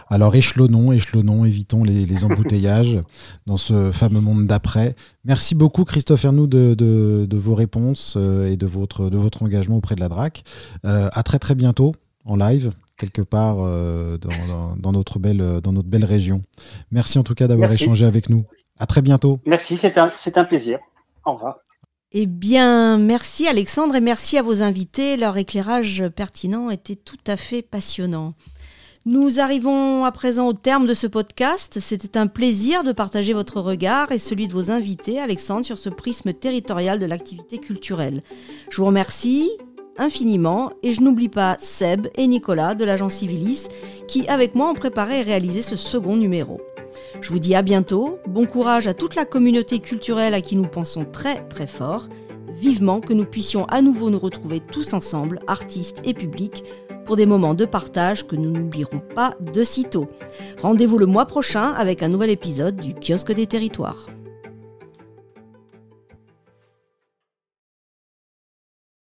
alors 0.09 0.35
échelonnons, 0.35 0.91
échelonnons, 0.91 1.45
évitons 1.45 1.83
les, 1.83 2.25
embouteillages 2.25 2.99
dans 3.45 3.57
ce 3.57 3.91
fameux 3.91 4.21
monde 4.21 4.45
d'après. 4.45 4.95
Merci 5.23 5.55
beaucoup 5.55 5.85
Christophe 5.85 6.25
Ernoux 6.25 6.47
de, 6.47 6.73
de, 6.75 7.37
vos 7.37 7.55
réponses 7.55 8.15
euh, 8.17 8.51
et 8.51 8.57
de 8.57 8.65
votre, 8.65 9.09
de 9.09 9.17
votre 9.17 9.43
engagement 9.43 9.77
auprès 9.77 9.95
de 9.95 10.01
la 10.01 10.09
DRAC. 10.09 10.43
Euh, 10.85 11.09
à 11.13 11.23
très 11.23 11.39
très 11.39 11.55
bientôt 11.55 11.93
en 12.25 12.35
live 12.35 12.71
quelque 12.97 13.21
part 13.21 13.57
euh, 13.59 14.17
dans, 14.17 14.91
notre 14.91 15.19
belle, 15.19 15.61
dans 15.61 15.71
notre 15.71 15.87
belle 15.87 16.05
région. 16.05 16.41
Merci 16.91 17.19
en 17.19 17.23
tout 17.23 17.35
cas 17.35 17.47
d'avoir 17.47 17.71
échangé 17.71 18.05
avec 18.05 18.29
nous. 18.29 18.43
À 18.79 18.85
très 18.85 19.01
bientôt. 19.01 19.39
Merci, 19.45 19.77
c'est 19.77 19.97
un, 19.97 20.11
un 20.35 20.43
plaisir. 20.43 20.79
Au 21.25 21.33
revoir. 21.33 21.57
Eh 22.13 22.25
bien, 22.25 22.97
merci 22.97 23.47
Alexandre 23.49 23.95
et 23.95 24.01
merci 24.01 24.37
à 24.37 24.41
vos 24.41 24.61
invités. 24.61 25.17
Leur 25.17 25.35
éclairage 25.35 26.05
pertinent 26.15 26.69
était 26.69 26.95
tout 26.95 27.17
à 27.27 27.35
fait 27.35 27.61
passionnant. 27.61 28.33
Nous 29.05 29.41
arrivons 29.41 30.05
à 30.05 30.11
présent 30.13 30.47
au 30.47 30.53
terme 30.53 30.87
de 30.87 30.93
ce 30.93 31.05
podcast. 31.05 31.79
C'était 31.81 32.17
un 32.17 32.27
plaisir 32.27 32.85
de 32.85 32.93
partager 32.93 33.33
votre 33.33 33.59
regard 33.59 34.13
et 34.13 34.19
celui 34.19 34.47
de 34.47 34.53
vos 34.53 34.71
invités, 34.71 35.19
Alexandre, 35.19 35.65
sur 35.65 35.77
ce 35.77 35.89
prisme 35.89 36.31
territorial 36.31 36.97
de 36.97 37.05
l'activité 37.05 37.57
culturelle. 37.57 38.23
Je 38.69 38.77
vous 38.77 38.85
remercie 38.85 39.49
infiniment 39.97 40.71
et 40.83 40.93
je 40.93 41.01
n'oublie 41.01 41.29
pas 41.29 41.57
Seb 41.59 42.07
et 42.15 42.27
Nicolas 42.27 42.73
de 42.73 42.85
l'agence 42.85 43.15
Civilis 43.15 43.67
qui, 44.07 44.25
avec 44.29 44.55
moi, 44.55 44.69
ont 44.69 44.75
préparé 44.75 45.19
et 45.19 45.23
réalisé 45.23 45.61
ce 45.61 45.75
second 45.75 46.15
numéro. 46.15 46.61
Je 47.21 47.29
vous 47.29 47.39
dis 47.39 47.55
à 47.55 47.61
bientôt, 47.61 48.19
bon 48.27 48.45
courage 48.45 48.87
à 48.87 48.93
toute 48.93 49.15
la 49.15 49.25
communauté 49.25 49.79
culturelle 49.79 50.33
à 50.33 50.41
qui 50.41 50.55
nous 50.55 50.67
pensons 50.67 51.05
très 51.05 51.47
très 51.47 51.67
fort, 51.67 52.07
vivement 52.49 53.01
que 53.01 53.13
nous 53.13 53.25
puissions 53.25 53.65
à 53.65 53.81
nouveau 53.81 54.09
nous 54.09 54.19
retrouver 54.19 54.59
tous 54.59 54.93
ensemble, 54.93 55.39
artistes 55.47 56.01
et 56.05 56.13
publics, 56.13 56.63
pour 57.05 57.15
des 57.15 57.25
moments 57.25 57.53
de 57.53 57.65
partage 57.65 58.27
que 58.27 58.35
nous 58.35 58.51
n'oublierons 58.51 58.99
pas 58.99 59.35
de 59.39 59.63
sitôt. 59.63 60.09
Rendez-vous 60.61 60.97
le 60.97 61.05
mois 61.05 61.25
prochain 61.25 61.69
avec 61.69 62.03
un 62.03 62.09
nouvel 62.09 62.29
épisode 62.29 62.75
du 62.75 62.93
Kiosque 62.93 63.31
des 63.31 63.47
territoires. 63.47 64.07